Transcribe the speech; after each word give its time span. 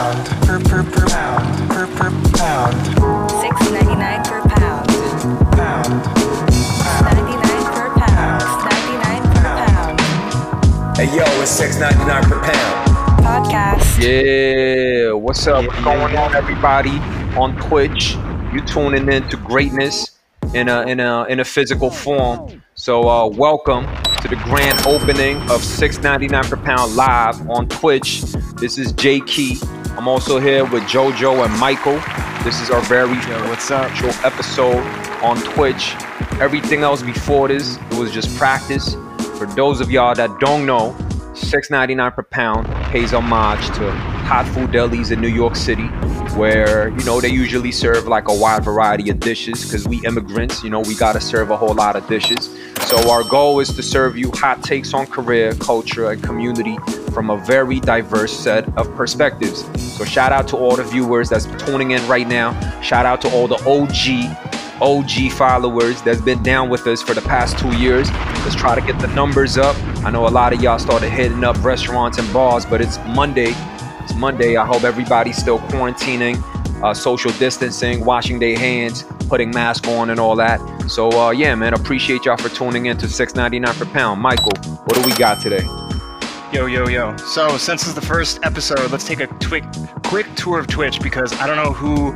pound, 0.00 0.26
per 0.46 0.58
per 0.60 0.82
per 0.82 1.06
pound, 1.08 1.68
per 1.68 1.86
per 1.86 2.10
pound, 2.38 2.74
Six 3.42 3.70
ninety 3.70 3.96
nine 3.96 4.22
per 4.24 4.40
pound. 4.48 4.86
pound, 5.52 5.92
Ninety 7.04 7.36
nine 7.44 7.64
per 7.74 7.90
pound. 8.00 8.40
Ninety 8.64 8.96
nine 9.04 9.22
per 9.34 9.42
pound. 9.66 10.00
Hey 10.96 11.14
yo, 11.14 11.24
it's 11.42 11.50
six 11.50 11.78
ninety 11.78 12.04
nine 12.06 12.22
per 12.24 12.40
pound. 12.40 12.88
Podcast. 13.20 14.00
Yeah, 14.00 15.12
what's 15.12 15.46
up? 15.46 15.66
What's 15.66 15.84
going 15.84 16.16
on, 16.16 16.34
everybody? 16.34 16.98
On 17.36 17.54
Twitch, 17.60 18.16
you 18.54 18.62
tuning 18.62 19.12
in 19.12 19.28
to 19.28 19.36
greatness 19.36 20.18
in 20.54 20.68
a 20.70 20.82
in 20.82 21.00
a 21.00 21.24
in 21.24 21.40
a 21.40 21.44
physical 21.44 21.90
form. 21.90 22.62
So, 22.74 23.06
uh, 23.06 23.26
welcome 23.26 23.84
to 24.22 24.28
the 24.28 24.36
grand 24.36 24.78
opening 24.86 25.36
of 25.50 25.60
6.99 25.60 26.48
per 26.48 26.56
pound 26.56 26.96
live 26.96 27.46
on 27.50 27.68
Twitch. 27.68 28.22
This 28.56 28.78
is 28.78 28.92
Jay 28.92 29.20
Key. 29.20 29.58
I'm 30.00 30.08
also 30.08 30.38
here 30.40 30.64
with 30.64 30.84
JoJo 30.84 31.44
and 31.44 31.60
Michael. 31.60 32.00
This 32.42 32.62
is 32.62 32.70
our 32.70 32.80
very 32.84 33.16
what's 33.50 33.70
up? 33.70 33.90
actual 33.90 34.08
episode 34.24 34.78
on 35.22 35.36
Twitch. 35.52 35.94
Everything 36.40 36.84
else 36.84 37.02
before 37.02 37.48
this, 37.48 37.76
it 37.76 37.98
was 37.98 38.10
just 38.10 38.34
practice. 38.38 38.94
For 39.36 39.44
those 39.44 39.78
of 39.78 39.90
y'all 39.90 40.14
that 40.14 40.40
don't 40.40 40.64
know, 40.64 40.96
$6.99 41.34 42.14
per 42.14 42.22
pound 42.22 42.66
pays 42.90 43.12
homage 43.12 43.66
to 43.76 43.92
hot 43.92 44.46
food 44.54 44.70
delis 44.70 45.12
in 45.12 45.20
New 45.20 45.28
York 45.28 45.54
City, 45.54 45.88
where 46.34 46.88
you 46.88 47.04
know 47.04 47.20
they 47.20 47.28
usually 47.28 47.70
serve 47.70 48.08
like 48.08 48.28
a 48.28 48.34
wide 48.34 48.64
variety 48.64 49.10
of 49.10 49.20
dishes 49.20 49.66
because 49.66 49.86
we 49.86 50.02
immigrants, 50.06 50.64
you 50.64 50.70
know, 50.70 50.80
we 50.80 50.94
gotta 50.94 51.20
serve 51.20 51.50
a 51.50 51.58
whole 51.58 51.74
lot 51.74 51.94
of 51.94 52.08
dishes. 52.08 52.48
So 52.90 53.08
our 53.08 53.22
goal 53.22 53.60
is 53.60 53.72
to 53.74 53.84
serve 53.84 54.18
you 54.18 54.32
hot 54.32 54.64
takes 54.64 54.94
on 54.94 55.06
career, 55.06 55.54
culture, 55.54 56.10
and 56.10 56.20
community 56.20 56.76
from 57.12 57.30
a 57.30 57.36
very 57.36 57.78
diverse 57.78 58.36
set 58.36 58.66
of 58.76 58.92
perspectives. 58.96 59.64
So 59.96 60.04
shout 60.04 60.32
out 60.32 60.48
to 60.48 60.56
all 60.56 60.74
the 60.74 60.82
viewers 60.82 61.28
that's 61.28 61.46
tuning 61.64 61.92
in 61.92 62.04
right 62.08 62.26
now. 62.26 62.50
Shout 62.80 63.06
out 63.06 63.20
to 63.22 63.30
all 63.30 63.46
the 63.46 63.54
OG 63.64 64.36
OG 64.82 65.30
followers 65.30 66.02
that's 66.02 66.20
been 66.20 66.42
down 66.42 66.68
with 66.68 66.84
us 66.88 67.00
for 67.00 67.14
the 67.14 67.20
past 67.20 67.60
two 67.60 67.72
years. 67.76 68.10
Let's 68.10 68.56
try 68.56 68.74
to 68.74 68.80
get 68.80 68.98
the 68.98 69.06
numbers 69.14 69.56
up. 69.56 69.76
I 70.04 70.10
know 70.10 70.26
a 70.26 70.28
lot 70.28 70.52
of 70.52 70.60
y'all 70.60 70.80
started 70.80 71.10
hitting 71.10 71.44
up 71.44 71.62
restaurants 71.62 72.18
and 72.18 72.32
bars, 72.32 72.66
but 72.66 72.80
it's 72.80 72.98
Monday. 73.06 73.54
It's 74.00 74.16
Monday. 74.16 74.56
I 74.56 74.66
hope 74.66 74.82
everybody's 74.82 75.36
still 75.36 75.60
quarantining, 75.60 76.42
uh, 76.82 76.94
social 76.94 77.30
distancing, 77.32 78.04
washing 78.04 78.38
their 78.38 78.58
hands, 78.58 79.04
putting 79.28 79.50
masks 79.50 79.86
on, 79.88 80.10
and 80.10 80.18
all 80.20 80.36
that. 80.36 80.60
So 80.88 81.10
uh, 81.10 81.30
yeah, 81.30 81.54
man, 81.54 81.74
appreciate 81.74 82.24
y'all 82.24 82.36
for 82.36 82.48
tuning 82.48 82.86
in 82.86 82.96
to 82.98 83.06
6.99 83.06 83.78
per 83.78 83.84
pound. 83.86 84.20
Michael, 84.20 84.52
what 84.84 84.94
do 84.94 85.02
we 85.02 85.14
got 85.16 85.40
today? 85.40 85.64
Yo, 86.52 86.66
yo, 86.66 86.88
yo. 86.88 87.16
So, 87.16 87.56
since 87.58 87.84
it's 87.84 87.94
the 87.94 88.00
first 88.00 88.40
episode, 88.42 88.90
let's 88.90 89.06
take 89.06 89.20
a 89.20 89.28
quick, 89.28 89.62
quick 90.02 90.26
tour 90.34 90.58
of 90.58 90.66
Twitch 90.66 91.00
because 91.00 91.32
I 91.34 91.46
don't 91.46 91.56
know 91.56 91.72
who 91.72 92.10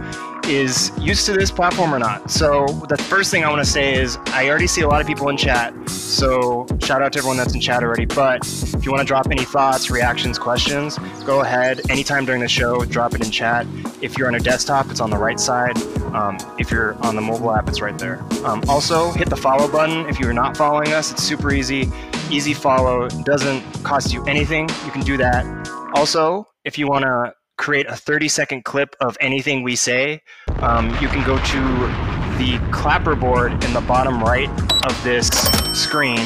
is 0.49 0.91
used 0.99 1.27
to 1.27 1.33
this 1.33 1.51
platform 1.51 1.95
or 1.95 1.99
not. 1.99 2.31
So, 2.31 2.67
the 2.89 2.97
first 2.97 3.31
thing 3.31 3.45
I 3.45 3.51
want 3.51 3.65
to 3.65 3.71
say 3.71 3.95
is 3.95 4.19
I 4.27 4.49
already 4.49 4.67
see 4.67 4.83
a 4.83 4.89
lot 4.89 5.01
of 5.01 5.07
people 5.07 5.29
in 5.29 5.37
chat. 5.37 5.73
So, 5.89 6.67
shout 6.83 7.03
out 7.03 7.13
to 7.15 7.19
everyone 7.19 7.37
that's 7.37 7.55
in 7.55 7.61
chat 7.61 7.83
already. 7.83 8.05
But 8.05 8.47
if 8.47 8.85
you 8.85 8.91
want 8.91 9.01
to 9.01 9.07
drop 9.07 9.27
any 9.31 9.45
thoughts, 9.45 9.91
reactions, 9.91 10.39
questions, 10.39 10.99
go 11.25 11.41
ahead. 11.41 11.81
Anytime 11.91 12.25
during 12.25 12.41
the 12.41 12.49
show, 12.49 12.85
drop 12.85 13.15
it 13.15 13.25
in 13.25 13.31
chat. 13.31 13.67
If 14.01 14.17
you're 14.19 14.29
on 14.29 14.35
a 14.35 14.41
desktop, 14.41 14.91
it's 14.91 15.01
on 15.01 15.11
the 15.11 15.19
right 15.19 15.41
side. 15.41 15.77
Um, 16.15 16.37
if 16.59 16.71
you're 16.71 16.95
on 17.05 17.17
the 17.17 17.23
mobile 17.23 17.53
app, 17.53 17.69
it's 17.69 17.81
right 17.81 17.99
there. 17.99 18.23
Um, 18.45 18.63
also, 18.69 19.11
hit 19.13 19.31
the 19.31 19.37
follow 19.37 19.71
button 19.71 20.09
if 20.09 20.19
you're 20.21 20.33
not 20.33 20.57
following 20.57 20.93
us. 20.93 21.11
It's 21.11 21.23
super 21.23 21.53
easy. 21.53 21.91
Easy 22.31 22.55
follow. 22.55 23.09
Doesn't 23.09 23.63
cost 23.83 24.13
you 24.13 24.25
anything. 24.25 24.69
You 24.85 24.93
can 24.93 25.03
do 25.03 25.17
that. 25.17 25.45
Also, 25.95 26.47
if 26.65 26.79
you 26.79 26.89
want 26.89 27.05
to 27.05 27.33
create 27.57 27.87
a 27.89 27.97
30 27.97 28.29
second 28.29 28.65
clip 28.65 28.97
of 29.01 29.17
anything 29.21 29.63
we 29.63 29.77
say, 29.77 30.23
um, 30.61 30.91
you 31.01 31.09
can 31.09 31.25
go 31.25 31.37
to 31.37 32.15
the 32.39 32.59
clapperboard 32.71 33.65
in 33.65 33.73
the 33.73 33.81
bottom 33.83 34.23
right 34.23 34.49
of 34.85 35.05
this 35.05 35.29
screen 35.73 36.19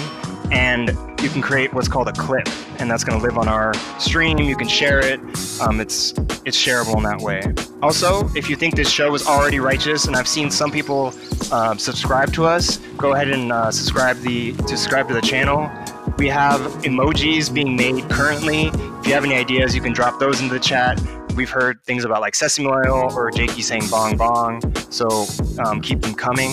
and 0.50 0.97
you 1.21 1.28
can 1.28 1.43
create 1.43 1.72
what's 1.75 1.88
called 1.88 2.09
a 2.09 2.12
clip 2.12 2.49
and 2.78 2.91
that's 2.91 3.05
going 3.05 3.19
to 3.19 3.25
live 3.25 3.37
on 3.37 3.49
our 3.49 3.75
stream. 3.99 4.38
You 4.38 4.56
can 4.56 4.69
share 4.69 5.00
it. 5.00 5.21
Um, 5.61 5.81
it's 5.81 6.12
it's 6.44 6.56
shareable 6.56 6.97
in 6.97 7.03
that 7.03 7.21
way. 7.21 7.43
Also 7.83 8.28
if 8.34 8.49
you 8.49 8.56
think 8.56 8.77
this 8.77 8.88
show 8.88 9.15
is 9.15 9.27
already 9.27 9.61
righteous 9.61 10.06
and 10.06 10.17
i've 10.17 10.28
seen 10.28 10.50
some 10.50 10.71
people 10.71 11.12
uh, 11.53 11.77
subscribe 11.77 12.33
to 12.33 12.44
us 12.47 12.78
go 12.97 13.12
ahead 13.12 13.28
and 13.28 13.53
uh, 13.53 13.71
subscribe 13.71 14.17
the 14.21 14.55
subscribe 14.67 15.09
to 15.09 15.15
the 15.15 15.21
channel. 15.22 15.71
We 16.17 16.28
have 16.28 16.61
emojis 16.83 17.53
being 17.53 17.77
made 17.77 18.09
currently. 18.11 18.69
If 18.69 19.06
you 19.06 19.15
have 19.15 19.25
any 19.25 19.34
ideas 19.34 19.75
you 19.75 19.81
can 19.81 19.93
drop 19.93 20.19
those 20.19 20.41
into 20.41 20.55
the 20.55 20.61
chat 20.61 20.99
we've 21.38 21.50
heard 21.50 21.82
things 21.84 22.04
about 22.04 22.21
like 22.21 22.34
sesame 22.34 22.66
oil 22.66 23.12
or 23.15 23.31
jakey 23.31 23.62
saying 23.62 23.88
bong 23.88 24.16
bong 24.16 24.60
so 24.91 25.25
um, 25.65 25.81
keep 25.81 26.00
them 26.00 26.15
coming 26.15 26.50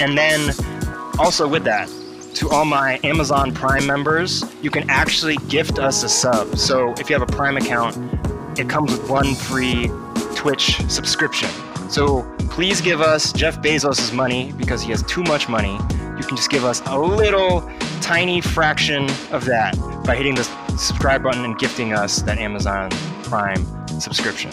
and 0.00 0.18
then 0.18 0.52
also 1.18 1.46
with 1.46 1.62
that 1.62 1.88
to 2.34 2.48
all 2.48 2.64
my 2.64 2.98
Amazon 3.04 3.52
Prime 3.52 3.86
members, 3.86 4.42
you 4.62 4.70
can 4.70 4.88
actually 4.88 5.36
gift 5.48 5.78
us 5.78 6.02
a 6.02 6.08
sub. 6.08 6.56
So 6.56 6.92
if 6.94 7.10
you 7.10 7.14
have 7.18 7.22
a 7.22 7.32
Prime 7.32 7.56
account, 7.56 7.94
it 8.58 8.68
comes 8.68 8.90
with 8.90 9.08
one 9.08 9.34
free 9.34 9.90
Twitch 10.34 10.76
subscription. 10.88 11.50
So 11.90 12.22
please 12.50 12.80
give 12.80 13.00
us 13.00 13.32
Jeff 13.32 13.60
Bezos' 13.60 14.12
money 14.12 14.52
because 14.56 14.82
he 14.82 14.90
has 14.90 15.02
too 15.02 15.22
much 15.24 15.48
money. 15.48 15.74
You 16.16 16.24
can 16.24 16.36
just 16.36 16.50
give 16.50 16.64
us 16.64 16.82
a 16.86 16.98
little 16.98 17.70
tiny 18.00 18.40
fraction 18.40 19.04
of 19.30 19.44
that 19.44 19.76
by 20.04 20.16
hitting 20.16 20.34
the 20.34 20.44
subscribe 20.78 21.22
button 21.22 21.44
and 21.44 21.58
gifting 21.58 21.92
us 21.92 22.22
that 22.22 22.38
Amazon 22.38 22.90
Prime 23.24 23.81
subscription. 24.00 24.50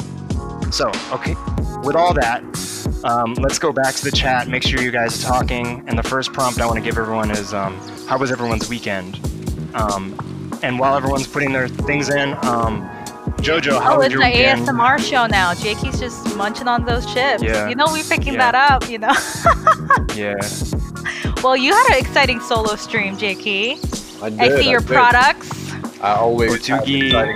So, 0.71 0.91
okay, 1.11 1.35
with 1.83 1.95
all 1.95 2.13
that, 2.13 2.43
um, 3.03 3.33
let's 3.35 3.57
go 3.59 3.71
back 3.71 3.95
to 3.95 4.03
the 4.05 4.11
chat. 4.11 4.47
Make 4.47 4.63
sure 4.63 4.81
you 4.81 4.91
guys 4.91 5.23
are 5.23 5.27
talking. 5.27 5.83
And 5.87 5.97
the 5.97 6.03
first 6.03 6.31
prompt 6.33 6.59
I 6.59 6.65
want 6.65 6.77
to 6.77 6.83
give 6.83 6.97
everyone 6.97 7.31
is, 7.31 7.53
um, 7.53 7.75
how 8.07 8.17
was 8.17 8.31
everyone's 8.31 8.69
weekend? 8.69 9.19
Um, 9.73 10.15
and 10.61 10.77
while 10.77 10.95
everyone's 10.95 11.27
putting 11.27 11.53
their 11.53 11.67
things 11.67 12.09
in, 12.09 12.33
um, 12.43 12.87
Jojo, 13.39 13.81
how 13.81 13.93
Oh, 13.93 13.97
was 13.97 14.07
it's 14.07 14.13
your 14.13 14.23
an 14.23 14.31
weekend? 14.31 14.67
ASMR 14.67 14.99
show 14.99 15.25
now. 15.25 15.53
Jakey's 15.53 15.97
just 15.99 16.35
munching 16.35 16.67
on 16.67 16.83
those 16.85 17.05
chips. 17.13 17.41
Yeah. 17.41 17.69
You 17.69 17.75
know, 17.75 17.85
we're 17.89 18.03
picking 18.03 18.33
Yeah. 18.33 18.51
that 18.51 18.71
up, 18.71 18.89
you 18.89 18.97
know. 18.99 19.13
Yeah. 20.15 20.35
well, 21.43 21.55
you 21.55 21.71
had 21.73 21.91
an 21.93 21.99
exciting 21.99 22.41
solo 22.41 22.75
stream, 22.75 23.17
Jakey. 23.17 23.77
I, 24.21 24.29
did. 24.29 24.39
I 24.41 24.47
did, 24.49 24.63
see 24.63 24.69
your 24.69 24.81
did. 24.81 24.89
products. 24.89 25.49
I 26.01 26.13
always 26.15 26.65
have 26.67 26.87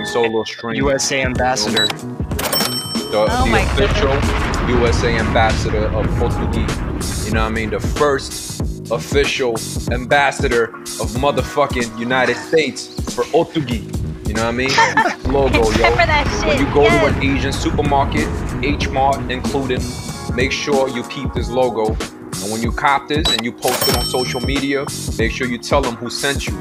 solo 0.06 0.42
stream. 0.44 0.76
USA 0.76 1.22
ambassador. 1.22 1.86
the, 1.86 3.26
Oh 3.26 3.44
the 3.44 3.50
my 3.50 3.60
official 3.60 4.12
USA 4.70 5.18
ambassador 5.18 5.84
of 5.86 6.06
Ottogi. 6.18 7.26
You 7.26 7.32
know 7.32 7.42
what 7.42 7.52
I 7.52 7.54
mean? 7.54 7.70
The 7.70 7.80
first 7.80 8.60
official 8.90 9.56
ambassador 9.92 10.64
of 10.74 11.10
motherfucking 11.24 11.98
United 11.98 12.36
States 12.36 12.86
for 13.14 13.24
Ottogi. 13.34 13.82
You 14.26 14.32
know 14.34 14.44
what 14.44 14.48
I 14.48 14.52
mean? 14.52 14.70
Logo, 15.32 15.68
It's 15.68 15.78
yo. 15.78 15.90
for 15.90 15.96
that 16.06 16.44
When 16.46 16.58
you 16.58 16.72
go 16.72 16.82
yes. 16.84 17.00
to 17.02 17.18
an 17.18 17.36
Asian 17.36 17.52
supermarket, 17.52 18.26
H 18.64 18.88
Mart 18.88 19.30
included, 19.30 19.82
make 20.34 20.52
sure 20.52 20.88
you 20.88 21.02
keep 21.04 21.32
this 21.34 21.50
logo. 21.50 21.88
And 21.92 22.50
when 22.52 22.62
you 22.62 22.72
cop 22.72 23.08
this 23.08 23.30
and 23.30 23.44
you 23.44 23.52
post 23.52 23.86
it 23.88 23.96
on 23.96 24.04
social 24.04 24.40
media, 24.40 24.86
make 25.18 25.30
sure 25.32 25.46
you 25.46 25.58
tell 25.58 25.82
them 25.82 25.96
who 25.96 26.08
sent 26.08 26.46
you. 26.46 26.58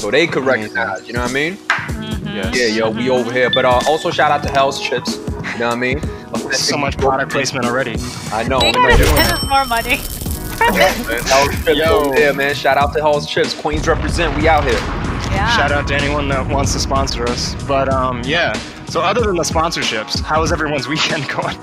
So 0.00 0.10
they 0.10 0.26
could 0.26 0.44
recognize, 0.46 1.06
you 1.06 1.12
know 1.12 1.20
what 1.20 1.30
I 1.30 1.34
mean? 1.34 1.56
Mhm. 1.56 2.34
Yes. 2.34 2.56
Yeah, 2.56 2.66
yo, 2.66 2.90
we 2.90 3.10
over 3.10 3.30
here. 3.30 3.50
But 3.50 3.66
uh, 3.66 3.80
also 3.86 4.10
shout 4.10 4.30
out 4.30 4.42
to 4.44 4.48
Hell's 4.50 4.80
Chips. 4.80 5.16
You 5.16 5.58
know 5.58 5.68
what 5.68 5.72
I 5.72 5.74
mean? 5.76 6.00
So 6.52 6.76
much 6.76 6.96
product 7.04 7.30
placement 7.30 7.64
already. 7.66 7.96
I 8.32 8.42
know. 8.48 8.58
They 8.60 8.72
man. 8.72 8.98
gotta 8.98 9.04
send 9.04 9.32
us 9.32 9.46
more 9.48 9.64
money. 9.66 9.96
Hell's 11.28 11.64
Chips 11.64 11.78
Yo. 11.78 11.84
over 12.06 12.14
there, 12.16 12.32
man. 12.32 12.54
Shout 12.54 12.76
out 12.76 12.92
to 12.94 13.00
Hell's 13.00 13.26
Chips. 13.28 13.54
Queens 13.54 13.86
represent. 13.86 14.36
We 14.36 14.48
out 14.48 14.64
here. 14.64 14.72
Yeah. 14.72 15.48
Shout 15.56 15.70
out 15.70 15.86
to 15.88 15.94
anyone 15.94 16.28
that 16.28 16.46
wants 16.48 16.72
to 16.72 16.80
sponsor 16.80 17.24
us. 17.28 17.54
But 17.66 17.88
um, 17.88 18.22
yeah. 18.24 18.52
So 18.86 19.00
other 19.00 19.20
than 19.20 19.36
the 19.36 19.42
sponsorships, 19.42 20.20
how 20.22 20.40
was 20.40 20.50
everyone's 20.50 20.88
weekend 20.88 21.28
going? 21.28 21.56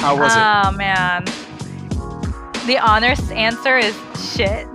How 0.00 0.16
was 0.18 0.34
it? 0.34 0.42
Oh 0.42 0.72
man. 0.76 1.24
The 2.66 2.78
honest 2.78 3.30
answer 3.32 3.78
is 3.78 3.94
shit. 4.34 4.66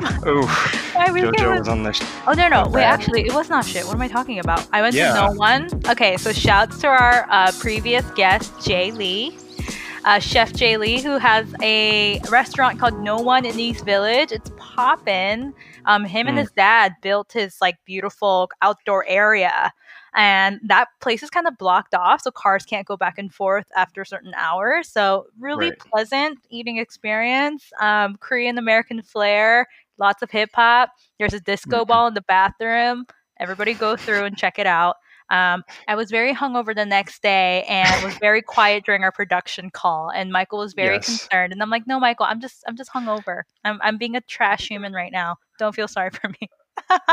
My 0.00 1.10
weekend 1.12 1.36
JoJo 1.36 1.58
was- 1.58 1.68
on 1.68 1.82
the. 1.82 1.92
Sh- 1.92 2.02
Oh 2.26 2.32
no 2.32 2.48
no 2.48 2.64
wait 2.64 2.82
bad. 2.82 3.00
actually 3.00 3.26
it 3.26 3.34
was 3.34 3.48
not 3.48 3.64
shit. 3.64 3.84
What 3.86 3.94
am 3.94 4.02
I 4.02 4.08
talking 4.08 4.38
about? 4.38 4.66
I 4.72 4.82
went 4.82 4.94
Yeah. 4.94 5.12
to 5.14 5.20
Nowon. 5.20 5.88
Okay, 5.90 6.16
so 6.16 6.32
shouts 6.32 6.78
to 6.80 6.88
our 6.88 7.26
uh, 7.30 7.52
previous 7.58 8.04
guest 8.12 8.52
Jae 8.58 8.92
Lee, 8.94 9.36
uh, 10.04 10.18
Chef 10.18 10.52
Jae 10.52 10.78
Lee, 10.78 11.00
who 11.00 11.18
has 11.18 11.52
a 11.62 12.20
restaurant 12.30 12.78
called 12.78 12.94
Nowon 12.94 13.44
in 13.50 13.58
East 13.58 13.84
Village. 13.84 14.32
It's 14.32 14.50
poppin'. 14.58 15.54
Um, 15.86 16.04
him 16.04 16.26
and 16.26 16.36
Mm. 16.36 16.40
his 16.40 16.50
dad 16.52 16.94
built 17.02 17.32
his 17.32 17.56
like 17.60 17.76
beautiful 17.86 18.50
outdoor 18.60 19.06
area, 19.06 19.72
and 20.14 20.60
that 20.64 20.88
place 21.00 21.22
is 21.22 21.30
kind 21.30 21.46
of 21.48 21.56
blocked 21.56 21.94
off, 21.94 22.20
so 22.22 22.30
cars 22.30 22.64
can't 22.66 22.86
go 22.86 22.96
back 22.96 23.16
and 23.16 23.32
forth 23.32 23.66
after 23.74 24.04
certain 24.04 24.34
hours. 24.36 24.88
So 24.88 25.26
really 25.40 25.70
Right. 25.70 25.78
pleasant 25.78 26.38
eating 26.50 26.76
experience. 26.76 27.72
Um, 27.80 28.16
Korean 28.20 28.58
American 28.58 29.00
flair, 29.00 29.66
lots 29.98 30.22
of 30.22 30.30
hip 30.30 30.50
hop. 30.54 30.90
There's 31.18 31.34
a 31.34 31.40
disco 31.40 31.84
Mhm. 31.84 31.88
ball 31.88 32.06
in 32.08 32.14
the 32.14 32.22
bathroom. 32.22 33.06
Everybody 33.40 33.74
go 33.74 33.96
through 33.96 34.24
and 34.24 34.36
check 34.36 34.58
it 34.58 34.66
out. 34.66 34.96
Um, 35.30 35.62
I 35.86 35.94
was 35.94 36.10
very 36.10 36.34
hungover 36.34 36.74
the 36.74 36.86
next 36.86 37.20
day 37.22 37.62
and 37.68 38.02
was 38.02 38.14
very 38.20 38.40
quiet 38.40 38.84
during 38.86 39.02
our 39.04 39.12
production 39.12 39.70
call. 39.70 40.10
And 40.10 40.32
Michael 40.32 40.58
was 40.60 40.72
very 40.72 40.94
Yes. 40.96 41.04
concerned. 41.06 41.52
And 41.52 41.62
I'm 41.62 41.68
like, 41.70 41.86
no, 41.86 42.00
Michael, 42.00 42.26
I'm 42.26 42.40
just 42.40 42.64
I'm 42.66 42.76
just 42.76 42.90
hungover. 42.90 43.42
I'm 43.64 43.78
I'm 43.82 43.98
being 43.98 44.16
a 44.16 44.20
trash 44.22 44.66
human 44.68 44.92
right 44.92 45.12
now. 45.12 45.36
Don't 45.58 45.74
feel 45.74 45.86
sorry 45.88 46.10
for 46.10 46.28
me. 46.40 46.48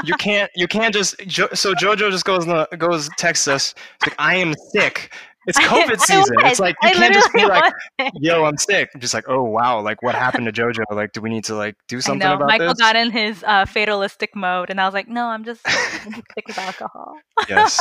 you 0.03 0.13
can't 0.15 0.49
you 0.55 0.67
can't 0.67 0.93
just 0.93 1.17
jo- 1.27 1.49
so 1.53 1.73
Jojo 1.73 2.09
just 2.11 2.23
goes 2.23 2.45
goes 2.77 3.09
texts 3.17 3.47
us 3.47 3.73
like 4.05 4.15
I 4.19 4.35
am 4.35 4.53
sick. 4.71 5.11
It's 5.47 5.59
COVID 5.59 5.92
I 5.92 5.95
season. 5.95 6.36
was. 6.38 6.51
It's 6.51 6.59
like 6.59 6.75
you 6.83 6.89
I 6.89 6.94
can't 6.94 7.13
just 7.13 7.31
be 7.33 7.45
like, 7.45 7.74
was. 8.00 8.12
"Yo, 8.19 8.45
I'm 8.45 8.57
sick." 8.57 8.89
I'm 8.94 9.00
just 9.01 9.13
like, 9.13 9.25
"Oh 9.27 9.44
wow, 9.44 9.80
like 9.81 10.01
what 10.01 10.15
happened 10.15 10.45
to 10.47 10.51
Jojo? 10.51 10.83
Like, 10.92 11.12
do 11.13 11.21
we 11.21 11.30
need 11.30 11.44
to 11.45 11.56
like 11.56 11.75
do 11.88 11.97
I 11.97 12.00
something 12.00 12.27
know. 12.27 12.36
about 12.36 12.47
Michael 12.47 12.68
this?" 12.69 12.80
Michael 12.80 12.94
got 12.94 12.95
in 12.95 13.12
his 13.12 13.44
uh, 13.45 13.65
fatalistic 13.65 14.36
mode, 14.36 14.69
and 14.69 14.81
I 14.81 14.86
was 14.86 14.94
like, 14.94 15.07
no, 15.07 15.25
I'm 15.27 15.44
just, 15.44 15.62
I'm 15.65 16.12
just 16.13 16.25
sick 16.36 16.47
with 16.47 16.57
alcohol. 16.57 17.15
Yes. 17.50 17.80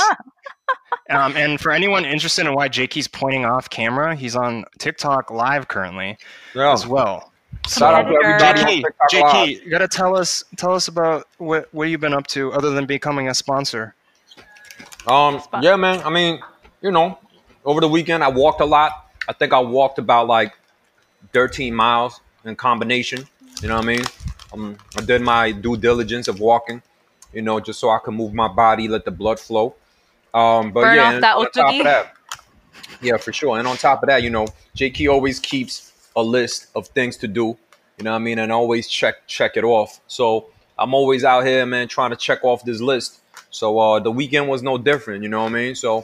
um, 1.11 1.37
and 1.37 1.61
for 1.61 1.73
anyone 1.73 2.05
interested 2.05 2.47
in 2.47 2.55
why 2.55 2.69
Jakey's 2.69 3.09
pointing 3.09 3.45
off 3.45 3.69
camera, 3.71 4.15
he's 4.15 4.37
on 4.37 4.65
TikTok 4.79 5.31
live 5.31 5.69
currently 5.69 6.17
Yeah. 6.55 6.73
as 6.73 6.87
well. 6.87 7.33
Shout 7.69 7.95
out 7.95 8.03
to 8.11 8.15
everybody 8.23 8.83
JK, 8.83 8.85
JK, 9.11 9.65
you 9.65 9.71
gotta 9.71 9.89
tell 9.89 10.15
us 10.17 10.45
tell 10.57 10.75
us 10.75 10.89
about 10.89 11.27
what 11.39 11.73
what 11.73 11.89
you've 11.89 12.01
been 12.01 12.13
up 12.13 12.27
to 12.29 12.53
other 12.53 12.71
than 12.71 12.85
becoming 12.85 13.29
a 13.29 13.35
sponsor. 13.35 13.95
Um, 15.07 15.41
Spot. 15.41 15.63
yeah, 15.63 15.77
man. 15.77 16.01
I 16.05 16.11
mean, 16.11 16.41
you 16.83 16.91
know, 16.91 17.19
over 17.65 17.81
the 17.81 17.89
weekend 17.89 18.23
I 18.23 18.29
walked 18.29 18.61
a 18.61 18.65
lot. 18.65 19.11
I 19.29 19.33
think 19.33 19.53
I 19.53 19.61
walked 19.61 19.99
about 19.99 20.27
like 20.27 20.53
13 21.33 21.75
miles 21.75 22.21
in 22.45 22.57
combination. 22.57 23.27
You 23.63 23.69
know 23.69 23.77
what 23.77 23.85
I 23.85 23.87
mean? 23.87 24.05
Um, 24.53 24.77
I 24.97 25.01
did 25.01 25.23
my 25.23 25.53
due 25.53 25.77
diligence 25.77 26.29
of 26.29 26.41
walking, 26.41 26.83
you 27.33 27.43
know, 27.43 27.59
just 27.61 27.81
so 27.81 27.91
I 27.91 27.99
can 28.05 28.15
move 28.15 28.35
my 28.35 28.49
body, 28.49 28.89
let 28.89 29.05
the 29.05 29.11
blood 29.11 29.41
flow. 29.41 29.75
Um, 30.33 30.73
but 30.73 30.83
Burn 30.83 30.97
yeah, 30.97 31.15
off 31.15 31.21
that 31.21 31.37
on 31.37 31.51
top 31.51 31.75
of 31.75 31.85
that, 31.85 32.13
yeah, 33.01 33.17
for 33.17 33.33
sure. 33.33 33.59
And 33.59 33.67
on 33.67 33.77
top 33.77 34.03
of 34.03 34.09
that, 34.09 34.23
you 34.23 34.31
know, 34.31 34.47
JK 34.77 35.11
always 35.11 35.41
keeps 35.41 35.93
a 36.17 36.23
list 36.23 36.69
of 36.75 36.89
things 36.89 37.17
to 37.19 37.29
do. 37.29 37.57
You 37.99 38.05
know 38.05 38.11
what 38.11 38.17
I 38.17 38.21
mean? 38.21 38.39
And 38.41 38.51
always 38.51 38.89
check 38.89 39.27
check 39.27 39.57
it 39.57 39.65
off. 39.65 40.01
So 40.09 40.51
I'm 40.79 40.93
always 40.95 41.25
out 41.25 41.47
here, 41.47 41.65
man, 41.65 41.89
trying 41.89 42.11
to 42.11 42.17
check 42.17 42.45
off 42.45 42.65
this 42.65 42.81
list. 42.81 43.21
So 43.51 43.79
uh, 43.79 44.01
the 44.01 44.11
weekend 44.11 44.49
was 44.49 44.63
no 44.63 44.79
different. 44.79 45.23
You 45.23 45.29
know 45.29 45.43
what 45.43 45.53
I 45.53 45.55
mean? 45.55 45.75
So 45.77 46.03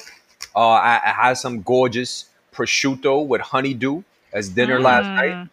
uh, 0.55 0.59
I, 0.59 1.01
I 1.05 1.11
had 1.29 1.35
some 1.35 1.63
gorgeous 1.63 2.27
prosciutto 2.53 3.27
with 3.27 3.41
honeydew 3.41 4.03
as 4.33 4.49
dinner 4.49 4.81
last 4.81 5.07
night 5.07 5.35
Mm. 5.35 5.51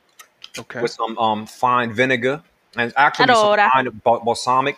Okay. 0.59 0.81
with 0.81 0.89
some 0.91 1.15
um 1.19 1.45
fine 1.45 1.94
vinegar 1.94 2.41
and 2.75 2.91
actually 2.97 3.27
some 3.33 3.57
fine 3.71 3.85
ba- 4.03 4.19
balsamic. 4.23 4.75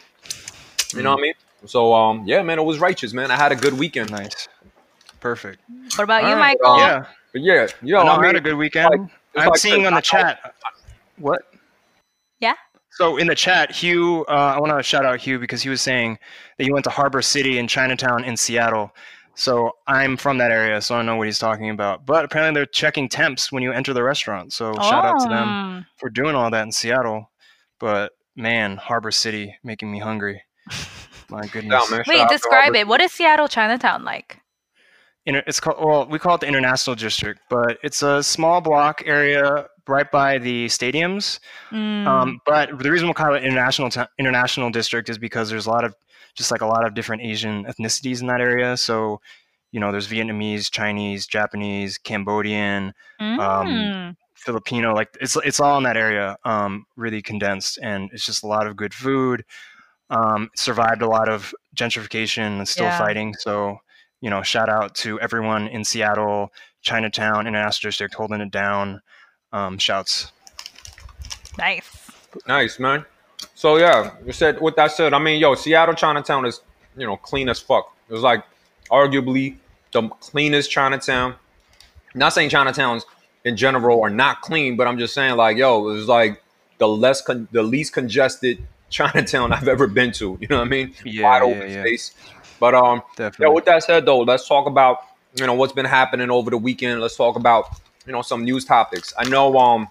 You 0.93 1.03
know 1.03 1.11
what 1.11 1.19
I 1.19 1.21
mean? 1.21 1.33
So 1.65 1.93
um 1.93 2.23
yeah, 2.27 2.41
man, 2.41 2.59
it 2.59 2.63
was 2.63 2.79
righteous, 2.79 3.13
man. 3.13 3.31
I 3.31 3.37
had 3.37 3.51
a 3.53 3.55
good 3.55 3.73
weekend. 3.79 4.11
Nice. 4.11 4.49
Perfect. 5.21 5.61
What 5.95 6.03
about 6.03 6.23
you, 6.23 6.29
All 6.29 6.35
right, 6.35 6.57
Michael? 6.61 6.77
Yeah. 6.79 7.05
But 7.31 7.41
yeah, 7.43 7.67
yo, 7.81 8.03
no, 8.03 8.11
I 8.11 8.17
I, 8.21 8.25
had 8.27 8.35
a 8.35 8.41
good 8.41 8.55
weekend. 8.57 8.89
like- 8.89 9.09
I'm 9.37 9.47
like 9.49 9.57
seeing 9.57 9.83
this. 9.83 9.87
on 9.87 9.93
the 9.93 9.97
I- 9.99 10.01
chat. 10.01 10.53
What? 11.17 11.41
Yeah? 12.39 12.55
So 12.91 13.17
in 13.17 13.27
the 13.27 13.35
chat, 13.35 13.71
Hugh, 13.71 14.25
uh, 14.27 14.53
I 14.55 14.59
want 14.59 14.75
to 14.77 14.81
shout 14.83 15.05
out 15.05 15.19
Hugh 15.19 15.39
because 15.39 15.61
he 15.61 15.69
was 15.69 15.81
saying 15.81 16.17
that 16.57 16.65
you 16.65 16.73
went 16.73 16.83
to 16.85 16.89
Harbor 16.89 17.21
City 17.21 17.57
in 17.59 17.67
Chinatown 17.67 18.23
in 18.25 18.35
Seattle. 18.35 18.93
So 19.39 19.71
I'm 19.87 20.17
from 20.17 20.37
that 20.39 20.51
area, 20.51 20.81
so 20.81 20.95
I 20.95 20.97
don't 20.97 21.05
know 21.05 21.15
what 21.15 21.27
he's 21.27 21.39
talking 21.39 21.69
about. 21.69 22.05
But 22.05 22.25
apparently 22.25 22.59
they're 22.59 22.65
checking 22.65 23.07
temps 23.07 23.53
when 23.53 23.63
you 23.63 23.71
enter 23.71 23.93
the 23.93 24.03
restaurant. 24.03 24.51
So 24.51 24.73
shout 24.73 25.05
out 25.05 25.19
to 25.21 25.29
them 25.29 25.47
Oh. 25.49 25.83
for 25.97 26.09
doing 26.09 26.35
all 26.35 26.49
that 26.51 26.63
in 26.63 26.71
Seattle. 26.73 27.31
But 27.79 28.11
man, 28.35 28.75
Harbor 28.75 29.11
City 29.11 29.55
making 29.63 29.89
me 29.91 29.99
hungry. 29.99 30.43
My 31.29 31.47
goodness. 31.47 31.89
Yeah, 31.89 32.01
Wait, 32.05 32.27
describe 32.27 32.75
it. 32.75 32.85
What 32.85 32.99
is 32.99 33.13
Seattle 33.13 33.47
Chinatown 33.47 34.03
like? 34.03 34.39
Inter- 35.25 35.43
it's 35.47 35.59
called 35.59 35.77
well 35.79 36.05
we 36.07 36.17
call 36.17 36.35
it 36.35 36.41
the 36.41 36.47
international 36.47 36.95
district 36.95 37.41
but 37.49 37.77
it's 37.83 38.01
a 38.01 38.23
small 38.23 38.61
block 38.61 39.03
area 39.05 39.67
right 39.87 40.09
by 40.09 40.37
the 40.37 40.65
stadiums 40.67 41.39
Mm. 41.71 42.07
um, 42.07 42.39
but 42.45 42.79
the 42.79 42.89
reason 42.89 43.07
we 43.09 43.13
call 43.13 43.35
it 43.35 43.43
international 43.43 43.89
t- 43.89 44.01
international 44.17 44.69
district 44.71 45.09
is 45.09 45.17
because 45.17 45.49
there's 45.49 45.65
a 45.67 45.69
lot 45.69 45.83
of 45.83 45.93
just 46.39 46.51
like 46.51 46.61
a 46.61 46.65
lot 46.65 46.85
of 46.87 46.95
different 46.95 47.21
asian 47.21 47.65
ethnicities 47.65 48.21
in 48.21 48.27
that 48.27 48.41
area 48.41 48.75
so 48.77 49.21
you 49.71 49.79
know 49.79 49.91
there's 49.91 50.07
vietnamese 50.07 50.71
chinese 50.71 51.27
japanese 51.27 51.97
cambodian 51.99 52.93
um, 53.19 53.67
Mm. 53.67 54.17
filipino 54.35 54.93
like 54.95 55.09
it's 55.21 55.35
it's 55.37 55.59
all 55.59 55.77
in 55.77 55.83
that 55.83 55.97
area 55.97 56.37
um, 56.45 56.85
really 56.97 57.21
condensed 57.21 57.77
and 57.83 58.09
it's 58.13 58.25
just 58.25 58.43
a 58.43 58.47
lot 58.47 58.67
of 58.67 58.75
good 58.77 58.93
food 58.93 59.43
um, 60.09 60.49
survived 60.55 61.01
a 61.01 61.07
lot 61.07 61.29
of 61.29 61.53
gentrification 61.75 62.57
and 62.59 62.67
still 62.67 62.85
Yeah. 62.85 62.97
fighting 62.97 63.33
so 63.35 63.77
you 64.21 64.29
know 64.29 64.41
shout 64.41 64.69
out 64.69 64.95
to 64.95 65.19
everyone 65.21 65.67
in 65.67 65.83
seattle 65.83 66.51
chinatown 66.81 67.47
international 67.47 67.89
district 67.89 68.15
holding 68.15 68.41
it 68.41 68.51
down 68.51 69.01
um, 69.51 69.77
shouts 69.77 70.31
nice. 71.57 72.11
Nice, 72.47 72.79
man. 72.79 73.05
So 73.55 73.77
yeah, 73.77 74.11
you 74.25 74.31
said 74.31 74.61
with 74.61 74.75
that 74.75 74.91
said, 74.91 75.13
I 75.13 75.19
mean, 75.19 75.39
yo, 75.39 75.55
Seattle 75.55 75.95
Chinatown 75.95 76.45
is 76.45 76.61
you 76.97 77.05
know 77.05 77.17
clean 77.17 77.49
as 77.49 77.59
fuck. 77.59 77.95
It 78.09 78.13
was 78.13 78.21
like 78.21 78.43
arguably 78.91 79.57
the 79.91 80.07
cleanest 80.09 80.71
Chinatown. 80.71 81.35
Not 82.15 82.33
saying 82.33 82.49
Chinatowns 82.49 83.03
in 83.45 83.55
general 83.55 84.01
are 84.01 84.09
not 84.09 84.41
clean, 84.41 84.75
but 84.75 84.87
I'm 84.87 84.97
just 84.97 85.13
saying 85.13 85.35
like, 85.35 85.57
yo, 85.57 85.89
it 85.89 85.93
was 85.93 86.07
like 86.07 86.41
the 86.77 86.87
less 86.87 87.21
con- 87.21 87.47
the 87.51 87.63
least 87.63 87.93
congested 87.93 88.65
Chinatown 88.89 89.53
I've 89.53 89.67
ever 89.67 89.87
been 89.87 90.11
to. 90.13 90.37
You 90.41 90.47
know 90.47 90.57
what 90.57 90.67
I 90.67 90.69
mean? 90.69 90.95
Yeah, 91.05 91.23
Wide 91.23 91.37
yeah, 91.37 91.43
open 91.43 91.71
yeah. 91.71 91.81
space. 91.81 92.13
But 92.59 92.73
um, 92.73 93.03
definitely 93.15 93.45
yeah, 93.45 93.53
with 93.53 93.65
that 93.65 93.83
said, 93.83 94.05
though, 94.05 94.21
let's 94.21 94.47
talk 94.47 94.67
about 94.67 94.99
you 95.35 95.45
know 95.45 95.53
what's 95.53 95.73
been 95.73 95.85
happening 95.85 96.29
over 96.31 96.49
the 96.49 96.57
weekend. 96.57 96.99
Let's 96.99 97.15
talk 97.15 97.35
about 97.35 97.79
you 98.05 98.11
know 98.11 98.21
some 98.21 98.43
news 98.43 98.65
topics. 98.65 99.13
I 99.17 99.27
know. 99.29 99.57
Um, 99.57 99.87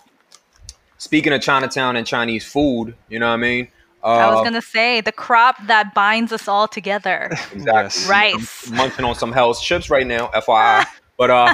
speaking 0.99 1.33
of 1.33 1.41
Chinatown 1.41 1.97
and 1.97 2.07
Chinese 2.07 2.45
food, 2.45 2.95
you 3.09 3.19
know 3.19 3.29
what 3.29 3.35
I 3.35 3.37
mean. 3.39 3.69
Uh, 4.03 4.07
I 4.07 4.31
was 4.35 4.45
gonna 4.45 4.63
say 4.63 5.01
the 5.01 5.11
crop 5.13 5.57
that 5.67 5.93
binds 5.95 6.33
us 6.33 6.47
all 6.47 6.69
together. 6.69 7.29
exactly. 7.53 7.65
Yes. 7.65 8.09
Rice. 8.09 8.69
I'm 8.71 8.77
munching 8.77 9.05
on 9.05 9.15
some 9.17 9.33
Hell's 9.33 9.61
chips 9.61 9.91
right 9.91 10.07
now, 10.07 10.29
FYI. 10.29 10.85
But 11.19 11.31
uh, 11.31 11.53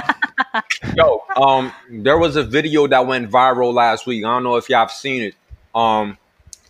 yo, 0.95 1.23
um, 1.35 1.73
there 1.89 2.19
was 2.19 2.35
a 2.35 2.43
video 2.43 2.85
that 2.85 3.07
went 3.07 3.31
viral 3.31 3.73
last 3.73 4.05
week. 4.05 4.23
I 4.23 4.27
don't 4.27 4.43
know 4.43 4.57
if 4.57 4.69
y'all 4.69 4.81
have 4.81 4.91
seen 4.91 5.23
it. 5.23 5.35
Um, 5.73 6.19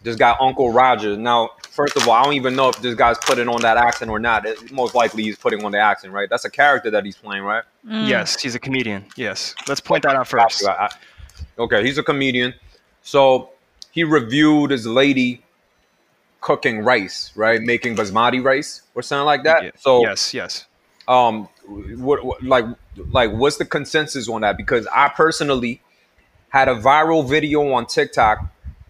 this 0.02 0.16
guy 0.16 0.34
Uncle 0.40 0.72
Roger. 0.72 1.18
Now, 1.18 1.50
first 1.70 1.98
of 1.98 2.08
all, 2.08 2.14
I 2.14 2.24
don't 2.24 2.36
even 2.36 2.56
know 2.56 2.70
if 2.70 2.82
this 2.82 2.96
guy's 2.96 3.18
putting 3.18 3.50
on 3.50 3.60
that 3.64 3.76
accent 3.76 4.10
or 4.10 4.18
not. 4.18 4.46
It- 4.46 4.72
most 4.72 4.96
likely, 4.96 5.24
he's 5.24 5.38
putting 5.38 5.66
on 5.66 5.74
the 5.74 5.78
accent, 5.78 6.14
right? 6.14 6.30
That's 6.30 6.46
a 6.46 6.50
character 6.50 6.90
that 6.92 7.04
he's 7.04 7.18
playing, 7.18 7.44
right? 7.44 7.66
Mm. 7.86 8.08
yes 8.08 8.42
he's 8.42 8.56
a 8.56 8.60
comedian 8.60 9.06
yes 9.18 9.54
let's 9.68 9.80
point 9.82 10.02
that 10.04 10.16
out 10.16 10.28
first 10.28 10.66
I- 10.66 10.86
I- 10.86 10.90
okay, 11.60 11.84
he's 11.84 11.98
a 11.98 12.04
comedian. 12.04 12.54
So 13.06 13.52
he 13.92 14.04
reviewed 14.04 14.72
his 14.72 14.86
lady 14.86 15.42
cooking 16.42 16.80
rice, 16.80 17.32
right? 17.36 17.62
Making 17.62 17.96
basmati 17.96 18.44
rice 18.44 18.82
or 18.94 19.02
something 19.02 19.26
like 19.26 19.44
that. 19.44 19.64
Yeah. 19.64 19.72
So 19.78 20.02
yes 20.02 20.34
yes 20.34 20.66
um 21.08 21.48
what, 21.98 22.26
what 22.26 22.42
like 22.44 22.66
like 23.12 23.32
what's 23.32 23.58
the 23.58 23.66
consensus 23.66 24.28
on 24.28 24.42
that 24.42 24.58
because 24.58 24.88
i 24.88 25.08
personally 25.08 25.80
had 26.50 26.68
a 26.68 26.74
viral 26.74 27.28
video 27.28 27.72
on 27.74 27.86
tiktok 27.86 28.40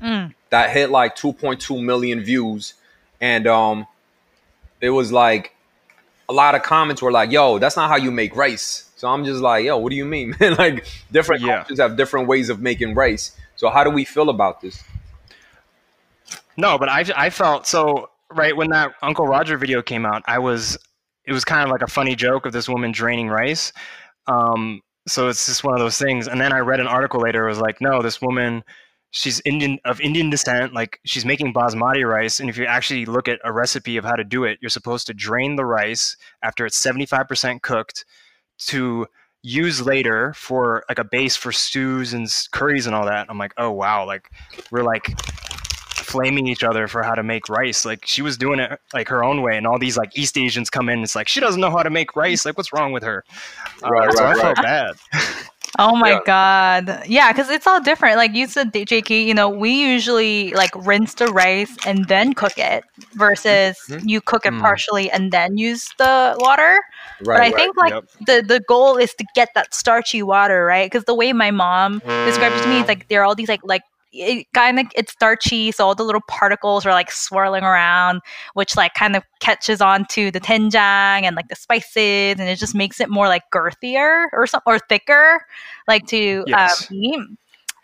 Mm. 0.01 0.33
that 0.49 0.69
hit 0.71 0.91
like 0.91 1.15
2.2 1.17 1.83
million 1.83 2.21
views 2.21 2.73
and 3.19 3.47
um 3.47 3.85
it 4.79 4.91
was 4.91 5.11
like 5.11 5.53
a 6.29 6.33
lot 6.33 6.55
of 6.55 6.63
comments 6.63 7.01
were 7.01 7.11
like 7.11 7.31
yo 7.31 7.59
that's 7.59 7.75
not 7.75 7.89
how 7.89 7.97
you 7.97 8.11
make 8.11 8.33
rice 8.35 8.89
so 8.95 9.09
i'm 9.09 9.25
just 9.25 9.41
like 9.41 9.65
yo 9.65 9.77
what 9.77 9.89
do 9.89 9.95
you 9.97 10.05
mean 10.05 10.35
man 10.39 10.55
like 10.55 10.85
different 11.11 11.41
Yeah. 11.41 11.57
cultures 11.57 11.79
have 11.79 11.97
different 11.97 12.27
ways 12.29 12.49
of 12.49 12.61
making 12.61 12.93
rice 12.95 13.35
so 13.55 13.69
how 13.69 13.83
do 13.83 13.89
we 13.89 14.05
feel 14.05 14.29
about 14.29 14.61
this 14.61 14.83
No, 16.57 16.77
but 16.77 16.89
I 16.89 17.05
I 17.15 17.29
felt 17.29 17.67
so 17.67 18.09
right 18.31 18.55
when 18.55 18.69
that 18.69 18.93
Uncle 19.01 19.27
Roger 19.27 19.57
video 19.57 19.81
came 19.81 20.05
out. 20.05 20.23
I 20.25 20.39
was 20.39 20.77
it 21.25 21.33
was 21.33 21.43
kind 21.43 21.63
of 21.63 21.69
like 21.69 21.81
a 21.81 21.87
funny 21.87 22.15
joke 22.15 22.45
of 22.45 22.53
this 22.53 22.69
woman 22.69 22.91
draining 22.91 23.29
rice. 23.29 23.73
Um, 24.27 24.81
so 25.07 25.27
it's 25.27 25.45
just 25.45 25.63
one 25.63 25.73
of 25.73 25.79
those 25.79 25.97
things. 25.97 26.27
And 26.27 26.39
then 26.39 26.53
I 26.53 26.59
read 26.59 26.79
an 26.79 26.87
article 26.87 27.19
later. 27.19 27.45
It 27.45 27.49
was 27.49 27.59
like, 27.59 27.81
no, 27.81 28.01
this 28.01 28.21
woman, 28.21 28.63
she's 29.11 29.41
Indian 29.45 29.79
of 29.85 29.99
Indian 30.01 30.29
descent. 30.29 30.73
Like 30.73 30.99
she's 31.05 31.25
making 31.25 31.53
basmati 31.53 32.07
rice, 32.07 32.39
and 32.39 32.49
if 32.49 32.57
you 32.57 32.65
actually 32.65 33.05
look 33.05 33.27
at 33.27 33.39
a 33.43 33.51
recipe 33.51 33.97
of 33.97 34.05
how 34.05 34.15
to 34.15 34.23
do 34.23 34.43
it, 34.43 34.59
you're 34.61 34.69
supposed 34.69 35.07
to 35.07 35.13
drain 35.13 35.55
the 35.55 35.65
rice 35.65 36.15
after 36.43 36.65
it's 36.65 36.81
75% 36.81 37.61
cooked 37.61 38.05
to 38.57 39.07
use 39.45 39.81
later 39.81 40.33
for 40.33 40.83
like 40.89 40.99
a 40.99 41.03
base 41.03 41.35
for 41.35 41.51
stews 41.51 42.13
and 42.13 42.27
curries 42.51 42.87
and 42.87 42.95
all 42.95 43.05
that. 43.05 43.27
I'm 43.29 43.37
like, 43.37 43.53
oh 43.57 43.71
wow, 43.71 44.05
like 44.05 44.31
we're 44.71 44.83
like 44.83 45.19
flaming 45.21 46.47
each 46.47 46.63
other 46.63 46.87
for 46.87 47.03
how 47.03 47.13
to 47.15 47.23
make 47.23 47.47
rice. 47.47 47.85
Like 47.85 48.05
she 48.05 48.21
was 48.21 48.37
doing 48.37 48.59
it 48.59 48.79
like 48.93 49.07
her 49.07 49.23
own 49.23 49.41
way, 49.41 49.57
and 49.57 49.67
all 49.67 49.77
these 49.77 49.97
like 49.97 50.17
East 50.17 50.37
Asians 50.37 50.69
come 50.69 50.89
in. 50.89 51.03
It's 51.03 51.15
like 51.15 51.27
she 51.27 51.39
doesn't 51.39 51.61
know 51.61 51.69
how 51.69 51.83
to 51.83 51.89
make 51.89 52.15
rice. 52.15 52.45
Like 52.45 52.57
what's 52.57 52.73
wrong 52.73 52.91
with 52.91 53.03
her? 53.03 53.23
Uh, 53.83 53.89
Right, 53.89 54.13
so 54.13 54.23
right, 54.23 54.37
I 54.37 54.41
felt 54.41 54.55
bad. 54.57 54.95
Oh 55.77 55.95
my 55.95 56.11
Yeah. 56.11 56.19
god. 56.25 57.03
Yeah, 57.05 57.31
because 57.31 57.49
it's 57.49 57.67
all 57.67 57.81
different. 57.81 58.17
Like 58.17 58.33
you 58.33 58.47
said, 58.47 58.71
JK, 58.73 59.25
you 59.25 59.33
know, 59.33 59.49
we 59.49 59.71
usually 59.71 60.51
like 60.51 60.71
rinse 60.75 61.13
the 61.15 61.27
rice 61.29 61.75
and 61.85 62.07
then 62.07 62.33
cook 62.33 62.57
it 62.57 62.83
versus 63.15 63.77
Mhm. 63.89 64.01
you 64.03 64.21
cook 64.21 64.45
it 64.45 64.53
Mm. 64.53 64.59
partially 64.59 65.09
and 65.11 65.31
then 65.31 65.57
use 65.57 65.89
the 65.97 66.35
water. 66.39 66.79
Right. 67.21 67.37
but 67.37 67.41
I 67.41 67.51
right. 67.51 67.55
think 67.55 67.75
like 67.77 67.93
Yep. 67.93 68.03
the 68.25 68.43
the 68.47 68.59
goal 68.67 68.97
is 68.97 69.13
to 69.15 69.25
get 69.35 69.49
that 69.55 69.73
starchy 69.73 70.21
water, 70.23 70.65
right? 70.65 70.85
Because 70.89 71.05
the 71.05 71.15
way 71.15 71.33
my 71.33 71.51
mom 71.51 72.01
describes 72.25 72.61
to 72.61 72.67
me 72.67 72.79
is 72.81 72.87
like 72.87 73.07
there 73.09 73.21
are 73.21 73.25
all 73.25 73.35
these 73.35 73.49
like 73.49 73.61
like 73.63 73.83
it 74.17 74.47
kind 74.53 74.79
of 74.79 74.85
it's 74.95 75.11
starchy, 75.11 75.71
so 75.71 75.87
all 75.87 75.95
the 75.95 76.03
little 76.03 76.21
particles 76.27 76.85
are 76.85 76.91
like 76.91 77.11
swirling 77.11 77.63
around, 77.63 78.21
which 78.53 78.75
like 78.75 78.93
kind 78.93 79.15
of 79.15 79.23
catches 79.39 79.81
onto 79.81 80.31
the 80.31 80.39
doenjang 80.39 81.23
and 81.23 81.35
like 81.35 81.47
the 81.49 81.55
spices, 81.55 82.39
and 82.39 82.41
it 82.49 82.57
just 82.57 82.75
makes 82.75 82.99
it 82.99 83.09
more 83.09 83.27
like 83.27 83.43
girthier 83.51 84.27
or 84.33 84.47
some 84.47 84.61
or 84.65 84.79
thicker, 84.79 85.45
like 85.87 86.05
to 86.07 86.43
Yes. 86.47 86.89
um, 86.89 86.97
eat. 86.97 87.19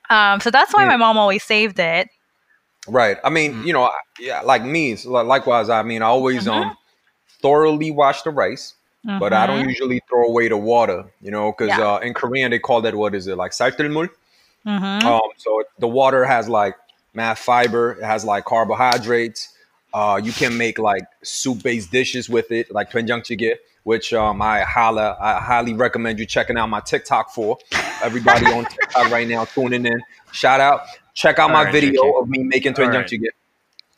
Um, 0.09 0.39
so 0.39 0.49
that's 0.51 0.73
why 0.73 0.83
Yeah. 0.83 0.89
my 0.89 0.97
mom 0.97 1.17
always 1.17 1.43
saved 1.43 1.79
it. 1.79 2.09
Right. 2.87 3.17
I 3.23 3.29
mean, 3.29 3.53
Mm. 3.55 3.65
you 3.67 3.73
know, 3.73 3.83
I- 3.83 3.99
yeah, 4.19 4.41
like 4.41 4.63
me. 4.63 4.95
Likewise, 5.05 5.69
I 5.69 5.83
mean, 5.83 6.01
I 6.01 6.07
always 6.07 6.45
Mhm. 6.45 6.51
um 6.53 6.77
thoroughly 7.41 7.91
wash 7.91 8.21
the 8.23 8.29
rice, 8.29 8.73
but 9.19 9.33
I 9.33 9.47
don't 9.47 9.67
usually 9.67 10.01
throw 10.09 10.25
away 10.25 10.47
the 10.47 10.57
water. 10.57 11.05
You 11.21 11.31
know, 11.31 11.51
because 11.51 11.77
Yeah. 11.77 11.93
uh, 11.93 11.97
in 11.99 12.13
Korean 12.13 12.51
they 12.51 12.59
call 12.59 12.81
that 12.81 12.95
what 12.95 13.15
is 13.15 13.27
it 13.27 13.37
like 13.37 13.51
sartelmul? 13.51 14.09
Mhm. 14.65 15.03
Um, 15.03 15.21
so 15.37 15.63
the 15.79 15.87
water 15.87 16.23
has 16.25 16.47
like 16.47 16.75
mad 17.13 17.37
fiber. 17.37 17.93
It 17.93 18.03
has 18.05 18.23
like 18.25 18.45
carbohydrates. 18.45 19.49
Uh, 19.93 20.21
you 20.23 20.31
can 20.31 20.57
make 20.57 20.79
like 20.79 21.03
soup-based 21.23 21.91
dishes 21.91 22.29
with 22.29 22.51
it, 22.51 22.71
like 22.71 22.91
doenjangjigae, 22.91 23.55
which 23.83 24.13
um, 24.13 24.41
I 24.41 24.61
highly, 24.61 25.01
I 25.01 25.39
highly 25.41 25.73
recommend 25.73 26.19
you 26.19 26.25
checking 26.25 26.57
out 26.57 26.67
my 26.69 26.79
TikTok 26.79 27.31
for. 27.33 27.57
Everybody 28.03 28.45
on 28.45 28.65
TikTok 28.69 29.11
right 29.11 29.27
now 29.27 29.45
tuning 29.45 29.85
in. 29.85 30.01
Shout 30.31 30.61
out. 30.61 30.81
Check 31.13 31.39
out 31.39 31.49
my 31.51 31.59
All 31.59 31.63
right, 31.65 31.71
video 31.73 32.03
JK. 32.03 32.21
of 32.21 32.29
me 32.29 32.43
making 32.43 32.75
All 32.79 32.87
right. 32.87 33.05
doenjangjigae. 33.05 33.25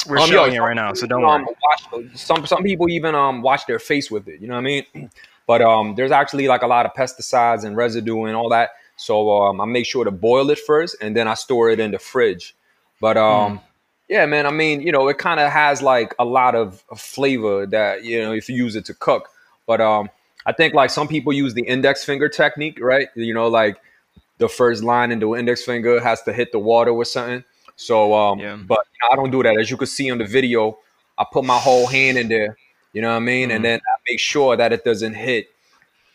We're 0.08 0.18
Um, 0.18 0.30
yo, 0.32 0.38
showing 0.38 0.54
it 0.54 0.60
right 0.60 0.76
now, 0.76 0.94
so 0.94 1.06
don't 1.08 1.22
worry. 1.22 1.42
um, 1.44 1.48
watch, 1.64 2.10
some 2.16 2.46
some 2.46 2.64
people 2.64 2.90
even 2.90 3.14
um 3.16 3.42
wash 3.42 3.64
their 3.66 3.80
face 3.80 4.10
with 4.12 4.28
it. 4.28 4.42
You 4.42 4.48
know 4.48 4.56
what 4.56 4.60
I 4.62 4.64
mean? 4.64 4.86
But 5.46 5.62
um, 5.62 5.96
there's 5.96 6.12
actually 6.12 6.48
like 6.48 6.62
a 6.62 6.68
lot 6.68 6.86
of 6.86 6.94
pesticides 6.94 7.66
and 7.66 7.76
residue 7.76 8.24
and 8.24 8.36
all 8.36 8.48
that. 8.50 8.70
So 9.04 9.30
um, 9.44 9.60
I 9.60 9.66
make 9.66 9.86
sure 9.86 10.06
to 10.06 10.12
boil 10.12 10.50
it 10.50 10.60
first, 10.60 10.96
and 11.02 11.14
then 11.14 11.28
I 11.28 11.34
store 11.34 11.70
it 11.70 11.80
in 11.82 11.92
the 11.92 12.00
fridge. 12.00 12.56
But 13.02 13.18
um, 13.18 13.60
yeah, 14.08 14.26
man. 14.26 14.46
I 14.46 14.52
mean, 14.52 14.82
you 14.82 14.94
know, 14.94 15.10
it 15.10 15.18
kind 15.18 15.42
of 15.42 15.52
has 15.52 15.82
like 15.82 16.16
a 16.20 16.24
lot 16.24 16.56
of 16.56 16.82
flavor 16.96 17.66
that 17.66 18.06
you 18.06 18.22
know 18.22 18.32
if 18.32 18.48
you 18.48 18.56
use 18.56 18.78
it 18.78 18.86
to 18.86 18.94
cook. 18.94 19.28
But 19.68 19.82
um, 19.82 20.10
I 20.46 20.54
think 20.54 20.74
like 20.74 20.90
some 20.90 21.10
people 21.10 21.34
use 21.34 21.54
the 21.54 21.64
index 21.64 22.06
finger 22.06 22.30
technique, 22.30 22.78
right? 22.80 23.10
You 23.16 23.34
know, 23.34 23.48
like 23.50 23.76
the 24.38 24.48
first 24.48 24.84
line 24.84 25.12
in 25.12 25.20
the 25.20 25.36
index 25.36 25.66
finger 25.66 26.00
has 26.00 26.22
to 26.24 26.32
hit 26.32 26.54
the 26.54 26.60
water 26.60 26.94
with 26.94 27.10
something. 27.10 27.44
So, 27.76 28.14
um, 28.14 28.40
Yeah. 28.40 28.56
but 28.56 28.80
you 28.94 29.00
know, 29.02 29.10
I 29.12 29.16
don't 29.18 29.32
do 29.32 29.44
that. 29.44 29.58
As 29.60 29.70
you 29.70 29.76
can 29.76 29.88
see 29.88 30.10
on 30.12 30.18
the 30.18 30.26
video, 30.26 30.78
I 31.18 31.26
put 31.30 31.44
my 31.44 31.58
whole 31.58 31.88
hand 31.88 32.18
in 32.18 32.30
there. 32.30 32.56
You 32.94 33.02
know 33.02 33.10
what 33.10 33.18
I 33.18 33.20
mean? 33.20 33.50
Mhm. 33.50 33.56
And 33.56 33.66
then 33.66 33.80
I 33.80 33.96
make 34.10 34.20
sure 34.20 34.56
that 34.56 34.72
it 34.72 34.86
doesn't 34.86 35.16
hit, 35.16 35.50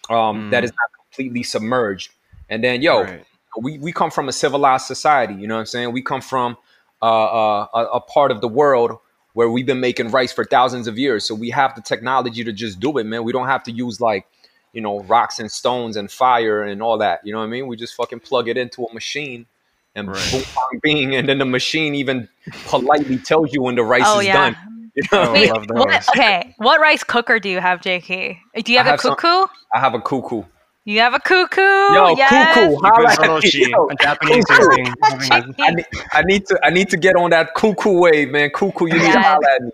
um, 0.08 0.48
that 0.50 0.62
Mm. 0.62 0.68
it's 0.68 0.76
not 0.76 0.90
completely 1.02 1.42
submerged. 1.42 2.12
And 2.48 2.62
then, 2.64 2.82
yo, 2.82 3.02
Right. 3.02 3.24
we, 3.60 3.78
we 3.78 3.92
come 3.92 4.10
from 4.10 4.28
a 4.28 4.32
civilized 4.32 4.86
society. 4.86 5.34
You 5.34 5.46
know 5.46 5.54
what 5.54 5.60
I'm 5.60 5.66
saying? 5.66 5.92
We 5.92 6.02
come 6.02 6.20
from 6.20 6.56
uh, 7.02 7.04
uh, 7.06 7.66
a, 7.74 7.84
a 7.96 8.00
part 8.00 8.30
of 8.30 8.40
the 8.40 8.48
world 8.48 8.98
where 9.34 9.50
we've 9.50 9.66
been 9.66 9.80
making 9.80 10.10
rice 10.10 10.32
for 10.32 10.44
thousands 10.44 10.88
of 10.88 10.98
years. 10.98 11.24
So 11.26 11.34
we 11.34 11.50
have 11.50 11.74
the 11.74 11.82
technology 11.82 12.42
to 12.44 12.52
just 12.52 12.80
do 12.80 12.96
it, 12.98 13.04
man. 13.04 13.22
We 13.24 13.32
don't 13.32 13.46
have 13.46 13.62
to 13.64 13.70
use 13.72 14.00
like, 14.00 14.26
you 14.72 14.80
know, 14.80 15.00
rocks 15.02 15.38
and 15.38 15.50
stones 15.50 15.96
and 15.96 16.10
fire 16.10 16.62
and 16.62 16.82
all 16.82 16.98
that. 16.98 17.20
You 17.24 17.32
know 17.32 17.38
what 17.38 17.44
I 17.44 17.48
mean? 17.48 17.66
We 17.68 17.76
just 17.76 17.94
fucking 17.94 18.20
plug 18.20 18.48
it 18.48 18.56
into 18.56 18.84
a 18.84 18.92
machine 18.92 19.46
and 19.94 20.08
Right. 20.08 20.28
boom, 20.32 20.42
bang, 20.72 20.80
bing, 20.82 21.14
and 21.14 21.28
then 21.28 21.38
the 21.38 21.44
machine 21.44 21.94
even 21.94 22.28
politely 22.66 23.18
tells 23.18 23.52
you 23.52 23.62
when 23.62 23.74
the 23.76 23.82
rice 23.84 24.02
Oh 24.06 24.20
is 24.20 24.26
yeah. 24.26 24.32
done. 24.50 24.56
You 24.94 25.02
know 25.12 25.22
I 25.22 25.26
Oh. 25.28 25.32
Wait, 25.32 25.52
love 25.52 25.66
what, 25.70 26.08
okay. 26.10 26.54
What 26.58 26.80
rice 26.80 27.04
cooker 27.04 27.38
do 27.38 27.48
you 27.48 27.60
have, 27.60 27.80
JK? 27.80 28.38
Do 28.64 28.72
you 28.72 28.78
have 28.78 28.86
I 28.86 28.90
a 28.90 28.92
have 28.92 29.00
some- 29.00 29.14
cuckoo? 29.16 29.46
I 29.72 29.78
have 29.78 29.94
a 29.94 30.00
cuckoo. 30.00 30.42
You 30.88 31.00
have 31.00 31.12
a 31.12 31.20
cuckoo. 31.20 31.60
Yo, 31.60 32.16
yes. 32.16 32.30
cuckoo. 32.54 32.76
Holla 32.80 33.10
at. 33.10 33.18
Zojirushi, 33.18 33.68
Yo, 33.68 33.88
Japanese 34.00 34.44
cuckoo. 34.46 34.74
thing. 34.74 34.86
having 35.30 35.54
a- 35.60 35.62
I 35.62 35.70
need, 35.74 35.86
I 36.14 36.22
need 36.22 36.46
to 36.46 36.60
I 36.64 36.70
need 36.70 36.88
to 36.88 36.96
get 36.96 37.14
on 37.14 37.28
that 37.28 37.52
cuckoo 37.54 38.00
wave, 38.00 38.30
man. 38.30 38.48
Cuckoo, 38.54 38.86
you 38.86 38.94
need 38.94 39.00
to 39.00 39.04
Yes. 39.20 39.26
holla 39.26 39.46
at 39.54 39.62
me. 39.64 39.70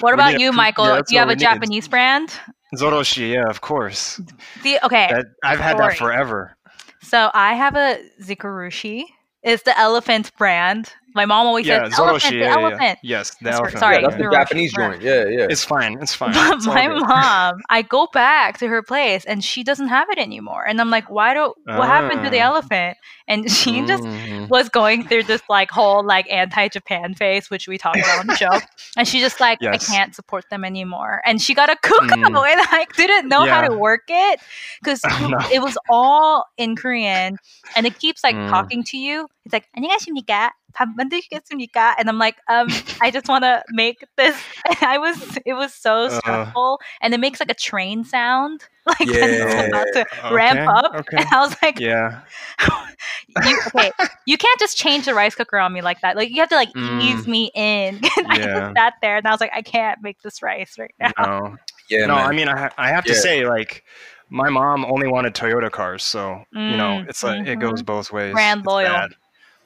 What 0.00 0.14
about 0.14 0.40
you, 0.40 0.50
Michael? 0.50 0.86
yeah, 0.86 1.02
do 1.06 1.14
you 1.14 1.18
have 1.20 1.28
a 1.28 1.30
we 1.30 1.34
need. 1.36 1.40
Japanese 1.40 1.86
brand? 1.86 2.32
Zojirushi, 2.76 3.34
yeah, 3.34 3.48
of 3.48 3.60
course. 3.60 4.20
The, 4.64 4.84
okay, 4.84 5.06
That, 5.12 5.26
I've 5.44 5.60
had 5.60 5.76
Sorry. 5.78 5.90
that 5.90 5.98
forever. 5.98 6.56
so 7.02 7.30
I 7.34 7.54
have 7.54 7.76
a 7.76 8.00
Zojirushi. 8.20 9.04
It's 9.44 9.62
the 9.62 9.78
elephant 9.78 10.32
brand. 10.36 10.92
My 11.14 11.24
mom 11.24 11.46
always 11.46 11.66
yeah, 11.66 11.84
says 11.84 11.98
elephant, 11.98 12.36
yeah, 12.36 12.54
the 12.54 12.60
elephant. 12.60 12.98
Yeah, 13.02 13.18
yes, 13.18 13.34
the 13.40 13.50
elephant. 13.50 13.78
Sorry, 13.78 14.02
that's 14.02 14.16
the 14.16 14.28
Japanese 14.30 14.72
joint. 14.72 15.02
Yeah, 15.02 15.26
yeah. 15.26 15.46
It's 15.48 15.64
fine. 15.64 15.98
It's 16.02 16.14
fine. 16.14 16.32
But 16.32 16.56
it's 16.56 16.66
my 16.66 16.88
mom, 16.88 17.60
I 17.70 17.82
go 17.82 18.08
back 18.12 18.58
to 18.58 18.68
her 18.68 18.82
place 18.82 19.24
and 19.24 19.42
she 19.42 19.64
doesn't 19.64 19.88
have 19.88 20.08
it 20.10 20.18
anymore. 20.18 20.66
And 20.66 20.80
I'm 20.80 20.90
like, 20.90 21.08
why 21.10 21.34
do? 21.34 21.54
What 21.64 21.80
uh, 21.80 21.82
happened 21.82 22.24
to 22.24 22.30
the 22.30 22.40
ah. 22.40 22.46
elephant? 22.46 22.98
And 23.26 23.50
she 23.58 23.80
mm. 23.80 23.86
just 23.86 24.50
was 24.50 24.68
going 24.68 25.06
through 25.06 25.24
this 25.24 25.42
like 25.48 25.70
whole 25.70 26.04
like 26.04 26.30
anti-Japan 26.30 27.14
phase, 27.14 27.50
which 27.50 27.68
we 27.68 27.78
talked 27.78 27.98
about 27.98 28.20
on 28.20 28.26
the 28.26 28.36
show. 28.36 28.58
And 28.96 29.08
she 29.08 29.20
just 29.20 29.40
like, 29.40 29.58
yes. 29.60 29.74
I 29.74 29.92
can't 29.92 30.14
support 30.14 30.44
them 30.50 30.64
anymore. 30.64 31.22
And 31.24 31.40
she 31.40 31.54
got 31.54 31.70
a 31.70 31.76
Cuckoo 31.82 32.06
mm. 32.08 32.26
and 32.26 32.60
I 32.70 32.86
didn't 32.96 33.28
know 33.28 33.44
yeah. 33.44 33.54
how 33.54 33.68
to 33.68 33.76
work 33.76 34.02
it 34.08 34.40
because 34.80 35.00
oh, 35.04 35.28
no. 35.30 35.38
it 35.52 35.60
was 35.62 35.78
all 35.88 36.44
in 36.58 36.76
Korean 36.76 37.38
and 37.76 37.86
it 37.86 37.98
keeps 37.98 38.22
like 38.22 38.36
mm. 38.36 38.48
talking 38.48 38.84
to 38.84 38.98
you. 38.98 39.26
It's 39.44 39.52
like, 39.52 39.68
안녕하십니까? 39.76 40.50
밥 40.73 40.87
만드시겠습니까? 40.97 41.95
And 41.99 42.09
I'm 42.09 42.17
like, 42.17 42.37
um, 42.49 42.75
I 43.01 43.11
just 43.11 43.27
want 43.29 43.43
to 43.43 43.63
make 43.69 44.03
this. 44.17 44.35
And 44.65 44.77
I 44.81 44.97
was, 44.97 45.17
it 45.45 45.53
was 45.53 45.73
so 45.73 46.07
Uh. 46.07 46.53
stressful, 46.53 46.79
and 47.01 47.13
it 47.13 47.19
makes 47.19 47.39
like 47.39 47.51
a 47.51 47.55
train 47.55 48.03
sound, 48.03 48.61
like 48.85 49.09
when 49.19 49.31
it's 49.33 49.53
Yeah. 49.53 49.67
about 49.69 49.87
to 49.93 50.05
ramp 50.29 50.61
Okay, 50.61 50.67
up. 50.67 50.95
okay. 50.95 51.17
And 51.17 51.27
I 51.31 51.39
was 51.41 51.55
like, 51.61 51.79
Yeah. 51.79 52.21
you, 53.27 53.59
okay, 53.67 53.91
you 54.25 54.37
can't 54.37 54.59
just 54.59 54.77
change 54.77 55.05
the 55.05 55.13
rice 55.13 55.35
cooker 55.35 55.57
on 55.57 55.73
me 55.73 55.81
like 55.81 56.01
that. 56.01 56.15
Like 56.15 56.29
you 56.29 56.39
have 56.41 56.49
to 56.49 56.55
like 56.55 56.69
ease 56.99 57.25
Mm. 57.25 57.27
me 57.27 57.51
in. 57.55 58.01
And 58.17 58.25
I 58.29 58.37
Yeah. 58.37 58.55
just 58.55 58.67
sat 58.77 58.93
there 59.01 59.17
and 59.17 59.27
I 59.27 59.31
was 59.31 59.41
like, 59.41 59.51
I 59.55 59.61
can't 59.61 59.99
make 60.01 60.21
this 60.21 60.41
rice 60.41 60.75
right 60.79 60.93
now. 60.99 61.11
No. 61.17 61.57
yeah, 61.89 62.05
no, 62.07 62.15
man. 62.15 62.29
I 62.29 62.31
mean, 62.33 62.47
I, 62.47 62.57
ha- 62.57 62.73
I 62.77 62.89
have 62.89 63.05
to 63.05 63.13
Yeah. 63.13 63.15
say, 63.15 63.45
like, 63.45 63.83
my 64.29 64.49
mom 64.49 64.85
only 64.85 65.07
wanted 65.07 65.33
Toyota 65.33 65.71
cars, 65.71 66.03
so 66.03 66.43
you 66.67 66.77
know, 66.77 66.99
Mm, 66.99 67.07
it's 67.07 67.23
like 67.23 67.39
it 67.45 67.59
goes 67.59 67.81
both 67.83 68.11
ways. 68.11 68.33
Brand 68.33 68.63
It's 68.63 68.65
loyal. 68.65 69.05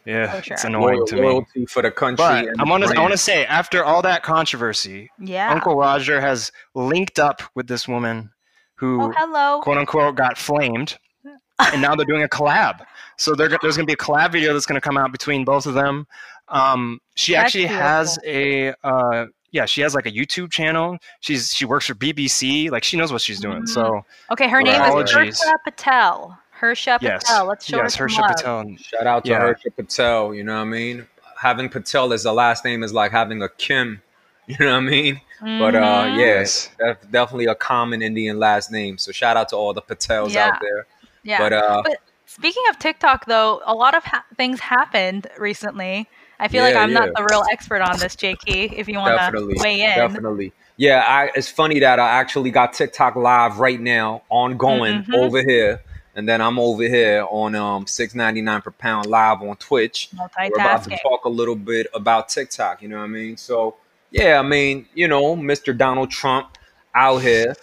bad. 0.05 0.13
Yeah, 0.13 0.41
For 0.41 0.53
it's 0.55 0.65
annoying 0.65 0.97
Loyal- 0.97 1.07
to 1.07 1.15
me. 1.17 1.23
loyalty 1.23 1.67
for 1.67 1.83
the 1.83 1.91
country. 1.91 2.17
But 2.25 2.47
and 2.49 2.61
I 2.61 2.65
want 2.65 2.85
to 2.85 2.97
I 2.97 3.01
want 3.01 3.13
to 3.13 3.19
say 3.19 3.45
after 3.47 3.85
all 3.85 4.03
that 4.03 4.23
controversy, 4.23 5.11
Yeah. 5.19 5.51
Uncle 5.53 5.77
Roger 5.77 6.21
has 6.21 6.51
linked 6.75 7.19
up 7.19 7.43
with 7.55 7.67
this 7.67 7.87
woman 7.89 8.31
who 8.77 9.03
oh, 9.03 9.13
hello. 9.17 9.61
quote 9.63 9.79
unquote 9.79 10.17
got 10.17 10.37
flamed, 10.39 10.99
and 11.73 11.81
now 11.83 11.95
they're 11.95 12.07
doing 12.07 12.23
a 12.25 12.29
collab. 12.29 12.85
So 13.19 13.35
they're, 13.35 13.49
there's 13.63 13.77
going 13.77 13.87
to 13.87 13.91
be 13.91 13.93
a 13.93 13.97
collab 13.97 14.33
video 14.33 14.53
that's 14.53 14.67
going 14.67 14.81
to 14.81 14.85
come 14.85 14.97
out 14.99 15.13
between 15.13 15.45
both 15.45 15.67
of 15.67 15.75
them. 15.75 16.07
Um, 16.49 16.99
she 17.15 17.33
That's 17.35 17.45
actually 17.47 17.67
has 17.67 18.19
a 18.27 18.75
uh, 18.83 19.27
yeah, 19.53 19.67
she 19.67 19.83
has 19.83 19.95
like 19.95 20.07
a 20.07 20.11
YouTube 20.11 20.51
channel. 20.51 20.97
She's 21.21 21.53
she 21.55 21.65
works 21.65 21.87
for 21.87 21.95
BBC. 21.95 22.71
Like 22.71 22.83
she 22.85 22.97
knows 22.97 23.13
what 23.13 23.21
she's 23.21 23.39
doing. 23.39 23.63
Mm. 23.63 23.69
So 23.69 24.03
Okay, 24.33 24.49
her 24.49 24.61
name 24.63 24.75
is 24.75 24.89
Apologies. 24.89 25.45
Patel. 25.65 26.37
Hersha 26.63 26.99
yes, 27.03 27.25
Patel. 27.25 27.47
Let's 27.47 27.67
show 27.67 27.77
yes, 27.79 27.97
her 27.97 28.07
Hersha 28.07 28.11
some 28.15 28.23
love. 28.23 28.37
Patel. 28.37 28.77
Shout 28.79 29.07
out 29.07 29.25
to 29.25 29.31
Yeah. 29.31 29.41
Hersha 29.41 29.75
Patel. 29.77 30.35
You 30.35 30.45
know 30.45 30.55
what 30.55 30.61
I 30.63 30.65
mean? 30.65 31.07
Having 31.39 31.71
Patel 31.71 32.13
as 32.13 32.23
the 32.23 32.33
last 32.33 32.65
name 32.65 32.83
is 32.85 32.93
like 32.93 33.11
having 33.11 33.43
a 33.43 33.49
Kim. 33.49 34.01
You 34.49 34.57
know 34.59 34.73
what 34.73 34.77
I 34.79 34.81
mean? 34.81 35.21
But 35.41 35.77
uh, 35.77 36.05
Mhm. 36.07 36.19
Yes. 36.19 36.69
that's 36.79 37.07
definitely 37.07 37.47
a 37.47 37.55
common 37.55 38.03
Indian 38.03 38.41
last 38.41 38.73
name. 38.73 38.99
So 38.99 39.13
shout 39.13 39.37
out 39.37 39.49
to 39.51 39.57
all 39.57 39.73
the 39.73 39.81
Patels 39.83 40.35
Yeah. 40.35 40.49
out 40.49 40.61
there. 40.61 40.87
yeah. 41.23 41.39
But 41.39 41.53
uh, 41.53 41.83
But 41.85 41.99
speaking 42.27 42.63
of 42.71 42.79
TikTok, 42.81 43.27
though, 43.27 43.61
a 43.65 43.73
lot 43.75 43.95
of 43.97 44.03
ha- 44.05 44.25
things 44.37 44.59
happened 44.59 45.29
recently. 45.39 46.09
I 46.41 46.49
feel 46.49 46.65
like 46.65 46.75
I'm 46.75 46.93
not 46.93 47.11
the 47.15 47.25
real 47.31 47.45
expert 47.53 47.83
on 47.83 47.99
this, 48.01 48.17
JK. 48.17 48.73
If 48.77 48.89
you 48.89 48.99
want 48.99 49.33
to 49.33 49.55
weigh 49.63 49.83
in, 49.83 49.95
definitely. 49.95 50.53
Yeah, 50.77 51.05
I, 51.07 51.31
it's 51.37 51.49
funny 51.49 51.79
that 51.79 52.01
I 52.01 52.09
actually 52.09 52.51
got 52.51 52.73
TikTok 52.73 53.15
live 53.15 53.61
right 53.61 53.81
now, 53.81 54.23
ongoing 54.29 55.05
Mhm. 55.05 55.15
over 55.15 55.41
here, 55.41 55.81
and 56.15 56.29
then 56.29 56.41
I'm 56.41 56.59
over 56.59 56.83
here 56.83 57.27
on 57.31 57.55
um 57.55 57.87
six 57.87 58.15
ninety 58.15 58.43
nine 58.43 58.61
per 58.63 58.71
pound 58.71 59.07
live 59.07 59.43
on 59.43 59.57
Twitch. 59.57 60.11
We're 60.19 60.27
about 60.55 60.85
to 60.85 60.99
talk 61.03 61.25
a 61.25 61.29
little 61.29 61.57
bit 61.57 61.87
about 61.95 62.29
TikTok. 62.29 62.83
You 62.83 62.89
know 62.89 62.99
what 62.99 63.05
I 63.05 63.09
mean? 63.09 63.37
So 63.37 63.77
yeah, 64.11 64.39
I 64.39 64.43
mean, 64.43 64.87
you 64.95 65.09
know, 65.09 65.37
Mr. 65.37 65.77
Donald 65.77 66.11
Trump 66.11 66.59
out 66.95 67.19
here 67.19 67.55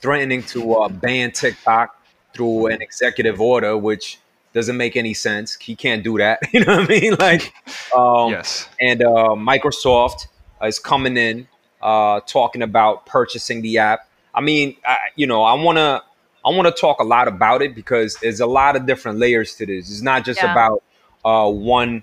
threatening 0.00 0.42
to 0.44 0.74
uh, 0.74 0.88
ban 0.88 1.30
TikTok 1.30 2.02
through 2.32 2.66
an 2.68 2.80
executive 2.80 3.40
order, 3.40 3.76
which 3.76 4.18
doesn't 4.52 4.76
make 4.76 4.96
any 4.96 5.14
sense. 5.14 5.56
He 5.56 5.76
can't 5.76 6.02
do 6.02 6.18
that. 6.18 6.40
You 6.52 6.64
know 6.64 6.76
what 6.78 6.90
I 6.90 7.00
mean? 7.00 7.14
Like, 7.18 7.52
um, 7.96 8.30
yes. 8.30 8.68
and 8.80 9.02
uh, 9.02 9.34
Microsoft 9.36 10.26
is 10.64 10.78
coming 10.78 11.16
in 11.16 11.46
uh, 11.82 12.20
talking 12.20 12.62
about 12.62 13.06
purchasing 13.06 13.62
the 13.62 13.78
app. 13.78 14.08
I 14.34 14.40
mean, 14.40 14.76
I, 14.84 14.96
you 15.16 15.26
know, 15.26 15.42
I 15.42 15.54
want 15.54 15.78
to 15.78 16.02
I 16.44 16.50
want 16.50 16.74
to 16.74 16.80
talk 16.80 17.00
a 17.00 17.04
lot 17.04 17.28
about 17.28 17.62
it 17.62 17.74
because 17.74 18.16
there's 18.16 18.40
a 18.40 18.46
lot 18.46 18.76
of 18.76 18.86
different 18.86 19.18
layers 19.18 19.54
to 19.56 19.66
this. 19.66 19.90
It's 19.90 20.02
not 20.02 20.24
just 20.24 20.42
Yeah. 20.42 20.52
about 20.52 20.82
uh, 21.24 21.50
one 21.50 22.02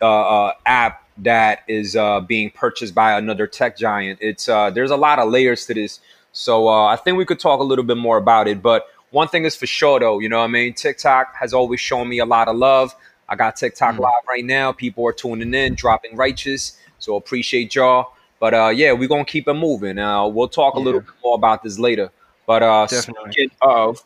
uh, 0.00 0.06
uh, 0.46 0.52
app 0.66 1.02
that 1.18 1.60
is 1.68 1.96
uh, 1.96 2.20
being 2.20 2.50
purchased 2.50 2.94
by 2.94 3.18
another 3.18 3.46
tech 3.46 3.76
giant. 3.76 4.18
It's 4.22 4.48
uh, 4.48 4.70
there's 4.70 4.90
a 4.90 4.96
lot 4.96 5.18
of 5.18 5.30
layers 5.30 5.66
to 5.66 5.74
this. 5.74 6.00
So 6.32 6.68
uh, 6.68 6.86
I 6.86 6.96
think 6.96 7.18
we 7.18 7.24
could 7.24 7.40
talk 7.40 7.60
a 7.60 7.64
little 7.64 7.84
bit 7.84 7.96
more 7.96 8.16
about 8.16 8.48
it. 8.48 8.62
But 8.62 8.86
one 9.10 9.28
thing 9.28 9.44
is 9.44 9.54
for 9.54 9.66
sure, 9.66 10.00
though, 10.00 10.20
you 10.20 10.28
know 10.28 10.38
what 10.38 10.44
I 10.44 10.48
mean? 10.48 10.72
TikTok 10.74 11.34
has 11.36 11.52
always 11.52 11.80
shown 11.80 12.08
me 12.08 12.18
a 12.20 12.24
lot 12.24 12.48
of 12.48 12.56
love. 12.56 12.94
I 13.28 13.36
got 13.36 13.56
TikTok 13.56 13.98
live 13.98 14.22
right 14.28 14.44
now. 14.44 14.72
People 14.72 15.06
are 15.06 15.12
tuning 15.12 15.52
in, 15.54 15.74
dropping 15.74 16.16
righteous. 16.16 16.78
So 16.98 17.16
appreciate 17.16 17.74
y'all. 17.74 18.12
But 18.40 18.54
uh, 18.54 18.68
yeah, 18.68 18.92
we're 18.92 19.08
gonna 19.08 19.24
keep 19.24 19.46
it 19.46 19.54
moving. 19.54 19.98
Uh, 19.98 20.26
we'll 20.26 20.48
talk 20.48 20.74
a 20.74 20.80
little 20.80 21.00
bit 21.00 21.10
more 21.22 21.34
about 21.36 21.62
this 21.62 21.78
later. 21.78 22.10
But 22.52 22.62
uh, 22.62 22.86
Definitely. 22.86 23.32
speaking 23.32 23.56
of, 23.62 24.04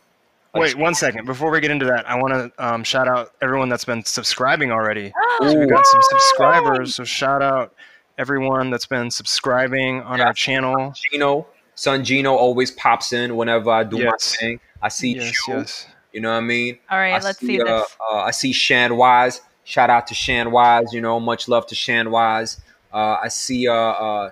Wait 0.55 0.79
one 0.79 0.95
second. 0.95 1.26
Before 1.26 1.50
we 1.50 1.61
get 1.61 1.73
into 1.73 1.85
that, 1.87 2.09
I 2.09 2.15
want 2.15 2.33
to 2.33 2.65
um, 2.65 2.85
shout 2.85 3.09
out 3.09 3.33
everyone 3.43 3.69
that's 3.69 3.85
been 3.85 4.05
subscribing 4.05 4.71
already. 4.71 5.12
Oh, 5.41 5.50
So 5.50 5.59
we 5.59 5.67
got 5.67 5.85
some 5.85 6.00
subscribers. 6.03 6.95
So 6.95 7.03
shout 7.03 7.43
out 7.43 7.75
everyone 8.19 8.71
that's 8.71 8.87
been 8.87 9.11
subscribing 9.11 10.00
on 10.03 10.21
our 10.21 10.33
channel. 10.33 10.95
Gino, 11.11 11.49
son 11.75 12.05
Gino 12.05 12.37
always 12.37 12.71
pops 12.71 13.12
in 13.12 13.37
whenever 13.37 13.69
I 13.69 13.83
do 13.83 14.03
my 14.03 14.12
thing. 14.19 14.61
I 14.81 14.88
see 14.88 15.17
Yes, 15.17 15.33
Chew, 15.45 15.53
yes. 15.53 15.87
you 16.12 16.21
know 16.21 16.31
what 16.31 16.37
I 16.37 16.41
mean? 16.43 16.79
All 16.88 16.99
right, 16.99 17.15
I 17.15 17.19
let's 17.19 17.41
see 17.41 17.61
uh, 17.61 17.65
this. 17.65 17.97
Uh, 18.00 18.19
I 18.19 18.31
see 18.31 18.53
Shan 18.53 18.97
Wise. 18.97 19.43
Shout 19.65 19.91
out 19.91 20.07
to 20.07 20.15
Shan 20.15 20.53
Wise. 20.53 20.93
You 20.93 21.00
know, 21.00 21.19
much 21.19 21.49
love 21.49 21.67
to 21.67 21.75
Shan 21.75 22.12
Wise. 22.12 22.61
Uh, 22.95 23.19
I 23.25 23.29
see. 23.29 23.67
Uh, 23.67 23.75
uh, 23.75 24.31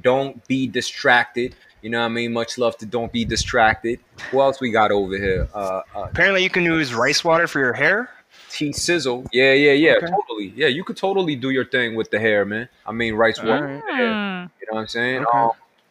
don't 0.00 0.46
be 0.46 0.66
distracted. 0.66 1.54
You 1.82 1.90
know 1.90 1.98
what 2.00 2.06
I 2.06 2.08
mean? 2.08 2.32
Much 2.32 2.58
love 2.58 2.76
to 2.78 2.86
don't 2.86 3.12
be 3.12 3.24
distracted. 3.24 3.98
Who 4.30 4.40
else 4.40 4.60
we 4.60 4.70
got 4.70 4.90
over 4.92 5.16
here? 5.16 5.48
Uh, 5.54 5.82
uh, 5.94 6.02
Apparently, 6.10 6.42
you 6.42 6.50
can 6.50 6.64
use 6.64 6.94
rice 6.94 7.22
water 7.24 7.46
for 7.46 7.58
your 7.58 7.72
hair. 7.72 8.08
T 8.50 8.72
Sizzle. 8.72 9.26
Yeah, 9.32 9.52
yeah, 9.52 9.72
yeah. 9.72 9.92
Okay. 9.96 10.06
Totally. 10.06 10.52
Yeah, 10.56 10.68
you 10.68 10.84
could 10.84 10.96
totally 10.96 11.36
do 11.36 11.50
your 11.50 11.64
thing 11.64 11.94
with 11.94 12.10
the 12.10 12.18
hair, 12.20 12.44
man. 12.44 12.68
I 12.86 12.92
mean, 12.92 13.14
rice 13.14 13.38
water. 13.38 13.52
Alright. 13.54 13.74
with 13.76 13.84
the 13.86 13.96
hair. 13.96 14.06
Hmm. 14.12 14.46
You 14.60 14.66
know 14.70 14.74
what 14.74 14.80
I'm 14.80 14.86
saying? 14.88 15.26
Okay. 15.26 15.38
Um, 15.38 15.50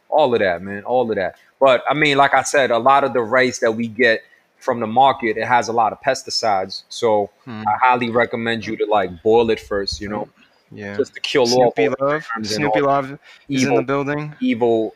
all 0.10 0.34
of 0.34 0.40
that, 0.40 0.62
man. 0.62 0.84
All 0.84 1.10
of 1.10 1.16
that. 1.18 1.36
But 1.60 1.84
I 1.90 1.94
mean, 1.94 2.18
like 2.18 2.34
I 2.34 2.44
said, 2.44 2.72
a 2.72 2.78
lot 2.78 3.04
of 3.04 3.14
the 3.14 3.22
rice 3.22 3.60
that 3.60 3.72
we 3.74 3.88
get 3.88 4.22
from 4.58 4.80
the 4.80 4.88
market, 4.88 5.38
it 5.38 5.46
has 5.48 5.68
a 5.70 5.74
lot 5.74 5.92
of 5.92 6.00
pesticides. 6.02 6.84
So 6.90 7.30
Hmm. 7.46 7.64
I 7.68 7.78
highly 7.82 8.10
recommend 8.12 8.66
you 8.66 8.78
to 8.78 8.86
like 8.86 9.22
boil 9.24 9.50
it 9.50 9.60
first, 9.60 10.00
you 10.00 10.08
know, 10.10 10.30
Yeah. 10.72 10.96
just 10.98 11.16
to 11.16 11.20
kill 11.20 11.44
off 11.44 11.50
Snoopy 11.76 11.88
all 11.88 11.96
the 12.00 12.06
Love. 12.06 12.28
Snoopy 12.44 12.82
Love 12.82 13.20
is 13.50 13.64
in 13.66 13.74
the 13.76 13.82
building. 13.82 14.36
evil 14.40 14.96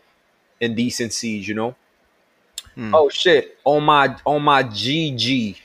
indecencies, 0.59 1.47
you 1.47 1.53
know. 1.55 1.75
Hmm. 2.75 2.93
Oh 2.93 3.09
shit! 3.09 3.57
On 3.63 3.83
my 3.83 4.15
on 4.25 4.41
my 4.43 4.63
GG, 4.63 5.57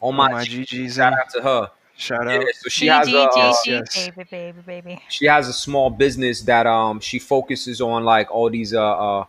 on 0.00 0.14
my, 0.14 0.28
Oh, 0.28 0.32
my 0.32 0.44
G- 0.44 0.62
GG's 0.64 0.96
shout 0.96 1.12
out 1.12 1.30
to 1.30 1.42
her. 1.42 1.70
Shout 1.96 2.26
Yeah, 2.28 2.38
out. 2.38 2.44
so 2.54 2.68
she 2.68 2.86
has 2.86 3.08
a 3.08 3.18
uh, 3.18 3.52
GG, 3.52 3.66
yes. 3.66 4.10
baby, 4.10 4.24
baby, 4.30 4.60
baby. 4.66 5.02
she 5.08 5.26
has 5.26 5.48
a 5.48 5.52
small 5.52 5.90
business 5.90 6.42
that 6.42 6.66
um 6.66 7.00
she 7.00 7.18
focuses 7.18 7.80
on 7.80 8.04
like 8.04 8.30
all 8.30 8.50
these 8.50 8.74
uh 8.74 8.80
uh, 9.20 9.24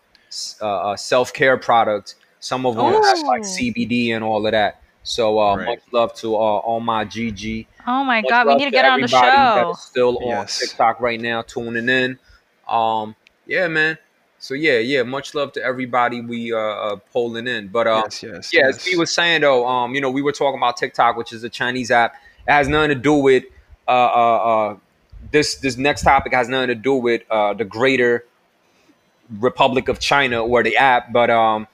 uh, 0.60 0.64
uh 0.66 0.96
self 0.96 1.32
care 1.32 1.56
products. 1.56 2.14
Some 2.40 2.64
of 2.66 2.76
them 2.76 2.84
have 3.02 3.18
like 3.26 3.42
CBD 3.42 4.10
and 4.14 4.22
all 4.24 4.46
of 4.46 4.52
that. 4.52 4.80
So 5.02 5.38
uh, 5.40 5.56
Right. 5.56 5.66
much 5.66 5.80
love 5.92 6.14
to 6.16 6.34
uh, 6.34 6.38
all 6.38 6.80
my 6.80 7.04
GG. 7.04 7.66
Oh 7.86 8.04
my 8.04 8.20
Much 8.20 8.30
god, 8.30 8.46
we 8.46 8.54
need 8.54 8.66
to 8.66 8.70
get 8.70 8.84
her 8.84 8.90
on 8.92 9.00
the 9.00 9.06
everybody 9.06 9.36
that 9.36 9.54
show. 9.62 9.70
is 9.72 9.80
Still 9.80 10.18
on 10.18 10.26
Yes. 10.28 10.58
TikTok 10.60 11.00
right 11.00 11.20
now, 11.20 11.42
tuning 11.42 11.88
in. 11.88 12.18
Um, 12.68 13.16
yeah, 13.46 13.66
man. 13.68 13.98
So 14.40 14.54
yeah, 14.54 14.78
yeah. 14.78 15.02
Much 15.02 15.34
love 15.34 15.52
to 15.52 15.62
everybody 15.62 16.22
we 16.22 16.52
uh, 16.52 16.56
uh 16.58 16.96
polling 17.12 17.46
in. 17.46 17.68
But 17.68 17.86
um, 17.86 18.02
yes, 18.06 18.22
yes. 18.22 18.50
yeah, 18.52 18.66
yes. 18.66 18.78
as 18.78 18.86
we 18.86 18.96
was 18.96 19.12
saying 19.12 19.42
though, 19.42 19.68
um, 19.68 19.94
you 19.94 20.00
know, 20.00 20.10
we 20.10 20.22
were 20.22 20.32
talking 20.32 20.58
about 20.58 20.78
TikTok, 20.78 21.16
which 21.16 21.32
is 21.32 21.44
a 21.44 21.50
Chinese 21.50 21.90
app. 21.90 22.14
It 22.48 22.52
has 22.52 22.66
nothing 22.66 22.88
to 22.88 22.94
do 22.94 23.14
with 23.14 23.44
uh, 23.86 23.90
uh, 23.90 24.36
uh, 24.36 24.76
this. 25.30 25.56
This 25.56 25.76
next 25.76 26.02
topic 26.02 26.32
has 26.32 26.48
nothing 26.48 26.68
to 26.68 26.74
do 26.74 26.94
with 26.94 27.22
uh, 27.30 27.52
the 27.52 27.66
greater 27.66 28.24
Republic 29.38 29.88
of 29.88 30.00
China 30.00 30.42
or 30.42 30.62
the 30.62 30.76
app, 30.76 31.12
but 31.12 31.28
um, 31.28 31.68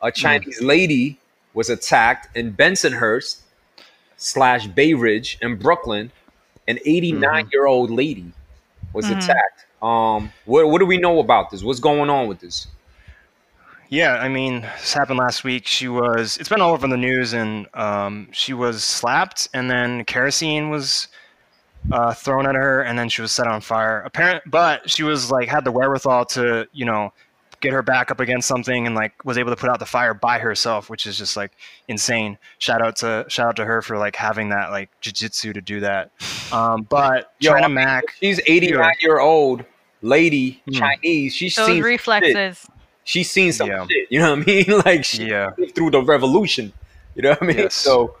a 0.00 0.12
Chinese 0.12 0.62
lady 0.62 1.18
was 1.52 1.68
attacked 1.68 2.36
in 2.36 2.52
Bensonhurst 2.54 3.40
slash 4.16 4.68
Bay 4.68 4.94
Ridge 4.94 5.36
in 5.42 5.56
Brooklyn. 5.56 6.12
An 6.68 6.78
89 6.84 7.48
year 7.52 7.66
old 7.66 7.90
lady 7.90 8.32
was 8.92 9.06
Mhm. 9.06 9.18
attacked. 9.18 9.66
Um, 9.82 10.32
what 10.44 10.68
what 10.68 10.78
do 10.78 10.86
we 10.86 10.98
know 10.98 11.20
about 11.20 11.50
this? 11.50 11.62
What's 11.62 11.80
going 11.80 12.10
on 12.10 12.26
with 12.26 12.40
this? 12.40 12.66
Yeah, 13.90 14.16
I 14.16 14.28
mean, 14.28 14.62
this 14.80 14.92
happened 14.92 15.18
last 15.18 15.44
week. 15.44 15.66
She 15.66 15.88
was, 15.88 16.36
it's 16.36 16.48
been 16.50 16.60
all 16.60 16.74
over 16.74 16.86
the 16.86 16.96
news, 16.98 17.32
and 17.32 17.66
um, 17.72 18.28
she 18.32 18.52
was 18.52 18.84
slapped, 18.84 19.48
and 19.54 19.70
then 19.70 20.04
kerosene 20.04 20.68
was 20.68 21.08
uh, 21.90 22.12
thrown 22.12 22.46
at 22.46 22.54
her, 22.54 22.82
and 22.82 22.98
then 22.98 23.08
she 23.08 23.22
was 23.22 23.32
set 23.32 23.46
on 23.46 23.62
fire. 23.62 24.02
Apparent, 24.02 24.42
but 24.46 24.90
she 24.90 25.04
was 25.04 25.30
like, 25.30 25.48
had 25.48 25.64
the 25.64 25.72
wherewithal 25.72 26.26
to, 26.26 26.68
you 26.72 26.84
know, 26.84 27.14
get 27.60 27.72
her 27.72 27.82
back 27.82 28.10
up 28.10 28.20
against 28.20 28.46
something 28.46 28.86
and 28.86 28.94
like 28.94 29.24
was 29.24 29.36
able 29.38 29.50
to 29.50 29.56
put 29.56 29.68
out 29.70 29.78
the 29.78 29.86
fire 29.86 30.14
by 30.14 30.38
herself, 30.38 30.88
which 30.88 31.06
is 31.06 31.18
just 31.18 31.36
like 31.36 31.52
insane. 31.88 32.38
Shout 32.58 32.80
out 32.82 32.96
to 32.96 33.24
shout 33.28 33.48
out 33.48 33.56
to 33.56 33.64
her 33.64 33.82
for 33.82 33.98
like 33.98 34.14
having 34.16 34.50
that 34.50 34.70
like 34.70 34.90
jujitsu 35.02 35.54
to 35.54 35.60
do 35.60 35.80
that. 35.80 36.10
Um, 36.52 36.82
but 36.82 37.32
Yo, 37.40 37.52
China 37.52 37.64
I 37.64 37.68
mean, 37.68 37.74
Mac, 37.74 38.04
She's 38.20 38.40
89 38.46 38.92
year 39.00 39.18
old 39.18 39.64
lady, 40.02 40.62
Hmm. 40.66 40.72
Chinese. 40.74 41.34
She's 41.34 41.54
Those 41.56 41.66
seen 41.66 41.76
Shit. 41.76 41.84
reflexes. 41.84 42.66
She's 43.04 43.30
seen 43.30 43.52
some 43.52 43.68
Yeah. 43.68 43.86
shit. 43.88 44.06
You 44.10 44.20
know 44.20 44.30
what 44.36 44.40
I 44.40 44.44
mean? 44.44 44.82
Like 44.84 45.04
she 45.04 45.26
Yeah. 45.28 45.50
through 45.74 45.90
the 45.92 46.02
revolution. 46.02 46.72
You 47.14 47.22
know 47.22 47.30
what 47.30 47.42
I 47.42 47.46
mean? 47.46 47.58
Yes. 47.58 47.74
So 47.74 48.16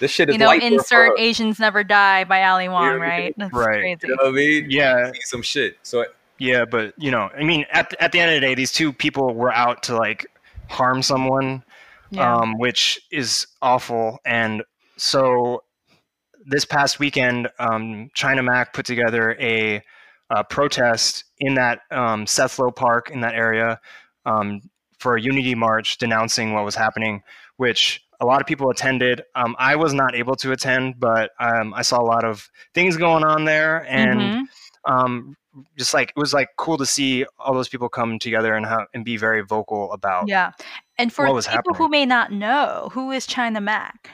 this 0.00 0.10
shit 0.10 0.28
is 0.28 0.34
You 0.34 0.38
know, 0.40 0.46
light 0.48 0.62
work 0.62 0.70
for 0.86 1.04
insert. 1.06 1.18
Asians 1.18 1.58
never 1.60 1.84
die 1.84 2.24
by 2.24 2.42
Ali 2.44 2.68
Wong, 2.68 2.82
what 2.82 2.92
I 2.92 2.96
right? 2.96 3.34
That's 3.38 3.52
Right. 3.54 3.80
crazy. 3.80 3.98
You 4.08 4.08
know 4.16 4.24
what 4.24 4.28
I 4.28 4.32
mean? 4.32 4.66
yeah, 4.68 5.12
some 5.26 5.42
shit. 5.42 5.78
So 5.82 6.04
Yeah, 6.38 6.64
but 6.64 6.94
you 6.98 7.10
know, 7.10 7.30
I 7.36 7.44
mean, 7.44 7.66
at 7.70 7.94
at 8.00 8.12
the 8.12 8.20
end 8.20 8.30
of 8.34 8.40
the 8.40 8.46
day, 8.46 8.54
these 8.54 8.72
two 8.72 8.92
people 8.92 9.34
were 9.34 9.52
out 9.52 9.82
to 9.84 9.96
like 9.96 10.26
harm 10.68 11.02
someone, 11.02 11.62
Yeah. 12.10 12.36
um, 12.36 12.58
which 12.58 13.00
is 13.10 13.46
awful. 13.60 14.18
And 14.24 14.62
so, 14.96 15.62
this 16.44 16.64
past 16.64 16.98
weekend, 16.98 17.48
um, 17.58 18.10
China 18.14 18.42
Mac 18.42 18.72
put 18.72 18.86
together 18.86 19.36
a, 19.40 19.82
uh 20.30 20.42
protest 20.44 21.24
in 21.38 21.54
that 21.54 21.80
um, 21.90 22.26
Seth 22.26 22.58
Low 22.58 22.70
Park 22.70 23.10
in 23.10 23.20
that 23.20 23.34
area 23.34 23.78
um, 24.24 24.62
for 24.98 25.16
a 25.16 25.20
unity 25.20 25.54
march 25.54 25.98
denouncing 25.98 26.54
what 26.54 26.64
was 26.64 26.74
happening, 26.74 27.22
which 27.58 28.02
a 28.20 28.24
lot 28.24 28.40
of 28.40 28.46
people 28.46 28.70
attended. 28.70 29.22
Um, 29.34 29.54
I 29.58 29.76
was 29.76 29.92
not 29.92 30.14
able 30.14 30.36
to 30.36 30.52
attend, 30.52 30.98
but 30.98 31.32
um, 31.40 31.74
I 31.74 31.82
saw 31.82 32.00
a 32.00 32.06
lot 32.06 32.24
of 32.24 32.48
things 32.72 32.96
going 32.96 33.24
on 33.24 33.44
there, 33.44 33.84
and 33.88 34.20
Mhm. 34.20 34.42
Um, 34.84 35.36
just 35.78 35.94
like 35.94 36.10
it 36.10 36.18
was 36.18 36.32
like 36.32 36.48
cool 36.56 36.78
to 36.78 36.86
see 36.86 37.24
all 37.38 37.54
those 37.54 37.68
people 37.68 37.88
come 37.88 38.18
together 38.18 38.54
and 38.54 38.66
how 38.66 38.86
and 38.94 39.04
be 39.04 39.16
very 39.16 39.42
vocal 39.42 39.92
about. 39.92 40.28
Yeah. 40.28 40.52
And 40.98 41.12
for 41.12 41.26
people 41.26 41.74
who 41.74 41.88
may 41.88 42.06
not 42.06 42.32
know, 42.32 42.90
who 42.92 43.10
is 43.10 43.26
China 43.26 43.60
Mac? 43.60 44.10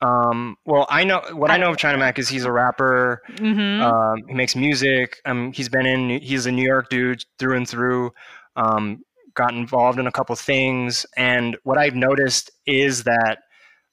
Um, 0.00 0.56
well, 0.64 0.86
I 0.88 1.04
know 1.04 1.22
what 1.32 1.50
I 1.50 1.56
know 1.56 1.70
of 1.70 1.76
China 1.76 1.98
Mac 1.98 2.18
is 2.18 2.28
he's 2.28 2.44
a 2.44 2.52
rapper. 2.52 3.22
Mm-hmm. 3.32 3.82
Um, 3.82 4.28
he 4.28 4.34
makes 4.34 4.54
music. 4.54 5.16
Um, 5.24 5.52
he's 5.52 5.68
been 5.68 5.86
in. 5.86 6.20
He's 6.20 6.46
a 6.46 6.52
New 6.52 6.64
York 6.64 6.88
dude 6.88 7.24
through 7.38 7.56
and 7.56 7.68
through. 7.68 8.12
Um, 8.54 9.02
got 9.34 9.52
involved 9.52 9.98
in 9.98 10.06
a 10.06 10.12
couple 10.12 10.34
things, 10.36 11.04
and 11.16 11.56
what 11.64 11.78
I've 11.78 11.94
noticed 11.96 12.50
is 12.66 13.04
that 13.04 13.38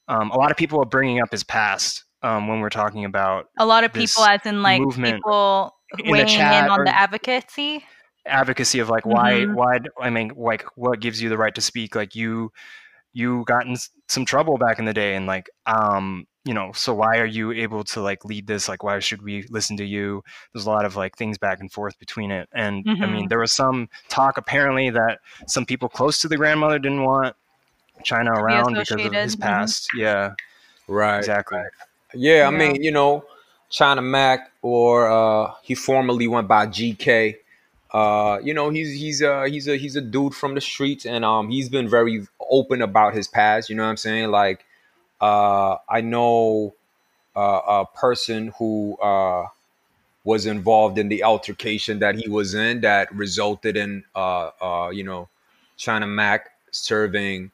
um, 0.08 0.30
a 0.32 0.38
lot 0.38 0.52
of 0.52 0.58
people 0.58 0.80
are 0.80 0.86
bringing 0.86 1.22
up 1.22 1.32
his 1.32 1.44
past 1.44 2.05
um, 2.26 2.48
when 2.48 2.60
we're 2.60 2.70
talking 2.70 3.06
about 3.06 3.50
a 3.58 3.66
lot 3.66 3.84
of 3.84 3.94
people, 3.94 4.24
as 4.26 4.42
in 4.46 4.62
like 4.64 4.82
movement 4.82 5.16
people 5.18 5.76
in 6.04 6.12
weighing 6.12 6.28
chat 6.28 6.66
in 6.66 6.70
on 6.72 6.84
the 6.84 6.96
advocacy. 6.96 7.84
advocacy 8.26 8.80
of 8.80 8.90
like 8.90 9.06
why 9.06 9.32
Mhm. 9.46 9.54
why 9.54 9.80
I 10.02 10.10
mean 10.10 10.32
like 10.36 10.64
what 10.76 11.00
gives 11.00 11.22
you 11.22 11.30
the 11.30 11.38
right 11.38 11.54
to 11.56 11.62
speak 11.62 11.96
like 11.96 12.16
you 12.16 12.52
you 13.14 13.44
got 13.46 13.66
in 13.68 13.78
some 14.08 14.26
trouble 14.26 14.58
back 14.58 14.80
in 14.80 14.86
the 14.86 14.94
day 14.94 15.16
and 15.16 15.26
like 15.28 15.48
um 15.68 16.26
you 16.44 16.54
know 16.54 16.72
so 16.74 16.94
why 16.94 17.18
are 17.20 17.26
you 17.26 17.52
able 17.52 17.84
to 17.84 18.02
like 18.02 18.26
lead 18.26 18.48
this 18.48 18.68
like 18.68 18.82
why 18.84 18.98
should 19.00 19.22
we 19.22 19.46
listen 19.52 19.78
to 19.78 19.86
you 19.86 20.24
there's 20.54 20.66
a 20.66 20.70
lot 20.70 20.86
of 20.86 20.96
like 20.96 21.16
things 21.16 21.38
back 21.38 21.60
and 21.60 21.72
forth 21.72 21.98
between 22.00 22.32
it 22.32 22.50
and 22.54 22.84
I 22.88 23.06
mean 23.06 23.26
Mhm. 23.26 23.30
there 23.30 23.40
was 23.40 23.52
some 23.52 23.88
talk 24.10 24.38
apparently 24.38 24.90
that 24.90 25.20
some 25.48 25.66
people 25.66 25.88
close 25.88 26.20
to 26.22 26.28
the 26.28 26.38
grandmother 26.38 26.80
didn't 26.80 27.04
want 27.04 27.36
China 28.04 28.32
around 28.34 28.74
because 28.74 28.92
of 28.92 29.00
his 29.00 29.08
associated, 29.14 29.40
mhm. 29.40 29.42
past 29.42 29.88
yeah 29.96 30.34
right. 30.88 31.18
exactly 31.20 31.62
Yeah, 32.14 32.48
I 32.48 32.52
Yeah. 32.52 32.52
mean, 32.52 32.82
you 32.82 32.92
know, 32.92 33.26
China 33.70 34.02
Mac 34.02 34.52
or 34.62 35.08
uh 35.10 35.54
he 35.64 35.76
formerly 35.76 36.28
went 36.28 36.48
by 36.48 36.66
GK. 36.68 37.38
Uh, 37.92 38.40
you 38.44 38.54
know, 38.54 38.70
he's 38.70 38.92
he's 39.00 39.22
uh 39.24 39.44
he's 39.44 39.68
a 39.68 39.78
he's 39.78 39.96
a 39.96 40.02
dude 40.02 40.36
from 40.36 40.56
the 40.56 40.62
streets 40.62 41.06
and 41.06 41.24
um 41.26 41.50
he's 41.50 41.70
been 41.70 41.88
very 41.90 42.28
open 42.50 42.82
about 42.82 43.14
his 43.14 43.28
past, 43.28 43.70
you 43.70 43.76
know 43.76 43.84
what 43.84 43.90
I'm 43.90 43.98
saying? 43.98 44.32
Like 44.32 44.66
uh 45.22 45.78
I 45.90 46.02
know 46.02 46.76
uh, 47.36 47.62
a 47.68 47.86
person 47.98 48.54
who 48.58 48.98
uh 48.98 49.48
was 50.24 50.46
involved 50.46 50.98
in 50.98 51.10
the 51.10 51.24
altercation 51.24 52.00
that 52.00 52.16
he 52.16 52.28
was 52.30 52.54
in 52.56 52.82
that 52.82 53.14
resulted 53.14 53.78
in 53.78 54.04
uh 54.16 54.52
uh 54.62 54.90
you 54.92 55.04
know 55.04 55.30
China 55.78 56.08
Mac 56.08 56.52
serving 56.72 57.52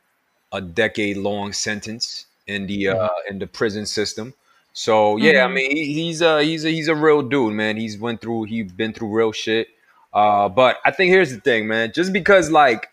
a 0.53 0.61
decade 0.61 1.17
long 1.17 1.53
sentence 1.53 2.27
in 2.47 2.67
the 2.67 2.89
uh, 2.89 3.09
in 3.29 3.39
the 3.39 3.47
prison 3.47 3.85
system. 3.85 4.33
So 4.73 5.17
yeah, 5.17 5.45
I 5.45 5.47
Mhm. 5.47 5.53
mean 5.53 5.71
he, 5.71 5.93
he's 5.93 6.21
a 6.21 6.43
he's 6.43 6.65
a 6.65 6.69
he's 6.69 6.87
a 6.87 6.95
real 6.95 7.21
dude, 7.21 7.53
man. 7.53 7.77
He's 7.77 7.97
went 7.97 8.21
through 8.21 8.43
he's 8.45 8.71
been 8.71 8.93
through 8.93 9.09
real 9.09 9.31
shit. 9.31 9.67
Uh, 10.13 10.49
but 10.49 10.77
I 10.85 10.91
think 10.91 11.09
here's 11.11 11.31
the 11.31 11.39
thing, 11.41 11.67
man. 11.67 11.91
Just 11.93 12.13
because 12.13 12.49
like 12.51 12.89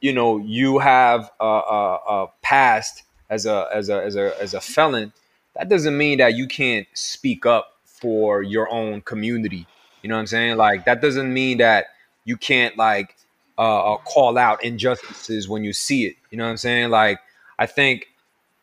you 0.00 0.12
know 0.12 0.38
you 0.38 0.78
have 0.78 1.30
a, 1.40 1.44
a, 1.44 2.00
a 2.08 2.26
past 2.42 3.04
as 3.30 3.46
a 3.46 3.68
as 3.74 3.88
a 3.88 4.02
as 4.02 4.16
a 4.16 4.40
as 4.40 4.54
a 4.54 4.60
felon, 4.60 5.12
that 5.56 5.68
doesn't 5.68 5.96
mean 5.96 6.18
that 6.18 6.34
you 6.34 6.46
can't 6.46 6.86
speak 6.94 7.46
up 7.46 7.72
for 7.84 8.42
your 8.42 8.70
own 8.70 9.00
community. 9.02 9.68
You 10.02 10.08
know 10.08 10.16
what 10.16 10.20
I'm 10.20 10.26
saying? 10.26 10.56
Like 10.56 10.84
that 10.86 11.00
doesn't 11.00 11.32
mean 11.32 11.58
that 11.58 11.86
you 12.24 12.36
can't 12.36 12.76
like 12.76 13.16
uh, 13.58 13.94
uh, 13.94 13.98
call 13.98 14.38
out 14.38 14.62
injustices 14.64 15.48
when 15.48 15.64
you 15.64 15.72
see 15.72 16.06
it. 16.06 16.16
You 16.30 16.38
know 16.38 16.44
what 16.44 16.50
I'm 16.50 16.56
saying? 16.58 16.90
Like 16.90 17.18
I 17.58 17.66
think 17.66 18.06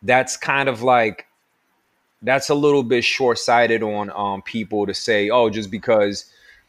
that's 0.02 0.38
kind 0.38 0.70
of 0.70 0.82
like 0.84 1.28
that's 2.24 2.50
a 2.50 2.56
little 2.56 2.84
bit 2.84 3.04
short-sighted 3.04 3.84
on 3.84 4.10
um, 4.12 4.42
people 4.42 4.86
to 4.86 4.94
say, 4.94 5.30
oh, 5.30 5.50
just 5.50 5.70
because 5.70 6.26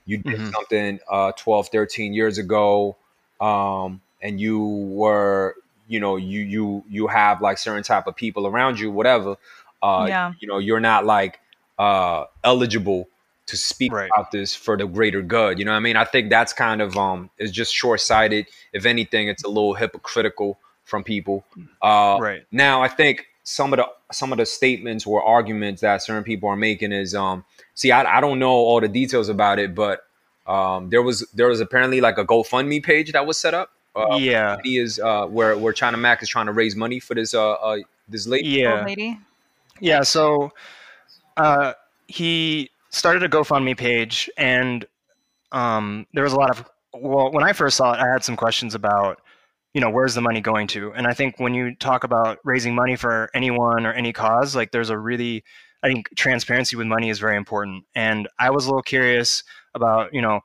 you 0.06 0.18
did 0.18 0.40
Mhm. 0.40 0.52
something 0.52 1.00
uh, 1.10 1.32
12, 1.32 1.68
13 1.68 2.12
years 2.12 2.36
ago, 2.38 2.96
um, 3.40 4.00
and 4.20 4.40
you 4.40 4.58
were, 4.60 5.54
you 5.88 6.00
know, 6.00 6.16
you 6.16 6.40
you 6.40 6.84
you 6.88 7.06
have 7.06 7.40
like 7.40 7.58
certain 7.58 7.82
type 7.82 8.06
of 8.06 8.14
people 8.16 8.46
around 8.46 8.78
you, 8.78 8.90
whatever. 8.90 9.36
Uh, 9.82 10.06
Yeah. 10.08 10.32
You 10.40 10.48
know, 10.48 10.58
you're 10.58 10.80
not 10.80 11.04
like 11.06 11.40
uh, 11.78 12.24
eligible 12.42 13.08
to 13.46 13.56
speak 13.56 13.92
Right. 13.92 14.10
about 14.14 14.30
this 14.30 14.54
for 14.54 14.76
the 14.76 14.86
greater 14.86 15.20
good. 15.20 15.58
You 15.58 15.64
know 15.66 15.72
what 15.72 15.76
I 15.76 15.80
mean? 15.80 15.96
I 15.96 16.04
think 16.04 16.30
that's 16.30 16.52
kind 16.54 16.80
of 16.80 16.96
um 16.96 17.30
is 17.38 17.50
just 17.52 17.74
short-sighted. 17.74 18.46
If 18.72 18.86
anything, 18.86 19.28
it's 19.28 19.44
a 19.44 19.48
little 19.48 19.74
hypocritical 19.74 20.58
from 20.84 21.04
people. 21.04 21.44
Uh, 21.82 22.18
Right. 22.20 22.44
now, 22.50 22.82
I 22.82 22.88
think 22.88 23.26
some 23.44 23.72
of 23.72 23.76
the 23.78 23.86
some 24.12 24.32
of 24.32 24.38
the 24.38 24.46
statements 24.46 25.06
or 25.06 25.22
arguments 25.22 25.80
that 25.82 26.02
certain 26.02 26.24
people 26.24 26.48
are 26.48 26.56
making 26.56 26.92
is 26.92 27.14
um 27.14 27.44
see 27.74 27.92
I, 27.92 28.18
I 28.18 28.20
don't 28.20 28.38
know 28.38 28.50
all 28.50 28.80
the 28.80 28.88
details 28.88 29.28
about 29.28 29.58
it, 29.58 29.74
but 29.74 30.00
um 30.46 30.90
there 30.90 31.02
was 31.02 31.26
there 31.34 31.48
was 31.48 31.60
apparently 31.60 32.00
like 32.00 32.18
a 32.18 32.24
GoFundMe 32.24 32.82
page 32.82 33.12
that 33.12 33.26
was 33.26 33.38
set 33.38 33.54
up. 33.54 33.70
Uh, 33.94 34.16
yeah. 34.16 34.56
He 34.64 34.78
is 34.78 34.98
uh 34.98 35.26
where 35.26 35.56
where 35.56 35.72
China 35.72 35.96
Mac 35.96 36.22
is 36.22 36.28
trying 36.28 36.46
to 36.46 36.52
raise 36.52 36.74
money 36.74 36.98
for 36.98 37.14
this 37.14 37.32
uh, 37.32 37.52
uh 37.52 37.78
this 38.08 38.26
lady. 38.26 38.48
Yeah. 38.48 38.78
Old 38.78 38.86
lady. 38.86 39.18
Yeah, 39.80 40.02
so 40.02 40.52
uh, 41.36 41.72
he 42.06 42.70
started 42.90 43.22
a 43.22 43.28
GoFundMe 43.28 43.76
page, 43.76 44.30
and 44.36 44.86
um, 45.52 46.06
there 46.14 46.24
was 46.24 46.32
a 46.32 46.36
lot 46.36 46.50
of. 46.50 46.68
Well, 46.92 47.32
when 47.32 47.42
I 47.42 47.52
first 47.52 47.76
saw 47.76 47.92
it, 47.92 47.98
I 47.98 48.06
had 48.08 48.22
some 48.22 48.36
questions 48.36 48.74
about, 48.74 49.20
you 49.74 49.80
know, 49.80 49.90
where's 49.90 50.14
the 50.14 50.20
money 50.20 50.40
going 50.40 50.68
to? 50.68 50.92
And 50.92 51.06
I 51.06 51.12
think 51.12 51.38
when 51.38 51.52
you 51.52 51.74
talk 51.74 52.04
about 52.04 52.38
raising 52.44 52.74
money 52.74 52.94
for 52.96 53.28
anyone 53.34 53.84
or 53.84 53.92
any 53.92 54.12
cause, 54.12 54.54
like 54.54 54.70
there's 54.70 54.88
a 54.88 54.96
really, 54.96 55.44
I 55.82 55.88
think 55.88 56.08
transparency 56.16 56.76
with 56.76 56.86
money 56.86 57.10
is 57.10 57.18
very 57.18 57.36
important. 57.36 57.84
And 57.94 58.28
I 58.38 58.50
was 58.50 58.66
a 58.66 58.68
little 58.68 58.82
curious 58.82 59.42
about, 59.74 60.14
you 60.14 60.22
know, 60.22 60.40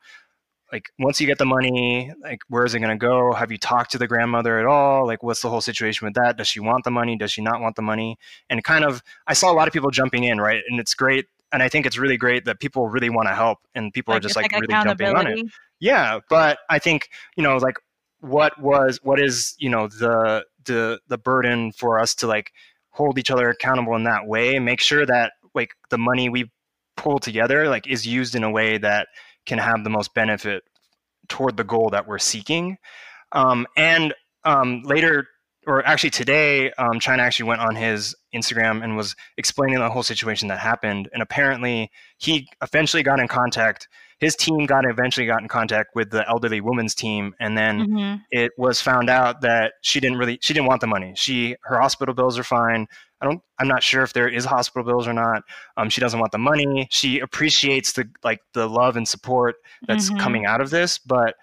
like 0.72 0.90
once 1.00 1.22
you 1.22 1.28
get 1.28 1.38
the 1.38 1.46
money, 1.46 2.12
like 2.24 2.42
where 2.50 2.66
is 2.66 2.74
it 2.74 2.80
going 2.80 2.90
to 2.90 2.98
go? 2.98 3.32
Have 3.34 3.52
you 3.52 3.58
talked 3.58 3.92
to 3.92 4.00
the 4.00 4.08
grandmother 4.08 4.60
at 4.60 4.66
all? 4.66 5.06
Like 5.06 5.22
what's 5.22 5.42
the 5.42 5.50
whole 5.50 5.62
situation 5.62 6.06
with 6.06 6.16
that? 6.16 6.36
Does 6.36 6.48
she 6.48 6.60
want 6.60 6.84
the 6.84 6.92
money? 6.92 7.16
Does 7.16 7.32
she 7.32 7.42
not 7.42 7.62
want 7.62 7.76
the 7.76 7.82
money? 7.84 8.18
And 8.50 8.64
kind 8.64 8.84
of, 8.84 9.04
I 9.28 9.34
saw 9.34 9.52
a 9.52 9.54
lot 9.54 9.68
of 9.68 9.74
people 9.74 9.92
jumping 9.92 10.24
in, 10.24 10.42
right? 10.42 10.64
And 10.68 10.80
it's 10.80 10.96
great. 10.96 11.28
And 11.52 11.64
I 11.64 11.70
think 11.70 11.86
it's 11.86 11.98
really 11.98 12.18
great 12.18 12.46
that 12.46 12.60
people 12.60 12.90
really 12.90 13.10
want 13.10 13.28
to 13.28 13.36
help 13.36 13.60
and 13.76 13.94
people 13.94 14.14
are 14.14 14.20
just 14.20 14.38
it's 14.38 14.44
like, 14.44 14.52
really 14.52 14.68
jumping 14.68 15.16
on 15.16 15.28
it. 15.28 15.46
Yeah, 15.80 16.20
but 16.30 16.60
I 16.70 16.78
think 16.78 17.10
you 17.38 17.44
know, 17.44 17.58
like, 17.58 17.78
what 18.22 18.60
was 18.62 19.00
what 19.04 19.20
is 19.20 19.56
you 19.60 19.70
know 19.70 19.88
the 19.88 20.46
the 20.66 21.00
the 21.08 21.18
burden 21.18 21.72
for 21.72 22.00
us 22.00 22.16
to 22.16 22.28
like 22.28 22.52
hold 22.90 23.18
each 23.18 23.32
other 23.32 23.50
accountable 23.50 23.96
in 23.96 24.04
that 24.04 24.28
way, 24.28 24.56
and 24.56 24.66
make 24.66 24.82
sure 24.82 25.06
that 25.06 25.34
like 25.54 25.72
the 25.90 25.98
money 25.98 26.30
we 26.30 26.52
pull 26.98 27.20
together 27.20 27.70
like 27.70 27.88
is 27.88 28.06
used 28.06 28.36
in 28.36 28.44
a 28.44 28.52
way 28.52 28.78
that 28.78 29.08
can 29.46 29.58
have 29.58 29.84
the 29.84 29.90
most 29.90 30.14
benefit 30.14 30.64
toward 31.30 31.56
the 31.56 31.64
goal 31.64 31.90
that 31.90 32.08
we're 32.08 32.20
seeking. 32.20 32.78
Um, 33.32 33.68
and 33.78 34.14
um, 34.44 34.82
later, 34.84 35.28
or 35.66 35.86
actually 35.86 36.10
today, 36.10 36.72
um, 36.74 37.00
China 37.00 37.24
actually 37.24 37.48
went 37.48 37.62
on 37.62 37.76
his 37.76 38.16
Instagram 38.34 38.84
and 38.84 38.98
was 38.98 39.16
explaining 39.38 39.80
the 39.80 39.90
whole 39.90 40.04
situation 40.04 40.48
that 40.48 40.60
happened. 40.60 41.10
And 41.14 41.22
apparently, 41.22 41.92
he 42.18 42.48
eventually 42.62 43.04
got 43.04 43.20
in 43.20 43.28
contact. 43.28 43.88
His 44.20 44.36
team 44.36 44.66
got 44.66 44.86
eventually 44.86 45.26
got 45.26 45.42
in 45.42 45.48
contact 45.48 45.96
with 45.96 46.10
the 46.12 46.28
elderly 46.28 46.62
woman's 46.62 46.94
team, 46.94 47.34
and 47.40 47.58
then 47.58 47.88
Mhm. 47.88 48.22
it 48.32 48.52
was 48.58 48.82
found 48.82 49.10
out 49.10 49.42
that 49.42 49.74
she 49.82 50.00
didn't 50.00 50.18
really 50.18 50.38
she 50.42 50.54
didn't 50.54 50.68
want 50.68 50.82
the 50.82 50.88
money. 50.88 51.14
She 51.16 51.56
her 51.64 51.80
hospital 51.80 52.14
bills 52.14 52.38
are 52.38 52.44
fine. 52.44 52.88
I 53.22 53.26
don't 53.26 53.42
I'm 53.60 53.68
not 53.68 53.82
sure 53.84 54.04
if 54.04 54.14
there 54.14 54.28
is 54.28 54.46
hospital 54.46 54.84
bills 54.86 55.08
or 55.08 55.14
not. 55.14 55.44
Um, 55.78 55.90
she 55.90 56.02
doesn't 56.02 56.20
want 56.20 56.32
the 56.32 56.38
money. 56.38 56.88
She 56.92 57.20
appreciates 57.20 57.94
the 57.94 58.10
like 58.24 58.42
the 58.54 58.68
love 58.68 58.98
and 58.98 59.08
support 59.08 59.56
that's 59.88 60.10
Mhm. 60.10 60.20
coming 60.20 60.46
out 60.46 60.62
of 60.62 60.70
this, 60.70 60.98
but 60.98 61.36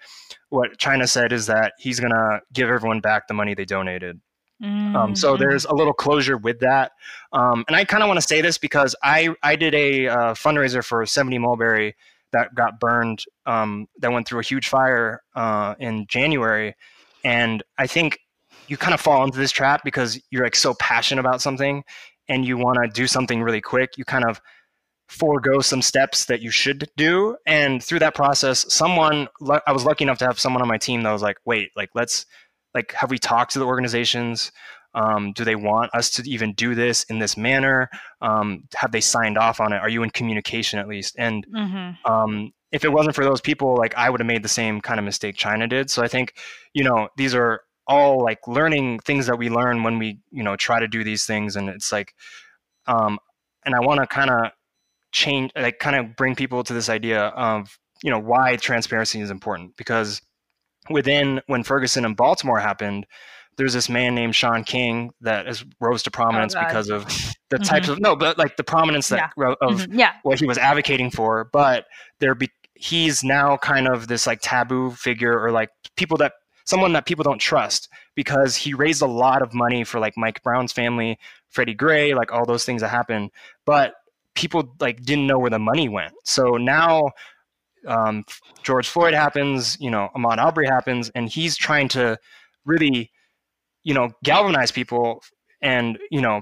what 0.49 0.77
China 0.77 1.07
said 1.07 1.31
is 1.33 1.45
that 1.47 1.73
he's 1.79 1.99
gonna 1.99 2.41
give 2.53 2.69
everyone 2.69 2.99
back 2.99 3.27
the 3.27 3.33
money 3.33 3.53
they 3.55 3.65
donated. 3.65 4.19
Um, 4.59 5.15
so 5.15 5.35
Mhm. 5.35 5.39
there's 5.39 5.65
a 5.65 5.73
little 5.73 5.93
closure 5.93 6.35
with 6.37 6.59
that. 6.61 6.93
Um, 7.31 7.63
and 7.67 7.75
I 7.75 7.85
kind 7.85 8.01
of 8.01 8.07
want 8.07 8.17
to 8.19 8.25
say 8.25 8.41
this 8.41 8.57
because 8.57 8.95
I, 9.03 9.35
I 9.43 9.55
did 9.55 9.75
a 9.75 10.07
uh, 10.07 10.33
fundraiser 10.33 10.83
for 10.83 11.05
70 11.05 11.37
Mulberry 11.37 11.95
that 12.33 12.53
got 12.55 12.79
burned, 12.79 13.23
um, 13.45 13.87
that 13.99 14.11
went 14.11 14.27
through 14.27 14.39
a 14.39 14.43
huge 14.43 14.67
fire 14.67 15.21
uh, 15.35 15.75
in 15.79 16.05
January. 16.07 16.75
And 17.23 17.63
I 17.77 17.87
think 17.87 18.19
you 18.67 18.77
kind 18.77 18.93
of 18.93 19.01
fall 19.01 19.23
into 19.23 19.37
this 19.37 19.51
trap 19.51 19.81
because 19.83 20.19
you're 20.29 20.43
like 20.43 20.55
so 20.55 20.73
passionate 20.75 21.21
about 21.21 21.41
something 21.41 21.83
and 22.27 22.45
you 22.45 22.57
want 22.57 22.79
to 22.83 22.89
do 22.89 23.07
something 23.07 23.41
really 23.41 23.61
quick. 23.61 23.97
You 23.97 24.05
kind 24.05 24.25
of 24.25 24.41
forego 25.07 25.61
some 25.61 25.81
steps 25.81 26.25
that 26.25 26.41
you 26.41 26.51
should 26.51 26.89
do. 26.97 27.37
And 27.45 27.81
through 27.81 27.99
that 27.99 28.13
process, 28.13 28.65
someone, 28.73 29.29
I 29.65 29.71
was 29.71 29.85
lucky 29.85 30.03
enough 30.03 30.17
to 30.19 30.25
have 30.25 30.39
someone 30.39 30.61
on 30.61 30.67
my 30.67 30.77
team 30.77 31.03
that 31.03 31.11
was 31.11 31.21
like, 31.21 31.37
wait, 31.45 31.71
like, 31.75 31.89
let's, 31.95 32.25
like, 32.73 32.91
have 32.91 33.09
we 33.09 33.17
talked 33.17 33.53
to 33.53 33.59
the 33.59 33.65
organizations? 33.65 34.51
Um, 34.97 35.31
do 35.33 35.43
they 35.43 35.55
want 35.55 35.93
us 35.93 36.09
to 36.11 36.27
even 36.27 36.53
do 36.53 36.73
this 36.73 37.03
in 37.03 37.19
this 37.19 37.37
manner? 37.37 37.87
Um, 38.19 38.63
have 38.75 38.91
they 38.91 39.01
signed 39.01 39.37
off 39.37 39.61
on 39.61 39.71
it? 39.71 39.77
Are 39.77 39.89
you 39.89 40.01
in 40.01 40.09
communication 40.09 40.79
at 40.79 40.87
least? 40.87 41.15
And 41.19 41.45
Mhm. 41.53 41.97
um, 42.03 42.51
if 42.71 42.83
it 42.83 42.91
wasn't 42.91 43.15
for 43.15 43.23
those 43.23 43.39
people, 43.39 43.75
like 43.77 43.93
I 43.95 44.09
would 44.09 44.19
have 44.19 44.27
made 44.27 44.43
the 44.43 44.49
same 44.61 44.81
kind 44.81 44.99
of 44.99 45.05
mistake 45.05 45.35
China 45.37 45.67
did. 45.67 45.91
So 45.91 46.01
I 46.03 46.07
think, 46.07 46.33
you 46.73 46.83
know, 46.83 47.09
these 47.15 47.35
are 47.35 47.61
all 47.85 48.23
like 48.23 48.39
learning 48.47 48.99
things 49.05 49.27
that 49.27 49.37
we 49.37 49.49
learn 49.49 49.83
when 49.83 49.99
we, 49.99 50.19
you 50.31 50.43
know, 50.43 50.55
try 50.55 50.79
to 50.79 50.87
do 50.87 51.03
these 51.03 51.25
things. 51.25 51.55
And 51.55 51.69
it's 51.69 51.91
like, 51.91 52.15
um, 52.87 53.19
and 53.65 53.75
I 53.75 53.79
want 53.79 53.99
to 53.99 54.07
kind 54.07 54.31
of 54.31 54.51
change, 55.11 55.51
like, 55.55 55.79
kind 55.79 55.95
of 55.95 56.15
bring 56.15 56.35
people 56.35 56.63
to 56.63 56.73
this 56.73 56.89
idea 56.89 57.27
of, 57.27 57.77
you 58.03 58.11
know, 58.11 58.19
why 58.19 58.55
transparency 58.55 59.21
is 59.21 59.29
important 59.29 59.77
because 59.77 60.21
within 60.89 61.41
when 61.47 61.63
Ferguson 61.63 62.05
and 62.05 62.15
Baltimore 62.15 62.59
happened, 62.59 63.05
there's 63.57 63.73
this 63.73 63.89
man 63.89 64.15
named 64.15 64.35
Shaun 64.35 64.63
King 64.63 65.11
that 65.21 65.47
has 65.47 65.65
rose 65.79 66.03
to 66.03 66.11
prominence 66.11 66.53
God. 66.53 66.67
because 66.67 66.89
of 66.89 67.05
the 67.49 67.57
types 67.59 67.87
of 67.89 67.99
no, 67.99 68.15
but 68.15 68.37
like 68.37 68.55
the 68.57 68.63
prominence 68.63 69.09
that 69.09 69.31
ro- 69.37 69.55
of 69.61 69.81
Mhm. 69.81 69.99
Yeah. 69.99 70.13
what 70.23 70.39
he 70.39 70.45
was 70.45 70.57
advocating 70.57 71.11
for. 71.11 71.49
But 71.51 71.85
there, 72.19 72.35
be 72.35 72.49
he's 72.75 73.23
now 73.23 73.57
kind 73.57 73.87
of 73.87 74.07
this 74.07 74.27
like 74.27 74.39
taboo 74.41 74.91
figure 74.91 75.37
or 75.39 75.51
like 75.51 75.69
people 75.95 76.17
that 76.17 76.33
someone 76.65 76.93
that 76.93 77.05
people 77.07 77.23
don't 77.23 77.39
trust 77.39 77.89
because 78.15 78.55
he 78.55 78.73
raised 78.73 79.01
a 79.01 79.07
lot 79.07 79.41
of 79.41 79.53
money 79.53 79.83
for 79.83 79.99
like 79.99 80.13
Mike 80.17 80.43
Brown's 80.43 80.71
family, 80.73 81.17
Freddie 81.49 81.73
Gray, 81.73 82.13
like 82.13 82.31
all 82.31 82.45
those 82.45 82.65
things 82.65 82.81
that 82.81 82.89
happened, 82.89 83.31
but 83.65 83.93
people 84.35 84.75
like 84.79 85.01
didn't 85.01 85.25
know 85.25 85.39
where 85.39 85.49
the 85.49 85.57
money 85.57 85.89
went. 85.89 86.13
So 86.25 86.57
now 86.57 87.09
um, 87.87 88.25
George 88.63 88.87
Floyd 88.89 89.13
happens, 89.13 89.77
you 89.79 89.89
know, 89.89 90.09
Ahmaud 90.15 90.37
Arbery 90.37 90.67
happens, 90.67 91.09
and 91.15 91.29
he's 91.29 91.55
trying 91.55 91.87
to 91.89 92.17
really, 92.65 93.11
you 93.87 93.93
know, 93.93 94.11
galvanize 94.21 94.69
people, 94.69 95.23
and 95.61 95.97
you 96.11 96.19
know, 96.19 96.41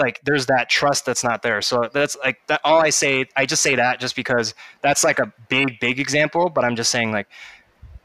like 0.00 0.20
there's 0.24 0.46
that 0.46 0.68
trust 0.68 1.06
that's 1.06 1.22
not 1.22 1.42
there. 1.42 1.62
So 1.62 1.88
that's 1.94 2.16
like 2.24 2.38
that. 2.48 2.60
All 2.64 2.80
I 2.80 2.90
say, 2.90 3.26
I 3.36 3.46
just 3.46 3.62
say 3.62 3.76
that 3.76 4.00
just 4.00 4.16
because 4.16 4.52
that's 4.82 5.04
like 5.04 5.20
a 5.20 5.32
big, 5.48 5.78
big 5.78 6.00
example. 6.00 6.50
But 6.50 6.64
I'm 6.64 6.74
just 6.74 6.90
saying 6.90 7.12
like 7.12 7.28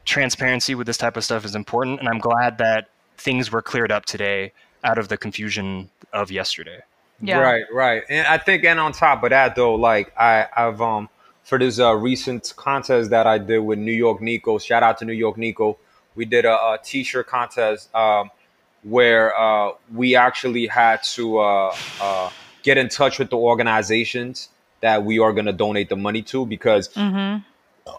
transparency 0.04 0.76
with 0.76 0.86
this 0.86 0.96
type 0.96 1.16
of 1.16 1.24
stuff 1.24 1.44
is 1.44 1.56
important, 1.56 1.98
and 1.98 2.08
I'm 2.08 2.20
glad 2.20 2.58
that 2.58 2.88
things 3.18 3.50
were 3.50 3.62
cleared 3.62 3.90
up 3.90 4.04
today 4.04 4.52
out 4.84 4.96
of 4.96 5.08
the 5.08 5.16
confusion 5.16 5.90
of 6.12 6.30
yesterday. 6.30 6.82
Yeah. 7.20 7.38
Right, 7.38 7.64
right. 7.72 8.04
And 8.08 8.28
I 8.28 8.38
think, 8.38 8.64
and 8.64 8.78
on 8.78 8.92
top 8.92 9.24
of 9.24 9.30
that, 9.30 9.56
though, 9.56 9.74
like 9.74 10.12
I, 10.16 10.46
I've 10.56 10.80
um 10.80 11.08
for 11.42 11.58
this 11.58 11.80
uh, 11.80 11.94
recent 11.94 12.52
contest 12.54 13.10
that 13.10 13.26
I 13.26 13.38
did 13.38 13.58
with 13.58 13.80
New 13.80 13.92
York 13.92 14.20
Nico. 14.20 14.58
Shout 14.58 14.84
out 14.84 14.98
to 14.98 15.04
New 15.04 15.12
York 15.12 15.36
Nico. 15.36 15.78
We 16.14 16.26
did 16.26 16.44
a, 16.44 16.52
a 16.52 16.78
t-shirt 16.80 17.26
contest 17.26 17.92
um, 17.92 18.30
where 18.82 19.36
uh, 19.38 19.72
we 19.94 20.16
actually 20.16 20.66
had 20.66 21.02
to 21.02 21.38
uh, 21.38 21.76
uh, 22.00 22.30
get 22.62 22.78
in 22.78 22.88
touch 22.88 23.18
with 23.18 23.30
the 23.30 23.36
organizations 23.36 24.48
that 24.80 25.04
we 25.04 25.18
are 25.18 25.32
going 25.32 25.46
to 25.46 25.52
donate 25.52 25.88
the 25.88 25.96
money 25.96 26.22
to 26.22 26.44
because 26.46 26.88
Mhm. 26.88 27.44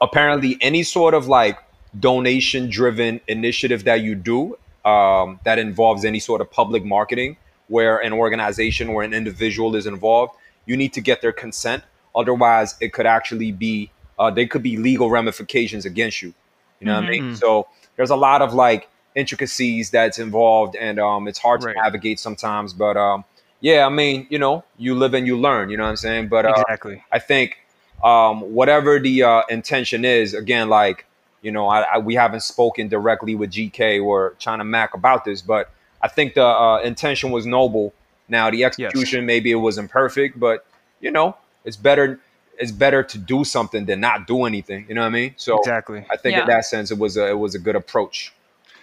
apparently 0.01 0.57
any 0.61 0.83
sort 0.83 1.13
of 1.13 1.27
like 1.27 1.57
donation 1.99 2.69
driven 2.69 3.21
initiative 3.27 3.83
that 3.85 4.01
you 4.01 4.15
do 4.15 4.57
um, 4.83 5.39
that 5.45 5.59
involves 5.59 6.03
any 6.03 6.19
sort 6.19 6.41
of 6.41 6.51
public 6.51 6.83
marketing 6.83 7.37
where 7.67 7.97
an 7.99 8.11
organization 8.11 8.89
or 8.89 9.03
an 9.03 9.13
individual 9.13 9.75
is 9.75 9.85
involved, 9.85 10.33
you 10.65 10.75
need 10.75 10.91
to 10.93 10.99
get 11.01 11.21
their 11.21 11.31
consent. 11.31 11.83
Otherwise, 12.15 12.75
it 12.81 12.91
could 12.93 13.05
actually 13.05 13.51
be 13.51 13.89
uh, 14.19 14.29
there 14.29 14.45
could 14.45 14.61
be 14.61 14.77
legal 14.77 15.09
ramifications 15.09 15.85
against 15.85 16.21
you. 16.21 16.33
You 16.79 16.87
know 16.87 16.95
what 16.95 17.05
I 17.05 17.09
mean? 17.09 17.35
So 17.35 17.67
there's 17.95 18.09
a 18.11 18.15
lot 18.15 18.41
of 18.41 18.53
like 18.53 18.89
intricacies 19.15 19.91
that's 19.91 20.19
involved, 20.19 20.75
and 20.75 20.99
um, 20.99 21.27
it's 21.27 21.39
hard 21.39 21.63
Right. 21.63 21.73
to 21.75 21.81
navigate 21.81 22.19
sometimes. 22.19 22.73
But 22.73 22.97
um, 22.97 23.23
yeah, 23.61 23.85
I 23.85 23.89
mean, 23.89 24.27
you 24.29 24.39
know, 24.39 24.63
you 24.77 24.95
live 24.95 25.13
and 25.13 25.25
you 25.27 25.37
learn. 25.37 25.69
You 25.69 25.77
know 25.77 25.83
what 25.83 25.89
I'm 25.89 25.95
saying? 25.97 26.27
But 26.29 26.45
uh, 26.45 26.53
Exactly. 26.57 27.03
I 27.11 27.19
think 27.19 27.57
um, 28.03 28.41
whatever 28.53 28.99
the 28.99 29.23
uh, 29.23 29.41
intention 29.49 30.03
is, 30.05 30.33
again, 30.33 30.69
like 30.69 31.05
you 31.41 31.51
know, 31.51 31.67
I, 31.67 31.81
I, 31.81 31.97
we 31.97 32.15
haven't 32.15 32.39
spoken 32.41 32.87
directly 32.87 33.35
with 33.35 33.51
GK 33.51 34.01
or 34.03 34.33
China 34.39 34.63
Mac 34.63 34.93
about 34.93 35.25
this, 35.25 35.41
but 35.41 35.69
I 36.01 36.07
think 36.07 36.35
the 36.35 36.45
uh, 36.45 36.77
intention 36.79 37.31
was 37.31 37.45
noble. 37.45 37.93
Now 38.29 38.49
the 38.49 38.63
execution, 38.63 39.25
maybe 39.25 39.51
it 39.51 39.55
wasn't 39.55 39.91
perfect, 39.91 40.39
but 40.39 40.65
you 41.01 41.11
know, 41.11 41.35
it's 41.65 41.75
better. 41.77 42.19
It's 42.57 42.71
better 42.71 43.01
to 43.03 43.17
do 43.17 43.43
something 43.43 43.85
than 43.85 43.99
not 43.99 44.27
do 44.27 44.43
anything. 44.45 44.85
You 44.87 44.95
know 44.95 45.01
what 45.01 45.07
I 45.07 45.11
mean? 45.11 45.33
So 45.37 45.57
Exactly. 45.59 46.05
I 46.09 46.15
think 46.17 46.35
Yeah. 46.35 46.41
in 46.41 46.47
that 46.47 46.65
sense, 46.65 46.91
it 46.91 46.97
was 46.99 47.17
a 47.17 47.27
it 47.29 47.37
was 47.37 47.55
a 47.55 47.59
good 47.59 47.75
approach. 47.75 48.31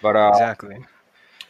But 0.01 0.15
uh, 0.15 0.29
Exactly. 0.33 0.77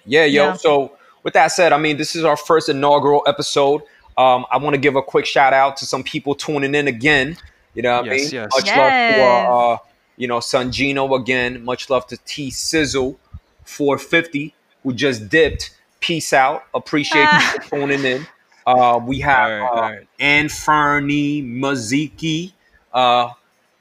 yeah, 0.06 0.26
yo. 0.26 0.46
Yeah. 0.48 0.54
So 0.54 0.98
with 1.24 1.34
that 1.36 1.48
said, 1.48 1.74
I 1.74 1.78
mean, 1.78 1.98
this 1.98 2.16
is 2.16 2.24
our 2.24 2.38
first 2.38 2.70
inaugural 2.70 3.24
episode. 3.28 3.82
Um, 4.18 4.46
I 4.52 4.58
want 4.58 4.74
to 4.74 4.80
give 4.80 4.96
a 4.96 5.02
quick 5.02 5.26
shout 5.26 5.54
out 5.54 5.78
to 5.78 5.86
some 5.86 6.04
people 6.04 6.36
tuning 6.36 6.76
in 6.76 6.88
again. 6.88 7.38
You 7.74 7.82
know 7.84 8.02
what 8.02 8.08
I 8.12 8.16
mean? 8.16 8.30
yes. 8.32 8.52
Much 8.52 8.66
Yes. 8.66 8.78
love 8.78 9.48
for 9.48 9.74
uh, 9.74 9.78
you 10.18 10.28
know 10.28 10.40
Sun 10.42 10.72
Gino 10.74 11.14
again. 11.16 11.64
Much 11.64 11.90
love 11.90 12.06
to 12.08 12.18
T 12.26 12.50
Sizzle 12.50 13.18
450 13.66 14.54
who 14.84 14.94
just 14.94 15.30
dipped. 15.30 15.78
Peace 16.00 16.34
out. 16.34 16.64
Appreciate 16.74 17.28
you 17.32 17.40
for 17.40 17.58
tuning 17.70 18.04
in. 18.04 18.28
Uh, 18.66 19.00
we 19.04 19.20
have 19.20 19.50
All 19.50 19.50
right, 19.50 19.62
uh, 19.62 19.70
all 19.70 19.82
right. 19.82 20.08
Ann 20.20 20.50
Fernie 20.50 21.42
Maziki, 21.44 22.54
uh, 22.94 23.30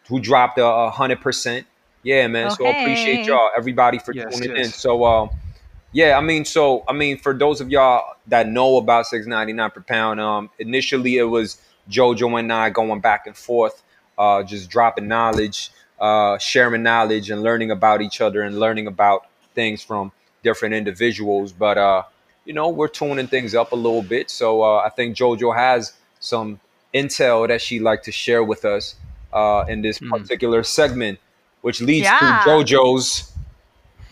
who 0.08 0.20
dropped 0.20 0.58
a 0.58 0.64
a 0.66 0.90
hundred 0.90 1.20
percent. 1.20 1.66
Yeah, 2.02 2.26
man. 2.28 2.50
Oh, 2.50 2.54
so 2.56 2.68
appreciate 2.68 3.26
y'all, 3.26 3.50
everybody, 3.56 3.98
for 3.98 4.14
Yes, 4.14 4.26
tuning 4.30 4.50
yes. 4.54 4.66
in. 4.66 4.72
So, 4.72 5.04
um, 5.04 5.30
yeah, 5.92 6.16
I 6.16 6.20
mean, 6.20 6.44
so 6.44 6.84
I 6.88 6.92
mean, 6.92 7.18
for 7.18 7.34
those 7.34 7.60
of 7.60 7.70
y'all 7.70 8.14
that 8.28 8.48
know 8.48 8.76
about 8.76 9.06
six 9.06 9.26
ninety 9.26 9.52
nine 9.52 9.70
per 9.70 9.80
pound, 9.82 10.20
um, 10.20 10.50
initially 10.58 11.16
it 11.16 11.24
was 11.24 11.60
JoJo 11.90 12.38
and 12.38 12.52
I 12.52 12.70
going 12.70 13.00
back 13.00 13.26
and 13.26 13.36
forth, 13.36 13.82
uh, 14.16 14.42
just 14.44 14.70
dropping 14.70 15.08
knowledge, 15.08 15.70
uh, 16.00 16.38
sharing 16.38 16.82
knowledge, 16.82 17.30
and 17.30 17.42
learning 17.42 17.70
about 17.70 18.02
each 18.02 18.20
other 18.20 18.42
and 18.42 18.58
learning 18.58 18.86
about 18.86 19.26
things 19.54 19.82
from 19.82 20.12
different 20.42 20.74
individuals. 20.74 21.52
But 21.52 21.76
uh, 21.76 22.04
you 22.44 22.52
know, 22.54 22.68
we're 22.68 22.88
tuning 22.88 23.26
things 23.26 23.54
up 23.54 23.72
a 23.72 23.76
little 23.76 24.02
bit. 24.02 24.30
So 24.30 24.62
uh, 24.62 24.78
I 24.78 24.90
think 24.90 25.16
JoJo 25.16 25.54
has 25.56 25.92
some 26.20 26.60
intel 26.94 27.48
that 27.48 27.60
she'd 27.60 27.82
like 27.82 28.02
to 28.04 28.12
share 28.12 28.42
with 28.44 28.64
us 28.64 28.94
uh, 29.32 29.64
in 29.68 29.82
this 29.82 30.00
Mm. 30.00 30.10
particular 30.10 30.62
segment, 30.62 31.18
which 31.62 31.80
leads 31.80 32.04
Yeah. 32.06 32.42
to 32.44 32.48
JoJo's 32.50 33.32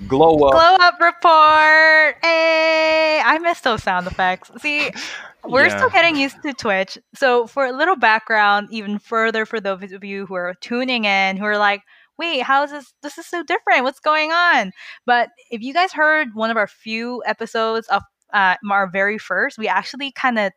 glow 0.06 0.44
up. 0.46 0.52
Glow 0.52 0.76
up 0.86 0.94
report. 1.00 2.16
Hey, 2.22 3.20
I 3.24 3.38
miss 3.40 3.60
those 3.60 3.82
sound 3.82 4.06
effects. 4.06 4.50
See, 4.58 4.90
we're 5.44 5.66
Yeah. 5.66 5.76
still 5.76 5.90
getting 5.90 6.16
used 6.16 6.40
to 6.42 6.52
Twitch. 6.52 6.98
So, 7.14 7.46
for 7.46 7.66
a 7.66 7.72
little 7.72 7.96
background, 7.96 8.68
even 8.70 8.98
further 8.98 9.46
for 9.46 9.60
those 9.60 9.92
of 9.92 10.04
you 10.04 10.26
who 10.26 10.34
are 10.34 10.54
tuning 10.60 11.04
in, 11.04 11.36
who 11.36 11.44
are 11.44 11.58
like, 11.58 11.82
wait, 12.18 12.42
how 12.42 12.64
is 12.64 12.70
this? 12.70 12.92
This 13.02 13.18
is 13.18 13.26
so 13.26 13.42
different. 13.42 13.84
What's 13.84 14.00
going 14.00 14.32
on? 14.32 14.72
But 15.06 15.30
if 15.50 15.62
you 15.62 15.72
guys 15.72 15.92
heard 15.92 16.34
one 16.34 16.50
of 16.50 16.56
our 16.56 16.66
few 16.66 17.22
episodes 17.26 17.86
of 17.88 18.02
uh, 18.32 18.56
our 18.70 18.88
very 18.90 19.18
first, 19.18 19.56
we 19.58 19.68
actually 19.68 20.12
kind 20.12 20.38
of 20.38 20.52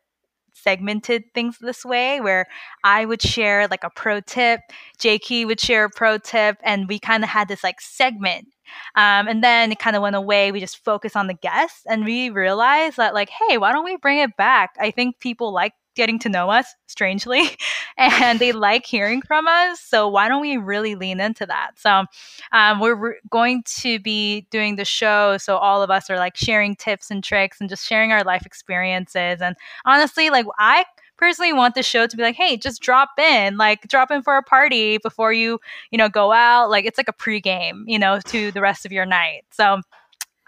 segmented 0.52 1.24
things 1.34 1.58
this 1.60 1.84
way 1.84 2.20
where 2.20 2.46
I 2.84 3.04
would 3.04 3.22
share 3.22 3.68
like 3.68 3.84
a 3.84 3.90
pro 3.90 4.20
tip, 4.20 4.60
JK 4.98 5.46
would 5.46 5.60
share 5.60 5.84
a 5.84 5.90
pro 5.90 6.18
tip, 6.18 6.56
and 6.62 6.88
we 6.88 6.98
kind 6.98 7.22
of 7.24 7.30
had 7.30 7.48
this 7.48 7.64
like 7.64 7.80
segment. 7.80 8.48
Um, 8.96 9.28
and 9.28 9.44
then 9.44 9.70
it 9.72 9.78
kind 9.78 9.96
of 9.96 10.02
went 10.02 10.16
away. 10.16 10.50
We 10.50 10.60
just 10.60 10.82
focused 10.84 11.16
on 11.16 11.26
the 11.26 11.34
guests 11.34 11.82
and 11.86 12.04
we 12.04 12.30
realized 12.30 12.96
that, 12.96 13.14
like, 13.14 13.28
hey, 13.28 13.58
why 13.58 13.72
don't 13.72 13.84
we 13.84 13.96
bring 13.96 14.18
it 14.18 14.36
back? 14.36 14.70
I 14.80 14.90
think 14.90 15.18
people 15.20 15.52
like 15.52 15.74
getting 15.94 16.18
to 16.20 16.28
know 16.28 16.50
us 16.50 16.74
strangely 16.86 17.42
and 17.96 18.38
they 18.38 18.52
like 18.52 18.86
hearing 18.86 19.22
from 19.22 19.46
us. 19.46 19.80
So 19.80 20.08
why 20.08 20.28
don't 20.28 20.40
we 20.40 20.56
really 20.56 20.94
lean 20.94 21.20
into 21.20 21.46
that? 21.46 21.72
So 21.76 22.04
um, 22.52 22.80
we're 22.80 22.94
re- 22.94 23.20
going 23.30 23.62
to 23.78 23.98
be 23.98 24.46
doing 24.50 24.76
the 24.76 24.84
show. 24.84 25.36
So 25.38 25.56
all 25.56 25.82
of 25.82 25.90
us 25.90 26.08
are 26.10 26.16
like 26.16 26.36
sharing 26.36 26.76
tips 26.76 27.10
and 27.10 27.22
tricks 27.22 27.60
and 27.60 27.68
just 27.68 27.86
sharing 27.86 28.12
our 28.12 28.24
life 28.24 28.46
experiences. 28.46 29.40
And 29.40 29.56
honestly, 29.84 30.30
like, 30.30 30.46
I 30.58 30.84
personally 31.22 31.52
want 31.52 31.74
the 31.76 31.82
show 31.82 32.06
to 32.06 32.16
be 32.16 32.22
like, 32.22 32.34
hey, 32.34 32.56
just 32.56 32.82
drop 32.82 33.10
in, 33.18 33.56
like 33.56 33.86
drop 33.88 34.10
in 34.10 34.22
for 34.22 34.36
a 34.36 34.42
party 34.42 34.98
before 34.98 35.32
you, 35.32 35.60
you 35.90 35.98
know, 35.98 36.08
go 36.08 36.32
out. 36.32 36.68
Like 36.68 36.84
it's 36.84 36.98
like 36.98 37.08
a 37.08 37.12
pregame, 37.12 37.84
you 37.86 37.98
know, 37.98 38.18
to 38.26 38.50
the 38.50 38.60
rest 38.60 38.84
of 38.84 38.90
your 38.90 39.06
night. 39.06 39.44
So 39.52 39.80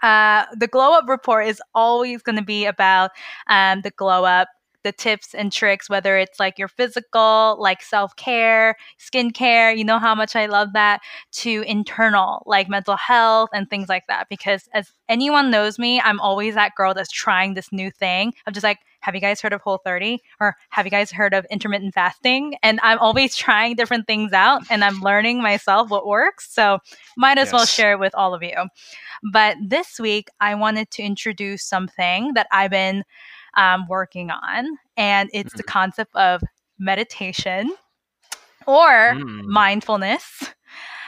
uh, 0.03 0.45
the 0.57 0.67
glow 0.67 0.93
up 0.93 1.07
report 1.07 1.47
is 1.47 1.61
always 1.73 2.21
going 2.21 2.35
to 2.35 2.43
be 2.43 2.65
about 2.65 3.11
um, 3.47 3.81
the 3.81 3.91
glow 3.91 4.25
up 4.25 4.49
the 4.85 4.91
tips 4.91 5.33
and 5.33 5.51
tricks 5.51 5.89
whether 5.89 6.15
it's 6.15 6.39
like 6.39 6.59
your 6.59 6.67
physical 6.67 7.57
like 7.59 7.81
self-care 7.81 8.75
skincare 8.99 9.75
you 9.75 9.83
know 9.83 9.97
how 9.97 10.13
much 10.13 10.35
i 10.35 10.45
love 10.45 10.73
that 10.73 11.01
to 11.31 11.63
internal 11.65 12.43
like 12.45 12.69
mental 12.69 12.95
health 12.95 13.49
and 13.51 13.67
things 13.67 13.89
like 13.89 14.03
that 14.07 14.27
because 14.29 14.69
as 14.75 14.93
anyone 15.09 15.49
knows 15.49 15.79
me 15.79 15.99
i'm 16.01 16.19
always 16.19 16.53
that 16.53 16.75
girl 16.75 16.93
that's 16.93 17.11
trying 17.11 17.55
this 17.55 17.71
new 17.71 17.89
thing. 17.89 18.31
I'm 18.45 18.53
just 18.53 18.63
like 18.63 18.77
have 18.99 19.15
you 19.15 19.21
guys 19.21 19.41
heard 19.41 19.53
of 19.53 19.61
whole 19.61 19.79
30 19.83 20.21
or 20.39 20.55
have 20.69 20.85
you 20.85 20.91
guys 20.91 21.11
heard 21.11 21.33
of 21.33 21.45
intermittent 21.49 21.95
fasting? 21.95 22.55
and 22.61 22.79
i'm 22.83 22.99
always 22.99 23.35
trying 23.45 23.75
different 23.75 24.05
things 24.05 24.33
out 24.33 24.61
and 24.69 24.83
i'm 24.83 25.01
learning 25.01 25.41
myself 25.41 25.89
what 25.89 26.05
works 26.05 26.53
so 26.53 26.77
might 27.17 27.39
as 27.39 27.51
well 27.51 27.65
share 27.65 27.93
it 27.93 27.99
with 27.99 28.13
all 28.13 28.35
of 28.35 28.43
you. 28.43 28.55
But 29.31 29.57
this 29.65 29.99
week 29.99 30.27
i 30.39 30.53
wanted 30.53 30.91
to 30.91 31.01
introduce 31.01 31.63
something 31.63 32.33
that 32.35 32.47
i've 32.51 32.71
been 32.71 33.03
um, 33.55 33.85
working 33.87 34.29
on 34.31 34.77
and 34.97 35.29
it's 35.33 35.53
the 35.53 35.63
concept 35.63 36.15
of 36.15 36.41
meditation 36.79 37.71
or 38.67 39.15
Mm. 39.15 39.45
mindfulness 39.45 40.43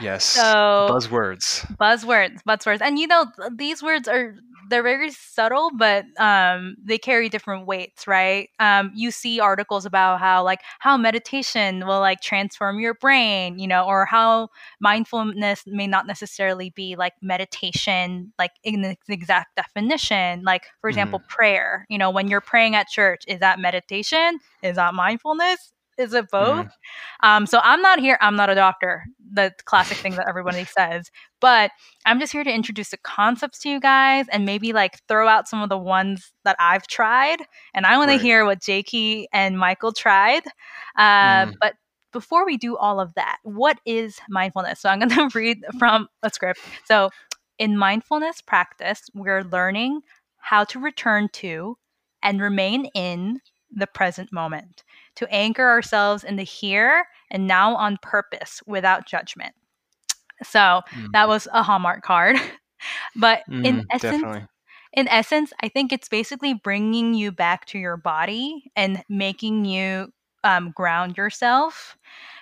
Yes. 0.02 0.24
so 0.26 0.88
Buzzwords. 0.90 1.66
buzzwords 1.80 2.42
buzzwords 2.48 2.82
and 2.82 3.00
you 3.00 3.08
know 3.08 3.26
these 3.56 3.82
words 3.84 4.08
are 4.08 4.36
they're 4.70 4.84
very 4.84 5.12
subtle 5.12 5.70
but 5.78 6.06
um 6.20 6.76
they 6.84 6.98
carry 6.98 7.30
different 7.30 7.66
weights 7.68 8.08
right? 8.08 8.50
Um 8.60 8.92
you 8.96 9.12
see 9.12 9.40
articles 9.40 9.86
about 9.86 10.20
how 10.20 10.44
like 10.44 10.62
how 10.80 10.98
meditation 10.98 11.86
will 11.86 12.00
like 12.00 12.22
transform 12.22 12.80
your 12.80 12.94
brain 12.96 13.60
you 13.60 13.68
know 13.68 13.86
or 13.86 14.06
how 14.06 14.50
mindfulness 14.80 15.64
may 15.68 15.88
not 15.88 16.08
necessarily 16.08 16.70
be 16.72 16.96
like 16.96 17.14
meditation 17.22 18.34
like 18.40 18.52
in 18.64 18.84
its 18.84 19.10
exact 19.10 19.56
definition 19.56 20.44
like 20.44 20.64
for 20.82 20.90
example 20.90 21.22
prayer 21.28 21.86
you 21.90 21.98
know 21.98 22.10
when 22.10 22.28
you're 22.28 22.42
praying 22.42 22.76
at 22.76 22.88
church 22.88 23.24
is 23.28 23.40
that 23.40 23.60
meditation? 23.60 24.40
Is 24.64 24.76
that 24.76 24.94
mindfulness 24.94 25.74
is 25.98 26.14
it 26.14 26.30
both 26.32 26.68
um, 27.24 27.46
so 27.46 27.60
I'm 27.64 27.82
not 27.82 28.00
here. 28.00 28.18
I'm 28.22 28.36
not 28.36 28.50
a 28.50 28.56
doctor. 28.56 29.04
The 29.34 29.54
classic 29.66 30.00
thing 30.02 30.16
that 30.16 30.28
everybody 30.28 30.66
says. 30.78 31.10
But 31.42 31.72
I'm 32.06 32.20
just 32.20 32.32
here 32.32 32.44
to 32.44 32.54
introduce 32.54 32.90
the 32.90 32.98
concepts 32.98 33.60
to 33.60 33.70
you 33.70 33.80
guys 33.80 34.26
and 34.32 34.46
maybe 34.46 34.74
like 34.74 35.00
throw 35.08 35.28
out 35.28 35.48
some 35.48 35.62
of 35.62 35.70
the 35.70 35.78
ones 35.78 36.32
that 36.46 36.56
I've 36.60 36.88
tried. 36.88 37.40
And 37.74 37.86
I 37.86 37.98
want 37.98 38.10
Right. 38.10 38.18
to 38.18 38.18
hear 38.18 38.46
what 38.46 38.62
Jakey 38.62 39.28
and 39.34 39.58
Michael 39.58 39.92
tried. 39.94 40.44
Uh, 40.98 41.48
Mm. 41.48 41.54
But 41.62 41.76
before 42.12 42.46
we 42.46 42.58
do 42.58 42.78
all 42.78 43.00
of 43.00 43.14
that, 43.16 43.38
what 43.44 43.80
is 43.86 44.20
mindfulness? 44.30 44.80
So 44.82 44.90
I'm 44.90 45.00
going 45.00 45.10
to 45.30 45.30
read 45.38 45.60
from 45.78 46.08
a 46.24 46.30
script. 46.30 46.62
So 46.86 47.10
in 47.60 47.78
mindfulness 47.78 48.42
practice, 48.42 49.02
we're 49.14 49.44
learning 49.44 50.02
how 50.38 50.64
to 50.66 50.80
return 50.80 51.30
to 51.34 51.78
and 52.24 52.42
remain 52.42 52.86
in 52.96 53.40
the 53.72 53.88
present 53.88 54.32
moment, 54.32 54.84
to 55.16 55.28
anchor 55.34 55.68
ourselves 55.68 56.24
in 56.24 56.36
the 56.36 56.44
here 56.44 57.08
and 57.32 57.48
now 57.48 57.76
on 57.76 57.98
purpose 58.02 58.62
without 58.66 59.06
judgment. 59.08 59.54
So 60.44 60.82
Mm. 60.94 61.14
that 61.14 61.28
was 61.28 61.48
a 61.54 61.64
Hallmark 61.64 62.04
card. 62.04 62.38
but 63.16 63.42
in 63.64 63.82
Mm, 63.82 63.90
essence, 63.92 64.30
definitely. 64.30 64.48
in 64.94 65.08
essence, 65.08 65.54
I 65.62 65.70
think 65.70 65.92
it's 65.92 66.10
basically 66.10 66.54
bringing 66.54 67.14
you 67.14 67.32
back 67.32 67.66
to 67.68 67.80
your 67.80 67.98
body 67.98 68.72
and 68.76 69.04
making 69.10 69.66
you 69.66 70.12
um, 70.44 70.72
ground 70.72 71.18
yourself 71.18 71.98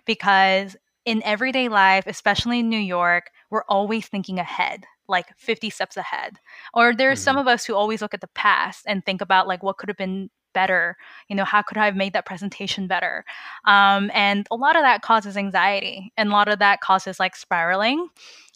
because 0.06 0.76
in 1.06 1.22
everyday 1.24 1.70
life, 1.70 2.06
especially 2.08 2.60
in 2.60 2.70
New 2.70 2.80
York, 2.80 3.30
we're 3.50 3.64
always 3.70 4.08
thinking 4.08 4.40
ahead, 4.40 4.86
like 5.08 5.28
50 5.38 5.70
steps 5.70 5.98
ahead. 5.98 6.40
Or 6.74 6.94
there's 6.94 7.20
some 7.22 7.38
of 7.38 7.48
us 7.48 7.66
who 7.66 7.76
always 7.76 8.02
look 8.02 8.14
at 8.14 8.22
the 8.22 8.28
past 8.28 8.84
and 8.88 9.06
think 9.06 9.22
about 9.22 9.48
like 9.48 9.64
what 9.64 9.78
could 9.78 9.90
have 9.90 9.98
been 9.98 10.30
better 10.56 10.98
you 11.30 11.36
know 11.36 11.46
how 11.46 11.62
could 11.62 11.78
i 11.78 11.86
have 11.86 11.96
made 11.96 12.14
that 12.14 12.26
presentation 12.26 12.88
better 12.88 13.24
um, 13.66 14.10
and 14.16 14.48
a 14.50 14.56
lot 14.56 14.76
of 14.76 14.82
that 14.82 15.04
causes 15.04 15.38
anxiety 15.38 16.12
and 16.18 16.30
a 16.30 16.32
lot 16.32 16.48
of 16.48 16.58
that 16.58 16.82
causes 16.82 17.20
like 17.20 17.36
spiraling 17.36 18.08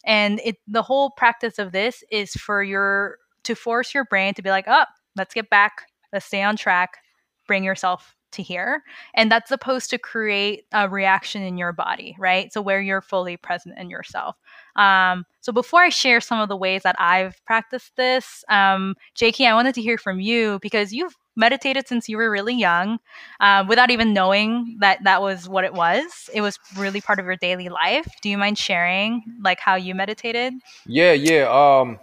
and 0.04 0.40
it 0.44 0.56
the 0.66 0.82
whole 0.82 1.10
practice 1.10 1.58
of 1.58 1.72
this 1.72 2.02
is 2.10 2.32
for 2.32 2.62
your 2.62 3.18
to 3.44 3.54
force 3.54 3.94
your 3.94 4.04
brain 4.04 4.34
to 4.34 4.42
be 4.42 4.50
like, 4.50 4.66
oh, 4.68 4.84
let's 5.16 5.34
get 5.34 5.50
back, 5.50 5.82
let's 6.12 6.26
stay 6.26 6.42
on 6.42 6.56
track, 6.56 6.98
bring 7.46 7.64
yourself 7.64 8.14
to 8.32 8.42
here. 8.42 8.84
And 9.14 9.30
that's 9.30 9.48
supposed 9.48 9.90
to 9.90 9.98
create 9.98 10.64
a 10.72 10.88
reaction 10.88 11.42
in 11.42 11.58
your 11.58 11.72
body, 11.72 12.14
right? 12.18 12.52
So 12.52 12.62
where 12.62 12.80
you're 12.80 13.00
fully 13.00 13.36
present 13.36 13.76
in 13.76 13.90
yourself. 13.90 14.36
Um, 14.76 15.24
so 15.40 15.52
before 15.52 15.82
I 15.82 15.88
share 15.88 16.20
some 16.20 16.40
of 16.40 16.48
the 16.48 16.56
ways 16.56 16.82
that 16.82 16.94
I've 17.00 17.44
practiced 17.44 17.96
this, 17.96 18.44
um, 18.48 18.94
I 19.20 19.54
wanted 19.54 19.74
to 19.74 19.82
hear 19.82 19.98
from 19.98 20.20
you 20.20 20.60
because 20.62 20.92
you've 20.92 21.16
meditated 21.40 21.88
since 21.88 22.08
you 22.08 22.16
were 22.20 22.30
really 22.30 22.54
young 22.54 22.98
uh, 23.40 23.64
without 23.68 23.90
even 23.90 24.12
knowing 24.12 24.76
that 24.80 25.02
that 25.04 25.22
was 25.22 25.48
what 25.48 25.64
it 25.64 25.74
was. 25.74 26.30
It 26.32 26.42
was 26.42 26.58
really 26.76 27.00
part 27.00 27.18
of 27.18 27.26
your 27.26 27.36
daily 27.36 27.68
life. 27.68 28.06
Do 28.22 28.28
you 28.28 28.38
mind 28.38 28.58
sharing 28.58 29.22
like 29.42 29.60
how 29.60 29.74
you 29.74 29.94
meditated? 29.94 30.54
Yeah, 30.86 31.12
yeah. 31.12 31.44
Um 31.50 31.98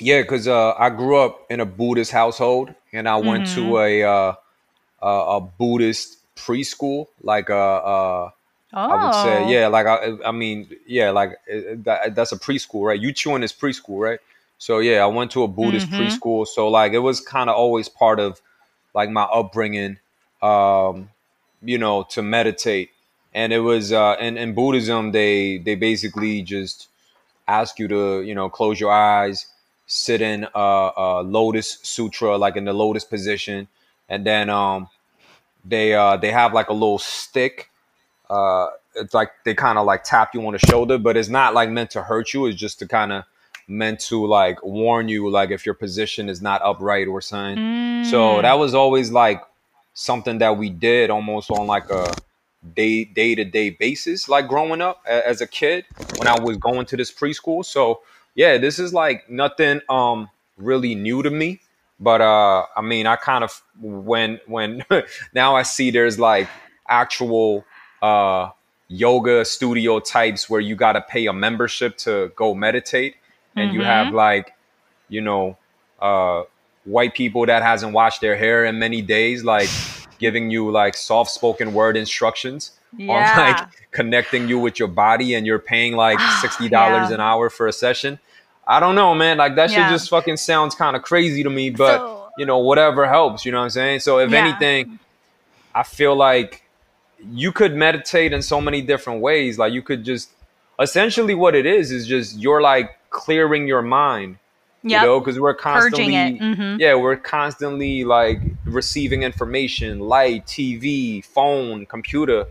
yeah, 0.00 0.22
cuz 0.22 0.48
uh 0.48 0.74
I 0.78 0.90
grew 0.90 1.16
up 1.16 1.46
in 1.50 1.60
a 1.60 1.66
Buddhist 1.66 2.12
household 2.12 2.74
and 2.92 3.08
I 3.08 3.16
went 3.16 3.46
Mhm. 3.46 3.54
to 3.56 3.78
a 3.78 4.02
uh 4.02 4.34
a, 5.02 5.12
a 5.36 5.40
Buddhist 5.40 6.18
preschool 6.36 7.08
like 7.22 7.50
uh 7.50 7.76
uh 7.94 8.30
Oh, 8.74 8.88
I 8.90 8.96
would 8.96 9.14
say, 9.14 9.44
yeah, 9.44 9.66
like 9.68 9.86
I, 9.86 10.16
I 10.24 10.32
mean, 10.32 10.68
yeah, 10.86 11.10
like 11.10 11.32
uh, 11.52 11.76
that, 11.84 12.14
that's 12.14 12.32
a 12.32 12.38
preschool, 12.38 12.86
right? 12.86 13.00
Yuchiwon 13.00 13.42
is 13.42 13.52
preschool, 13.52 14.00
right? 14.00 14.20
So 14.58 14.78
yeah, 14.78 15.02
I 15.02 15.06
went 15.06 15.30
to 15.32 15.42
a 15.42 15.48
Buddhist 15.48 15.88
Mhm. 15.88 15.98
preschool, 15.98 16.46
so 16.46 16.68
like 16.68 16.92
it 16.92 17.00
was 17.00 17.20
kind 17.20 17.50
of 17.50 17.56
always 17.56 17.88
part 17.88 18.18
of 18.20 18.40
like 18.94 19.10
my 19.10 19.22
upbringing, 19.24 19.98
um, 20.42 21.10
you 21.62 21.78
know, 21.78 22.04
to 22.10 22.22
meditate, 22.22 22.90
and 23.34 23.52
it 23.52 23.60
was 23.60 23.92
uh, 23.92 24.16
in 24.20 24.36
in 24.36 24.54
Buddhism 24.54 25.12
they 25.12 25.58
they 25.58 25.74
basically 25.74 26.42
just 26.42 26.88
ask 27.48 27.78
you 27.78 27.88
to 27.88 28.22
you 28.22 28.34
know 28.34 28.48
close 28.48 28.80
your 28.80 28.92
eyes, 28.92 29.46
sit 29.86 30.20
in 30.20 30.46
a, 30.54 30.90
a 30.96 31.22
lotus 31.22 31.78
sutra, 31.82 32.36
like 32.36 32.56
in 32.56 32.64
the 32.64 32.72
lotus 32.72 33.04
position, 33.04 33.68
and 34.08 34.26
then 34.26 34.50
um 34.50 34.88
they 35.64 35.94
uh 35.94 36.16
they 36.16 36.30
have 36.32 36.52
like 36.52 36.68
a 36.68 36.72
little 36.72 36.98
stick 36.98 37.70
uh 38.30 38.68
it's 38.96 39.14
like 39.14 39.30
they 39.44 39.54
kind 39.54 39.78
of 39.78 39.86
like 39.86 40.04
tap 40.04 40.34
you 40.34 40.44
on 40.46 40.52
the 40.52 40.58
shoulder 40.58 40.98
but 40.98 41.16
it's 41.16 41.28
not 41.28 41.54
like 41.54 41.70
meant 41.70 41.90
to 41.90 42.02
hurt 42.02 42.34
you. 42.34 42.46
It's 42.46 42.58
just 42.58 42.78
to 42.80 42.88
kind 42.88 43.12
of 43.12 43.24
meant 43.72 43.98
to 44.00 44.26
like 44.26 44.62
warn 44.62 45.08
you 45.08 45.28
like 45.30 45.50
if 45.50 45.64
your 45.66 45.74
position 45.74 46.28
is 46.28 46.40
not 46.42 46.60
upright 46.62 47.08
or 47.08 47.20
something. 47.20 47.56
So 48.04 48.18
Mm. 48.38 48.42
that 48.42 48.54
was 48.54 48.74
always 48.74 49.10
like 49.10 49.40
something 49.94 50.38
that 50.38 50.56
we 50.58 50.68
did 50.70 51.10
almost 51.10 51.50
on 51.50 51.66
like 51.66 51.88
a 51.90 52.12
day 52.74 53.04
day 53.04 53.34
to 53.34 53.44
day 53.44 53.70
basis 53.70 54.28
like 54.28 54.46
growing 54.46 54.80
up 54.80 55.02
as 55.06 55.40
a 55.40 55.46
kid 55.48 55.84
when 56.16 56.28
i 56.28 56.38
was 56.40 56.56
going 56.58 56.86
to 56.86 56.96
this 56.96 57.10
preschool. 57.10 57.64
So 57.64 58.00
yeah 58.34 58.56
this 58.58 58.78
is 58.78 58.92
like 58.94 59.28
nothing 59.28 59.80
um 59.88 60.30
really 60.56 60.94
new 60.94 61.22
to 61.22 61.30
me. 61.30 61.60
But 61.98 62.20
uh 62.20 62.66
i 62.76 62.80
mean 62.82 63.06
i 63.06 63.16
kind 63.16 63.42
of 63.44 63.62
when 63.80 64.40
when 64.46 64.84
now 65.34 65.56
i 65.56 65.62
see 65.62 65.90
there's 65.90 66.18
like 66.18 66.48
actual 66.88 67.64
uh 68.02 68.50
yoga 68.88 69.44
studio 69.44 69.98
types 70.00 70.50
where 70.50 70.60
you 70.60 70.74
got 70.76 70.92
to 70.92 71.00
pay 71.00 71.26
a 71.26 71.32
membership 71.32 71.96
to 71.96 72.30
go 72.36 72.54
meditate 72.54 73.16
and 73.56 73.72
you 73.74 73.82
have 73.82 74.12
like 74.14 74.52
you 75.08 75.20
know 75.20 75.56
uh 76.00 76.42
white 76.84 77.14
people 77.14 77.46
that 77.46 77.62
hasn't 77.62 77.92
washed 77.92 78.20
their 78.20 78.36
hair 78.36 78.64
in 78.64 78.78
many 78.78 79.02
days 79.02 79.44
like 79.44 79.68
giving 80.18 80.50
you 80.50 80.70
like 80.70 80.94
soft 80.96 81.30
spoken 81.30 81.72
word 81.74 81.96
instructions 81.96 82.72
on 83.00 83.06
like 83.08 83.68
connecting 83.90 84.48
you 84.48 84.58
with 84.58 84.78
your 84.78 84.88
body 84.88 85.34
and 85.34 85.46
you're 85.46 85.58
paying 85.58 85.94
like 85.96 86.18
$60 86.42 86.70
Yeah. 86.70 87.12
an 87.12 87.20
hour 87.20 87.48
for 87.50 87.66
a 87.66 87.72
session. 87.72 88.18
I 88.66 88.80
don't 88.80 88.94
know 88.94 89.14
man. 89.14 89.38
Like 89.38 89.54
that 89.56 89.70
shit 89.70 89.88
just 89.90 90.08
fucking 90.10 90.36
sounds 90.38 90.74
kind 90.74 90.96
of 90.96 91.02
crazy 91.02 91.42
to 91.42 91.50
me 91.50 91.70
but 91.70 91.98
So- 91.98 92.18
you 92.38 92.46
know 92.46 92.58
whatever 92.58 93.06
helps 93.06 93.44
you 93.44 93.52
know 93.52 93.58
what 93.58 93.64
i'm 93.64 93.70
saying? 93.70 94.00
So 94.00 94.18
if 94.18 94.30
Yeah. 94.30 94.38
anything 94.38 94.98
i 95.74 95.82
feel 95.82 96.14
like 96.16 96.62
you 97.30 97.52
could 97.52 97.74
meditate 97.74 98.32
in 98.32 98.42
so 98.42 98.60
many 98.60 98.80
different 98.82 99.20
ways. 99.20 99.56
Like 99.58 99.72
you 99.72 99.82
could 99.82 100.02
just 100.02 100.30
essentially 100.80 101.34
what 101.34 101.54
it 101.54 101.66
is 101.66 101.92
is 101.92 102.06
just 102.06 102.36
you're 102.38 102.60
like 102.62 102.98
clearing 103.12 103.66
your 103.68 103.82
mind 103.82 104.38
Yep. 104.84 105.00
you 105.00 105.06
know 105.06 105.20
because 105.20 105.38
we're 105.38 105.54
constantly. 105.54 106.12
Mhm. 106.40 106.80
yeah 106.80 106.94
we're 106.96 107.16
constantly 107.16 108.02
like 108.04 108.40
receiving 108.64 109.22
information 109.22 110.00
light 110.00 110.44
tv 110.46 111.24
phone 111.24 111.86
computer 111.86 112.46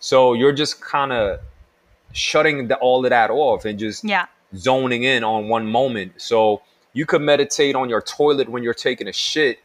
so 0.00 0.32
you're 0.34 0.52
just 0.52 0.80
kind 0.80 1.12
of 1.12 1.38
shutting 2.12 2.68
the, 2.68 2.76
all 2.78 3.04
of 3.04 3.10
that 3.10 3.30
off 3.30 3.64
and 3.64 3.78
just 3.78 4.02
Yeah. 4.04 4.26
zoning 4.56 5.02
in 5.04 5.22
on 5.22 5.48
one 5.48 5.66
moment 5.66 6.12
so 6.16 6.62
you 6.92 7.04
could 7.06 7.22
meditate 7.22 7.74
on 7.76 7.88
your 7.88 8.00
toilet 8.02 8.48
when 8.48 8.62
you're 8.64 8.74
taking 8.88 9.06
a 9.06 9.12
shit 9.12 9.58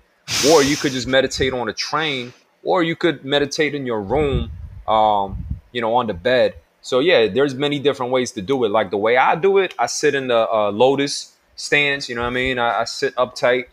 or 0.50 0.62
you 0.64 0.76
could 0.76 0.92
just 0.92 1.08
meditate 1.08 1.54
on 1.54 1.70
a 1.70 1.74
train 1.74 2.34
or 2.64 2.84
you 2.84 2.96
could 2.96 3.24
meditate 3.26 3.74
in 3.74 3.86
your 3.86 4.02
room 4.02 4.52
um 4.88 5.44
you 5.72 5.82
know 5.82 5.96
on 5.96 6.06
the 6.08 6.14
bed 6.14 6.54
so 6.82 7.00
yeah 7.00 7.28
there's 7.28 7.56
many 7.56 7.80
different 7.80 8.12
ways 8.12 8.32
to 8.32 8.42
do 8.42 8.64
it 8.64 8.70
like 8.70 8.90
the 8.90 8.98
way 8.98 9.18
i 9.18 9.36
do 9.36 9.58
it 9.58 9.74
i 9.80 9.86
sit 9.86 10.16
in 10.16 10.28
the 10.28 10.50
uh, 10.52 10.72
lotus 10.72 11.36
stance 11.56 12.10
you 12.10 12.16
know 12.16 12.22
what 12.22 12.28
i 12.28 12.32
mean 12.32 12.58
I, 12.60 12.82
I 12.82 12.84
sit 12.86 13.16
uptight 13.16 13.66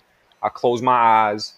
i 0.43 0.49
close 0.49 0.83
my 0.83 0.93
eyes 0.93 1.55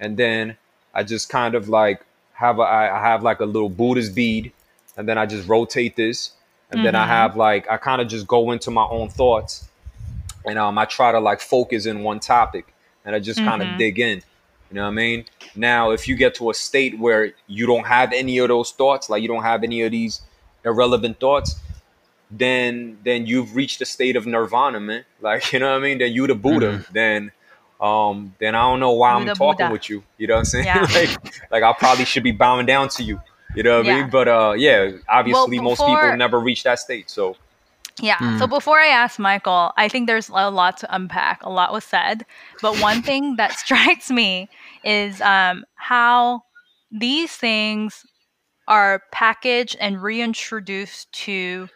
and 0.00 0.16
then 0.16 0.56
i 0.94 1.02
just 1.02 1.28
kind 1.28 1.54
of 1.54 1.68
like 1.68 2.04
have 2.34 2.58
a 2.58 2.62
i 2.62 3.00
have 3.00 3.22
like 3.22 3.40
a 3.40 3.44
little 3.44 3.68
buddhist 3.68 4.14
bead 4.14 4.52
and 4.96 5.08
then 5.08 5.18
i 5.18 5.26
just 5.26 5.48
rotate 5.48 5.96
this 5.96 6.32
and 6.70 6.84
then 6.84 6.94
i 6.94 7.04
Mhm. 7.04 7.08
have 7.08 7.36
like 7.36 7.68
i 7.70 7.76
kind 7.76 8.00
of 8.00 8.08
just 8.08 8.26
go 8.26 8.50
into 8.52 8.70
my 8.70 8.84
own 8.84 9.08
thoughts 9.08 9.68
and 10.44 10.58
um, 10.58 10.76
I 10.76 10.86
try 10.86 11.12
to 11.12 11.20
like 11.20 11.40
focus 11.40 11.86
in 11.86 12.02
one 12.02 12.18
topic 12.18 12.74
and 13.04 13.14
I 13.14 13.20
just 13.20 13.44
kind 13.44 13.62
of 13.62 13.78
dig 13.78 14.00
in. 14.00 14.22
You 14.70 14.74
know 14.76 14.82
what 14.82 14.88
I 14.88 14.92
mean? 14.94 15.24
Now, 15.54 15.90
if 15.92 16.08
you 16.08 16.16
get 16.16 16.34
to 16.36 16.50
a 16.50 16.54
state 16.54 16.98
where 16.98 17.32
you 17.46 17.64
don't 17.66 17.86
have 17.86 18.12
any 18.12 18.38
of 18.38 18.48
those 18.48 18.72
thoughts, 18.72 19.08
like 19.08 19.22
you 19.22 19.28
don't 19.28 19.44
have 19.44 19.62
any 19.62 19.82
of 19.82 19.92
these 19.92 20.20
irrelevant 20.64 21.18
thoughts, 21.20 21.56
then 22.30 22.98
then 23.04 23.26
you've 23.26 23.54
reached 23.54 23.80
a 23.80 23.84
state 23.84 24.16
of 24.16 24.26
nirvana, 24.26 24.80
man. 24.80 25.04
Like 25.20 25.52
you 25.52 25.58
know 25.60 25.70
what 25.70 25.78
I 25.78 25.84
mean? 25.84 25.98
Then 25.98 26.12
you 26.12 26.26
the 26.26 26.34
Buddha. 26.34 26.84
Then 26.92 27.30
um 27.80 28.34
then 28.38 28.54
I 28.54 28.62
don't 28.62 28.80
know 28.80 28.92
why 28.92 29.12
You 29.20 29.28
I'm 29.30 29.36
talking 29.36 29.66
Buddha. 29.66 29.72
with 29.72 29.88
you. 29.90 30.02
You 30.18 30.26
know 30.28 30.34
what 30.34 30.38
I'm 30.40 30.44
saying? 30.46 30.66
Yeah. 30.66 30.86
like 30.94 31.50
like 31.50 31.62
I 31.62 31.72
probably 31.72 32.04
should 32.04 32.22
be 32.24 32.32
bowing 32.32 32.66
down 32.66 32.88
to 32.90 33.02
you. 33.02 33.20
You 33.54 33.62
know 33.62 33.78
what 33.78 33.88
I 33.88 34.00
mean? 34.00 34.10
But 34.10 34.28
uh 34.28 34.54
yeah, 34.56 34.90
obviously 35.08 35.58
most 35.60 35.78
before- 35.78 36.00
people 36.00 36.16
never 36.16 36.40
reach 36.40 36.62
that 36.64 36.78
state. 36.78 37.10
So 37.10 37.36
Yeah. 38.00 38.38
So 38.38 38.46
before 38.46 38.78
I 38.80 38.86
ask 38.86 39.18
Michael, 39.18 39.70
I 39.76 39.88
think 39.88 40.06
there's 40.06 40.28
a 40.30 40.50
lot 40.50 40.78
to 40.78 40.94
unpack. 40.94 41.42
A 41.44 41.50
lot 41.50 41.72
was 41.72 41.84
said, 41.84 42.24
but 42.62 42.80
one 42.80 43.02
thing 43.02 43.36
that 43.36 43.52
strikes 43.64 44.10
me 44.10 44.48
is 44.82 45.20
um, 45.20 45.64
how 45.74 46.42
these 46.90 47.36
things 47.36 48.06
are 48.72 49.02
packaged 49.12 49.76
and 49.80 50.02
reintroduced 50.02 51.12
to 51.12 51.68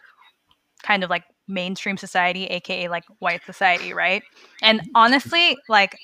kind 0.81 1.03
of 1.03 1.11
like 1.11 1.25
mainstream 1.47 1.95
society, 1.95 2.45
aka 2.45 2.87
like 2.87 3.03
white 3.19 3.45
society, 3.45 3.93
right? 3.93 4.23
And 4.63 4.81
honestly, 4.95 5.55
like 5.69 5.95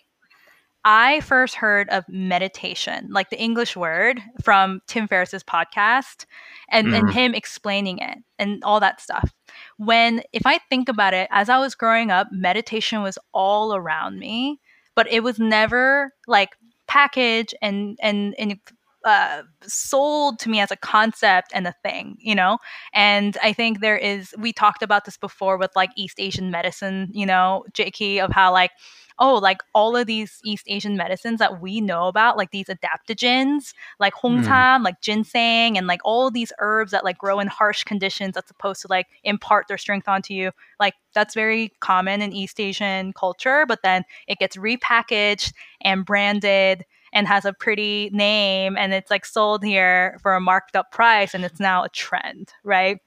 I 0.85 1.21
first 1.21 1.55
heard 1.55 1.89
of 1.89 2.03
meditation, 2.07 3.07
like 3.09 3.31
the 3.31 3.41
English 3.41 3.75
word, 3.75 4.21
from 4.43 4.81
Tim 4.85 5.07
Ferriss's 5.07 5.43
podcast 5.43 6.27
and, 6.69 6.93
and 6.93 7.07
mm. 7.07 7.11
him 7.11 7.33
explaining 7.33 7.97
it 7.97 8.19
and 8.37 8.63
all 8.63 8.79
that 8.79 9.01
stuff. 9.01 9.33
When, 9.77 10.21
if 10.31 10.45
I 10.45 10.59
think 10.69 10.89
about 10.89 11.15
it, 11.15 11.27
as 11.31 11.49
I 11.49 11.57
was 11.57 11.73
growing 11.73 12.11
up, 12.11 12.27
meditation 12.31 13.01
was 13.01 13.17
all 13.33 13.73
around 13.73 14.19
me, 14.19 14.59
but 14.93 15.11
it 15.11 15.23
was 15.23 15.39
never 15.39 16.13
like 16.27 16.49
packaged 16.85 17.55
and, 17.63 17.97
and, 17.99 18.35
and, 18.37 18.59
uh, 19.03 19.43
sold 19.61 20.39
to 20.39 20.49
me 20.49 20.59
as 20.59 20.71
a 20.71 20.75
concept 20.75 21.51
and 21.53 21.67
a 21.67 21.75
thing, 21.83 22.17
you 22.19 22.35
know? 22.35 22.57
And 22.93 23.37
I 23.43 23.53
think 23.53 23.79
there 23.79 23.97
is, 23.97 24.33
we 24.37 24.53
talked 24.53 24.81
about 24.83 25.05
this 25.05 25.17
before 25.17 25.57
with 25.57 25.71
like 25.75 25.91
East 25.95 26.19
Asian 26.19 26.51
medicine, 26.51 27.09
you 27.13 27.25
know, 27.25 27.65
JK, 27.73 28.23
of 28.23 28.31
how 28.31 28.51
like, 28.51 28.71
oh, 29.19 29.35
like 29.35 29.59
all 29.73 29.95
of 29.95 30.07
these 30.07 30.39
East 30.43 30.65
Asian 30.67 30.97
medicines 30.97 31.39
that 31.39 31.61
we 31.61 31.81
know 31.81 32.07
about, 32.07 32.37
like 32.37 32.51
these 32.51 32.67
adaptogens, 32.67 33.73
like 33.99 34.13
hongsam, 34.13 34.83
like 34.83 35.01
ginseng, 35.01 35.77
and 35.77 35.87
like 35.87 36.01
all 36.03 36.31
these 36.31 36.51
herbs 36.59 36.91
that 36.91 37.03
like 37.03 37.17
grow 37.17 37.39
in 37.39 37.47
harsh 37.47 37.83
conditions 37.83 38.33
that's 38.33 38.47
supposed 38.47 38.81
to 38.81 38.87
like 38.89 39.07
impart 39.23 39.67
their 39.67 39.77
strength 39.77 40.07
onto 40.07 40.33
you. 40.33 40.51
Like 40.79 40.95
that's 41.13 41.35
very 41.35 41.71
common 41.79 42.21
in 42.21 42.33
East 42.33 42.59
Asian 42.59 43.13
culture, 43.13 43.65
but 43.67 43.79
then 43.83 44.03
it 44.27 44.39
gets 44.39 44.57
repackaged 44.57 45.53
and 45.81 46.05
branded 46.05 46.85
and 47.13 47.27
has 47.27 47.45
a 47.45 47.53
pretty 47.53 48.09
name 48.11 48.77
and 48.77 48.93
it's 48.93 49.11
like 49.11 49.25
sold 49.25 49.63
here 49.63 50.17
for 50.21 50.35
a 50.35 50.41
marked 50.41 50.75
up 50.75 50.91
price 50.91 51.33
and 51.33 51.45
it's 51.45 51.59
now 51.59 51.83
a 51.83 51.89
trend, 51.89 52.51
right? 52.63 52.99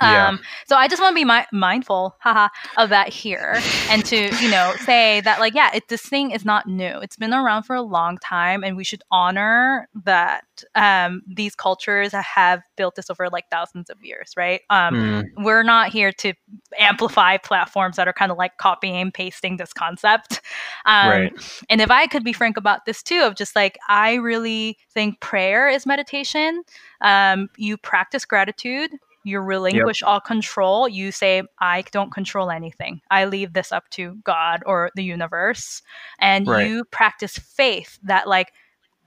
Yeah. 0.00 0.28
Um, 0.28 0.40
so 0.66 0.76
I 0.76 0.86
just 0.86 1.02
want 1.02 1.12
to 1.12 1.20
be 1.20 1.24
mi- 1.24 1.46
mindful, 1.52 2.16
haha, 2.20 2.48
of 2.76 2.88
that 2.90 3.08
here, 3.08 3.58
and 3.90 4.04
to 4.04 4.32
you 4.40 4.48
know 4.48 4.74
say 4.84 5.20
that 5.22 5.40
like 5.40 5.54
yeah, 5.54 5.70
it, 5.74 5.88
this 5.88 6.02
thing 6.02 6.30
is 6.30 6.44
not 6.44 6.68
new. 6.68 7.00
It's 7.00 7.16
been 7.16 7.34
around 7.34 7.64
for 7.64 7.74
a 7.74 7.82
long 7.82 8.16
time, 8.18 8.62
and 8.62 8.76
we 8.76 8.84
should 8.84 9.02
honor 9.10 9.88
that 10.04 10.44
um, 10.76 11.22
these 11.26 11.56
cultures 11.56 12.12
have 12.12 12.62
built 12.76 12.94
this 12.94 13.10
over 13.10 13.28
like 13.28 13.46
thousands 13.50 13.90
of 13.90 13.96
years, 14.02 14.32
right? 14.36 14.60
Um, 14.70 15.24
We're 15.38 15.64
not 15.64 15.90
here 15.90 16.12
to 16.12 16.32
amplify 16.78 17.36
platforms 17.36 17.96
that 17.96 18.06
are 18.06 18.12
kind 18.12 18.30
of 18.30 18.38
like 18.38 18.56
copying 18.58 18.96
and 18.96 19.12
pasting 19.14 19.56
this 19.56 19.72
concept. 19.72 20.40
Um, 20.86 21.08
Right. 21.08 21.32
And 21.68 21.80
if 21.80 21.90
I 21.90 22.06
could 22.06 22.24
be 22.24 22.32
frank 22.32 22.56
about 22.56 22.84
this 22.86 23.02
too, 23.02 23.20
of 23.22 23.34
just 23.34 23.54
like, 23.56 23.78
I 23.88 24.14
really 24.14 24.78
think 24.92 25.20
prayer 25.20 25.68
is 25.68 25.86
meditation. 25.86 26.62
Um, 27.00 27.48
you 27.56 27.76
practice 27.76 28.24
gratitude. 28.24 28.90
You 29.28 29.40
relinquish 29.40 30.02
all 30.02 30.20
control. 30.20 30.88
You 30.88 31.12
say, 31.12 31.42
I 31.60 31.82
don't 31.92 32.12
control 32.12 32.50
anything. 32.50 33.00
I 33.10 33.26
leave 33.26 33.52
this 33.52 33.72
up 33.72 33.88
to 33.90 34.16
God 34.24 34.62
or 34.66 34.90
the 34.94 35.04
universe. 35.04 35.82
And 36.18 36.46
Right. 36.46 36.64
you 36.64 36.84
practice 36.86 37.36
faith 37.38 37.98
that, 38.04 38.26
like, 38.26 38.52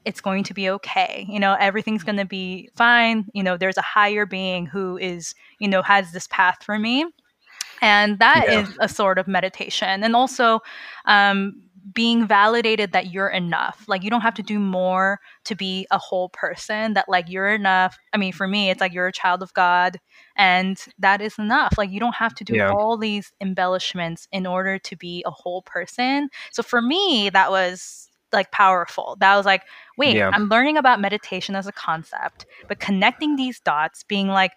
it's 0.06 0.22
going 0.22 0.44
to 0.46 0.54
be 0.54 0.70
okay. 0.70 1.26
You 1.30 1.40
know, 1.40 1.56
everything's 1.60 2.04
going 2.04 2.18
to 2.18 2.26
be 2.26 2.70
fine. 2.76 3.26
You 3.34 3.44
know, 3.44 3.58
there's 3.58 3.78
a 3.78 3.82
higher 3.82 4.26
being 4.26 4.66
who 4.66 4.98
is, 4.98 5.34
you 5.60 5.68
know, 5.68 5.82
has 5.82 6.12
this 6.12 6.28
path 6.28 6.64
for 6.64 6.80
me. 6.80 7.06
And 7.82 8.20
that 8.20 8.46
is 8.48 8.70
Yeah. 8.70 8.74
a 8.80 8.88
sort 8.90 9.18
of 9.20 9.28
meditation. 9.28 10.04
And 10.04 10.16
also, 10.16 10.60
um, 11.06 11.54
being 11.94 12.28
validated 12.28 12.92
that 12.92 13.12
you're 13.12 13.30
enough. 13.30 13.86
Like, 13.88 14.04
you 14.04 14.12
don't 14.12 14.22
have 14.22 14.36
to 14.36 14.44
do 14.44 14.60
more 14.60 15.20
to 15.46 15.56
be 15.56 15.88
a 15.90 15.98
whole 15.98 16.30
person, 16.30 16.94
that, 16.94 17.10
like, 17.10 17.28
you're 17.28 17.50
enough. 17.54 17.98
I 18.14 18.18
mean, 18.18 18.34
for 18.34 18.48
me, 18.48 18.70
it's 18.70 18.80
like 18.82 18.94
you're 18.94 19.08
a 19.08 19.12
child 19.12 19.42
of 19.42 19.52
God, 19.56 19.98
and 20.36 20.78
that 21.00 21.22
is 21.22 21.38
enough. 21.38 21.74
Like, 21.78 21.92
you 21.92 22.00
don't 22.00 22.16
have 22.16 22.34
to 22.36 22.44
do 22.44 22.56
Yeah. 22.56 22.70
all 22.70 22.98
these 22.98 23.32
embellishments 23.42 24.28
in 24.32 24.46
order 24.48 24.78
to 24.80 24.96
be 24.96 25.24
a 25.26 25.32
whole 25.32 25.62
person. 25.64 26.30
So, 26.52 26.64
for 26.64 26.82
me, 26.82 27.30
that 27.30 27.52
was 27.52 28.10
like 28.34 28.52
powerful. 28.52 29.18
That 29.20 29.36
was 29.36 29.46
like, 29.46 29.64
wait, 29.98 30.16
Yeah. 30.16 30.30
I'm 30.32 30.48
learning 30.50 30.78
about 30.78 31.02
meditation 31.02 31.56
as 31.56 31.68
a 31.68 31.72
concept, 31.74 32.46
but 32.68 32.80
connecting 32.80 33.36
these 33.36 33.60
dots, 33.60 34.04
being 34.04 34.28
like, 34.28 34.52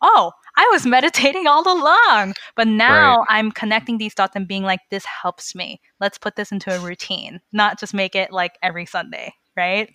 oh, 0.00 0.32
I 0.56 0.68
was 0.72 0.86
meditating 0.86 1.46
all 1.46 1.62
along. 1.66 2.34
But 2.56 2.68
now 2.68 3.24
I'm 3.28 3.50
connecting 3.52 3.98
these 3.98 4.14
dots 4.14 4.36
and 4.36 4.48
being 4.48 4.62
like, 4.62 4.80
this 4.90 5.04
helps 5.04 5.54
me. 5.54 5.80
Let's 6.00 6.18
put 6.18 6.36
this 6.36 6.52
into 6.52 6.74
a 6.74 6.78
routine, 6.80 7.40
not 7.52 7.78
just 7.78 7.94
make 7.94 8.14
it 8.14 8.32
like 8.32 8.52
every 8.62 8.86
Sunday, 8.86 9.32
right? 9.56 9.90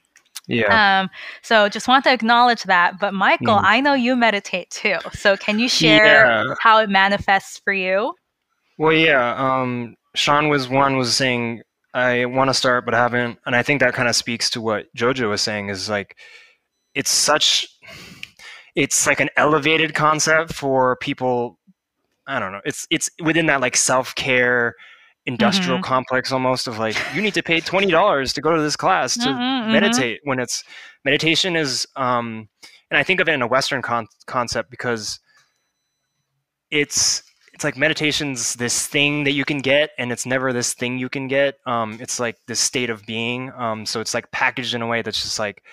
Yeah. 0.48 1.00
Um, 1.02 1.10
so 1.42 1.70
just 1.70 1.88
want 1.88 2.04
to 2.04 2.12
acknowledge 2.12 2.64
that. 2.64 3.00
But 3.00 3.14
Michael, 3.14 3.56
Mm. 3.58 3.64
I 3.64 3.80
know 3.80 3.94
you 3.94 4.16
meditate 4.16 4.70
too. 4.70 4.98
So 5.14 5.38
can 5.38 5.58
you 5.60 5.70
share 5.70 6.26
Yeah. 6.26 6.56
how 6.62 6.80
it 6.80 6.90
manifests 6.90 7.60
for 7.64 7.72
you? 7.74 8.14
Well, 8.78 8.94
yeah. 8.94 9.36
Um, 9.38 9.96
Sean 10.16 10.50
was 10.50 10.68
one 10.68 10.98
was 10.98 11.16
saying 11.16 11.62
I 11.94 12.26
want 12.26 12.50
to 12.50 12.54
start 12.56 12.86
but 12.86 12.94
I 12.94 12.98
haven't, 12.98 13.40
and 13.46 13.56
I 13.56 13.62
think 13.64 13.80
that 13.80 13.94
kind 13.94 14.10
of 14.10 14.16
speaks 14.16 14.50
to 14.52 14.62
what 14.62 14.88
Jojo 14.96 15.30
was 15.30 15.42
saying. 15.42 15.70
Is 15.70 15.90
like 15.90 16.18
it's 16.96 17.12
such 17.12 17.68
it's 18.76 19.06
like 19.08 19.20
an 19.20 19.30
elevated 19.38 19.94
concept 19.94 20.54
for 20.54 20.96
people. 20.98 21.60
I 22.28 22.40
don't 22.40 22.52
know. 22.52 22.62
It's 22.66 22.88
it's 22.90 23.10
within 23.22 23.46
that 23.48 23.62
like 23.62 23.78
self 23.78 24.14
care 24.16 24.76
industrial 25.26 25.78
complex 25.82 26.32
almost 26.32 26.68
of 26.68 26.78
like 26.80 26.98
you 27.16 27.22
need 27.22 27.34
to 27.34 27.42
pay 27.44 27.60
twenty 27.62 27.88
dollars 27.92 28.34
to 28.34 28.42
go 28.42 28.56
to 28.56 28.62
this 28.62 28.76
class 28.76 29.14
to 29.16 29.30
Mhm, 29.30 29.38
mhm. 29.38 29.72
meditate 29.72 30.20
when 30.24 30.38
it's 30.40 30.64
meditation 31.06 31.56
is 31.56 31.88
um 31.96 32.50
and 32.92 32.98
I 32.98 33.04
think 33.04 33.20
of 33.22 33.28
it 33.30 33.34
in 33.34 33.42
a 33.42 33.48
Western 33.48 33.82
con- 33.82 34.08
concept 34.28 34.70
because 34.70 35.20
it's 36.72 37.24
it's 37.54 37.64
like 37.64 37.78
meditation's 37.78 38.56
this 38.56 38.88
thing 38.88 39.24
that 39.26 39.32
you 39.32 39.46
can 39.46 39.60
get 39.60 39.92
and 39.98 40.12
it's 40.12 40.26
never 40.26 40.52
this 40.52 40.74
thing 40.74 40.98
you 40.98 41.08
can 41.10 41.28
get. 41.28 41.56
Um 41.66 41.98
it's 42.02 42.20
like 42.20 42.38
this 42.48 42.60
state 42.60 42.90
of 42.90 43.06
being. 43.06 43.52
Um 43.56 43.86
so 43.86 44.02
it's 44.02 44.14
like 44.14 44.30
packaged 44.32 44.74
in 44.74 44.82
a 44.82 44.88
way 44.88 45.02
that's 45.02 45.22
just 45.22 45.40
like 45.40 45.64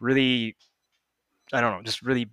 really 0.00 0.56
i 1.52 1.60
don't 1.60 1.72
know 1.76 1.82
just 1.82 2.02
really 2.02 2.26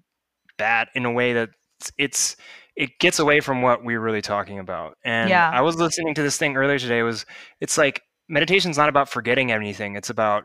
bad 0.58 0.88
in 0.96 1.06
a 1.06 1.12
way 1.12 1.34
that 1.34 1.50
it's, 1.80 1.92
it's 1.98 2.36
it 2.76 2.98
gets 3.00 3.20
away 3.20 3.40
from 3.40 3.62
what 3.62 3.84
we're 3.84 4.00
really 4.00 4.22
talking 4.22 4.60
about 4.60 4.98
and 5.04 5.30
Yeah. 5.30 5.50
i 5.52 5.62
was 5.62 5.76
listening 5.76 6.14
to 6.14 6.24
this 6.24 6.38
thing 6.38 6.56
earlier 6.58 6.80
today 6.80 7.02
was 7.04 7.26
it's 7.62 7.78
like 7.78 8.02
meditation's 8.30 8.78
not 8.78 8.90
about 8.90 9.10
forgetting 9.10 9.52
anything 9.52 9.96
it's 9.96 10.10
about 10.10 10.44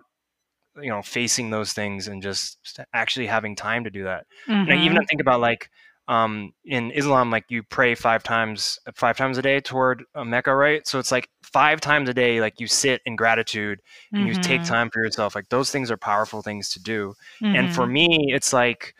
you 0.81 0.89
know 0.89 1.03
facing 1.03 1.51
those 1.51 1.73
things 1.73 2.07
and 2.09 2.23
just 2.23 2.79
actually 2.93 3.27
having 3.27 3.57
time 3.57 3.85
to 3.85 3.91
do 3.91 4.05
that 4.05 4.27
and 4.67 4.75
I 4.75 4.77
even 4.79 4.99
think 5.09 5.21
about 5.21 5.41
like 5.41 5.71
um, 6.07 6.53
in 6.65 6.91
Islam, 6.93 7.31
like 7.31 7.45
you 7.51 7.63
pray 7.63 7.95
five 7.95 8.23
times, 8.23 8.79
five 8.95 9.19
times 9.19 9.37
a 9.37 9.43
day 9.43 9.61
toward 9.61 10.05
uh, 10.15 10.25
Mecca, 10.25 10.55
right? 10.55 10.87
So 10.89 10.99
it's 10.99 11.13
like 11.13 11.29
five 11.43 11.83
times 11.83 12.09
a 12.09 12.15
day, 12.15 12.41
like 12.41 12.61
you 12.61 12.67
sit 12.67 13.03
in 13.05 13.15
gratitude 13.15 13.81
and 14.17 14.27
you 14.27 14.35
take 14.35 14.63
Mhm. 14.63 14.67
time 14.67 14.89
for 14.91 15.05
yourself. 15.05 15.35
Like 15.35 15.51
those 15.51 15.71
things 15.71 15.91
are 15.91 15.99
powerful 15.99 16.41
things 16.41 16.71
to 16.71 16.83
do. 16.83 17.13
And 17.53 17.71
for 17.71 17.87
Mhm. 17.87 17.93
me, 17.93 18.33
it's 18.33 18.55
like 18.55 18.95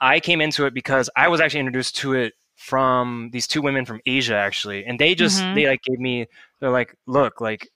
I 0.00 0.20
came 0.20 0.40
into 0.40 0.66
it 0.66 0.74
because 0.74 1.10
I 1.16 1.28
was 1.28 1.40
actually 1.40 1.60
introduced 1.60 1.96
to 1.98 2.14
it 2.14 2.34
from 2.56 3.30
these 3.32 3.46
two 3.46 3.62
women 3.62 3.84
from 3.84 4.00
Asia, 4.06 4.34
actually, 4.36 4.84
and 4.84 4.98
they 4.98 5.14
just 5.14 5.42
Mhm. 5.44 5.54
they 5.54 5.66
like 5.68 5.82
gave 5.82 5.98
me. 6.00 6.26
They're 6.60 6.70
like, 6.70 6.94
look, 7.06 7.40
like 7.40 7.68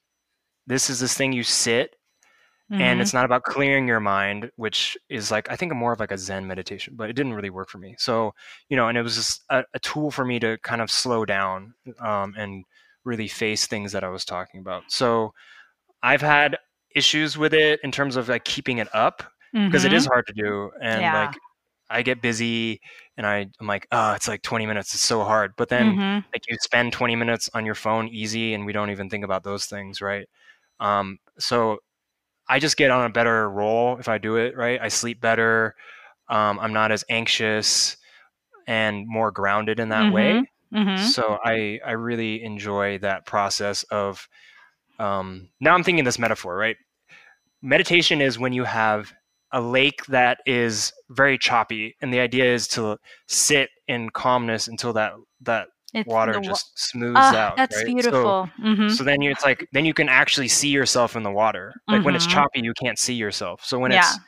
this 0.66 0.90
is 0.90 1.00
this 1.00 1.14
thing 1.16 1.32
you 1.32 1.42
sit 1.42 1.96
and 2.80 2.98
Mhm. 2.98 3.02
it's 3.02 3.12
not 3.12 3.24
about 3.24 3.42
clearing 3.42 3.86
your 3.86 4.00
mind 4.00 4.50
which 4.56 4.96
is 5.10 5.30
like 5.30 5.50
i 5.50 5.56
think 5.56 5.74
more 5.74 5.92
of 5.92 6.00
like 6.00 6.12
a 6.12 6.16
zen 6.18 6.46
meditation 6.46 6.94
but 6.96 7.10
it 7.10 7.14
didn't 7.14 7.34
really 7.34 7.50
work 7.50 7.68
for 7.68 7.78
me 7.78 7.94
so 7.98 8.32
you 8.70 8.76
know 8.76 8.88
and 8.88 8.96
it 8.96 9.02
was 9.02 9.16
just 9.16 9.42
a, 9.50 9.62
a 9.74 9.78
tool 9.80 10.10
for 10.10 10.24
me 10.24 10.38
to 10.40 10.56
kind 10.62 10.80
of 10.80 10.90
slow 10.90 11.24
down 11.24 11.74
um, 12.00 12.34
and 12.38 12.64
really 13.04 13.28
face 13.28 13.66
things 13.66 13.92
that 13.92 14.04
i 14.04 14.08
was 14.08 14.24
talking 14.24 14.60
about 14.60 14.84
so 14.88 15.32
i've 16.02 16.22
had 16.22 16.56
issues 16.94 17.36
with 17.36 17.52
it 17.54 17.80
in 17.84 17.90
terms 17.92 18.16
of 18.16 18.28
like 18.28 18.44
keeping 18.44 18.78
it 18.78 18.88
up 18.94 19.22
because 19.66 19.84
it 19.84 19.92
Mhm. 19.92 19.96
is 19.96 20.06
hard 20.06 20.26
to 20.26 20.32
do 20.32 20.70
and 20.80 21.02
Yeah. 21.02 21.24
like 21.24 21.36
i 21.93 22.03
get 22.03 22.22
busy 22.22 22.80
and 23.16 23.26
I, 23.26 23.47
i'm 23.61 23.66
like 23.66 23.86
oh 23.93 24.12
it's 24.12 24.28
like 24.28 24.43
20 24.43 24.66
minutes 24.66 24.95
it's 24.95 25.03
so 25.05 25.24
hard. 25.24 25.53
But 25.57 25.68
then 25.68 25.99
Mhm. 25.99 26.24
like 26.34 26.43
you 26.49 26.57
spend 26.62 26.93
20 26.93 27.16
minutes 27.16 27.51
on 27.55 27.66
your 27.66 27.74
phone 27.74 28.09
easy 28.09 28.55
and 28.55 28.66
we 28.66 28.72
don't 28.72 28.90
even 28.90 29.11
think 29.11 29.24
about 29.24 29.45
those 29.45 29.66
things 29.66 30.01
right? 30.01 30.26
Um, 30.80 31.18
so 31.38 31.78
i 32.49 32.59
just 32.59 32.76
get 32.76 32.90
on 32.90 33.07
a 33.07 33.11
better 33.11 33.49
roll 33.51 33.99
if 33.99 34.09
i 34.09 34.18
do 34.18 34.36
it 34.36 34.57
right? 34.57 34.80
I 34.82 34.88
sleep 34.88 35.20
better 35.20 35.74
um, 36.30 36.59
i'm 36.61 36.72
not 36.74 36.93
as 36.93 37.05
anxious 37.11 37.97
and 38.66 39.07
more 39.09 39.30
grounded 39.32 39.80
in 39.80 39.90
that 39.90 40.11
way. 40.11 40.43
Mhm. 40.72 41.14
so 41.14 41.38
i 41.45 41.80
i 41.86 41.93
really 41.93 42.43
enjoy 42.45 42.99
that 42.99 43.26
process 43.26 43.84
of 43.84 44.28
um, 44.99 45.49
now 45.61 45.74
i'm 45.74 45.84
thinking 45.84 46.05
this 46.05 46.18
metaphor 46.18 46.57
right? 46.57 46.76
Meditation 47.62 48.20
is 48.20 48.38
when 48.38 48.53
you 48.53 48.64
have 48.64 49.12
a 49.53 49.61
lake 49.61 50.05
that 50.07 50.38
is 50.46 50.92
very 51.11 51.36
choppy 51.38 51.94
and 52.00 52.12
the 52.12 52.20
idea 52.20 52.44
is 52.53 52.66
to 52.68 52.96
sit 53.28 53.68
in 53.88 54.09
calmness 54.11 54.66
until 54.68 54.92
that 54.94 55.12
that 55.42 55.68
It's 55.94 56.09
water 56.09 56.32
wa- 56.34 56.40
just 56.40 56.70
smooths 56.78 57.16
Ah, 57.20 57.36
out 57.36 57.57
that's 57.57 57.76
right? 57.76 57.86
So- 57.86 57.92
beautiful. 57.92 58.50
Mhm. 58.61 58.90
so 58.96 59.05
then 59.05 59.20
you, 59.20 59.30
it's 59.30 59.44
like 59.44 59.66
then 59.72 59.84
you 59.84 59.92
can 59.94 60.09
actually 60.09 60.48
see 60.48 60.68
yourself 60.70 61.16
in 61.16 61.22
the 61.22 61.30
water. 61.30 61.74
Like 61.86 62.05
when 62.05 62.14
it's 62.16 62.26
Mhm. 62.26 62.30
choppy, 62.30 62.61
you 62.62 62.72
can't 62.82 62.98
see 62.98 63.14
yourself. 63.14 63.62
So 63.64 63.78
when 63.78 63.90
Yeah. 63.92 63.98
it's 64.00 64.18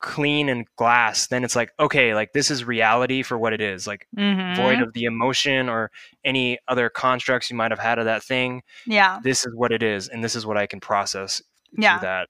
clean 0.00 0.48
and 0.48 0.66
glass, 0.76 1.26
then 1.26 1.42
it's 1.42 1.56
like 1.56 1.72
okay, 1.80 2.14
like 2.14 2.32
this 2.34 2.50
is 2.50 2.64
reality 2.64 3.22
for 3.22 3.36
what 3.38 3.52
it 3.52 3.60
is. 3.60 3.86
Like 3.86 4.06
Mhm. 4.16 4.54
void 4.54 4.80
of 4.80 4.92
the 4.92 5.04
emotion 5.04 5.68
or 5.68 5.90
any 6.24 6.58
other 6.68 6.88
constructs 6.90 7.50
you 7.50 7.56
might 7.56 7.72
have 7.72 7.80
had 7.80 7.98
of 7.98 8.04
that 8.04 8.22
thing. 8.22 8.62
yeah. 8.86 9.18
This 9.24 9.44
is 9.44 9.52
what 9.56 9.72
it 9.72 9.82
is, 9.82 10.06
and 10.08 10.22
this 10.22 10.36
is 10.36 10.46
what 10.46 10.56
I 10.56 10.66
can 10.66 10.78
process 10.80 11.42
Yeah. 11.76 11.98
through 11.98 12.06
that. 12.08 12.28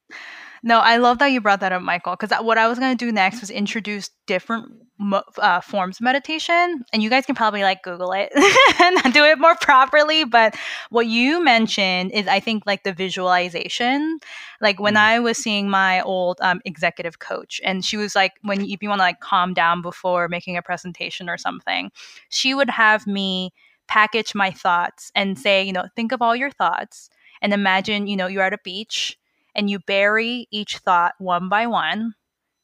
No, 0.67 0.81
I 0.81 0.99
love 0.99 1.21
that 1.21 1.29
you 1.29 1.41
brought 1.41 1.61
that 1.61 1.73
up, 1.73 1.83
Michael, 1.83 2.17
because 2.19 2.37
what 2.45 2.59
I 2.59 2.69
was 2.69 2.81
going 2.81 2.99
to 2.99 3.07
do 3.07 3.13
next 3.13 3.41
was 3.41 3.51
introduce 3.51 4.11
different 4.27 4.67
mo- 4.99 5.23
uh, 5.39 5.63
forms 5.63 5.99
of 5.99 6.03
meditation. 6.03 6.85
And 6.93 7.05
you 7.05 7.11
guys 7.11 7.25
can 7.25 7.37
probably 7.37 7.63
like 7.63 7.85
Google 7.85 8.13
it 8.13 8.33
and 8.81 9.15
do 9.15 9.25
it 9.25 9.39
more 9.39 9.55
properly. 9.61 10.25
But 10.25 10.57
what 10.91 11.07
you 11.07 11.45
mentioned 11.45 12.13
is, 12.13 12.29
I 12.29 12.41
think, 12.41 12.65
like 12.67 12.83
the 12.85 12.93
visualization. 12.93 14.19
Like 14.61 14.81
when 14.81 14.95
Mm. 14.95 14.99
I 14.99 15.21
was 15.21 15.39
seeing 15.39 15.71
my 15.71 16.03
old 16.03 16.39
um, 16.43 16.61
executive 16.67 17.21
coach, 17.21 17.61
and 17.65 17.85
she 17.85 17.97
was 17.97 18.17
like, 18.17 18.33
when 18.43 18.63
if 18.63 18.83
you 18.83 18.91
want 18.91 19.01
to 19.01 19.05
like 19.05 19.21
calm 19.21 19.55
down 19.55 19.83
before 19.83 20.29
making 20.29 20.59
a 20.59 20.63
presentation 20.63 21.31
or 21.31 21.39
something, 21.39 21.93
she 22.31 22.55
would 22.55 22.71
have 22.71 23.07
me 23.07 23.53
package 23.89 24.35
my 24.35 24.51
thoughts 24.53 25.13
and 25.15 25.39
say, 25.39 25.65
you 25.65 25.73
know, 25.73 25.87
think 25.97 26.13
of 26.13 26.23
all 26.23 26.37
your 26.37 26.51
thoughts 26.51 27.09
and 27.41 27.55
imagine, 27.55 28.09
you 28.09 28.17
know, 28.17 28.27
you're 28.27 28.43
at 28.43 28.53
a 28.53 28.59
beach 28.65 29.17
and 29.57 29.71
you 29.71 29.81
bury 29.81 30.49
each 30.53 30.79
thought 30.79 31.15
one 31.19 31.51
by 31.51 31.67
one 31.67 32.15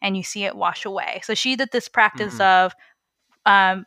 and 0.03 0.17
you 0.17 0.25
see 0.25 0.45
it 0.45 0.57
wash 0.57 0.87
away. 0.87 1.23
So 1.25 1.35
she 1.35 1.57
did 1.57 1.71
this 1.73 1.89
practice 1.89 2.41
of 2.41 2.75
um, 3.47 3.85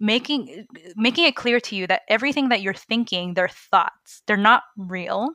making 0.00 0.66
making 0.96 1.26
it 1.26 1.36
clear 1.36 1.60
to 1.60 1.76
you 1.76 1.86
that 1.86 2.02
everything 2.08 2.48
that 2.50 2.62
you're 2.62 2.74
thinking, 2.74 3.34
they're 3.34 3.48
thoughts. 3.48 4.22
They're 4.26 4.36
not 4.36 4.62
real 4.76 5.30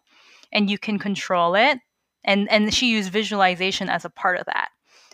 and 0.52 0.70
you 0.70 0.78
can 0.78 1.00
control 1.00 1.56
it. 1.56 1.80
And 2.24 2.50
and 2.52 2.74
she 2.74 2.92
used 2.92 3.12
visualization 3.12 3.90
as 3.90 4.06
a 4.06 4.10
part 4.10 4.40
of 4.40 4.46
that. 4.48 4.70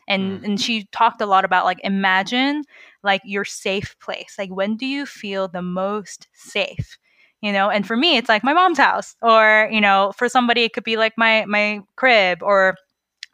And 0.07 0.41
Mm. 0.41 0.45
and 0.45 0.61
she 0.61 0.87
talked 0.91 1.21
a 1.21 1.25
lot 1.27 1.45
about 1.45 1.65
like 1.65 1.79
imagine 1.83 2.63
like 3.03 3.21
your 3.25 3.45
safe 3.45 3.95
place. 3.99 4.35
Like 4.37 4.49
when 4.51 4.77
do 4.77 4.85
you 4.85 5.05
feel 5.05 5.47
the 5.47 5.61
most 5.63 6.27
safe? 6.33 6.97
You 7.41 7.51
know 7.51 7.69
and 7.69 7.85
for 7.87 7.95
me 7.97 8.17
it's 8.17 8.29
like 8.29 8.43
my 8.43 8.53
mom's 8.53 8.77
house 8.77 9.15
or 9.21 9.69
you 9.71 9.81
know 9.81 10.11
for 10.17 10.27
somebody 10.29 10.63
it 10.63 10.73
could 10.73 10.83
be 10.83 10.97
like 10.97 11.13
my 11.17 11.45
my 11.45 11.81
crib 11.95 12.41
or 12.43 12.75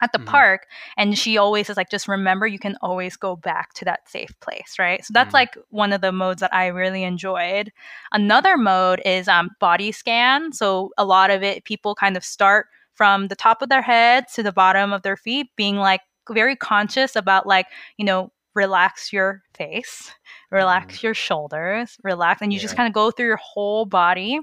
at 0.02 0.12
the 0.12 0.18
Mhm. 0.18 0.26
park 0.26 0.66
and 0.96 1.16
she 1.18 1.38
always 1.38 1.70
is 1.70 1.76
like 1.76 1.88
just 1.90 2.08
remember 2.08 2.46
you 2.46 2.58
can 2.58 2.76
always 2.82 3.16
go 3.16 3.36
back 3.36 3.72
to 3.74 3.84
that 3.84 4.08
safe 4.08 4.38
place 4.40 4.76
right 4.78 5.04
so 5.04 5.12
that's 5.14 5.30
Mhm. 5.30 5.34
like 5.34 5.56
one 5.70 5.92
of 5.92 6.00
the 6.00 6.12
modes 6.12 6.40
that 6.40 6.52
i 6.54 6.66
really 6.66 7.04
enjoyed 7.04 7.72
another 8.12 8.56
mode 8.56 9.00
is 9.04 9.28
um, 9.28 9.50
body 9.60 9.92
scan 9.92 10.52
so 10.52 10.90
a 10.98 11.04
lot 11.04 11.30
of 11.30 11.42
it 11.42 11.64
people 11.64 11.94
kind 11.94 12.16
of 12.16 12.24
start 12.24 12.66
from 12.94 13.28
the 13.28 13.36
top 13.36 13.62
of 13.62 13.68
their 13.68 13.82
head 13.82 14.26
to 14.34 14.42
the 14.42 14.52
bottom 14.52 14.92
of 14.92 15.02
their 15.02 15.16
feet 15.16 15.46
being 15.56 15.76
like 15.76 16.00
very 16.30 16.56
conscious 16.56 17.16
about 17.16 17.46
like 17.46 17.66
you 17.96 18.04
know 18.04 18.30
relax 18.54 19.12
your 19.12 19.42
face 19.54 20.12
relax 20.50 21.02
your 21.02 21.14
shoulders 21.14 21.96
relax 22.04 22.40
and 22.42 22.52
you 22.52 22.58
just 22.58 22.76
kind 22.76 22.86
of 22.86 22.92
go 22.94 23.10
through 23.10 23.26
your 23.26 23.36
whole 23.36 23.84
body 23.86 24.40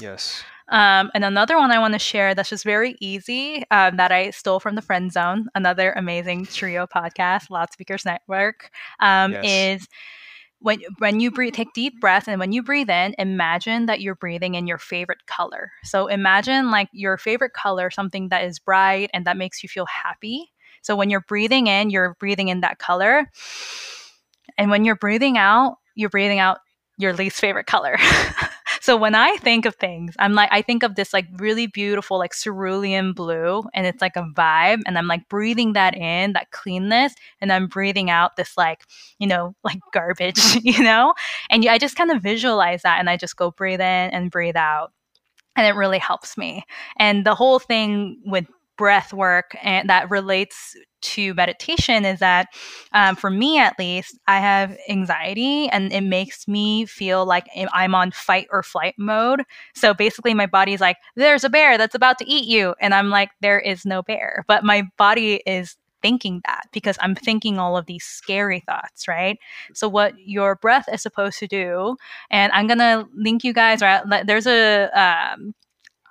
Yes. 0.00 0.44
um, 0.68 1.10
and 1.14 1.24
another 1.24 1.56
one 1.56 1.70
I 1.70 1.78
want 1.78 1.94
to 1.94 1.98
share 1.98 2.34
that's 2.34 2.50
just 2.50 2.64
very 2.64 2.96
easy 3.00 3.64
um, 3.70 3.96
that 3.96 4.12
I 4.12 4.30
stole 4.30 4.60
from 4.60 4.74
the 4.74 4.82
Friend 4.82 5.12
Zone, 5.12 5.48
another 5.54 5.92
amazing 5.92 6.46
trio 6.46 6.86
podcast, 6.86 7.50
Loudspeakers 7.50 8.04
Network, 8.04 8.70
um, 9.00 9.32
Yes. 9.32 9.44
is 9.44 9.88
when 10.58 10.80
when 10.98 11.20
you 11.20 11.30
breathe, 11.30 11.54
take 11.54 11.72
deep 11.74 12.00
breaths, 12.00 12.28
and 12.28 12.40
when 12.40 12.52
you 12.52 12.62
breathe 12.62 12.90
in, 12.90 13.14
imagine 13.18 13.86
that 13.86 14.00
you're 14.00 14.14
breathing 14.16 14.54
in 14.54 14.66
your 14.66 14.78
favorite 14.78 15.26
color. 15.26 15.70
So 15.84 16.08
imagine 16.08 16.70
like 16.70 16.88
your 16.92 17.16
favorite 17.18 17.52
color, 17.52 17.90
something 17.90 18.28
that 18.30 18.44
is 18.44 18.58
bright 18.58 19.10
and 19.14 19.26
that 19.26 19.36
makes 19.36 19.62
you 19.62 19.68
feel 19.68 19.86
happy. 19.86 20.52
So 20.86 20.94
when 20.94 21.10
you're 21.10 21.20
breathing 21.20 21.66
in, 21.66 21.90
you're 21.90 22.14
breathing 22.20 22.46
in 22.46 22.60
that 22.60 22.78
color, 22.78 23.26
and 24.56 24.70
when 24.70 24.84
you're 24.84 24.96
breathing 24.96 25.36
out, 25.36 25.78
you're 25.96 26.10
breathing 26.10 26.38
out 26.38 26.58
your 26.96 27.12
least 27.12 27.40
favorite 27.40 27.66
color. 27.66 27.96
so 28.80 28.96
when 28.96 29.16
I 29.16 29.36
think 29.38 29.66
of 29.66 29.74
things, 29.74 30.14
I'm 30.18 30.32
like 30.32 30.48
I 30.52 30.62
think 30.62 30.82
of 30.82 30.94
this 30.94 31.12
like 31.12 31.26
really 31.38 31.66
beautiful 31.66 32.18
like 32.18 32.32
cerulean 32.32 33.12
blue 33.12 33.64
and 33.74 33.84
it's 33.84 34.00
like 34.00 34.16
a 34.16 34.26
vibe 34.34 34.80
and 34.86 34.96
I'm 34.96 35.08
like 35.08 35.28
breathing 35.28 35.72
that 35.72 35.96
in, 35.96 36.32
that 36.34 36.52
cleanness 36.52 37.14
and 37.40 37.52
I'm 37.52 37.66
breathing 37.66 38.08
out 38.08 38.36
this 38.36 38.56
like, 38.56 38.84
you 39.18 39.26
know, 39.26 39.54
like 39.64 39.80
garbage, 39.92 40.40
you 40.62 40.82
know? 40.82 41.14
And 41.50 41.66
I 41.66 41.78
just 41.78 41.96
kind 41.96 42.12
of 42.12 42.22
visualize 42.22 42.82
that 42.82 43.00
and 43.00 43.10
I 43.10 43.16
just 43.16 43.36
go 43.36 43.50
breathe 43.50 43.80
in 43.80 44.10
and 44.10 44.30
breathe 44.30 44.56
out. 44.56 44.92
And 45.56 45.66
it 45.66 45.74
really 45.74 45.98
helps 45.98 46.36
me. 46.36 46.64
And 46.98 47.24
the 47.24 47.34
whole 47.34 47.58
thing 47.58 48.20
with 48.26 48.46
breath 48.76 49.12
work 49.12 49.56
and 49.62 49.88
that 49.88 50.10
relates 50.10 50.76
to 51.02 51.34
meditation 51.34 52.04
is 52.04 52.18
that 52.20 52.48
um, 52.92 53.14
for 53.16 53.30
me 53.30 53.58
at 53.58 53.78
least 53.78 54.18
i 54.26 54.38
have 54.38 54.76
anxiety 54.88 55.68
and 55.68 55.92
it 55.92 56.00
makes 56.00 56.48
me 56.48 56.84
feel 56.86 57.24
like 57.24 57.46
i'm 57.72 57.94
on 57.94 58.10
fight 58.10 58.46
or 58.50 58.62
flight 58.62 58.94
mode. 58.98 59.42
So 59.74 59.94
basically 59.94 60.34
my 60.34 60.46
body's 60.46 60.80
like 60.80 60.96
there's 61.14 61.44
a 61.44 61.50
bear 61.50 61.78
that's 61.78 61.94
about 61.94 62.18
to 62.18 62.28
eat 62.28 62.46
you 62.46 62.74
and 62.80 62.94
i'm 62.94 63.10
like 63.10 63.30
there 63.40 63.58
is 63.60 63.84
no 63.84 64.02
bear. 64.02 64.44
But 64.48 64.64
my 64.64 64.84
body 64.96 65.42
is 65.46 65.76
thinking 66.02 66.42
that 66.46 66.64
because 66.72 66.96
i'm 67.00 67.14
thinking 67.14 67.58
all 67.58 67.76
of 67.76 67.86
these 67.86 68.04
scary 68.04 68.60
thoughts 68.60 69.08
right? 69.08 69.38
So 69.74 69.88
what 69.88 70.14
your 70.18 70.56
breath 70.56 70.86
is 70.92 71.02
supposed 71.02 71.38
to 71.38 71.46
do 71.46 71.96
and 72.30 72.52
i'm 72.52 72.66
gonna 72.66 73.06
link 73.14 73.44
you 73.44 73.52
guys 73.52 73.80
right 73.82 74.02
there's 74.26 74.46
a 74.46 74.90
um, 74.94 75.54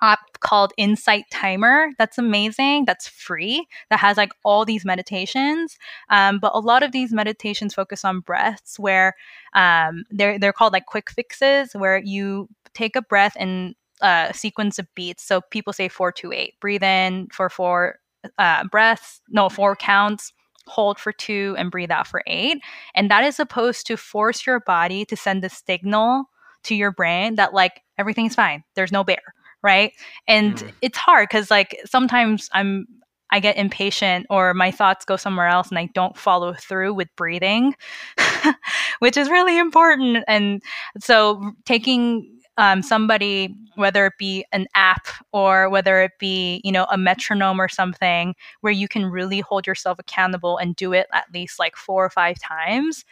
app 0.02 0.40
called 0.40 0.74
Insight 0.78 1.26
Timer. 1.32 1.90
That's 1.98 2.18
amazing. 2.18 2.86
That's 2.86 3.08
free. 3.08 3.68
That 3.90 4.00
has 4.00 4.18
like 4.18 4.32
all 4.44 4.66
these 4.66 4.86
meditations. 4.86 5.78
Um, 6.10 6.40
but 6.40 6.52
a 6.54 6.60
lot 6.60 6.84
of 6.84 6.92
these 6.92 7.14
meditations 7.14 7.74
focus 7.74 8.06
on 8.06 8.20
breaths, 8.20 8.80
where 8.80 9.16
um, 9.54 10.04
they're 10.10 10.38
they're 10.40 10.54
called 10.54 10.74
like 10.74 10.86
quick 10.86 11.10
fixes, 11.10 11.74
where 11.74 11.98
you 11.98 12.48
take 12.74 12.96
a 12.96 13.02
breath 13.02 13.36
and 13.40 13.76
uh, 14.02 14.32
sequence 14.34 14.80
of 14.80 14.88
beats. 14.96 15.24
So 15.24 15.42
people 15.50 15.74
say 15.74 15.88
four 15.88 16.12
two 16.12 16.32
eight. 16.32 16.60
Breathe 16.60 16.84
in 16.84 17.28
for 17.32 17.50
four 17.50 18.00
uh, 18.38 18.66
breaths. 18.66 19.22
No, 19.30 19.50
four 19.50 19.76
counts. 19.76 20.34
Hold 20.68 21.00
for 21.00 21.12
two 21.12 21.56
and 21.60 21.70
breathe 21.70 21.92
out 21.92 22.08
for 22.08 22.24
eight. 22.26 22.58
And 22.96 23.12
that 23.12 23.24
is 23.24 23.36
supposed 23.36 23.86
to 23.88 23.98
force 23.98 24.48
your 24.48 24.60
body 24.60 25.06
to 25.06 25.16
send 25.16 25.46
a 25.46 25.50
signal 25.50 26.26
to 26.64 26.74
your 26.74 26.92
brain 26.92 27.36
that 27.36 27.54
like 27.54 27.84
everything's 28.00 28.34
fine. 28.34 28.64
There's 28.74 28.92
no 28.92 29.04
bear 29.04 29.22
right? 29.66 29.94
And 30.28 30.58
Mm. 30.58 30.74
it's 30.82 30.98
hard 30.98 31.30
because 31.30 31.52
like 31.52 31.78
sometimes 31.86 32.50
i'm 32.54 32.88
i 33.32 33.40
get 33.40 33.58
impatient 33.58 34.28
or 34.30 34.54
my 34.54 34.72
thoughts 34.72 35.06
go 35.06 35.18
somewhere 35.18 35.48
else 35.48 35.70
and 35.70 35.80
i 35.80 35.90
don't 35.96 36.18
follow 36.18 36.54
through 36.54 36.94
with 36.94 37.10
breathing 37.18 37.76
which 39.00 39.18
is 39.18 39.30
really 39.30 39.58
important. 39.58 40.24
And 40.28 40.62
so 41.00 41.52
taking 41.66 42.32
um, 42.58 42.82
somebody 42.82 43.56
whether 43.76 44.06
it 44.06 44.14
be 44.18 44.46
an 44.54 44.68
app 44.76 45.08
or 45.34 45.70
whether 45.70 46.02
it 46.02 46.14
be 46.20 46.62
you 46.64 46.72
know 46.72 46.86
a 46.92 46.98
metronome 46.98 47.60
or 47.60 47.68
something 47.68 48.36
where 48.62 48.72
you 48.74 48.88
can 48.88 49.06
really 49.06 49.42
hold 49.42 49.68
yourself 49.68 50.00
accountable 50.00 50.58
and 50.58 50.76
do 50.76 50.94
it 50.94 51.08
at 51.14 51.26
least 51.34 51.60
like 51.60 51.76
four 51.76 52.06
or 52.06 52.10
five 52.10 52.38
times 52.40 53.04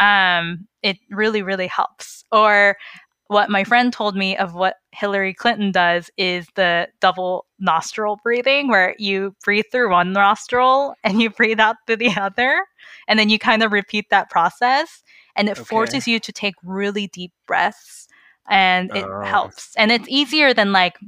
um, 0.00 0.66
it 0.82 0.98
really 1.10 1.42
really 1.42 1.66
helps. 1.66 2.24
Or 2.32 2.76
what 3.32 3.50
my 3.50 3.64
friend 3.64 3.92
told 3.92 4.14
me 4.16 4.36
of 4.36 4.54
what 4.54 4.76
Hillary 4.92 5.34
Clinton 5.34 5.72
does 5.72 6.10
is 6.16 6.46
the 6.54 6.88
double 7.00 7.46
nostril 7.58 8.20
breathing, 8.22 8.68
where 8.68 8.94
you 8.98 9.34
breathe 9.44 9.64
through 9.72 9.90
one 9.90 10.12
nostril 10.12 10.94
and 11.02 11.20
you 11.20 11.30
breathe 11.30 11.58
out 11.60 11.76
through 11.86 11.96
the 11.96 12.14
other. 12.16 12.66
And 13.08 13.18
then 13.18 13.28
you 13.28 13.38
kind 13.38 13.62
of 13.62 13.72
repeat 13.72 14.10
that 14.10 14.30
process. 14.30 15.02
And 15.34 15.48
it 15.48 15.58
Okay. 15.58 15.64
forces 15.64 16.06
you 16.06 16.20
to 16.20 16.32
take 16.32 16.54
really 16.62 17.08
deep 17.08 17.32
breaths 17.46 18.06
and 18.48 18.90
it 18.94 19.04
Oh. 19.04 19.22
helps. 19.22 19.74
And 19.76 19.90
it's 19.90 20.08
easier 20.08 20.52
than 20.54 20.72
like, 20.72 20.98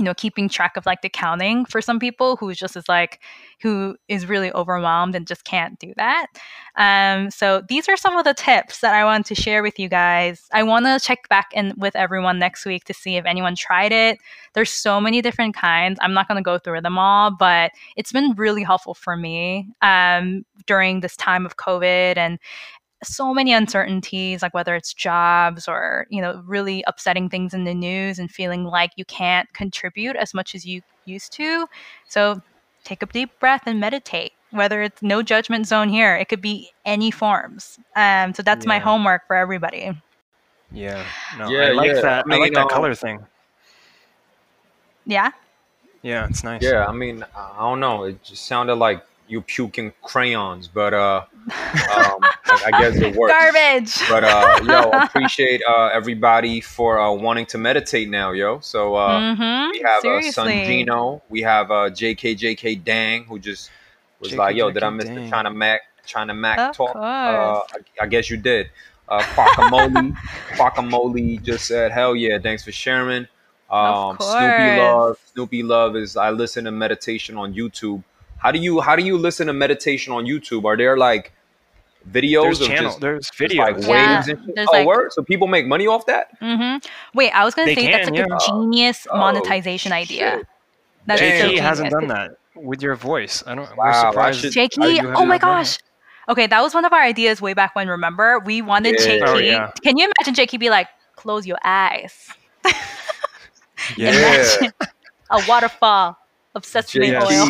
you 0.00 0.04
know, 0.04 0.14
keeping 0.14 0.48
track 0.48 0.78
of 0.78 0.86
like 0.86 1.02
the 1.02 1.10
counting 1.10 1.66
for 1.66 1.82
some 1.82 1.98
people 1.98 2.36
who 2.36 2.54
just 2.54 2.74
is 2.74 2.88
like, 2.88 3.20
who 3.60 3.94
is 4.08 4.24
really 4.24 4.50
overwhelmed 4.54 5.14
and 5.14 5.26
just 5.26 5.44
can't 5.44 5.78
do 5.78 5.92
that. 5.98 6.26
Um, 6.76 7.30
so 7.30 7.62
these 7.68 7.86
are 7.86 7.98
some 7.98 8.16
of 8.16 8.24
the 8.24 8.32
tips 8.32 8.80
that 8.80 8.94
I 8.94 9.04
want 9.04 9.26
to 9.26 9.34
share 9.34 9.62
with 9.62 9.78
you 9.78 9.90
guys. 9.90 10.48
I 10.54 10.62
want 10.62 10.86
to 10.86 10.98
check 10.98 11.28
back 11.28 11.50
in 11.52 11.74
with 11.76 11.94
everyone 11.94 12.38
next 12.38 12.64
week 12.64 12.84
to 12.84 12.94
see 12.94 13.16
if 13.16 13.26
anyone 13.26 13.54
tried 13.54 13.92
it. 13.92 14.18
There's 14.54 14.70
so 14.70 15.02
many 15.02 15.20
different 15.20 15.54
kinds. 15.54 15.98
I'm 16.00 16.14
not 16.14 16.26
going 16.26 16.36
to 16.36 16.42
go 16.42 16.56
through 16.56 16.80
them 16.80 16.96
all, 16.96 17.30
but 17.30 17.72
it's 17.94 18.10
been 18.10 18.32
really 18.36 18.62
helpful 18.62 18.94
for 18.94 19.18
me 19.18 19.68
um, 19.82 20.46
during 20.66 21.00
this 21.00 21.14
time 21.14 21.44
of 21.44 21.58
COVID 21.58 22.16
and 22.16 22.38
so 23.02 23.32
many 23.32 23.52
uncertainties 23.52 24.42
like 24.42 24.52
whether 24.54 24.74
it's 24.74 24.92
jobs 24.92 25.66
or 25.66 26.06
you 26.10 26.20
know 26.20 26.42
really 26.46 26.84
upsetting 26.86 27.28
things 27.28 27.54
in 27.54 27.64
the 27.64 27.74
news 27.74 28.18
and 28.18 28.30
feeling 28.30 28.64
like 28.64 28.90
you 28.96 29.04
can't 29.04 29.52
contribute 29.54 30.16
as 30.16 30.34
much 30.34 30.54
as 30.54 30.66
you 30.66 30.82
used 31.06 31.32
to 31.32 31.66
so 32.08 32.40
take 32.84 33.02
a 33.02 33.06
deep 33.06 33.30
breath 33.40 33.62
and 33.66 33.80
meditate 33.80 34.32
whether 34.50 34.82
it's 34.82 35.02
no 35.02 35.22
judgment 35.22 35.66
zone 35.66 35.88
here 35.88 36.14
it 36.16 36.28
could 36.28 36.42
be 36.42 36.70
any 36.84 37.10
forms 37.10 37.78
um, 37.96 38.34
so 38.34 38.42
that's 38.42 38.66
my 38.66 38.78
homework 38.78 39.26
for 39.26 39.36
everybody 39.36 39.92
Yeah. 40.72 41.04
No, 41.38 41.50
Yeah, 41.50 41.62
I 41.66 41.72
like 41.72 41.94
yeah. 41.94 42.00
that. 42.00 42.24
I 42.30 42.36
I, 42.36 42.38
like 42.38 42.54
that 42.54 42.62
um, 42.62 42.68
color 42.68 42.94
thing. 42.94 43.18
yeah 45.06 45.30
Yeah, 46.02 46.26
it's 46.28 46.44
nice. 46.44 46.62
Yeah, 46.62 46.86
I 46.86 46.92
mean, 46.92 47.24
I 47.36 47.56
don't 47.58 47.80
know. 47.80 48.04
It 48.04 48.22
just 48.22 48.46
sounded 48.46 48.76
like 48.76 49.04
you 49.30 49.40
puking 49.42 49.92
crayons, 50.02 50.68
but 50.68 50.92
uh, 50.92 51.24
um, 51.46 51.52
I, 51.54 52.62
I 52.66 52.70
guess 52.80 52.96
it 52.96 53.14
works. 53.14 53.32
garbage 53.32 54.08
But 54.08 54.24
uh, 54.24 54.60
yo, 54.64 54.90
appreciate 55.04 55.62
uh, 55.68 55.90
everybody 55.92 56.60
for 56.60 56.98
uh, 56.98 57.12
wanting 57.12 57.46
to 57.46 57.58
meditate 57.58 58.10
now, 58.10 58.32
yo. 58.32 58.60
So 58.60 58.96
uh, 58.96 59.20
mm-hmm. 59.20 59.70
we 59.70 59.78
have 59.80 59.98
uh, 59.98 60.00
Seriously. 60.02 60.32
Sun 60.32 60.48
Gino, 60.48 61.22
we 61.28 61.42
have 61.42 61.70
uh, 61.70 61.90
JKJK 61.90 62.84
Dang, 62.84 63.24
who 63.24 63.38
just 63.38 63.70
was 64.18 64.34
like, 64.34 64.56
"Yo, 64.56 64.70
did 64.70 64.82
I 64.82 64.88
JKJK 64.88 64.96
miss 64.96 65.08
the 65.08 65.14
Dang. 65.14 65.30
China 65.30 65.50
Mac 65.50 65.80
China 66.04 66.34
Mac 66.34 66.58
Of 66.58 66.76
talk?" 66.76 66.96
Uh, 66.96 66.98
I. 66.98 67.62
I 68.02 68.06
guess 68.06 68.28
you 68.28 68.36
did. 68.36 68.70
Uh, 69.08 69.20
Quackamole, 69.20 70.12
Quackamole 70.50 71.42
just 71.42 71.66
said, 71.66 71.92
"Hell 71.92 72.16
yeah, 72.16 72.38
thanks 72.38 72.64
for 72.64 72.72
sharing." 72.72 73.26
Um, 73.70 74.16
Of 74.18 74.22
Snoopy. 74.22 74.78
Love, 74.78 75.18
Snoopy 75.32 75.62
Love 75.62 75.96
is 75.96 76.16
I 76.16 76.30
listen 76.30 76.64
to 76.64 76.72
meditation 76.72 77.36
on 77.36 77.54
YouTube. 77.54 78.02
How 78.40 78.50
do 78.50 78.58
you 78.58 78.80
how 78.80 78.96
do 78.96 79.04
you 79.04 79.16
listen 79.18 79.46
to 79.46 79.52
meditation 79.52 80.12
on 80.12 80.24
YouTube? 80.24 80.64
Are 80.64 80.76
there 80.76 80.96
like 80.96 81.32
videos 82.10 82.42
There's 82.42 82.60
of 82.62 82.66
channel. 82.68 82.84
just, 82.90 83.00
There's 83.00 83.30
videos. 83.32 83.58
like 83.58 83.86
Yeah, 83.86 84.16
waves 84.16 84.28
and 84.28 84.44
shit? 84.46 84.54
there's 84.56 84.68
Oh, 84.68 84.72
like- 84.72 84.86
word! 84.86 85.12
So 85.12 85.22
people 85.22 85.46
make 85.46 85.66
money 85.66 85.86
off 85.86 86.06
that? 86.06 86.28
hmm 86.40 86.76
Wait, 87.14 87.30
I 87.32 87.44
was 87.44 87.54
gonna 87.54 87.66
They 87.66 87.74
say 87.74 87.90
that's 87.92 88.08
like 88.10 88.18
yeah. 88.18 88.26
a 88.34 88.38
genius 88.46 89.06
Oh, 89.10 89.18
monetization 89.18 89.92
idea. 89.92 90.38
shit. 90.38 90.46
That's 91.06 91.20
Dang. 91.20 91.40
so 91.42 91.48
JK 91.50 91.58
hasn't 91.60 91.90
done 91.90 92.06
that 92.08 92.30
with 92.54 92.82
your 92.82 92.94
voice. 92.96 93.42
I 93.46 93.54
don't. 93.54 93.68
Wow, 93.76 93.84
we're 93.86 94.10
surprised. 94.10 94.40
should- 94.40 94.52
Jakey, 94.52 94.80
you 94.82 95.06
have 95.06 95.16
oh 95.16 95.24
my 95.26 95.34
not 95.36 95.40
done 95.42 95.60
gosh. 95.62 95.78
Okay, 96.28 96.46
that 96.46 96.60
was 96.62 96.74
one 96.74 96.84
of 96.84 96.92
our 96.92 97.02
ideas 97.02 97.40
way 97.42 97.54
back 97.54 97.74
when. 97.74 97.88
Remember, 97.88 98.38
we 98.40 98.62
wanted 98.62 98.94
Yeah. 98.98 99.04
Jakey. 99.06 99.24
Oh, 99.26 99.38
yeah. 99.38 99.70
Can 99.82 99.96
you 99.98 100.04
imagine 100.16 100.34
jk 100.34 100.58
be 100.60 100.70
like, 100.70 100.88
"Close 101.16 101.46
your 101.46 101.58
eyes"? 101.64 102.28
Yeah. 103.96 104.10
Imagine 104.10 104.72
a 105.30 105.42
waterfall 105.48 106.16
of 106.54 106.64
sesame 106.64 107.14
oil. 107.16 107.48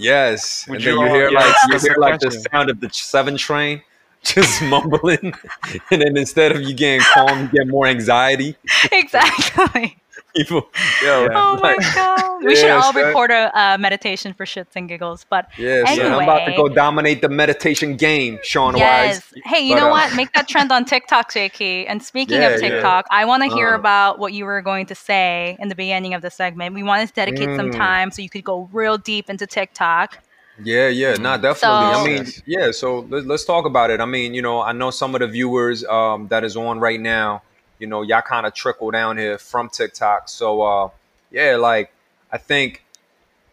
JT. 0.00 0.04
Yes. 0.04 0.66
Would 0.68 0.76
and 0.76 0.84
you 0.84 0.90
then 0.92 1.00
you 1.00 1.08
all- 1.08 1.14
hear 1.14 1.30
yeah, 1.30 1.38
like 1.40 1.54
you 1.68 1.78
the 1.78 1.88
hear 1.88 1.96
like 1.98 2.20
the 2.20 2.30
sound 2.52 2.70
of 2.70 2.80
the 2.80 2.90
seven 2.90 3.36
train 3.36 3.82
just 4.22 4.62
mumbling, 4.62 5.32
and 5.90 6.02
then 6.02 6.16
instead 6.16 6.52
of 6.52 6.62
you 6.62 6.74
getting 6.74 7.00
calm, 7.14 7.40
you 7.42 7.48
get 7.48 7.68
more 7.68 7.86
anxiety. 7.86 8.56
exactly. 8.92 9.96
People. 10.34 10.68
Yo, 11.02 11.28
Oh 11.32 11.58
my 11.62 11.76
god. 11.94 12.44
We 12.44 12.56
should 12.56 12.70
all 12.70 12.92
son. 12.92 13.04
record 13.04 13.30
a 13.30 13.50
uh, 13.58 13.78
meditation 13.78 14.32
for 14.32 14.44
shits 14.46 14.74
and 14.76 14.88
giggles. 14.88 15.26
But 15.28 15.48
yeah, 15.58 15.84
son, 15.84 16.12
I'm 16.12 16.22
about 16.22 16.46
to 16.46 16.56
go 16.56 16.68
dominate 16.68 17.20
the 17.20 17.28
meditation 17.28 17.96
game, 17.96 18.38
Sean 18.42 18.76
yes. 18.76 19.30
Wise. 19.34 19.42
Hey, 19.44 19.60
you 19.66 19.74
But, 19.74 19.80
know 19.80 19.88
uh, 19.88 19.92
what? 19.92 20.16
Make 20.20 20.32
that 20.32 20.48
trend 20.48 20.72
on 20.72 20.84
TikTok, 20.84 21.30
JK. 21.32 21.86
And 21.88 22.02
speaking 22.02 22.40
Yeah, 22.40 22.48
of 22.48 22.62
yeah. 22.62 22.68
TikTok, 22.68 23.06
I 23.10 23.24
want 23.24 23.42
to 23.42 23.50
hear 23.50 23.74
Uh. 23.74 23.78
about 23.78 24.18
what 24.18 24.32
you 24.32 24.44
were 24.44 24.62
going 24.62 24.86
to 24.86 24.94
say 24.94 25.56
in 25.60 25.68
the 25.68 25.74
beginning 25.74 26.14
of 26.14 26.22
the 26.22 26.30
segment. 26.30 26.74
We 26.74 26.82
wanted 26.82 27.08
to 27.08 27.14
dedicate 27.14 27.56
some 27.56 27.70
Mm. 27.70 27.76
time 27.76 28.10
so 28.10 28.22
you 28.22 28.30
could 28.30 28.44
go 28.44 28.68
real 28.72 28.96
deep 28.98 29.28
into 29.30 29.46
TikTok. 29.46 30.18
Yeah, 30.62 30.88
yeah, 30.88 31.14
nah, 31.14 31.36
definitely. 31.38 31.94
So- 31.94 32.00
I 32.00 32.04
mean, 32.06 32.26
yeah. 32.46 32.70
So 32.70 33.06
let's, 33.08 33.24
let's 33.26 33.44
talk 33.46 33.64
about 33.64 33.90
it. 33.90 34.00
I 34.00 34.04
mean, 34.04 34.34
you 34.34 34.42
know, 34.42 34.60
I 34.60 34.72
know 34.72 34.90
some 34.90 35.14
of 35.14 35.20
the 35.20 35.26
viewers 35.26 35.84
um, 35.84 36.28
that 36.28 36.44
is 36.44 36.54
on 36.56 36.80
right 36.80 37.00
now. 37.00 37.42
You 37.80 37.88
know, 37.88 38.02
y'all 38.02 38.22
kind 38.22 38.46
of 38.46 38.54
trickle 38.54 38.90
down 38.92 39.18
here 39.18 39.38
from 39.38 39.68
TikTok. 39.68 40.28
So, 40.28 40.62
uh, 40.62 40.90
yeah, 41.32 41.56
like 41.56 41.92
I 42.30 42.38
think. 42.38 42.84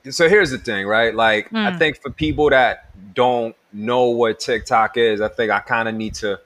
So 0.09 0.29
here's 0.29 0.51
the 0.51 0.57
thing, 0.57 0.85
right? 0.87 1.13
Like 1.13 1.51
I 1.53 1.71
Hmm. 1.71 1.77
think 1.79 1.97
for 2.01 2.11
people 2.11 2.49
that 2.51 2.91
don't 3.13 3.55
know 3.73 4.05
what 4.09 4.39
TikTok 4.39 4.95
is, 4.95 5.19
I 5.19 5.27
think 5.27 5.51
I 5.51 5.59
kind 5.59 5.89
of 5.89 5.95
need 5.95 6.13
to, 6.15 6.39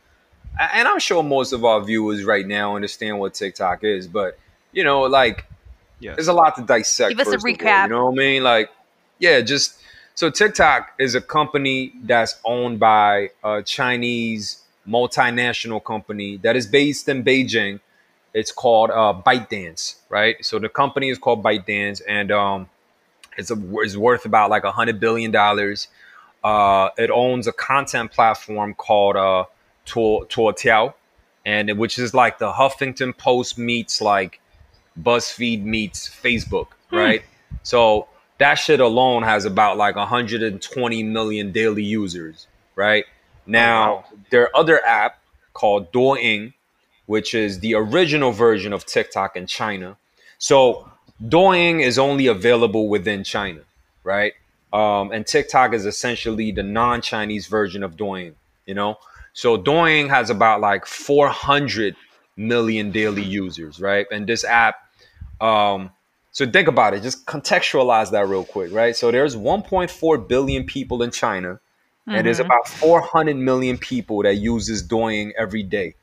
and 0.59 0.87
I'm 0.87 0.99
sure 0.99 1.21
most 1.21 1.53
of 1.53 1.63
our 1.63 1.79
viewers 1.81 2.23
right 2.23 2.47
now 2.47 2.75
understand 2.75 3.19
what 3.19 3.35
TikTok 3.35 3.83
is, 3.83 4.07
but 4.07 4.39
you 4.71 4.83
know, 4.83 5.01
like 5.03 5.45
Yes. 5.99 6.15
there's 6.15 6.27
a 6.27 6.33
lot 6.33 6.55
to 6.55 6.63
dissect. 6.63 7.11
Give 7.11 7.19
us 7.19 7.27
a 7.27 7.31
first 7.33 7.45
of 7.45 7.49
all, 7.51 7.55
recap. 7.55 7.83
you 7.83 7.89
know 7.89 8.05
what 8.05 8.13
I 8.13 8.15
mean? 8.15 8.43
Like, 8.43 8.71
yeah, 9.19 9.41
just 9.41 9.75
so 10.15 10.31
TikTok 10.31 10.93
is 10.97 11.13
a 11.13 11.21
company 11.21 11.93
that's 12.03 12.39
owned 12.43 12.79
by 12.79 13.29
a 13.43 13.61
Chinese 13.61 14.60
multinational 14.87 15.83
company 15.83 16.37
that 16.37 16.55
is 16.55 16.67
based 16.67 17.07
in 17.09 17.23
Beijing. 17.23 17.79
It's 18.33 18.51
called 18.51 18.91
uh, 18.91 19.21
ByteDance, 19.25 19.95
right? 20.09 20.43
So 20.43 20.57
the 20.57 20.69
company 20.69 21.09
is 21.09 21.17
called 21.17 21.43
ByteDance, 21.43 22.01
and 22.07 22.31
um, 22.31 22.69
it's 23.37 23.51
a, 23.51 23.57
it's 23.81 23.97
worth 23.97 24.25
about 24.25 24.49
like 24.49 24.63
a 24.63 24.71
hundred 24.71 24.99
billion 24.99 25.31
dollars. 25.31 25.87
Uh, 26.43 26.89
it 26.97 27.11
owns 27.11 27.47
a 27.47 27.51
content 27.51 28.11
platform 28.11 28.73
called 28.73 29.15
uh, 29.15 29.45
Tuo 29.85 30.25
Toutiao, 30.25 30.93
and 31.45 31.77
which 31.77 31.99
is 31.99 32.13
like 32.13 32.39
the 32.39 32.51
Huffington 32.51 33.17
Post 33.17 33.57
meets 33.57 34.01
like 34.01 34.39
BuzzFeed 35.01 35.63
meets 35.63 36.09
Facebook, 36.09 36.67
right? 36.91 37.23
So 37.63 38.07
that 38.37 38.55
shit 38.55 38.79
alone 38.79 39.23
has 39.23 39.45
about 39.45 39.77
like 39.77 39.95
120 39.95 41.03
million 41.03 41.51
daily 41.51 41.83
users, 41.83 42.47
right? 42.75 43.05
Now, 43.51 43.93
wow. 43.95 44.05
their 44.29 44.55
other 44.55 44.85
app 44.85 45.19
called 45.53 45.91
Douyin, 45.91 46.53
which 47.05 47.33
is 47.33 47.59
the 47.59 47.75
original 47.75 48.31
version 48.31 48.71
of 48.71 48.85
TikTok 48.85 49.35
in 49.35 49.45
China. 49.45 49.97
So 50.37 50.89
Douyin 51.21 51.81
is 51.81 51.99
only 51.99 52.27
available 52.27 52.87
within 52.87 53.23
China, 53.25 53.61
right? 54.03 54.33
Um, 54.71 55.11
and 55.11 55.27
TikTok 55.27 55.73
is 55.73 55.85
essentially 55.85 56.51
the 56.51 56.63
non-Chinese 56.63 57.47
version 57.47 57.83
of 57.83 57.97
Douyin, 57.97 58.35
you 58.65 58.73
know? 58.73 58.95
So 59.33 59.57
Douyin 59.57 60.07
has 60.07 60.29
about 60.29 60.61
like 60.61 60.85
400 60.85 61.97
million 62.37 62.91
daily 62.91 63.23
users, 63.23 63.81
right? 63.81 64.07
And 64.11 64.25
this 64.27 64.45
app, 64.45 64.75
um, 65.41 65.91
so 66.31 66.49
think 66.49 66.69
about 66.69 66.93
it, 66.93 67.03
just 67.03 67.25
contextualize 67.25 68.11
that 68.11 68.29
real 68.29 68.45
quick, 68.45 68.71
right? 68.71 68.95
So 68.95 69.11
there's 69.11 69.35
1.4 69.35 70.27
billion 70.29 70.63
people 70.65 71.03
in 71.03 71.11
China, 71.11 71.59
and 72.07 72.25
there's 72.25 72.39
about 72.39 72.67
400 72.67 73.35
million 73.35 73.77
people 73.77 74.23
that 74.23 74.35
uses 74.35 74.83
Douyin 74.87 75.31
every 75.37 75.63
day. 75.63 75.95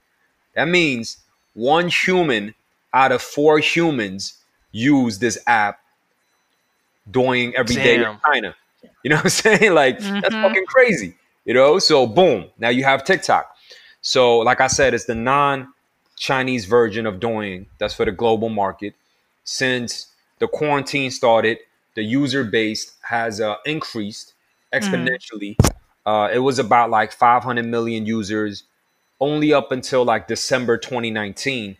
That 0.55 0.69
means 0.69 1.19
one 1.55 1.89
human 1.89 2.55
out 2.93 3.13
of 3.13 3.21
four 3.23 3.59
humans 3.59 4.35
use 4.73 5.19
this 5.19 5.39
app 5.47 5.81
Douyin 7.11 7.53
every 7.55 7.75
day 7.77 7.97
in 7.97 8.19
China. 8.25 8.55
You 9.03 9.11
know 9.11 9.17
what 9.17 9.25
I'm 9.25 9.31
saying? 9.31 9.75
Like 9.75 9.99
that's 10.01 10.35
Mhm. 10.35 10.43
fucking 10.43 10.67
crazy. 10.67 11.15
You 11.45 11.55
know, 11.55 11.79
so 11.79 12.07
boom, 12.07 12.47
now 12.59 12.69
you 12.69 12.85
have 12.85 13.05
TikTok. 13.05 13.55
So, 14.03 14.39
like 14.39 14.61
I 14.61 14.67
said, 14.67 14.95
it's 14.95 15.07
the 15.07 15.15
non-Chinese 15.15 16.67
version 16.67 17.07
of 17.07 17.19
Douyin. 17.21 17.67
That's 17.79 17.95
for 17.95 18.05
the 18.05 18.13
global 18.13 18.49
market. 18.49 18.95
Since 19.45 20.09
the 20.39 20.47
quarantine 20.47 21.11
started, 21.11 21.59
the 21.95 22.03
user 22.03 22.45
base 22.45 22.93
has 23.03 23.41
uh, 23.41 23.57
increased 23.65 24.35
exponentially. 24.73 25.57
Uh, 26.07 26.29
it 26.33 26.39
was 26.39 26.59
about 26.59 26.91
like 26.91 27.13
500 27.13 27.67
million 27.67 28.07
users 28.07 28.65
only 29.21 29.53
up 29.53 29.73
until 29.73 30.05
like 30.05 30.27
December 30.29 30.79
2019. 30.79 31.77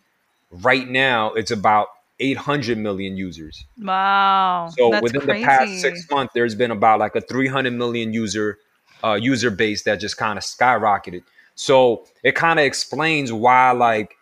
Right 0.51 0.89
now, 0.89 1.33
it's 1.33 1.51
about 1.51 1.89
800 2.21 2.77
million 2.79 3.17
users. 3.17 3.65
Wow. 3.81 4.69
So 4.77 4.91
that's 4.91 5.03
within 5.03 5.21
crazy. 5.23 5.41
the 5.41 5.47
past 5.47 5.81
six 5.81 6.11
months, 6.11 6.33
there's 6.35 6.55
been 6.55 6.71
about 6.71 6.99
like 7.01 7.15
a 7.15 7.21
300 7.21 7.73
million 7.73 8.13
user 8.13 8.59
uh, 9.05 9.15
user 9.15 9.51
base 9.51 9.85
that 9.85 10.01
just 10.01 10.17
kind 10.17 10.37
of 10.37 10.43
skyrocketed. 10.45 11.23
So 11.55 12.07
it 12.25 12.35
kind 12.35 12.59
of 12.59 12.65
explains 12.65 13.33
why 13.33 13.71
like 13.73 14.17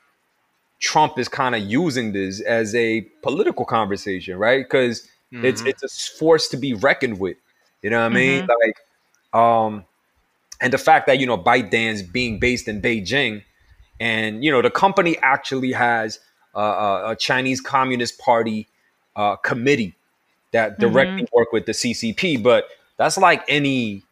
Trump 0.81 1.19
is 1.19 1.29
kind 1.29 1.55
of 1.55 1.63
using 1.63 2.13
this 2.13 2.41
as 2.43 2.75
a 2.75 3.01
political 3.23 3.65
conversation, 3.65 4.37
right? 4.39 4.63
Because 4.65 5.09
it's 5.33 5.63
Mhm. 5.63 5.67
it's 5.69 5.83
a 5.83 6.19
force 6.19 6.49
to 6.49 6.57
be 6.57 6.75
reckoned 6.75 7.19
with. 7.19 7.37
You 7.83 7.91
know 7.91 8.01
what 8.01 8.13
I 8.13 8.15
mean? 8.15 8.47
Like, 8.47 8.77
um, 9.37 9.85
and 10.61 10.73
the 10.73 10.79
fact 10.79 11.07
that 11.07 11.19
you 11.19 11.27
know 11.27 11.37
ByteDance 11.37 12.11
being 12.11 12.39
based 12.39 12.69
in 12.69 12.81
Beijing, 12.81 13.43
and 14.01 14.43
you 14.43 14.51
know 14.51 14.63
the 14.63 14.71
company 14.71 15.17
actually 15.23 15.73
has 15.73 16.19
uh, 16.55 17.13
a, 17.13 17.17
Chinese 17.17 17.61
Communist 17.61 18.19
Party 18.19 18.67
uh, 19.15 19.37
committee 19.37 19.95
that 20.53 20.79
directly 20.79 21.29
work 21.33 21.53
with 21.53 21.67
the 21.67 21.73
CCP, 21.73 22.43
but 22.43 22.69
that's 22.97 23.19
like 23.19 23.45
any 23.49 24.03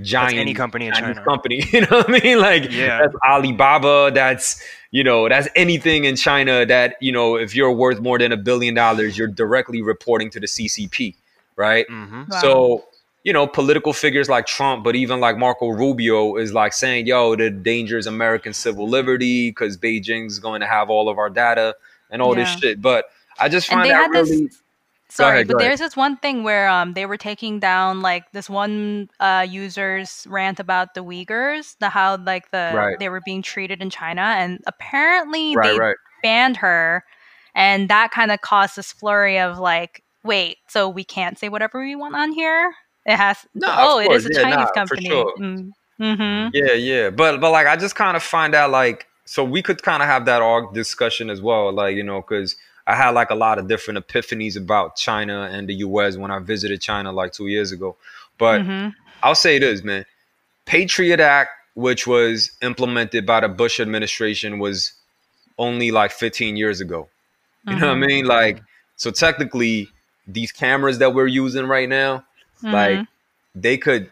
giant 0.00 0.38
any 0.38 0.54
company 0.54 0.86
in 0.86 0.92
Chinese 0.92 1.16
China. 1.16 1.24
company. 1.24 1.64
You 1.72 1.80
know 1.80 1.98
what 1.98 2.08
I 2.08 2.20
mean? 2.20 2.38
Like 2.38 2.70
Yeah. 2.70 3.00
that's 3.00 3.14
Alibaba. 3.26 4.12
That's 4.14 4.62
you 4.92 5.02
know 5.02 5.28
that's 5.28 5.48
anything 5.56 6.04
in 6.04 6.14
China 6.14 6.64
that 6.66 6.96
you 7.00 7.10
know 7.10 7.36
if 7.36 7.56
you're 7.56 7.72
worth 7.72 8.00
more 8.00 8.18
than 8.18 8.30
a 8.30 8.36
billion 8.36 8.74
dollars, 8.74 9.18
you're 9.18 9.26
directly 9.26 9.82
reporting 9.82 10.30
to 10.30 10.40
the 10.40 10.46
CCP, 10.46 11.16
right? 11.56 11.86
Mhm. 11.88 12.30
Wow. 12.30 12.40
So, 12.40 12.84
you 13.24 13.32
know, 13.32 13.46
political 13.46 13.92
figures 13.92 14.28
like 14.28 14.46
Trump, 14.46 14.84
but 14.84 14.94
even 14.96 15.20
like 15.20 15.36
Marco 15.36 15.68
Rubio 15.68 16.36
is 16.36 16.52
like 16.52 16.72
saying, 16.72 17.06
yo, 17.06 17.36
the 17.36 17.50
danger 17.50 17.98
is 17.98 18.06
American 18.06 18.52
civil 18.52 18.88
liberty 18.88 19.50
because 19.50 19.76
Beijing's 19.76 20.38
going 20.38 20.60
to 20.60 20.66
have 20.66 20.88
all 20.88 21.08
of 21.08 21.18
our 21.18 21.28
data 21.28 21.74
and 22.10 22.22
all 22.22 22.34
this 22.34 22.48
shit. 22.58 22.80
But 22.80 23.06
I 23.38 23.48
just 23.48 23.68
find 23.68 23.90
that 23.90 23.94
had 23.94 24.12
this- 24.12 24.30
really. 24.30 24.48
Sorry, 25.10 25.36
ahead, 25.36 25.48
but 25.48 25.58
there's 25.58 25.78
this 25.78 25.96
one 25.96 26.18
thing 26.18 26.42
where 26.42 26.68
um 26.68 26.92
they 26.92 27.06
were 27.06 27.16
taking 27.16 27.60
down 27.60 28.02
like 28.02 28.30
this 28.32 28.50
one 28.50 29.08
uh 29.20 29.46
user's 29.48 30.26
rant 30.28 30.60
about 30.60 30.92
the 30.92 31.02
Uyghurs, 31.02 31.76
the 31.80 31.88
how 31.88 32.18
like 32.18 32.50
the 32.50 32.72
Right. 32.74 32.98
they 32.98 33.08
were 33.08 33.22
being 33.24 33.40
treated 33.40 33.80
in 33.80 33.88
China, 33.88 34.20
and 34.20 34.60
apparently 34.66 35.56
Right, 35.56 35.72
they 35.72 35.78
right. 35.78 35.96
banned 36.22 36.58
her, 36.58 37.04
and 37.54 37.88
that 37.88 38.10
kind 38.10 38.30
of 38.30 38.42
caused 38.42 38.76
this 38.76 38.92
flurry 38.92 39.38
of 39.38 39.58
like, 39.58 40.02
wait, 40.24 40.58
so 40.68 40.90
we 40.90 41.04
can't 41.04 41.38
say 41.38 41.48
whatever 41.48 41.80
we 41.80 41.96
want 41.96 42.14
on 42.14 42.32
here? 42.32 42.74
It 43.08 43.16
has. 43.16 43.38
No, 43.54 43.68
oh, 43.70 43.98
it 44.00 44.12
is 44.12 44.26
a 44.26 44.28
yeah, 44.34 44.42
Chinese 44.42 44.56
nah, 44.58 44.66
company. 44.72 45.06
sure. 45.08 45.34
Mm. 45.38 45.72
Mm-hmm. 45.98 46.48
Yeah, 46.52 46.72
yeah. 46.74 47.10
But, 47.10 47.40
but 47.40 47.50
like, 47.50 47.66
I 47.66 47.74
just 47.76 47.94
kind 47.94 48.16
of 48.16 48.22
find 48.22 48.54
out 48.54 48.70
like, 48.70 49.06
so 49.24 49.42
we 49.42 49.62
could 49.62 49.82
kind 49.82 50.02
of 50.02 50.08
have 50.08 50.26
that 50.26 50.42
arg 50.42 50.74
discussion 50.74 51.30
as 51.30 51.40
well. 51.40 51.72
Like, 51.72 51.96
you 51.96 52.02
know, 52.02 52.20
because 52.20 52.56
I 52.86 52.94
had 52.94 53.10
like 53.10 53.30
a 53.30 53.34
lot 53.34 53.58
of 53.58 53.66
different 53.66 54.06
epiphanies 54.06 54.56
about 54.56 54.96
China 54.96 55.48
and 55.50 55.68
the 55.68 55.74
US 55.76 56.16
when 56.18 56.30
I 56.30 56.38
visited 56.38 56.80
China 56.82 57.10
like 57.12 57.32
two 57.32 57.46
years 57.46 57.72
ago. 57.72 57.96
But, 58.38 58.62
hmm 58.62 58.88
I'll 59.22 59.34
say 59.34 59.58
this, 59.58 59.82
man. 59.82 60.04
Patriot 60.64 61.18
Act, 61.18 61.50
which 61.74 62.06
was 62.06 62.52
implemented 62.62 63.26
by 63.26 63.40
the 63.40 63.48
Bush 63.48 63.80
administration, 63.80 64.60
was 64.60 64.92
only 65.58 65.90
like 65.90 66.12
15 66.12 66.56
years 66.56 66.80
ago. 66.80 67.08
You 67.66 67.76
know 67.76 67.88
what 67.88 67.96
I 67.96 68.00
Mhm. 68.00 68.06
mean? 68.06 68.24
Like, 68.26 68.62
so 68.96 69.10
technically, 69.10 69.88
these 70.28 70.52
cameras 70.52 70.98
that 70.98 71.14
we're 71.14 71.26
using 71.26 71.66
right 71.66 71.88
now, 71.88 72.24
Mm-hmm. 72.62 72.72
like, 72.72 73.06
they 73.54 73.76
could 73.76 74.10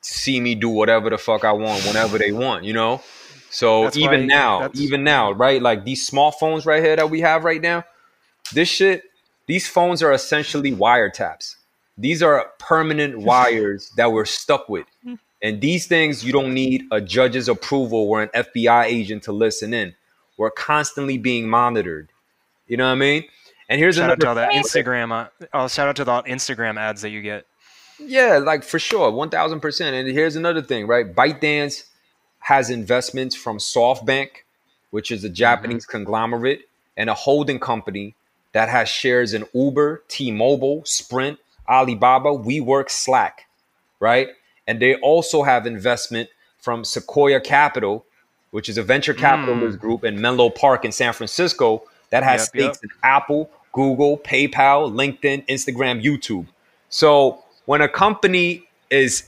see 0.00 0.40
me 0.40 0.54
do 0.54 0.68
whatever 0.68 1.10
the 1.10 1.18
fuck 1.18 1.44
I 1.44 1.52
want 1.52 1.84
whenever 1.84 2.18
they 2.18 2.32
want, 2.32 2.64
you 2.64 2.72
know? 2.72 3.02
So 3.50 3.84
That's 3.84 3.96
even 3.96 4.20
why- 4.20 4.26
now, 4.26 4.70
even 4.74 5.04
now, 5.04 5.32
right? 5.32 5.60
Like 5.60 5.84
these 5.84 6.06
small 6.06 6.30
phones 6.32 6.66
right 6.66 6.82
here 6.82 6.96
that 6.96 7.10
we 7.10 7.20
have 7.20 7.44
right 7.44 7.60
now, 7.60 7.84
this 8.52 8.68
shit, 8.68 9.04
these 9.46 9.68
phones 9.68 10.02
are 10.02 10.12
essentially 10.12 10.72
wiretaps. 10.72 11.56
These 11.96 12.22
are 12.22 12.52
permanent 12.58 13.18
wires 13.30 13.90
that 13.96 14.12
we're 14.12 14.26
stuck 14.26 14.68
with. 14.68 14.86
And 15.40 15.60
these 15.60 15.86
things, 15.86 16.24
you 16.24 16.32
don't 16.32 16.52
need 16.52 16.86
a 16.90 17.00
judge's 17.00 17.48
approval 17.48 18.10
or 18.10 18.22
an 18.22 18.28
FBI 18.30 18.86
agent 18.86 19.22
to 19.22 19.32
listen 19.32 19.72
in. 19.72 19.94
We're 20.36 20.50
constantly 20.50 21.16
being 21.16 21.48
monitored. 21.48 22.08
You 22.66 22.76
know 22.76 22.86
what 22.86 22.92
I 22.92 22.96
mean? 22.96 23.24
And 23.68 23.78
here's 23.78 23.96
Shout 23.96 24.10
out 24.10 24.18
to 24.18 24.28
all 24.30 24.34
that 24.34 24.50
Instagram. 24.50 25.12
Uh, 25.12 25.46
oh, 25.52 25.68
shout 25.68 25.86
out 25.88 25.94
to 25.96 26.04
the 26.04 26.22
Instagram 26.22 26.76
ads 26.76 27.02
that 27.02 27.10
you 27.10 27.22
get. 27.22 27.46
Yeah, 27.98 28.38
like 28.38 28.62
for 28.62 28.78
sure, 28.78 29.10
one 29.10 29.30
thousand 29.30 29.60
percent. 29.60 29.94
And 29.94 30.08
here's 30.08 30.36
another 30.36 30.62
thing, 30.62 30.86
right? 30.86 31.14
ByteDance 31.14 31.84
has 32.40 32.70
investments 32.70 33.34
from 33.34 33.58
SoftBank, 33.58 34.28
which 34.90 35.10
is 35.10 35.24
a 35.24 35.26
mm-hmm. 35.26 35.34
Japanese 35.34 35.86
conglomerate, 35.86 36.68
and 36.96 37.10
a 37.10 37.14
holding 37.14 37.58
company 37.58 38.14
that 38.52 38.68
has 38.68 38.88
shares 38.88 39.34
in 39.34 39.44
Uber, 39.52 40.02
T-Mobile, 40.08 40.82
Sprint, 40.84 41.38
Alibaba, 41.68 42.30
WeWork, 42.30 42.90
Slack, 42.90 43.46
right? 44.00 44.28
And 44.66 44.80
they 44.80 44.94
also 44.96 45.42
have 45.42 45.66
investment 45.66 46.28
from 46.58 46.84
Sequoia 46.84 47.40
Capital, 47.40 48.04
which 48.50 48.68
is 48.68 48.78
a 48.78 48.82
venture 48.82 49.14
capitalist 49.14 49.78
mm. 49.78 49.80
group 49.80 50.04
in 50.04 50.20
Menlo 50.20 50.50
Park 50.50 50.84
in 50.84 50.92
San 50.92 51.12
Francisco 51.12 51.82
that 52.10 52.22
has 52.22 52.50
Yep, 52.54 52.62
yep. 52.62 52.74
stakes 52.74 52.84
in 52.84 52.90
Apple, 53.02 53.50
Google, 53.72 54.18
PayPal, 54.18 54.90
LinkedIn, 54.92 55.46
Instagram, 55.46 56.02
YouTube. 56.02 56.46
So 56.88 57.44
when 57.68 57.82
a 57.82 57.88
company 57.88 58.66
is 58.88 59.24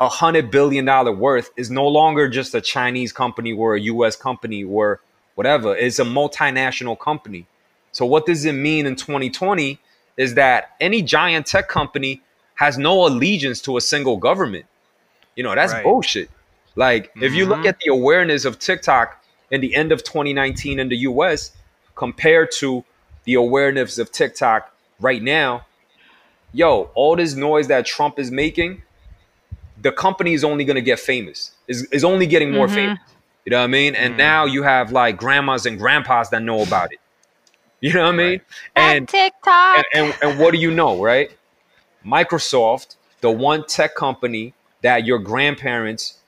a 0.00 0.08
hundred 0.08 0.50
billion 0.50 0.84
dollar 0.84 1.12
worth 1.12 1.50
is 1.56 1.70
no 1.70 1.86
longer 1.86 2.28
just 2.28 2.52
a 2.52 2.60
Chinese 2.60 3.12
company 3.12 3.52
or 3.52 3.76
a 3.76 3.80
US 3.82 4.16
company 4.16 4.64
or 4.64 5.00
whatever. 5.36 5.76
It's 5.76 6.00
a 6.00 6.04
multinational 6.04 6.98
company. 6.98 7.46
So 7.92 8.04
what 8.04 8.26
does 8.26 8.44
it 8.44 8.54
mean 8.54 8.84
in 8.84 8.96
2020 8.96 9.78
is 10.16 10.34
that 10.34 10.74
any 10.80 11.02
giant 11.02 11.46
tech 11.46 11.68
company 11.68 12.20
has 12.54 12.78
no 12.78 13.06
allegiance 13.06 13.60
to 13.60 13.76
a 13.76 13.80
single 13.80 14.16
government. 14.16 14.66
You 15.36 15.44
know, 15.44 15.54
that's 15.54 15.72
Right. 15.72 15.84
bullshit. 15.84 16.30
Like 16.74 17.12
if 17.22 17.32
you 17.32 17.46
look 17.46 17.58
mm-hmm. 17.58 17.68
at 17.68 17.78
the 17.78 17.92
awareness 17.92 18.44
of 18.44 18.58
TikTok 18.58 19.24
in 19.52 19.60
the 19.60 19.76
end 19.76 19.92
of 19.92 20.02
2019 20.02 20.80
in 20.80 20.88
the 20.88 20.98
US 21.10 21.52
compared 21.94 22.50
to 22.58 22.84
the 23.22 23.34
awareness 23.34 23.98
of 23.98 24.10
TikTok 24.10 24.74
right 24.98 25.22
now, 25.22 25.67
yo, 26.52 26.90
all 26.94 27.16
this 27.16 27.34
noise 27.34 27.68
that 27.68 27.86
Trump 27.86 28.18
is 28.18 28.30
making, 28.30 28.82
the 29.80 29.92
company 29.92 30.34
is 30.34 30.44
only 30.44 30.64
going 30.64 30.76
to 30.76 30.82
get 30.82 30.98
famous. 30.98 31.52
Is 31.66 31.84
is 31.84 32.04
only 32.04 32.26
getting 32.26 32.52
more 32.52 32.66
mm-hmm. 32.66 32.74
famous. 32.74 32.98
You 33.44 33.50
know 33.50 33.58
what 33.58 33.64
I 33.64 33.68
mean? 33.68 33.94
And 33.94 34.14
mm. 34.14 34.18
now 34.18 34.44
you 34.44 34.62
have 34.62 34.92
like 34.92 35.16
grandmas 35.16 35.64
and 35.64 35.78
grandpas 35.78 36.30
that 36.30 36.42
know 36.42 36.62
about 36.62 36.92
it. 36.92 36.98
You 37.80 37.92
know 37.92 38.06
what 38.06 38.14
I 38.14 38.16
mean? 38.16 38.40
And 38.74 39.08
TikTok. 39.08 39.76
and, 39.76 39.86
and 39.94 40.18
and 40.20 40.40
what 40.40 40.50
do 40.50 40.58
you 40.58 40.72
know, 40.72 41.00
right? 41.00 41.30
Microsoft, 42.04 42.96
the 43.20 43.30
one 43.30 43.64
tech 43.66 43.94
company 43.94 44.52
that 44.82 45.06
your 45.06 45.20
grandparents 45.20 46.18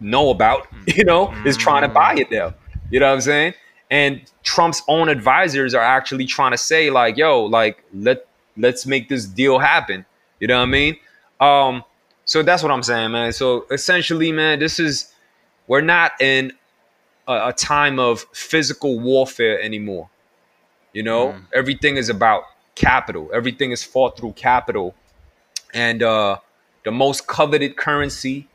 know 0.00 0.30
about, 0.30 0.66
you 0.88 1.04
know, 1.04 1.32
is 1.46 1.56
trying 1.56 1.82
to 1.82 1.88
buy 1.88 2.14
it 2.14 2.28
now. 2.28 2.54
You 2.90 2.98
know 2.98 3.06
what 3.06 3.14
I'm 3.14 3.20
saying? 3.20 3.54
And 3.88 4.22
Trump's 4.42 4.82
own 4.88 5.08
advisors 5.08 5.74
are 5.74 5.82
actually 5.82 6.26
trying 6.26 6.50
to 6.50 6.58
say, 6.58 6.90
like, 6.90 7.16
yo, 7.16 7.44
like, 7.44 7.84
let 7.94 8.26
let's 8.56 8.86
make 8.86 9.08
this 9.08 9.26
deal 9.26 9.58
happen. 9.58 10.04
You 10.40 10.48
know 10.48 10.58
what 10.58 10.64
I 10.64 10.66
mean? 10.66 10.96
Um, 11.40 11.84
so 12.24 12.42
that's 12.42 12.62
what 12.62 12.72
I'm 12.72 12.82
saying, 12.82 13.12
man. 13.12 13.32
So 13.32 13.66
essentially, 13.70 14.32
man, 14.32 14.58
this 14.58 14.78
is 14.78 15.12
we're 15.66 15.80
not 15.80 16.12
in 16.20 16.52
a, 17.26 17.48
a 17.48 17.52
time 17.52 17.98
of 17.98 18.26
physical 18.32 18.98
warfare 19.00 19.60
anymore. 19.60 20.08
You 20.92 21.02
know, 21.02 21.34
everything 21.52 21.96
is 21.96 22.08
about 22.08 22.44
capital. 22.74 23.30
Everything 23.34 23.72
is 23.72 23.82
fought 23.82 24.16
through 24.16 24.32
capital. 24.32 24.94
And 25.72 26.02
uh, 26.02 26.38
the 26.84 26.92
most 26.92 27.26
coveted 27.26 27.76
currency 27.76 28.48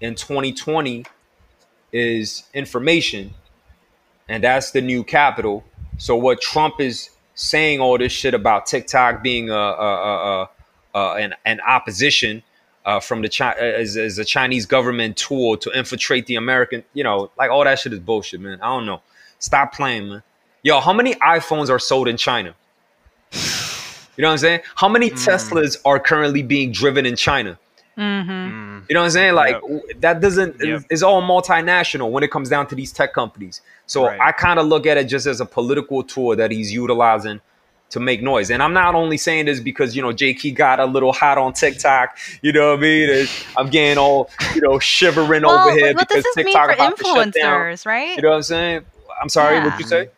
in 0.00 0.14
2020 0.14 1.04
is 1.92 2.44
information. 2.54 3.34
And 4.28 4.44
that's 4.44 4.70
the 4.70 4.80
new 4.80 5.02
capital. 5.02 5.64
So 5.98 6.14
what 6.14 6.40
Trump 6.40 6.80
is 6.80 7.10
saying 7.40 7.80
all 7.80 7.96
this 7.96 8.12
shit 8.12 8.34
about 8.34 8.66
TikTok 8.66 9.22
being 9.22 9.48
a, 9.48 9.54
a, 9.54 10.44
a, 10.44 10.50
a, 10.94 11.14
an, 11.14 11.34
an 11.46 11.58
opposition 11.66 12.42
uh, 12.84 13.00
from 13.00 13.22
the 13.22 13.30
Chi- 13.30 13.54
as, 13.54 13.96
as 13.96 14.18
a 14.18 14.24
Chinese 14.26 14.66
government 14.66 15.16
tool 15.16 15.56
to 15.56 15.70
infiltrate 15.76 16.26
the 16.26 16.36
American, 16.36 16.84
you 16.92 17.02
know, 17.02 17.30
like 17.38 17.50
all 17.50 17.64
that 17.64 17.78
shit 17.78 17.94
is 17.94 17.98
bullshit, 17.98 18.40
man. 18.40 18.60
I 18.60 18.66
don't 18.66 18.84
know. 18.84 19.00
Stop 19.38 19.72
playing, 19.74 20.10
man. 20.10 20.22
Yo, 20.62 20.80
how 20.80 20.92
many 20.92 21.14
iPhones 21.14 21.70
are 21.70 21.78
sold 21.78 22.08
in 22.08 22.18
China? 22.18 22.54
You 23.32 24.22
know 24.22 24.28
what 24.28 24.32
I'm 24.32 24.38
saying? 24.38 24.60
How 24.74 24.90
many 24.90 25.08
Teslas 25.08 25.78
are 25.86 25.98
currently 25.98 26.42
being 26.42 26.72
driven 26.72 27.06
in 27.06 27.16
China? 27.16 27.58
Mm-hmm. 27.98 28.80
You 28.88 28.94
know 28.94 29.00
what 29.00 29.04
I'm 29.06 29.10
saying? 29.10 29.34
Like 29.34 29.56
Yep. 29.68 30.00
that 30.00 30.20
doesn't 30.20 30.56
Yep. 30.60 30.82
it's 30.90 31.02
all 31.02 31.22
multinational 31.22 32.10
when 32.10 32.22
it 32.22 32.30
comes 32.30 32.48
down 32.48 32.66
to 32.68 32.74
these 32.74 32.92
tech 32.92 33.12
companies. 33.12 33.60
So 33.86 34.06
Right. 34.06 34.20
I 34.20 34.32
kind 34.32 34.58
of 34.58 34.66
look 34.66 34.86
at 34.86 34.96
it 34.96 35.04
just 35.04 35.26
as 35.26 35.40
a 35.40 35.46
political 35.46 36.02
tool 36.02 36.36
that 36.36 36.50
he's 36.50 36.72
utilizing 36.72 37.40
to 37.90 37.98
make 38.00 38.22
noise. 38.22 38.50
And 38.50 38.62
I'm 38.62 38.72
not 38.72 38.94
only 38.94 39.16
saying 39.16 39.46
this 39.46 39.58
because 39.60 39.96
you 39.96 40.02
know 40.02 40.12
J.K. 40.12 40.52
got 40.52 40.78
a 40.80 40.86
little 40.86 41.12
hot 41.12 41.38
on 41.38 41.52
TikTok. 41.52 42.16
You 42.40 42.52
know 42.52 42.70
what 42.70 42.78
I 42.78 42.82
mean? 42.82 43.10
And 43.10 43.28
I'm 43.58 43.68
getting 43.68 43.98
all 43.98 44.30
you 44.54 44.60
know 44.60 44.78
shivering 44.78 45.42
Well, 45.42 45.58
over 45.68 45.76
here 45.76 45.88
but 45.88 45.96
what 46.02 46.08
because 46.08 46.24
does 46.24 46.34
this 46.34 46.44
mean 46.44 46.54
TikTok 46.54 46.66
for 46.68 46.74
about 46.74 46.96
to 46.98 47.04
shut 47.04 47.34
down. 47.34 47.60
influencers, 47.60 47.86
right? 47.86 48.16
You 48.16 48.22
know 48.22 48.30
what 48.30 48.36
I'm 48.36 48.42
saying? 48.44 48.84
I'm 49.20 49.28
sorry. 49.28 49.60
What 49.60 49.78
you 49.78 49.86
say? 49.86 50.08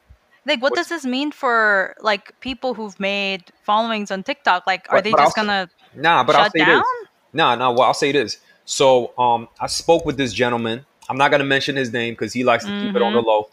Like, 0.44 0.60
what 0.60 0.74
does 0.74 0.88
this 0.88 1.04
mean 1.04 1.30
for 1.32 1.94
like 2.00 2.38
people 2.40 2.74
who've 2.74 2.98
made 3.00 3.44
followings 3.62 4.10
on 4.10 4.22
TikTok? 4.22 4.66
Like, 4.66 4.86
are 4.90 4.96
But- 4.98 5.04
they 5.04 5.10
but 5.12 5.18
just 5.18 5.38
I'll- 5.38 5.44
gonna 5.46 5.70
Nah, 5.94 6.24
but 6.24 6.34
I'll 6.36 6.44
shut 6.44 6.52
say 6.52 6.64
down? 6.64 6.82
this. 6.82 7.01
Nah, 7.32 7.54
nah. 7.54 7.70
Well, 7.70 7.82
I'll 7.82 7.94
say 7.94 8.12
this. 8.12 8.38
So, 8.64 9.12
um, 9.18 9.48
I 9.60 9.66
spoke 9.66 10.04
with 10.06 10.16
this 10.16 10.32
gentleman. 10.32 10.84
I'm 11.08 11.16
not 11.18 11.30
gonna 11.30 11.44
mention 11.44 11.76
his 11.76 11.92
name 11.92 12.14
because 12.14 12.32
he 12.32 12.44
likes 12.44 12.64
to 12.64 12.70
keep 12.80 12.94
it 12.94 13.02
on 13.02 13.12
the 13.12 13.20
Mm-hmm. 13.20 13.28
low. 13.28 13.48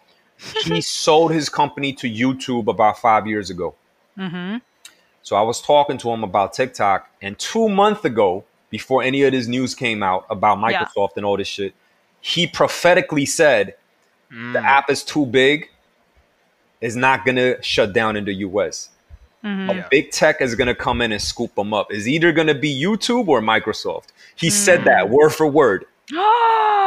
he 0.63 0.79
sold 0.81 1.33
his 1.33 1.49
company 1.49 1.91
to 1.93 2.09
YouTube 2.09 2.67
about 2.67 2.97
five 2.99 3.27
years 3.27 3.49
ago. 3.49 3.75
Mm-hmm. 4.17 4.57
So 5.23 5.35
I 5.35 5.41
was 5.41 5.61
talking 5.61 5.97
to 5.99 6.09
him 6.11 6.23
about 6.23 6.53
TikTok, 6.53 7.09
and 7.21 7.37
two 7.37 7.67
months 7.69 8.05
ago, 8.05 8.45
before 8.69 9.01
any 9.03 9.23
of 9.23 9.31
this 9.31 9.47
news 9.47 9.73
came 9.75 10.01
out 10.03 10.25
about 10.29 10.59
Yeah. 10.59 10.85
Microsoft 10.85 11.17
and 11.17 11.25
all 11.25 11.37
this 11.37 11.47
shit, 11.47 11.73
he 12.21 12.47
prophetically 12.47 13.25
said 13.25 13.75
the 14.29 14.59
app 14.63 14.89
is 14.91 15.03
too 15.03 15.25
big, 15.25 15.69
is 16.81 16.95
not 16.95 17.25
gonna 17.25 17.61
shut 17.63 17.93
down 17.93 18.15
in 18.15 18.25
the 18.25 18.33
US. 18.35 18.89
Mm-hmm. 19.43 19.69
A 19.69 19.73
Yeah. 19.75 19.87
big 19.89 20.11
tech 20.11 20.41
is 20.41 20.55
gonna 20.55 20.75
come 20.75 21.01
in 21.01 21.11
and 21.11 21.21
scoop 21.21 21.55
them 21.55 21.73
up. 21.73 21.91
Is 21.93 22.07
either 22.07 22.31
gonna 22.31 22.53
be 22.55 22.73
YouTube 22.81 23.27
or 23.27 23.41
Microsoft. 23.41 24.07
He 24.35 24.49
said 24.49 24.83
that 24.85 25.09
word 25.09 25.29
for 25.29 25.47
word. 25.47 25.85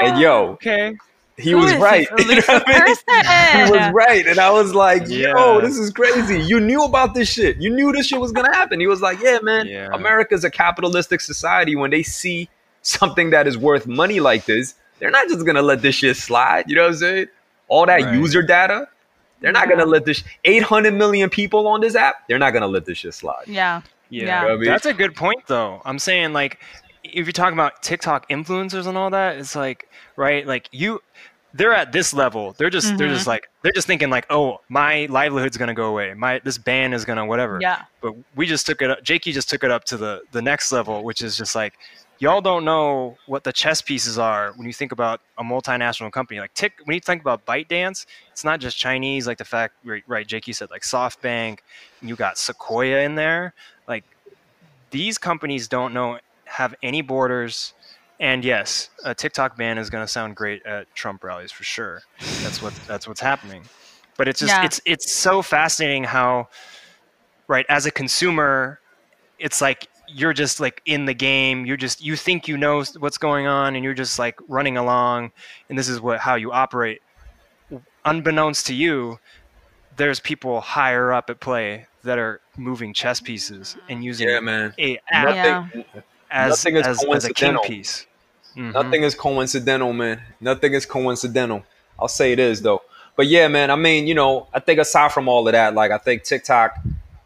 And 0.03 0.18
yo, 0.20 0.48
Okay. 0.55 0.92
he 1.38 1.53
Who 1.53 1.59
was 1.59 1.74
right. 1.76 2.09
You 2.18 2.26
know 2.26 2.34
what 2.46 2.64
I 2.68 2.84
mean? 2.84 3.66
He 3.66 3.72
was 3.78 3.92
right. 3.92 4.26
And 4.26 4.38
I 4.40 4.50
was 4.50 4.74
like, 4.74 5.09
yo, 5.09 5.61
this 5.61 5.78
is 5.78 5.90
crazy. 5.90 6.40
You 6.40 6.59
knew 6.61 6.82
about 6.84 7.14
this 7.14 7.30
shit. 7.32 7.57
You 7.59 7.70
knew 7.70 7.92
this 7.92 8.07
shit 8.07 8.20
was 8.20 8.32
gonna 8.32 8.53
happen. 8.55 8.80
He 8.80 8.86
was 8.86 9.00
like, 9.00 9.20
Yeah, 9.22 9.38
man, 9.42 9.66
Yeah. 9.66 9.88
America's 9.92 10.44
a 10.44 10.50
capitalistic 10.50 11.20
society. 11.20 11.76
When 11.76 11.90
they 11.90 12.03
see 12.03 12.48
something 12.82 13.30
that 13.30 13.46
is 13.46 13.57
worth 13.57 13.86
money 13.86 14.18
like 14.20 14.44
this, 14.44 14.74
they're 14.98 15.11
not 15.11 15.28
just 15.28 15.46
gonna 15.46 15.62
let 15.62 15.82
this 15.82 15.94
shit 15.94 16.16
slide. 16.16 16.64
You 16.68 16.74
know 16.76 16.82
what 16.82 16.88
I'm 16.92 16.96
saying? 16.96 17.26
All 17.68 17.86
that 17.86 18.03
Right. 18.03 18.14
user 18.14 18.42
data, 18.42 18.88
they're 19.43 19.53
not 19.53 19.68
Yeah. 19.68 19.76
gonna 19.76 19.86
let 19.86 20.05
this 20.07 20.24
800 20.45 20.95
million 20.95 21.28
people 21.28 21.68
on 21.68 21.80
this 21.80 21.95
app, 21.95 22.26
they're 22.28 22.38
not 22.38 22.53
gonna 22.53 22.66
let 22.68 22.84
this 22.86 22.99
shit 22.99 23.12
slide. 23.14 23.45
Yeah. 23.47 23.82
Yeah, 24.09 24.24
Yeah. 24.24 24.43
You 24.43 24.49
know 24.49 24.55
I 24.55 24.57
mean? 24.57 24.64
that's 24.70 24.86
a 24.86 24.95
good 24.95 25.14
point 25.14 25.47
though. 25.47 25.82
I'm 25.84 25.99
saying 25.99 26.32
like 26.32 26.59
if 27.05 27.26
you're 27.26 27.32
talking 27.32 27.55
about 27.55 27.82
TikTok 27.82 28.28
influencers 28.30 28.86
and 28.86 28.97
all 28.97 29.11
that, 29.11 29.36
it's 29.36 29.55
like 29.57 29.88
right, 30.16 30.47
like 30.47 30.68
you 30.72 31.03
they're 31.55 31.74
at 31.74 31.93
this 31.93 32.14
level. 32.14 32.55
They're 32.57 32.70
just 32.70 32.97
they're 32.97 33.09
Mm-hmm. 33.09 33.14
just 33.14 33.26
like 33.26 33.51
they're 33.62 33.72
just 33.72 33.86
thinking 33.86 34.09
like, 34.09 34.24
"Oh, 34.30 34.61
my 34.70 35.07
livelihood's 35.11 35.59
going 35.59 35.68
to 35.68 35.74
go 35.74 35.84
away. 35.86 36.14
My 36.14 36.40
this 36.43 36.57
ban 36.57 36.95
is 36.95 37.05
going 37.05 37.18
to 37.18 37.26
whatever." 37.26 37.59
Yeah. 37.61 37.82
But 38.01 38.14
we 38.34 38.47
just 38.47 38.64
took 38.64 38.80
it 38.80 38.90
up 38.90 39.03
Jakey 39.03 39.32
just 39.32 39.51
took 39.51 39.62
it 39.62 39.70
up 39.70 39.84
to 39.84 39.99
the 39.99 40.22
the 40.32 40.40
next 40.40 40.72
level, 40.72 41.05
which 41.05 41.20
is 41.20 41.36
just 41.36 41.55
like 41.55 41.74
y'all 42.22 42.40
don't 42.40 42.64
know 42.64 43.18
what 43.26 43.42
the 43.42 43.52
chess 43.52 43.82
pieces 43.82 44.16
are 44.16 44.52
when 44.54 44.64
you 44.64 44.72
think 44.72 44.92
about 44.92 45.20
a 45.38 45.42
multinational 45.42 46.10
company 46.12 46.38
like 46.38 46.54
Tik. 46.54 46.74
When 46.84 46.94
you 46.94 47.00
think 47.00 47.20
about 47.20 47.44
ByteDance, 47.44 48.06
it's 48.30 48.44
not 48.44 48.60
just 48.60 48.78
Chinese. 48.78 49.26
Like 49.26 49.38
the 49.38 49.44
fact, 49.44 49.74
right? 49.84 50.04
right 50.06 50.46
you 50.46 50.52
said 50.54 50.70
like 50.70 50.82
SoftBank. 50.82 51.58
and 52.00 52.08
You 52.08 52.14
got 52.14 52.38
Sequoia 52.38 53.00
in 53.00 53.16
there. 53.16 53.54
Like 53.88 54.04
these 54.92 55.18
companies 55.18 55.66
don't 55.66 55.92
know 55.92 56.20
have 56.44 56.76
any 56.80 57.02
borders. 57.02 57.74
And 58.20 58.44
yes, 58.44 58.90
a 59.04 59.16
TikTok 59.16 59.56
ban 59.56 59.76
is 59.76 59.90
going 59.90 60.04
to 60.04 60.10
sound 60.10 60.36
great 60.36 60.64
at 60.64 60.94
Trump 60.94 61.24
rallies 61.24 61.50
for 61.50 61.64
sure. 61.64 62.02
That's 62.44 62.62
what 62.62 62.72
that's 62.86 63.08
what's 63.08 63.20
happening. 63.20 63.64
But 64.16 64.28
it's 64.28 64.38
just 64.38 64.52
Yeah. 64.52 64.64
it's 64.64 64.80
it's 64.86 65.12
so 65.12 65.42
fascinating 65.42 66.04
how, 66.04 66.48
right? 67.48 67.66
As 67.68 67.84
a 67.84 67.90
consumer, 67.90 68.78
it's 69.40 69.60
like 69.60 69.88
you're 70.14 70.32
just 70.32 70.60
like 70.60 70.82
in 70.86 71.04
the 71.06 71.14
game. 71.14 71.64
You're 71.66 71.76
just 71.76 72.02
you 72.02 72.16
think 72.16 72.48
you 72.48 72.56
know 72.56 72.84
what's 72.98 73.18
going 73.18 73.46
on, 73.46 73.74
and 73.74 73.84
you're 73.84 73.94
just 73.94 74.18
like 74.18 74.38
running 74.48 74.76
along, 74.76 75.32
and 75.68 75.78
this 75.78 75.88
is 75.88 76.00
what 76.00 76.18
how 76.20 76.34
you 76.34 76.52
operate. 76.52 77.00
Unbeknownst 78.04 78.66
to 78.66 78.74
you, 78.74 79.18
there's 79.96 80.18
people 80.20 80.60
higher 80.60 81.12
up 81.12 81.30
at 81.30 81.40
play 81.40 81.86
that 82.02 82.18
are 82.18 82.40
moving 82.56 82.92
chess 82.92 83.20
pieces 83.20 83.76
and 83.88 84.02
using 84.02 84.28
Yeah, 84.28 84.40
man. 84.40 84.74
a 84.78 84.98
app 85.08 85.36
Nothing, 85.36 85.84
as, 86.30 86.50
nothing 86.50 86.76
is 86.76 86.86
as, 86.86 87.04
as 87.04 87.24
a 87.24 87.32
king 87.32 87.52
coincidental. 87.54 87.62
piece. 87.62 88.06
Mhm. 88.56 88.72
Nothing 88.74 89.02
is 89.04 89.14
coincidental, 89.14 89.92
man. 89.92 90.20
Nothing 90.40 90.72
is 90.74 90.84
coincidental. 90.84 91.64
I'll 91.98 92.08
say 92.08 92.32
it 92.32 92.40
is 92.40 92.60
though. 92.62 92.82
But 93.14 93.28
yeah, 93.28 93.46
man. 93.48 93.70
I 93.70 93.76
mean, 93.76 94.06
you 94.08 94.14
know, 94.14 94.48
I 94.52 94.58
think 94.58 94.80
aside 94.80 95.12
from 95.12 95.28
all 95.28 95.46
of 95.46 95.52
that, 95.52 95.74
like 95.74 95.92
I 95.92 95.98
think 95.98 96.24
TikTok. 96.24 96.76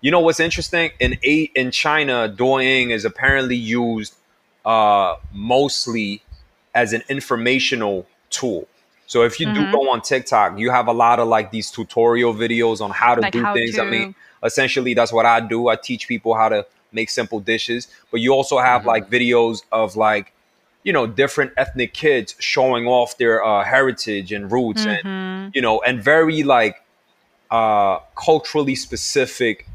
You 0.06 0.12
know 0.12 0.20
what's 0.20 0.38
interesting? 0.38 0.92
In 1.00 1.18
eight 1.24 1.50
in 1.56 1.72
China, 1.72 2.32
Douyin 2.32 2.90
is 2.90 3.04
apparently 3.04 3.56
used 3.56 4.14
uh, 4.64 5.16
mostly 5.32 6.22
as 6.76 6.92
an 6.92 7.02
informational 7.08 8.06
tool. 8.30 8.68
So 9.08 9.24
if 9.24 9.40
you 9.40 9.46
Mhm. 9.46 9.54
do 9.54 9.66
go 9.66 9.90
on 9.90 10.02
TikTok, 10.02 10.60
you 10.60 10.70
have 10.70 10.86
a 10.86 10.92
lot 10.92 11.18
of 11.18 11.26
like 11.26 11.50
these 11.50 11.72
tutorial 11.72 12.32
videos 12.34 12.80
on 12.80 12.92
how 12.92 13.16
to 13.16 13.22
Like 13.22 13.32
do 13.32 13.40
how 13.42 13.52
things. 13.52 13.80
I 13.80 13.90
mean, 13.90 14.14
essentially 14.44 14.94
that's 14.94 15.12
what 15.12 15.26
I 15.26 15.40
do. 15.40 15.66
I 15.66 15.74
teach 15.74 16.06
people 16.06 16.34
how 16.34 16.50
to 16.50 16.64
make 16.92 17.10
simple 17.10 17.40
dishes, 17.40 17.88
but 18.12 18.20
you 18.20 18.32
also 18.32 18.58
have 18.58 18.82
Mm-hmm. 18.82 18.86
like 18.86 19.10
videos 19.10 19.64
of 19.72 19.96
like 19.96 20.32
you 20.84 20.92
know 20.92 21.08
different 21.08 21.50
ethnic 21.56 21.94
kids 21.94 22.36
showing 22.38 22.86
off 22.86 23.18
their 23.18 23.42
uh, 23.44 23.64
heritage 23.64 24.30
and 24.30 24.52
roots 24.52 24.86
and 24.86 25.02
Mhm. 25.04 25.52
you 25.52 25.60
know 25.60 25.80
and 25.80 26.00
very 26.00 26.44
like 26.44 26.76
uh 27.50 27.98
culturally 28.14 28.76
specific 28.76 29.66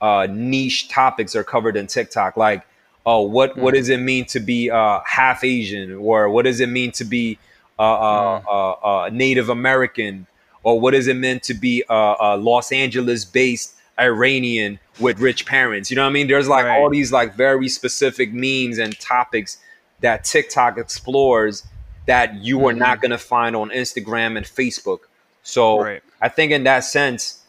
uh 0.00 0.26
niche 0.30 0.88
topics 0.88 1.34
are 1.36 1.44
covered 1.44 1.76
in 1.76 1.86
TikTok. 1.86 2.36
Like 2.36 2.66
oh 3.06 3.22
what 3.22 3.56
what 3.56 3.74
does 3.74 3.88
it 3.88 3.98
mean 3.98 4.24
to 4.26 4.40
be 4.40 4.70
uh 4.70 5.00
half 5.04 5.44
Asian? 5.44 5.94
Or 5.94 6.28
what 6.28 6.44
does 6.44 6.60
it 6.60 6.68
mean 6.68 6.92
to 6.92 7.04
be 7.04 7.38
uh, 7.78 7.82
uh, 7.82 8.42
uh, 8.48 8.70
uh 8.72 9.10
Native 9.12 9.48
American? 9.48 10.26
Or 10.62 10.78
what 10.78 10.90
does 10.92 11.08
it 11.08 11.16
mean 11.16 11.40
to 11.40 11.54
be 11.54 11.82
uh, 11.88 12.14
uh 12.20 12.36
Los 12.36 12.72
Angeles 12.72 13.24
based 13.24 13.74
Iranian 13.98 14.78
with 14.98 15.18
rich 15.20 15.46
parents? 15.46 15.90
You 15.90 15.96
know 15.96 16.02
what 16.02 16.10
I 16.10 16.12
mean? 16.12 16.26
There's 16.28 16.48
like 16.48 16.66
Right. 16.66 16.78
all 16.78 16.90
these 16.90 17.12
like 17.12 17.34
very 17.34 17.68
specific 17.68 18.32
memes 18.32 18.78
and 18.78 18.98
topics 19.00 19.58
that 20.00 20.24
TikTok 20.24 20.78
explores 20.78 21.64
that 22.06 22.34
you 22.36 22.66
are 22.66 22.72
not 22.72 23.00
going 23.00 23.10
to 23.10 23.18
find 23.18 23.54
on 23.54 23.70
Instagram 23.70 24.36
and 24.36 24.46
Facebook. 24.46 25.00
So 25.42 25.82
Right. 25.82 26.02
I 26.20 26.28
think 26.28 26.52
in 26.52 26.64
that 26.64 26.80
sense, 26.80 27.39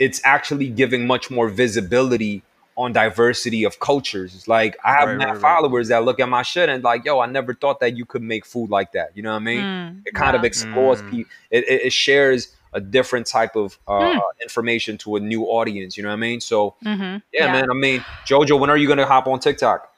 it's 0.00 0.20
actually 0.24 0.68
giving 0.68 1.06
much 1.06 1.30
more 1.30 1.48
visibility 1.48 2.42
on 2.76 2.92
diversity 2.92 3.64
of 3.64 3.78
cultures. 3.80 4.48
Like 4.48 4.76
I 4.84 4.92
have 4.94 5.10
Right, 5.10 5.18
mad 5.18 5.26
right, 5.26 5.42
right. 5.42 5.42
followers 5.42 5.88
that 5.88 6.04
look 6.04 6.18
at 6.18 6.28
my 6.28 6.42
shit 6.42 6.68
and 6.68 6.82
like, 6.82 7.04
yo, 7.04 7.20
I 7.20 7.26
never 7.26 7.54
thought 7.54 7.80
that 7.80 7.96
you 7.96 8.06
could 8.06 8.22
make 8.22 8.46
food 8.46 8.70
like 8.70 8.92
that. 8.92 9.16
You 9.16 9.22
know 9.22 9.30
what 9.32 9.36
I 9.42 9.44
mean? 9.44 9.66
Mm, 9.66 10.02
It 10.06 10.14
kind 10.14 10.34
of 10.34 10.44
explores 10.44 11.02
Mm. 11.02 11.06
people. 11.10 11.30
It, 11.50 11.64
it, 11.68 11.82
it 11.86 11.92
shares 11.92 12.48
a 12.72 12.80
different 12.80 13.26
type 13.26 13.56
of 13.56 13.78
uh, 13.86 14.08
Mm. 14.08 14.20
information 14.42 14.96
to 14.98 15.16
a 15.16 15.20
new 15.20 15.44
audience. 15.44 15.96
You 15.96 16.02
know 16.04 16.08
what 16.08 16.14
I 16.14 16.28
mean? 16.28 16.40
So 16.40 16.74
Mhm. 16.84 17.22
yeah, 17.32 17.48
man. 17.48 17.70
I 17.70 17.74
mean, 17.74 18.04
Jojo, 18.26 18.58
when 18.58 18.70
are 18.70 18.76
you 18.78 18.88
gonna 18.88 19.06
hop 19.06 19.26
on 19.26 19.38
TikTok? 19.40 19.92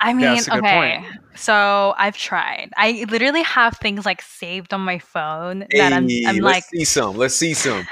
I 0.00 0.12
mean, 0.14 0.20
Yeah, 0.26 0.34
that's 0.34 0.48
a 0.48 0.52
okay. 0.58 0.98
point. 0.98 1.04
So 1.34 1.94
I've 1.96 2.16
tried. 2.16 2.70
I 2.76 3.04
literally 3.10 3.42
have 3.42 3.76
things 3.78 4.06
like 4.06 4.22
saved 4.22 4.72
on 4.72 4.80
my 4.82 4.98
phone 4.98 5.66
that 5.76 5.92
I'm, 5.92 6.08
I'm 6.26 6.36
let's 6.36 6.40
like, 6.40 6.64
see 6.64 6.84
some. 6.84 7.16
Let's 7.16 7.34
see 7.36 7.54
some. 7.54 7.86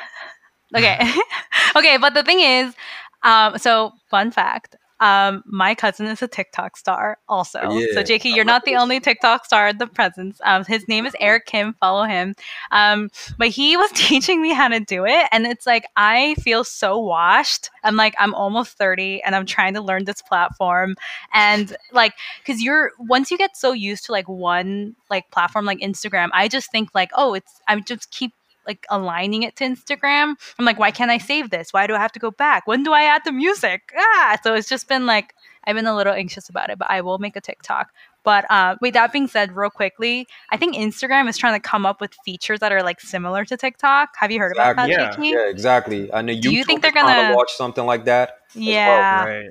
Okay, 0.74 0.98
okay. 1.76 1.96
But 1.98 2.14
the 2.14 2.22
thing 2.22 2.40
is, 2.40 2.74
um, 3.22 3.58
so 3.58 3.92
fun 4.10 4.30
fact. 4.30 4.76
Um, 4.98 5.42
my 5.44 5.74
cousin 5.74 6.06
is 6.06 6.22
a 6.22 6.28
TikTok 6.28 6.76
star 6.76 7.18
also. 7.28 7.70
Yeah, 7.70 7.86
so 7.92 8.02
JK, 8.02 8.34
you're 8.34 8.46
not 8.46 8.64
the 8.64 8.76
only 8.76 8.98
TikTok 8.98 9.44
star 9.44 9.66
at 9.68 9.78
the 9.78 9.86
presence. 9.86 10.40
Um, 10.42 10.64
his 10.64 10.88
name 10.88 11.04
is 11.04 11.14
Eric 11.20 11.44
Kim. 11.44 11.74
Follow 11.74 12.04
him. 12.04 12.34
Um, 12.70 13.10
but 13.36 13.48
he 13.48 13.76
was 13.76 13.90
teaching 13.94 14.40
me 14.40 14.54
how 14.54 14.68
to 14.68 14.80
do 14.80 15.04
it, 15.04 15.26
and 15.32 15.46
it's 15.46 15.66
like 15.66 15.84
I 15.96 16.34
feel 16.36 16.64
so 16.64 16.98
washed. 16.98 17.68
I'm 17.84 17.96
like 17.96 18.14
I'm 18.18 18.34
almost 18.34 18.78
30, 18.78 19.22
and 19.22 19.36
I'm 19.36 19.44
trying 19.44 19.74
to 19.74 19.82
learn 19.82 20.06
this 20.06 20.22
platform, 20.22 20.96
and 21.34 21.76
like 21.92 22.14
because 22.38 22.62
you're 22.62 22.92
once 22.98 23.30
you 23.30 23.36
get 23.36 23.56
so 23.56 23.72
used 23.72 24.06
to 24.06 24.12
like 24.12 24.28
one 24.28 24.96
like 25.10 25.30
platform 25.30 25.66
like 25.66 25.80
Instagram, 25.80 26.30
I 26.32 26.48
just 26.48 26.72
think 26.72 26.94
like 26.94 27.10
oh 27.14 27.34
it's 27.34 27.60
I 27.68 27.78
just 27.80 28.10
keep 28.10 28.32
like 28.66 28.86
aligning 28.90 29.42
it 29.42 29.56
to 29.56 29.64
Instagram. 29.64 30.34
I'm 30.58 30.64
like, 30.64 30.78
why 30.78 30.90
can't 30.90 31.10
I 31.10 31.18
save 31.18 31.50
this? 31.50 31.72
Why 31.72 31.86
do 31.86 31.94
I 31.94 31.98
have 31.98 32.12
to 32.12 32.18
go 32.18 32.30
back? 32.30 32.66
When 32.66 32.82
do 32.82 32.92
I 32.92 33.02
add 33.02 33.22
the 33.24 33.32
music? 33.32 33.92
Ah, 33.96 34.38
so 34.42 34.54
it's 34.54 34.68
just 34.68 34.88
been 34.88 35.06
like 35.06 35.34
I've 35.64 35.74
been 35.74 35.86
a 35.86 35.96
little 35.96 36.12
anxious 36.12 36.48
about 36.48 36.70
it, 36.70 36.78
but 36.78 36.88
I 36.90 37.00
will 37.00 37.18
make 37.18 37.34
a 37.36 37.40
TikTok. 37.40 37.90
But 38.22 38.44
uh, 38.50 38.76
with 38.80 38.94
that 38.94 39.12
being 39.12 39.28
said, 39.28 39.54
real 39.56 39.70
quickly, 39.70 40.26
I 40.50 40.56
think 40.56 40.74
Instagram 40.76 41.28
is 41.28 41.36
trying 41.36 41.54
to 41.54 41.60
come 41.60 41.84
up 41.86 42.00
with 42.00 42.12
features 42.24 42.58
that 42.60 42.72
are 42.72 42.82
like 42.82 43.00
similar 43.00 43.44
to 43.44 43.56
TikTok. 43.56 44.10
Have 44.18 44.30
you 44.32 44.38
heard 44.40 44.52
about 44.52 44.76
that, 44.76 44.88
Exactly. 44.90 45.28
JK? 45.28 45.32
Yeah, 45.32 45.48
exactly. 45.48 46.12
I 46.12 46.22
know 46.22 46.34
Do 46.40 46.52
you 46.52 46.64
think 46.64 46.82
they're 46.82 46.90
is 46.90 46.92
trying 46.94 47.06
to 47.16 47.22
gonna- 47.22 47.36
watch 47.36 47.52
something 47.52 47.84
like 47.86 48.04
that? 48.06 48.38
as 48.50 48.56
well, 48.56 48.64
Yeah. 48.64 49.24
Right. 49.24 49.50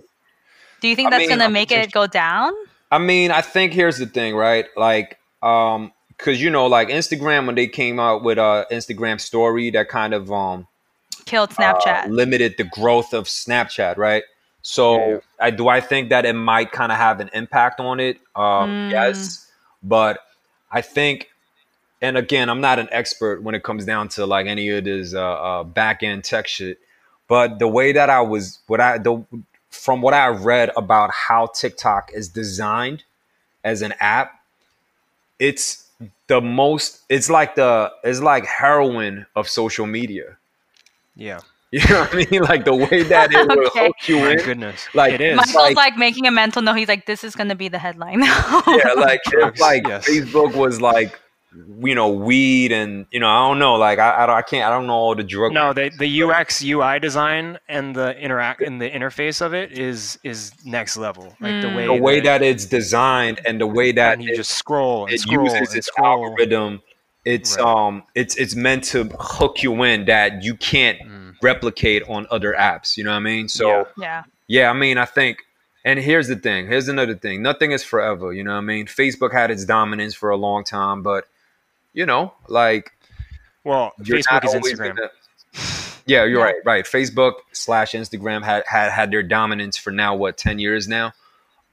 Do 0.82 0.88
you 0.90 0.96
think 0.96 1.08
I 1.08 1.10
that's 1.12 1.22
mean, 1.22 1.30
gonna 1.30 1.46
I'm 1.46 1.54
make 1.54 1.70
just- 1.70 1.88
it 1.88 1.92
go 1.94 2.06
down? 2.08 2.52
I 2.92 2.98
mean, 2.98 3.32
I 3.32 3.42
think 3.42 3.74
here's 3.74 3.98
the 3.98 4.06
thing, 4.06 4.36
right? 4.36 4.66
Like, 4.78 5.20
um, 5.42 5.92
cause 6.18 6.42
you 6.42 6.50
know, 6.50 6.68
like 6.68 6.90
Instagram 6.90 7.46
when 7.46 7.56
they 7.56 7.68
came 7.68 8.00
out 8.00 8.24
with 8.24 8.38
uh 8.38 8.66
Instagram 8.72 9.20
story 9.22 9.70
that 9.72 9.90
kind 9.90 10.14
of 10.14 10.32
um 10.32 10.68
Killed 11.26 11.50
uh, 11.58 11.74
Snapchat. 11.74 12.10
limited 12.10 12.56
the 12.58 12.64
growth 12.66 13.14
of 13.14 13.26
Snapchat, 13.26 13.98
right? 13.98 14.24
So 14.62 14.98
Yeah, 14.98 15.08
yeah. 15.10 15.18
I 15.40 15.52
do 15.52 15.68
I 15.68 15.82
think 15.82 16.10
that 16.10 16.26
it 16.26 16.34
might 16.34 16.72
kind 16.72 16.92
of 16.92 16.98
have 16.98 17.20
an 17.20 17.30
impact 17.34 17.80
on 17.80 18.00
it. 18.00 18.18
Um, 18.36 18.70
Mm. 18.70 18.92
yes, 18.92 19.52
but 19.84 20.20
I 20.72 20.82
think, 20.82 21.30
and 22.02 22.18
again, 22.18 22.50
I'm 22.50 22.62
not 22.62 22.80
an 22.80 22.90
expert 22.92 23.44
when 23.44 23.56
it 23.56 23.64
comes 23.64 23.86
down 23.86 24.10
to 24.10 24.26
like 24.26 24.48
any 24.48 24.70
of 24.70 24.84
this 24.84 25.14
uh, 25.14 25.22
uh, 25.22 25.64
back 25.64 26.04
end 26.04 26.24
tech 26.24 26.48
shit. 26.48 26.80
But 27.28 27.60
the 27.60 27.68
way 27.68 27.92
that 27.94 28.10
I 28.10 28.22
was, 28.22 28.60
what 28.68 28.82
I 28.82 28.98
the 28.98 29.24
from 29.70 30.02
what 30.02 30.14
I 30.14 30.28
read 30.30 30.72
about 30.78 31.12
how 31.12 31.48
TikTok 31.48 32.12
is 32.14 32.30
designed 32.30 33.04
as 33.64 33.82
an 33.82 33.94
app, 34.00 34.40
it's 35.40 35.85
the 36.28 36.42
most. 36.42 37.02
It's 37.10 37.30
like 37.30 37.56
the 37.56 37.92
it's 38.04 38.20
like 38.22 38.46
heroin 38.46 39.26
of 39.36 39.48
social 39.50 39.86
media. 39.86 40.38
Yeah. 41.16 41.40
You 41.72 41.82
know 41.90 42.02
what 42.02 42.14
I 42.14 42.26
mean? 42.32 42.42
Like 42.44 42.64
the 42.64 42.76
way 42.76 43.04
that 43.04 43.34
it 43.34 43.48
will 43.50 43.68
Okay. 43.68 43.88
hook 43.88 43.96
you 44.08 44.20
My 44.20 44.36
goodness. 44.36 44.88
Like, 44.94 45.12
it 45.14 45.20
is. 45.20 45.36
Michael's 45.36 45.56
like- 45.56 45.76
like, 45.76 45.98
making 45.98 46.26
a 46.26 46.32
mental 46.32 46.62
note. 46.62 46.76
He's 46.78 46.88
like, 46.88 47.06
this 47.06 47.22
is 47.26 47.36
gonna 47.36 47.56
be 47.56 47.68
the 47.68 47.80
headline. 47.80 48.22
Yeah, 48.24 48.94
like 48.96 49.20
if 49.26 49.60
like 49.60 49.86
Yes. 49.86 50.08
Facebook 50.08 50.56
was 50.56 50.80
like 50.80 51.20
you 51.80 51.96
know 51.96 52.10
weed 52.10 52.72
and 52.72 53.06
you 53.12 53.20
know 53.20 53.30
I 53.30 53.48
don't 53.48 53.60
know 53.60 53.76
like 53.76 54.00
I 54.00 54.24
I, 54.24 54.26
don't, 54.26 54.36
I 54.36 54.42
can't 54.42 54.66
I 54.66 54.70
don't 54.70 54.88
know 54.88 54.94
all 54.94 55.16
the 55.16 55.24
drug. 55.24 55.54
No, 55.54 55.74
the 55.74 55.90
the 55.98 56.24
UX 56.24 56.64
UI 56.64 57.00
design 57.00 57.58
and 57.68 57.96
the 57.96 58.18
interact 58.20 58.62
and 58.62 58.82
the 58.82 58.90
interface 58.90 59.42
of 59.42 59.54
it 59.54 59.72
is 59.72 60.20
is 60.24 60.52
next 60.66 60.98
level. 60.98 61.36
Like 61.40 61.62
the 61.62 61.68
Mm. 61.68 61.76
way 61.76 61.86
the 61.86 62.02
way 62.02 62.20
that 62.22 62.42
it's 62.42 62.66
designed 62.66 63.40
and 63.46 63.60
the 63.62 63.68
way 63.68 63.92
that 63.94 64.22
you 64.22 64.32
it, 64.34 64.36
just 64.36 64.52
scroll 64.52 65.06
and 65.06 65.14
it 65.14 65.22
scroll 65.22 65.44
uses 65.46 65.70
and 65.70 65.78
its 65.78 65.88
scroll. 65.88 66.08
algorithm. 66.26 66.82
It's 67.24 67.58
Right. 67.58 67.66
um 67.66 68.04
it's 68.16 68.36
it's 68.36 68.56
meant 68.56 68.84
to 68.86 69.06
hook 69.20 69.64
you 69.64 69.82
in 69.84 70.06
that 70.06 70.44
you 70.44 70.56
can't 70.56 71.00
Mm. 71.00 71.34
replicate 71.42 72.04
on 72.08 72.28
other 72.32 72.54
apps. 72.54 72.98
You 72.98 73.04
know 73.04 73.12
what 73.12 73.18
I 73.18 73.20
mean? 73.20 73.48
So 73.50 73.70
Yeah. 73.70 73.84
yeah. 73.98 74.24
Yeah, 74.48 74.70
I 74.70 74.74
mean, 74.74 74.98
I 75.00 75.06
think, 75.06 75.40
and 75.84 75.98
here's 76.00 76.28
the 76.28 76.36
thing. 76.36 76.68
Here's 76.68 76.88
another 76.88 77.16
thing. 77.16 77.42
Nothing 77.42 77.72
is 77.72 77.84
forever. 77.84 78.32
You 78.32 78.44
know 78.44 78.52
what 78.52 78.58
I 78.58 78.62
mean? 78.62 78.86
Facebook 78.86 79.34
had 79.34 79.50
its 79.50 79.66
dominance 79.66 80.14
for 80.14 80.30
a 80.30 80.36
long 80.38 80.64
time, 80.64 81.02
but 81.02 81.26
you 81.96 82.06
know, 82.06 82.34
like 82.48 82.92
Well, 83.64 83.94
Facebook 84.00 84.46
is 84.46 84.54
Instagram. 84.54 84.96
gonna- 84.96 85.10
yeah, 86.06 86.24
you're 86.26 86.38
Yeah. 86.40 86.44
right. 86.44 86.56
Right. 86.66 86.86
Facebook 86.86 87.34
slash 87.52 87.94
Instagram 87.94 88.44
had, 88.44 88.64
had 88.68 88.92
had 88.92 89.10
their 89.12 89.24
dominance 89.24 89.78
for 89.78 89.90
now 89.92 90.14
what 90.16 90.38
ten 90.38 90.60
years 90.60 90.88
now. 90.88 91.14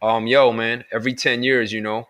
Um, 0.00 0.26
yo, 0.26 0.52
man, 0.52 0.84
every 0.90 1.12
ten 1.14 1.42
years, 1.42 1.72
you 1.72 1.80
know, 1.82 2.08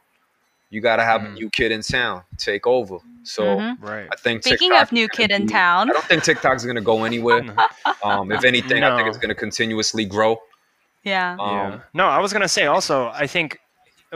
you 0.71 0.81
got 0.81 0.97
to 0.97 1.03
have 1.05 1.23
a 1.23 1.27
Mm. 1.27 1.35
new 1.35 1.51
kid 1.51 1.73
in 1.73 1.83
town 1.83 2.23
take 2.39 2.67
over. 2.67 2.99
So 3.25 3.43
Mhm. 3.45 3.77
Right. 3.81 4.09
I 4.11 4.17
think 4.17 4.43
Speaking 4.43 4.71
TikTok 4.71 4.83
of 4.89 4.93
new 4.93 5.09
kid 5.09 5.31
in 5.31 5.47
be- 5.47 5.53
town, 5.53 5.91
I 5.91 5.93
don't 5.93 6.05
think 6.07 6.25
TikTok's 6.25 6.65
gonna 6.65 6.81
go 6.81 7.05
anywhere. 7.05 7.43
Um, 8.05 8.33
if 8.33 8.45
anything, 8.45 8.83
I 8.83 8.97
think 8.97 9.07
it's 9.09 9.19
gonna 9.19 9.35
continuously 9.35 10.05
grow. 10.05 10.41
yeah. 11.05 11.37
Um, 11.39 11.51
yeah. 11.73 11.79
No, 11.95 12.07
I 12.07 12.19
was 12.19 12.33
gonna 12.33 12.49
say 12.49 12.67
also. 12.67 13.09
I 13.15 13.27
think 13.29 13.59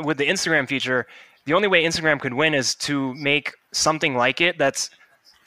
with 0.02 0.16
the 0.18 0.26
Instagram 0.26 0.66
feature, 0.68 1.06
the 1.44 1.54
only 1.54 1.68
way 1.68 1.84
Instagram 1.84 2.18
could 2.20 2.34
win 2.34 2.52
is 2.54 2.74
to 2.76 3.14
make 3.14 3.52
something 3.76 4.16
like 4.16 4.40
it 4.40 4.58
that's 4.58 4.90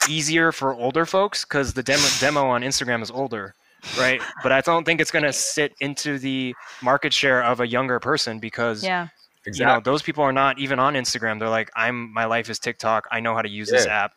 easier 0.08 0.52
for 0.52 0.74
older 0.74 1.04
folks 1.04 1.44
because 1.44 1.74
the 1.74 1.82
demo 1.82 2.06
demo 2.20 2.46
on 2.46 2.62
Instagram 2.62 3.02
is 3.02 3.10
older, 3.10 3.54
right? 3.98 4.20
But 4.42 4.52
I 4.52 4.60
don't 4.62 4.84
think 4.84 5.00
it's 5.00 5.10
gonna 5.10 5.32
sit 5.32 5.74
into 5.80 6.18
the 6.18 6.54
market 6.82 7.12
share 7.12 7.42
of 7.42 7.60
a 7.60 7.66
younger 7.66 7.98
person 8.00 8.38
because 8.38 8.82
Yeah. 8.84 9.08
you 9.46 9.64
know 9.64 9.80
those 9.80 10.02
people 10.02 10.22
are 10.24 10.32
not 10.32 10.58
even 10.58 10.78
on 10.78 10.94
Instagram. 10.94 11.38
They're 11.38 11.48
like, 11.48 11.70
I'm 11.76 12.12
my 12.12 12.24
life 12.24 12.48
is 12.48 12.58
TikTok. 12.58 13.06
I 13.10 13.20
know 13.20 13.34
how 13.34 13.42
to 13.42 13.48
use 13.50 13.68
this 13.70 13.86
app. 13.86 14.12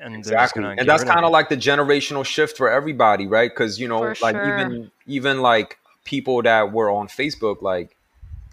And 0.00 0.14
exactly 0.14 0.62
and 0.64 0.88
that's 0.88 1.02
kind 1.02 1.24
of 1.24 1.32
like 1.32 1.48
the 1.48 1.56
generational 1.56 2.24
shift 2.24 2.56
for 2.56 2.70
everybody 2.70 3.26
right 3.26 3.50
because 3.50 3.80
you 3.80 3.88
know 3.88 3.98
For 4.14 4.14
like 4.22 4.36
sure. 4.36 4.58
even 4.58 4.90
even 5.08 5.42
like 5.42 5.76
people 6.04 6.40
that 6.42 6.70
were 6.72 6.88
on 6.88 7.08
facebook 7.08 7.62
like 7.62 7.96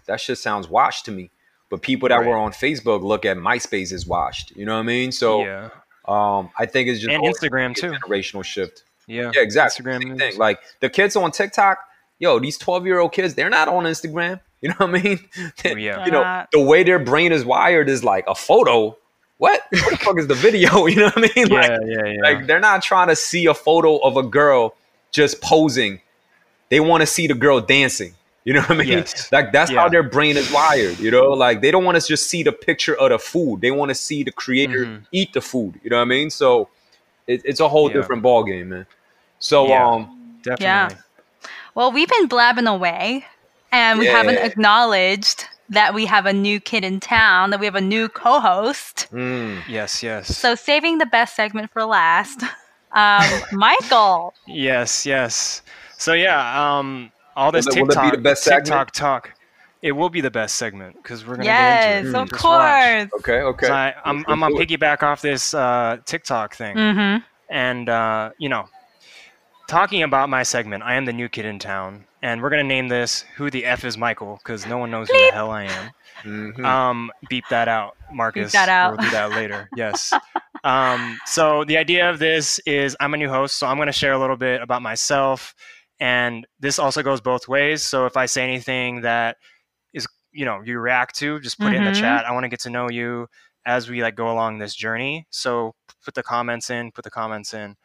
that 0.06 0.20
shit 0.20 0.38
sounds 0.38 0.68
washed 0.68 1.04
to 1.04 1.12
me 1.12 1.30
but 1.70 1.82
people 1.82 2.08
that 2.08 2.16
Right. 2.18 2.26
were 2.28 2.36
on 2.36 2.52
facebook 2.52 3.02
look 3.02 3.24
at 3.24 3.36
myspace 3.36 3.92
as 3.92 4.06
washed 4.06 4.54
you 4.56 4.64
know 4.64 4.74
what 4.74 4.80
i 4.80 4.84
mean 4.84 5.12
so 5.12 5.40
yeah, 5.44 5.68
um 6.06 6.50
i 6.58 6.66
think 6.66 6.88
it's 6.88 7.00
just 7.00 7.10
And 7.12 7.22
Instagram, 7.24 7.74
gonna 7.80 7.92
be 7.92 7.96
a 7.96 8.00
too. 8.00 8.06
generational 8.06 8.44
shift 8.44 8.84
yeah, 9.08 9.30
yeah 9.34 9.40
exactly 9.42 9.84
Instagram 9.84 10.02
Same 10.02 10.18
thing 10.18 10.36
like 10.38 10.58
the 10.80 10.88
kids 10.90 11.16
on 11.16 11.30
tiktok 11.32 11.78
yo 12.18 12.38
these 12.38 12.58
12 12.58 12.86
year 12.86 12.98
old 12.98 13.12
kids 13.12 13.34
they're 13.34 13.50
not 13.50 13.68
on 13.68 13.84
instagram 13.84 14.40
you 14.60 14.68
know 14.70 14.74
what 14.78 14.90
i 14.90 15.02
mean 15.02 15.18
Oh, 15.64 15.68
yeah. 15.76 16.04
you 16.06 16.12
know 16.12 16.44
the 16.52 16.60
way 16.60 16.82
their 16.82 16.98
brain 16.98 17.32
is 17.32 17.44
wired 17.44 17.88
is 17.88 18.02
like 18.04 18.24
a 18.26 18.34
photo 18.34 18.96
what 19.38 19.60
what 19.70 19.90
the 19.90 19.96
fuck 19.98 20.18
is 20.18 20.26
the 20.28 20.34
video 20.34 20.86
you 20.86 20.96
know 20.96 21.04
what 21.14 21.18
i 21.18 21.20
mean 21.36 21.48
like 21.48 21.68
yeah, 21.68 21.78
yeah, 21.84 22.04
yeah. 22.06 22.20
like 22.22 22.46
they're 22.46 22.58
not 22.60 22.82
trying 22.82 23.08
to 23.08 23.16
see 23.16 23.46
a 23.46 23.54
photo 23.54 23.98
of 23.98 24.16
a 24.16 24.22
girl 24.22 24.74
just 25.12 25.40
posing. 25.40 26.00
They 26.68 26.80
want 26.80 27.00
to 27.00 27.06
see 27.06 27.26
the 27.26 27.34
girl 27.34 27.60
dancing. 27.60 28.14
You 28.46 28.54
know 28.54 28.62
what 28.62 28.80
I 28.80 28.84
mean? 28.84 29.04
Yes. 29.04 29.30
Like 29.32 29.52
that's 29.52 29.72
Yeah. 29.72 29.76
how 29.76 29.88
their 29.90 30.04
brain 30.04 30.36
is 30.38 30.50
wired. 30.50 31.00
You 31.00 31.10
know, 31.10 31.30
like 31.30 31.62
they 31.62 31.70
don't 31.72 31.84
want 31.84 32.00
to 32.00 32.06
just 32.06 32.28
see 32.30 32.42
the 32.44 32.52
picture 32.52 32.94
of 32.94 33.10
the 33.10 33.18
food. 33.18 33.60
They 33.62 33.72
want 33.72 33.90
to 33.90 33.94
see 33.94 34.24
the 34.24 34.32
creator 34.32 34.88
Mhm. 34.88 35.06
eat 35.12 35.32
the 35.34 35.42
food. 35.42 35.80
You 35.82 35.90
know 35.90 35.96
what 35.98 36.02
I 36.02 36.06
mean? 36.16 36.30
So 36.30 36.68
it, 37.26 37.42
it's 37.44 37.60
a 37.60 37.68
whole 37.68 37.88
Yeah. 37.88 37.96
different 37.96 38.22
ball 38.22 38.44
game, 38.44 38.70
man. 38.70 38.86
So 39.38 39.72
Yeah. 39.72 39.86
um, 39.94 40.10
Definitely. 40.44 40.96
Well, 41.74 41.92
we've 41.92 42.08
been 42.08 42.26
blabbing 42.28 42.66
away, 42.66 43.24
and 43.72 43.98
we 43.98 44.06
haven't 44.06 44.38
acknowledged 44.38 45.44
that 45.70 45.94
we 45.94 46.06
have 46.06 46.26
a 46.26 46.32
new 46.32 46.60
kid 46.60 46.84
in 46.84 47.00
town, 47.00 47.50
that 47.50 47.60
we 47.60 47.66
have 47.66 47.74
a 47.76 47.80
new 47.80 48.08
co-host. 48.08 49.08
mm, 49.12 49.62
Yes, 49.66 50.02
yes. 50.02 50.28
So 50.36 50.54
saving 50.54 50.98
the 50.98 51.06
best 51.06 51.34
segment 51.36 51.70
for 51.72 51.84
last. 51.84 52.42
Um, 52.92 53.42
Michael. 53.52 54.34
Yes, 54.46 55.06
yes. 55.06 55.62
So 55.98 56.12
yeah, 56.12 56.78
um, 56.78 57.12
all 57.36 57.52
this 57.52 57.66
Will 57.66 57.72
it- 57.76 57.80
will 57.82 57.84
it 57.84 57.88
be 57.88 57.94
TikTok, 57.94 58.12
the 58.12 58.18
best 58.18 58.42
segment? 58.44 58.66
TikTok 58.66 58.90
talk, 58.92 59.32
it 59.82 59.92
will 59.92 60.08
be 60.10 60.20
the 60.20 60.30
best 60.30 60.56
segment 60.56 60.96
because 61.02 61.26
we're 61.26 61.34
gonna 61.36 61.44
Yes, 61.46 61.84
get 61.84 61.96
into 62.06 62.18
it. 62.18 62.22
of 62.22 62.28
Just 62.30 62.44
watch. 62.44 63.08
course. 63.10 63.20
okay, 63.20 63.40
okay. 63.42 63.66
'Cause 63.66 63.70
I, 63.70 63.94
I'm, 64.04 64.16
Let's 64.18 64.28
I'm 64.30 64.38
go 64.40 64.46
on 64.46 64.52
piggyback 64.54 65.02
off 65.02 65.20
this 65.22 65.54
uh, 65.54 65.98
TikTok 66.04 66.54
thing, 66.54 66.76
Mm-hmm. 66.76 67.24
and 67.50 67.88
uh, 67.88 68.30
you 68.38 68.48
know, 68.48 68.68
talking 69.68 70.02
about 70.02 70.28
my 70.28 70.42
segment, 70.42 70.82
I 70.82 70.94
am 70.94 71.04
the 71.04 71.12
new 71.12 71.28
kid 71.28 71.44
in 71.44 71.58
town, 71.58 72.04
and 72.22 72.42
we're 72.42 72.50
gonna 72.50 72.64
name 72.64 72.88
this 72.88 73.24
"Who 73.36 73.50
the 73.50 73.64
F 73.64 73.84
is 73.84 73.96
Michael" 73.98 74.40
because 74.42 74.66
no 74.66 74.78
one 74.78 74.90
knows 74.90 75.08
who 75.10 75.16
the 75.26 75.32
hell 75.32 75.50
I 75.50 75.64
am. 75.64 75.90
Mhm. 76.24 76.64
Um, 76.64 77.12
beep 77.28 77.44
that 77.50 77.68
out, 77.68 77.96
Marcus. 78.12 78.46
Beep 78.46 78.52
that 78.52 78.68
out. 78.68 78.92
We'll 78.96 79.06
do 79.06 79.10
that 79.10 79.30
later. 79.30 79.68
Yes. 79.76 80.12
um, 80.64 81.18
so 81.26 81.64
the 81.64 81.76
idea 81.76 82.08
of 82.10 82.18
this 82.18 82.58
is 82.60 82.96
I'm 82.98 83.12
a 83.14 83.16
new 83.16 83.28
host, 83.28 83.58
so 83.58 83.66
I'm 83.66 83.76
going 83.76 83.86
to 83.86 83.92
share 83.92 84.12
a 84.12 84.18
little 84.18 84.36
bit 84.36 84.62
about 84.62 84.80
myself, 84.82 85.54
and 86.00 86.46
this 86.60 86.78
also 86.78 87.02
goes 87.02 87.20
both 87.20 87.48
ways. 87.48 87.82
So 87.82 88.06
if 88.06 88.16
I 88.16 88.26
say 88.26 88.42
anything 88.42 89.00
that 89.02 89.36
is, 89.92 90.06
you 90.32 90.44
know, 90.44 90.60
you 90.64 90.78
react 90.78 91.16
to, 91.16 91.40
just 91.40 91.58
put 91.58 91.72
it 91.72 91.76
in 91.76 91.84
the 91.84 91.90
Mhm. 91.92 92.00
chat. 92.00 92.24
I 92.26 92.32
want 92.32 92.44
to 92.44 92.48
get 92.48 92.60
to 92.60 92.70
know 92.70 92.90
you 92.90 93.28
as 93.64 93.88
we 93.88 94.02
like 94.02 94.14
go 94.14 94.30
along 94.30 94.58
this 94.58 94.74
journey. 94.74 95.26
So 95.30 95.74
put 96.04 96.14
the 96.14 96.22
comments 96.22 96.70
in. 96.70 96.92
Put 96.92 97.04
the 97.04 97.10
comments 97.10 97.54
in. 97.54 97.76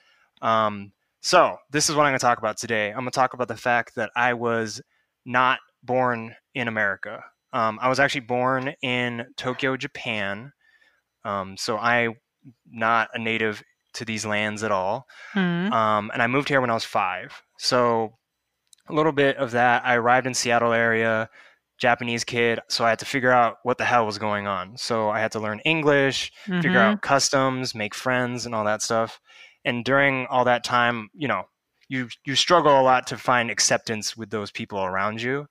Um, 0.41 0.91
so 1.21 1.57
this 1.69 1.89
is 1.89 1.95
what 1.95 2.03
I'm 2.03 2.11
going 2.11 2.19
to 2.19 2.25
talk 2.25 2.37
about 2.39 2.57
today. 2.57 2.89
I'm 2.89 2.95
going 2.97 3.05
to 3.05 3.11
talk 3.11 3.33
about 3.33 3.47
the 3.47 3.55
fact 3.57 3.95
that 3.95 4.11
I 4.15 4.33
was 4.33 4.81
not 5.25 5.59
born 5.83 6.35
in 6.53 6.67
America. 6.67 7.23
Um, 7.53 7.79
I 7.81 7.89
was 7.89 7.99
actually 7.99 8.21
born 8.21 8.73
in 8.81 9.25
Tokyo, 9.37 9.77
Japan. 9.77 10.51
Um, 11.23 11.57
so 11.57 11.77
I'm 11.77 12.15
not 12.69 13.09
a 13.13 13.19
native 13.19 13.61
to 13.93 14.05
these 14.05 14.25
lands 14.25 14.63
at 14.63 14.71
all. 14.71 15.05
Mm-hmm. 15.35 15.73
Um, 15.73 16.11
and 16.13 16.21
I 16.21 16.27
moved 16.27 16.47
here 16.47 16.61
when 16.61 16.69
I 16.69 16.73
was 16.73 16.85
five. 16.85 17.41
So 17.61 18.17
a 18.89 18.93
little 18.93 19.11
bit 19.11 19.37
of 19.37 19.51
that. 19.51 19.85
I 19.85 19.95
arrived 19.95 20.25
in 20.25 20.33
Seattle 20.33 20.73
area, 20.73 21.29
Japanese 21.79 22.23
kid. 22.23 22.59
So 22.69 22.83
I 22.83 22.89
had 22.89 22.99
to 22.99 23.05
figure 23.05 23.31
out 23.31 23.57
what 23.63 23.77
the 23.77 23.85
hell 23.85 24.05
was 24.05 24.17
going 24.17 24.47
on. 24.47 24.75
So 24.77 25.09
I 25.09 25.19
had 25.19 25.31
to 25.33 25.39
learn 25.39 25.59
English, 25.59 26.31
figure 26.45 26.71
Mhm. 26.71 26.93
out 26.93 27.01
customs, 27.01 27.75
make 27.75 27.93
friends, 27.93 28.45
and 28.45 28.55
all 28.55 28.65
that 28.65 28.81
stuff. 28.81 29.19
And 29.63 29.85
during 29.85 30.25
all 30.27 30.43
that 30.45 30.63
time, 30.63 31.09
you 31.13 31.27
know, 31.27 31.43
you 31.87 32.09
you 32.25 32.35
struggle 32.35 32.79
a 32.79 32.81
lot 32.81 33.05
to 33.07 33.17
find 33.17 33.51
acceptance 33.51 34.17
with 34.17 34.31
those 34.31 34.49
people 34.49 34.83
around 34.83 35.21
you. 35.21 35.45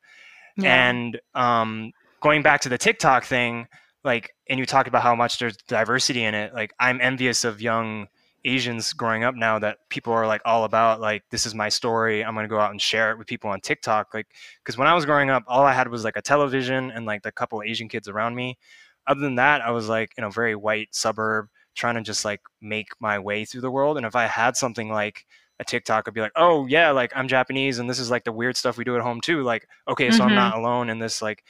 Yeah. 0.57 0.89
And 0.89 1.21
um, 1.35 1.93
going 2.21 2.43
back 2.43 2.61
to 2.63 2.69
the 2.69 2.79
TikTok 2.79 3.25
thing, 3.25 3.69
like, 4.03 4.31
and 4.49 4.59
you 4.59 4.67
talked 4.67 4.89
about 4.89 5.03
how 5.03 5.15
much 5.15 5.39
there's 5.39 5.57
diversity 5.69 6.25
in 6.25 6.35
it. 6.35 6.55
Like, 6.55 6.73
I'm 6.81 7.01
envious 7.01 7.45
of 7.45 7.61
young 7.61 8.09
Asians 8.45 8.93
growing 8.95 9.25
up 9.25 9.35
now 9.35 9.59
that 9.59 9.79
people 9.91 10.13
are 10.13 10.27
like 10.27 10.41
all 10.45 10.65
about 10.65 11.01
like 11.01 11.23
this 11.31 11.47
is 11.47 11.55
my 11.55 11.69
story. 11.69 12.25
I'm 12.25 12.35
gonna 12.35 12.49
go 12.49 12.61
out 12.61 12.71
and 12.71 12.81
share 12.81 13.11
it 13.13 13.19
with 13.19 13.27
people 13.27 13.51
on 13.51 13.61
TikTok. 13.61 14.15
Like, 14.15 14.29
because 14.65 14.79
when 14.79 14.89
I 14.89 14.95
was 14.95 15.05
growing 15.05 15.31
up, 15.31 15.45
all 15.47 15.65
I 15.65 15.73
had 15.73 15.89
was 15.89 16.05
like 16.05 16.17
a 16.17 16.23
television 16.23 16.91
and 16.91 17.07
like 17.07 17.23
the 17.23 17.33
couple 17.33 17.63
Asian 17.63 17.89
kids 17.89 18.09
around 18.09 18.35
me. 18.35 18.59
Other 19.07 19.21
than 19.21 19.35
that, 19.37 19.61
I 19.63 19.71
was 19.71 19.89
like 19.89 20.13
in 20.17 20.25
a 20.25 20.31
very 20.31 20.55
white 20.55 20.95
suburb 20.95 21.49
trying 21.75 21.95
to 21.97 22.03
just 22.03 22.25
like 22.25 22.41
make 22.61 22.89
my 23.01 23.19
way 23.19 23.45
through 23.45 23.61
the 23.63 23.71
world. 23.71 23.97
And 23.97 24.07
if 24.07 24.17
I 24.17 24.27
had 24.27 24.57
something 24.57 24.91
like 24.91 25.27
a 25.59 25.65
TikTok, 25.65 26.07
I'd 26.09 26.15
be 26.15 26.21
like, 26.21 26.33
oh 26.37 26.67
yeah, 26.67 26.91
like 26.91 27.13
I'm 27.17 27.29
Japanese 27.29 27.79
and 27.79 27.89
this 27.91 27.99
is 27.99 28.11
like 28.11 28.25
the 28.25 28.33
weird 28.33 28.57
stuff 28.57 28.77
we 28.79 28.85
do 28.85 28.97
at 28.97 29.03
home 29.03 29.21
too. 29.21 29.43
Like, 29.43 29.69
okay, 29.89 30.11
so 30.11 30.25
I'm 30.25 30.31
Mhm. 30.33 30.35
not 30.35 30.55
alone 30.59 30.91
in 30.91 30.99
this 30.99 31.21
like 31.23 31.45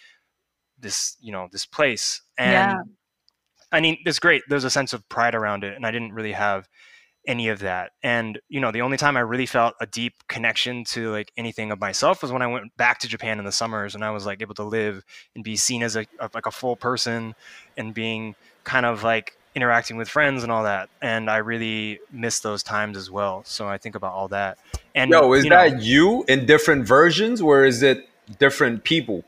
this 0.78 1.16
you 1.20 1.32
know 1.32 1.48
this 1.52 1.66
place. 1.66 2.22
And 2.38 2.52
Yeah. 2.52 2.82
I 3.72 3.80
mean, 3.80 3.98
it's 4.04 4.18
great. 4.18 4.42
There's 4.48 4.64
a 4.64 4.70
sense 4.70 4.92
of 4.92 5.08
pride 5.08 5.34
around 5.34 5.64
it, 5.64 5.76
and 5.76 5.86
I 5.86 5.90
didn't 5.90 6.12
really 6.12 6.32
have 6.32 6.68
any 7.26 7.48
of 7.48 7.60
that. 7.60 7.92
And 8.02 8.40
you 8.48 8.60
know, 8.60 8.72
the 8.72 8.80
only 8.80 8.96
time 8.96 9.16
I 9.16 9.20
really 9.20 9.46
felt 9.46 9.74
a 9.80 9.86
deep 9.86 10.14
connection 10.28 10.84
to 10.84 11.10
like 11.10 11.32
anything 11.36 11.70
of 11.70 11.78
myself 11.78 12.22
was 12.22 12.32
when 12.32 12.42
I 12.42 12.46
went 12.46 12.76
back 12.76 12.98
to 13.00 13.08
Japan 13.08 13.38
in 13.38 13.44
the 13.44 13.52
summers, 13.52 13.94
and 13.94 14.04
I 14.04 14.10
was 14.10 14.26
like 14.26 14.42
able 14.42 14.54
to 14.56 14.64
live 14.64 15.04
and 15.34 15.44
be 15.44 15.56
seen 15.56 15.82
as 15.82 15.96
a, 15.96 16.06
like 16.34 16.46
a 16.46 16.50
full 16.50 16.76
person, 16.76 17.34
and 17.76 17.94
being 17.94 18.34
kind 18.64 18.86
of 18.86 19.02
like 19.02 19.36
interacting 19.54 19.96
with 19.96 20.08
friends 20.08 20.42
and 20.42 20.52
all 20.52 20.64
that. 20.64 20.88
And 21.02 21.28
I 21.28 21.38
really 21.38 22.00
miss 22.12 22.40
those 22.40 22.62
times 22.62 22.96
as 22.96 23.10
well. 23.10 23.42
So 23.44 23.68
I 23.68 23.78
think 23.78 23.94
about 23.96 24.12
all 24.12 24.28
that. 24.28 24.58
And 24.94 25.10
Yo, 25.10 25.32
is 25.32 25.44
you 25.44 25.50
know, 25.50 25.56
that 25.56 25.82
you 25.82 26.24
in 26.28 26.46
different 26.46 26.86
versions, 26.86 27.40
or 27.40 27.64
is 27.64 27.82
it 27.82 28.08
different 28.38 28.84
people? 28.84 29.24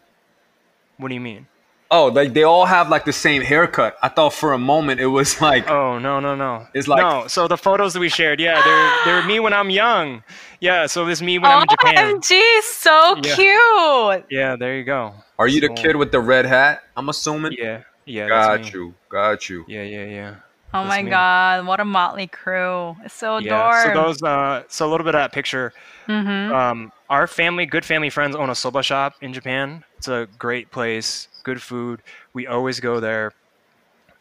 what 1.03 1.09
do 1.09 1.15
you 1.15 1.21
mean? 1.21 1.47
Oh, 1.95 2.07
like 2.07 2.33
they 2.33 2.43
all 2.43 2.65
have 2.65 2.89
like 2.89 3.05
the 3.05 3.13
same 3.13 3.43
haircut. 3.43 3.97
I 4.03 4.09
thought 4.09 4.33
for 4.33 4.55
a 4.55 4.59
moment 4.59 4.99
it 5.01 5.07
was 5.07 5.41
like 5.43 5.69
Oh 5.69 5.99
no 5.99 6.19
no 6.21 6.35
no! 6.35 6.67
It's 6.75 6.89
like- 6.89 7.03
no. 7.03 7.27
So 7.29 7.47
the 7.49 7.59
photos 7.59 7.93
that 7.93 8.01
we 8.01 8.09
shared, 8.09 8.41
yeah, 8.41 8.63
they're 8.65 8.91
they're 9.05 9.27
me 9.29 9.39
when 9.41 9.53
I'm 9.53 9.69
young. 9.71 10.25
Yeah, 10.61 10.87
so 10.87 11.05
this 11.05 11.21
me 11.21 11.39
when 11.39 11.51
I'm 11.51 11.63
in 11.63 11.69
Japan. 11.69 12.15
OMG, 12.17 12.61
so 12.63 13.17
Yeah. 13.23 13.35
cute. 13.37 14.25
Yeah, 14.31 14.57
there 14.57 14.77
you 14.79 14.85
go. 14.85 15.15
Are 15.39 15.47
you 15.49 15.61
the 15.61 15.69
So- 15.77 15.83
kid 15.83 15.97
with 15.97 16.11
the 16.13 16.21
red 16.21 16.47
hat? 16.47 16.83
I'm 16.97 17.09
assuming. 17.11 17.53
Yeah, 17.59 17.81
yeah. 18.07 18.27
that's 18.29 18.47
Got 18.47 18.61
me. 18.63 18.71
you. 18.73 18.95
Got 19.11 19.49
you. 19.51 19.65
Yeah, 19.69 19.83
yeah, 19.83 20.05
yeah. 20.05 20.35
Oh 20.75 20.79
That's 20.85 20.89
my 20.89 21.03
me. 21.03 21.11
god, 21.11 21.67
what 21.67 21.81
a 21.81 21.85
motley 21.85 22.27
crew. 22.29 22.97
It's 23.05 23.13
so 23.13 23.37
Yeah. 23.37 23.51
So 23.83 23.91
adorable. 23.91 24.03
those, 24.09 24.23
uh, 24.23 24.63
so 24.69 24.89
a 24.89 24.91
little 24.91 25.05
bit 25.05 25.15
of 25.15 25.21
that 25.21 25.33
picture. 25.33 25.75
mm-hmm. 26.09 26.55
Um, 26.55 26.93
our 27.11 27.27
family, 27.27 27.67
good 27.67 27.85
family 27.85 28.09
friends, 28.09 28.35
own 28.35 28.49
a 28.49 28.55
soba 28.55 28.83
shop 28.83 29.13
in 29.21 29.35
Japan. 29.35 29.85
It's 29.99 30.09
a 30.09 30.27
great 30.39 30.71
place, 30.71 31.29
good 31.43 31.61
food. 31.61 32.03
We 32.33 32.47
always 32.47 32.81
go 32.81 33.01
there 33.01 33.33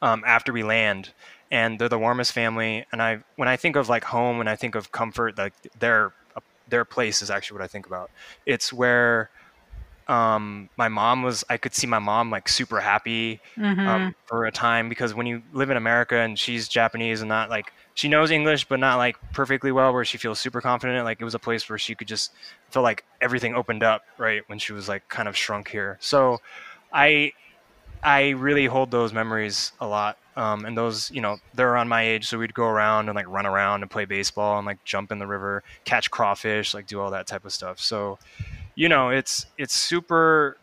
um, 0.01 0.23
after 0.25 0.51
we 0.51 0.63
land, 0.63 1.11
and 1.51 1.79
they're 1.79 1.89
the 1.89 1.99
warmest 1.99 2.31
family. 2.33 2.85
And 2.91 3.01
I, 3.01 3.19
when 3.35 3.47
I 3.47 3.57
think 3.57 3.75
of 3.75 3.89
like 3.89 4.03
home, 4.03 4.39
and 4.39 4.49
I 4.49 4.55
think 4.55 4.75
of 4.75 4.91
comfort, 4.91 5.37
like 5.37 5.53
their 5.79 6.13
their 6.71 6.85
place 6.85 7.21
is 7.21 7.29
actually 7.29 7.59
what 7.59 7.63
I 7.63 7.67
think 7.67 7.85
about. 7.85 8.09
It's 8.45 8.73
where 8.73 9.29
um, 10.07 10.69
my 10.77 10.87
mom 10.87 11.21
was. 11.21 11.43
I 11.49 11.57
could 11.57 11.75
see 11.75 11.85
my 11.85 11.99
mom 11.99 12.31
like 12.31 12.49
super 12.49 12.79
happy 12.79 13.39
mm-hmm. 13.55 13.87
um, 13.87 14.15
for 14.25 14.45
a 14.45 14.51
time 14.51 14.89
because 14.89 15.13
when 15.13 15.27
you 15.27 15.43
live 15.53 15.69
in 15.69 15.77
America 15.77 16.17
and 16.17 16.37
she's 16.39 16.67
Japanese 16.67 17.21
and 17.21 17.29
not 17.29 17.49
like 17.49 17.71
she 17.93 18.07
knows 18.07 18.31
English 18.31 18.65
but 18.65 18.79
not 18.79 18.97
like 18.97 19.15
perfectly 19.31 19.71
well 19.71 19.93
where 19.93 20.03
she 20.03 20.17
feels 20.17 20.39
super 20.39 20.59
confident 20.59 21.05
like 21.05 21.21
it 21.21 21.23
was 21.23 21.35
a 21.35 21.39
place 21.39 21.69
where 21.69 21.77
she 21.77 21.93
could 21.93 22.07
just 22.07 22.31
feel 22.69 22.81
like 22.81 23.05
everything 23.21 23.53
opened 23.53 23.83
up 23.83 24.03
right 24.17 24.41
when 24.47 24.57
she 24.57 24.73
was 24.73 24.89
like 24.89 25.07
kind 25.07 25.27
of 25.27 25.37
shrunk 25.37 25.69
here 25.69 25.97
so 26.01 26.39
I 26.93 27.33
I 28.03 28.29
really 28.29 28.65
hold 28.65 28.91
those 28.91 29.13
memories 29.13 29.71
a 29.79 29.87
lot 29.87 30.17
um, 30.35 30.65
and 30.65 30.77
those 30.77 31.11
you 31.11 31.21
know 31.21 31.37
they're 31.53 31.71
around 31.71 31.87
my 31.89 32.03
age 32.03 32.27
so 32.27 32.37
we'd 32.37 32.53
go 32.53 32.65
around 32.65 33.09
and 33.09 33.15
like 33.15 33.27
run 33.27 33.45
around 33.45 33.81
and 33.81 33.91
play 33.91 34.05
baseball 34.05 34.57
and 34.57 34.65
like 34.65 34.83
jump 34.85 35.11
in 35.11 35.19
the 35.19 35.27
river 35.27 35.63
catch 35.85 36.09
crawfish 36.09 36.73
like 36.73 36.87
do 36.87 36.99
all 36.99 37.11
that 37.11 37.27
type 37.27 37.45
of 37.45 37.53
stuff. 37.53 37.79
So 37.79 38.17
you 38.75 38.89
know 38.89 39.09
it's 39.09 39.45
it's 39.57 39.75
super 39.75 40.57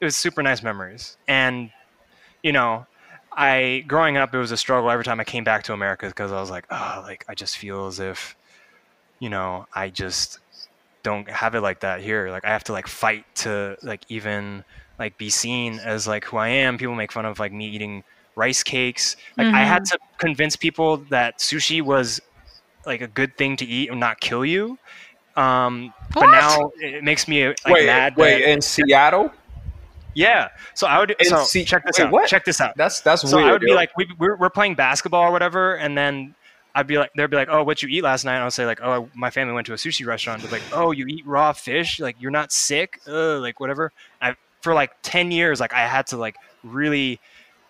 it 0.00 0.04
was 0.04 0.16
super 0.16 0.42
nice 0.42 0.62
memories. 0.62 1.16
And 1.28 1.70
you 2.42 2.52
know 2.52 2.86
i 3.32 3.84
growing 3.86 4.16
up 4.16 4.34
it 4.34 4.38
was 4.38 4.52
a 4.52 4.56
struggle 4.56 4.90
every 4.90 5.04
time 5.04 5.20
i 5.20 5.24
came 5.24 5.44
back 5.44 5.62
to 5.62 5.72
america 5.72 6.06
because 6.06 6.32
i 6.32 6.40
was 6.40 6.50
like 6.50 6.66
oh 6.70 7.02
like 7.06 7.24
i 7.28 7.34
just 7.34 7.58
feel 7.58 7.86
as 7.86 8.00
if 8.00 8.36
you 9.20 9.28
know 9.28 9.66
i 9.74 9.88
just 9.88 10.38
don't 11.02 11.28
have 11.30 11.54
it 11.54 11.60
like 11.60 11.80
that 11.80 12.00
here. 12.00 12.30
Like 12.30 12.44
i 12.44 12.50
have 12.50 12.64
to 12.64 12.72
like 12.72 12.86
fight 12.86 13.24
to 13.36 13.76
like 13.82 14.02
even 14.08 14.64
like 14.98 15.16
be 15.18 15.30
seen 15.30 15.78
as 15.80 16.06
like 16.06 16.24
who 16.24 16.36
i 16.36 16.48
am 16.48 16.76
people 16.78 16.94
make 16.94 17.12
fun 17.12 17.24
of 17.24 17.38
like 17.38 17.52
me 17.52 17.68
eating 17.68 18.02
rice 18.36 18.62
cakes 18.62 19.16
like 19.36 19.46
i 19.48 19.62
had 19.64 19.84
to 19.84 19.98
convince 20.18 20.56
people 20.56 20.98
that 21.10 21.38
sushi 21.38 21.80
was 21.82 22.20
like 22.86 23.00
a 23.00 23.06
good 23.08 23.36
thing 23.36 23.56
to 23.56 23.64
eat 23.64 23.90
and 23.90 23.98
not 24.00 24.20
kill 24.20 24.44
you 24.44 24.78
um 25.36 25.92
but 26.14 26.26
now 26.30 26.70
it 26.80 27.02
makes 27.04 27.28
me 27.28 27.46
like 27.48 27.56
wait, 27.66 27.86
mad 27.86 28.16
wait, 28.16 28.40
that- 28.42 28.50
in 28.50 28.60
Seattle? 28.60 29.30
yeah. 30.14 30.48
So 30.74 30.86
I 30.88 30.98
would. 30.98 31.10
In 31.20 31.26
So 31.26 31.44
Se- 31.44 31.64
check 31.64 31.84
this 31.86 31.98
wait, 31.98 32.06
out. 32.06 32.12
what? 32.12 32.28
Check 32.28 32.44
this 32.44 32.60
out. 32.60 32.76
That's 32.76 33.00
that's 33.02 33.22
So 33.22 33.36
weird. 33.36 33.48
I 33.48 33.52
would 33.52 33.60
be 33.60 33.68
yo. 33.68 33.76
like, 33.76 33.96
we, 33.96 34.08
we're, 34.18 34.36
we're 34.36 34.50
playing 34.50 34.74
basketball 34.74 35.22
or 35.22 35.30
whatever, 35.30 35.76
and 35.76 35.96
then 35.96 36.34
I'd 36.74 36.88
be 36.88 36.98
like, 36.98 37.12
they'd 37.16 37.30
be 37.30 37.36
like, 37.36 37.48
oh, 37.52 37.62
what 37.62 37.82
you 37.84 37.88
eat 37.88 38.02
last 38.02 38.24
night? 38.24 38.34
And 38.34 38.42
I'll 38.42 38.50
say 38.50 38.66
like, 38.66 38.80
oh, 38.82 39.08
my 39.14 39.30
family 39.30 39.54
went 39.54 39.66
to 39.68 39.74
a 39.74 39.76
sushi 39.76 40.04
restaurant. 40.04 40.42
They're 40.42 40.50
like, 40.50 40.62
oh, 40.72 40.90
you 40.90 41.06
eat 41.06 41.24
raw 41.24 41.52
fish? 41.52 42.00
Like 42.00 42.16
you're 42.18 42.32
not 42.32 42.50
sick? 42.50 42.98
Ugh, 43.06 43.40
like 43.40 43.60
whatever. 43.60 43.92
I 44.20 44.34
for 44.60 44.74
like 44.74 44.90
ten 45.02 45.30
years, 45.30 45.60
like 45.60 45.72
I 45.72 45.86
had 45.86 46.06
to 46.08 46.16
like 46.16 46.36
really 46.62 47.20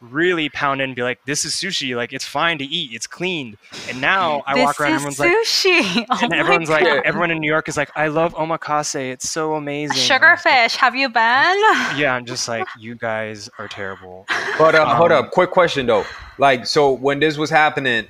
really 0.00 0.48
pound 0.50 0.80
in 0.80 0.90
and 0.90 0.96
be 0.96 1.02
like, 1.02 1.18
"This 1.26 1.44
is 1.44 1.52
sushi. 1.54 1.96
Like 1.96 2.12
it's 2.12 2.24
fine 2.24 2.58
to 2.58 2.64
eat. 2.64 2.92
It's 2.92 3.06
cleaned." 3.06 3.56
And 3.88 4.00
now 4.00 4.42
I 4.46 4.54
this 4.54 4.64
walk 4.64 4.80
around, 4.80 4.92
is 4.92 4.96
everyone's 4.96 5.18
like, 5.18 5.32
sushi. 5.32 6.06
Oh 6.10 6.18
and 6.22 6.30
my 6.30 6.38
everyone's 6.38 6.70
like, 6.70 6.84
everyone 7.04 7.30
in 7.32 7.38
New 7.40 7.50
York 7.50 7.68
is 7.68 7.76
like, 7.76 7.90
"I 7.96 8.08
love 8.08 8.34
omakase. 8.34 9.10
It's 9.12 9.28
so 9.28 9.54
amazing." 9.54 9.96
Sugarfish, 9.96 10.76
have 10.76 10.94
you 10.94 11.08
been? 11.08 11.56
Yeah, 11.98 12.14
I'm 12.14 12.26
just 12.26 12.46
like, 12.48 12.66
you 12.78 12.94
guys 12.94 13.50
are 13.58 13.66
terrible. 13.66 14.26
But 14.56 14.74
uh, 14.74 14.94
hold 14.94 15.10
Um, 15.10 15.24
up, 15.24 15.30
quick 15.32 15.50
question 15.50 15.86
though. 15.86 16.04
Like, 16.38 16.66
so 16.66 16.92
when 16.92 17.18
this 17.18 17.36
was 17.36 17.50
happening, 17.50 18.06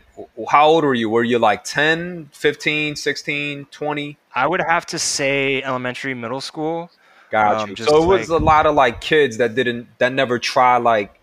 how 0.50 0.66
old 0.68 0.84
were 0.84 0.94
you? 0.94 1.08
Were 1.08 1.24
you 1.24 1.38
like 1.38 1.64
10, 1.64 2.28
15, 2.32 2.96
16, 2.96 3.64
20? 3.70 4.18
I 4.34 4.46
would 4.46 4.60
have 4.60 4.84
to 4.86 4.98
say 4.98 5.62
elementary, 5.62 6.12
middle 6.12 6.42
school. 6.42 6.90
Got 7.30 7.56
Um, 7.56 7.70
you. 7.70 7.76
So 7.76 8.02
it 8.02 8.06
was 8.06 8.30
like- 8.30 8.40
a 8.40 8.44
lot 8.44 8.66
of 8.66 8.74
like 8.74 9.00
kids 9.00 9.36
that 9.38 9.54
didn't, 9.54 9.86
that 9.98 10.12
never 10.12 10.38
tried 10.38 10.78
like, 10.78 11.18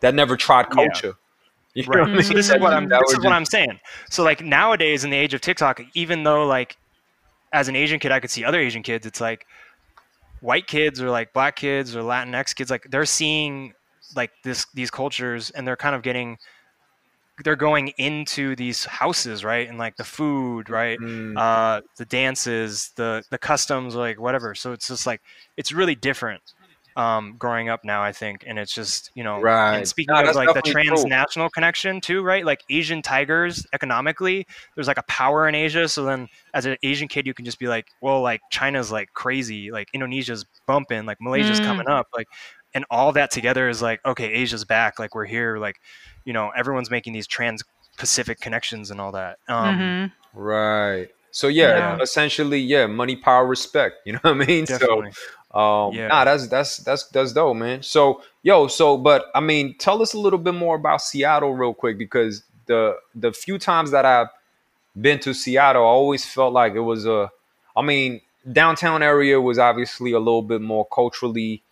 that 0.00 0.14
never 0.14 0.36
tried 0.36 0.66
Yeah. 0.70 0.74
culture. 0.74 1.14
You 1.74 1.82
know 1.84 1.88
what 1.88 1.96
I 1.98 2.00
Right. 2.02 2.10
mean? 2.12 2.22
So 2.22 2.34
this 2.34 2.50
is 2.50 2.60
what 2.60 2.72
I'm. 2.74 2.88
This 2.88 3.12
is 3.12 3.18
what 3.24 3.32
I'm 3.32 3.44
saying. 3.44 3.80
So 4.10 4.22
like 4.22 4.40
nowadays, 4.42 5.04
in 5.04 5.10
the 5.10 5.16
age 5.16 5.34
of 5.34 5.40
TikTok, 5.40 5.80
even 5.94 6.22
though 6.24 6.46
like, 6.46 6.76
as 7.52 7.68
an 7.68 7.76
Asian 7.76 7.98
kid, 7.98 8.12
I 8.12 8.20
could 8.20 8.30
see 8.30 8.44
other 8.44 8.58
Asian 8.60 8.82
kids. 8.82 9.06
It's 9.06 9.20
like 9.20 9.46
white 10.40 10.66
kids 10.66 11.00
or 11.02 11.10
like 11.10 11.32
black 11.32 11.56
kids 11.56 11.94
or 11.96 12.00
Latinx 12.02 12.54
kids. 12.54 12.70
Like 12.70 12.86
they're 12.90 13.04
seeing 13.06 13.72
like 14.14 14.30
this 14.42 14.66
these 14.74 14.90
cultures, 14.90 15.50
and 15.50 15.66
they're 15.66 15.76
kind 15.76 15.94
of 15.94 16.02
getting. 16.02 16.38
They're 17.44 17.56
going 17.56 17.88
into 17.98 18.56
these 18.56 18.84
houses, 18.86 19.44
right, 19.44 19.68
and 19.68 19.78
like 19.78 19.96
the 19.96 20.04
food, 20.04 20.70
right, 20.70 21.00
Mm, 21.00 21.36
uh, 21.36 21.82
the 21.98 22.06
dances, 22.06 22.92
the 22.96 23.24
the 23.30 23.38
customs, 23.38 23.94
like 23.94 24.18
whatever. 24.18 24.54
So 24.54 24.72
it's 24.72 24.88
just 24.88 25.06
like 25.06 25.20
it's 25.56 25.70
really 25.72 25.94
different 25.94 26.42
um, 26.96 27.36
growing 27.38 27.68
up 27.68 27.80
now, 27.84 28.02
I 28.02 28.12
think, 28.12 28.42
and 28.46 28.58
it's 28.58 28.72
just 28.72 29.10
you 29.14 29.22
know, 29.24 29.44
Right. 29.44 29.74
And 29.74 29.86
speaking 29.86 30.24
No, 30.24 30.24
of 30.24 30.34
like 30.34 30.52
the 30.54 30.62
transnational 30.62 31.50
connection 31.50 32.00
too, 32.00 32.22
right? 32.22 32.44
Like 32.46 32.64
Asian 32.70 33.02
tigers 33.02 33.66
economically, 33.74 34.46
there's 34.74 34.86
like 34.88 34.96
a 34.98 35.02
power 35.08 35.46
in 35.48 35.54
Asia. 35.54 35.88
So 35.88 36.04
then, 36.06 36.28
as 36.54 36.64
an 36.66 36.76
Asian 36.82 37.08
kid, 37.08 37.26
you 37.26 37.34
can 37.34 37.44
just 37.44 37.58
be 37.58 37.68
like, 37.68 37.86
well, 38.00 38.22
like 38.22 38.42
China's 38.50 38.90
like 38.90 39.08
crazy, 39.14 39.70
like 39.70 39.88
Indonesia's 39.92 40.46
bumping, 40.66 41.04
like 41.06 41.18
Malaysia's 41.20 41.60
Mm. 41.60 41.60
coming 41.60 41.86
up, 41.88 42.06
like, 42.14 42.28
and 42.74 42.84
all 42.90 43.12
that 43.12 43.30
together 43.30 43.68
is 43.68 43.80
like, 43.82 44.00
okay, 44.04 44.26
Asia's 44.32 44.64
back, 44.64 44.98
like 44.98 45.14
we're 45.14 45.24
here, 45.24 45.58
like, 45.58 45.80
you 46.24 46.32
know, 46.32 46.50
everyone's 46.56 46.90
making 46.90 47.12
these 47.12 47.26
trans-Pacific 47.26 48.40
connections 48.40 48.90
and 48.90 49.00
all 49.00 49.12
that. 49.12 49.38
Um, 49.48 49.78
Mhm. 49.78 50.12
right. 50.34 51.08
So 51.30 51.48
yeah, 51.48 51.76
Yeah. 51.76 51.98
essentially, 52.00 52.58
yeah, 52.60 52.86
money, 52.86 53.16
power, 53.16 53.46
respect. 53.46 53.96
You 54.06 54.14
know 54.14 54.20
what 54.22 54.30
I 54.42 54.46
mean? 54.46 54.64
Definitely. 54.64 55.12
So, 55.12 55.58
um, 55.58 55.94
Yeah. 55.94 56.08
nah, 56.08 56.24
that's 56.24 56.48
that's 56.48 56.78
that's 56.78 57.04
that's 57.08 57.32
dope, 57.32 57.56
man. 57.56 57.82
So, 57.82 58.22
yo, 58.42 58.66
so, 58.68 58.96
but 58.96 59.26
I 59.34 59.40
mean, 59.40 59.76
tell 59.78 60.00
us 60.02 60.14
a 60.14 60.18
little 60.18 60.38
bit 60.38 60.54
more 60.54 60.76
about 60.76 61.02
Seattle, 61.02 61.54
real 61.54 61.74
quick, 61.74 61.98
because 61.98 62.42
the 62.66 62.96
the 63.14 63.32
few 63.32 63.58
times 63.58 63.90
that 63.90 64.04
I've 64.04 64.28
been 65.00 65.18
to 65.20 65.34
Seattle, 65.34 65.82
I 65.82 65.86
always 65.86 66.24
felt 66.24 66.52
like 66.52 66.74
it 66.74 66.80
was 66.80 67.06
a. 67.06 67.30
I 67.76 67.82
mean, 67.82 68.22
downtown 68.50 69.02
area 69.02 69.38
was 69.40 69.58
obviously 69.58 70.12
a 70.12 70.18
little 70.18 70.42
bit 70.42 70.62
more 70.62 70.86
culturally 70.86 71.62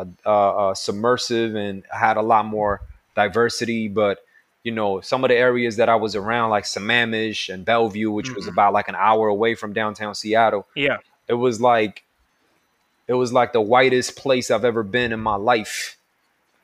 uh, 0.00 0.28
uh, 0.28 0.68
uh, 0.70 0.74
submersive 0.74 1.54
and 1.54 1.82
had 1.90 2.16
a 2.16 2.22
lot 2.22 2.44
more 2.46 2.80
diversity, 3.14 3.88
but 3.88 4.18
you 4.62 4.72
know, 4.72 5.00
some 5.00 5.24
of 5.24 5.28
the 5.28 5.36
areas 5.36 5.76
that 5.76 5.88
I 5.88 5.94
was 5.96 6.14
around, 6.14 6.50
like 6.50 6.64
Sammamish 6.64 7.52
and 7.52 7.64
Bellevue, 7.64 8.10
which 8.10 8.30
was 8.34 8.44
Mhm. 8.44 8.52
about 8.52 8.72
like 8.74 8.88
an 8.88 8.94
hour 8.94 9.28
away 9.28 9.54
from 9.54 9.72
downtown 9.72 10.14
Seattle, 10.14 10.66
yeah. 10.74 10.98
it 11.28 11.34
was 11.34 11.60
like 11.60 12.04
it 13.08 13.14
was 13.14 13.32
like 13.32 13.52
the 13.52 13.60
whitest 13.60 14.16
place 14.16 14.50
I've 14.50 14.64
ever 14.64 14.82
been 14.82 15.12
in 15.12 15.18
my 15.20 15.34
life. 15.36 15.96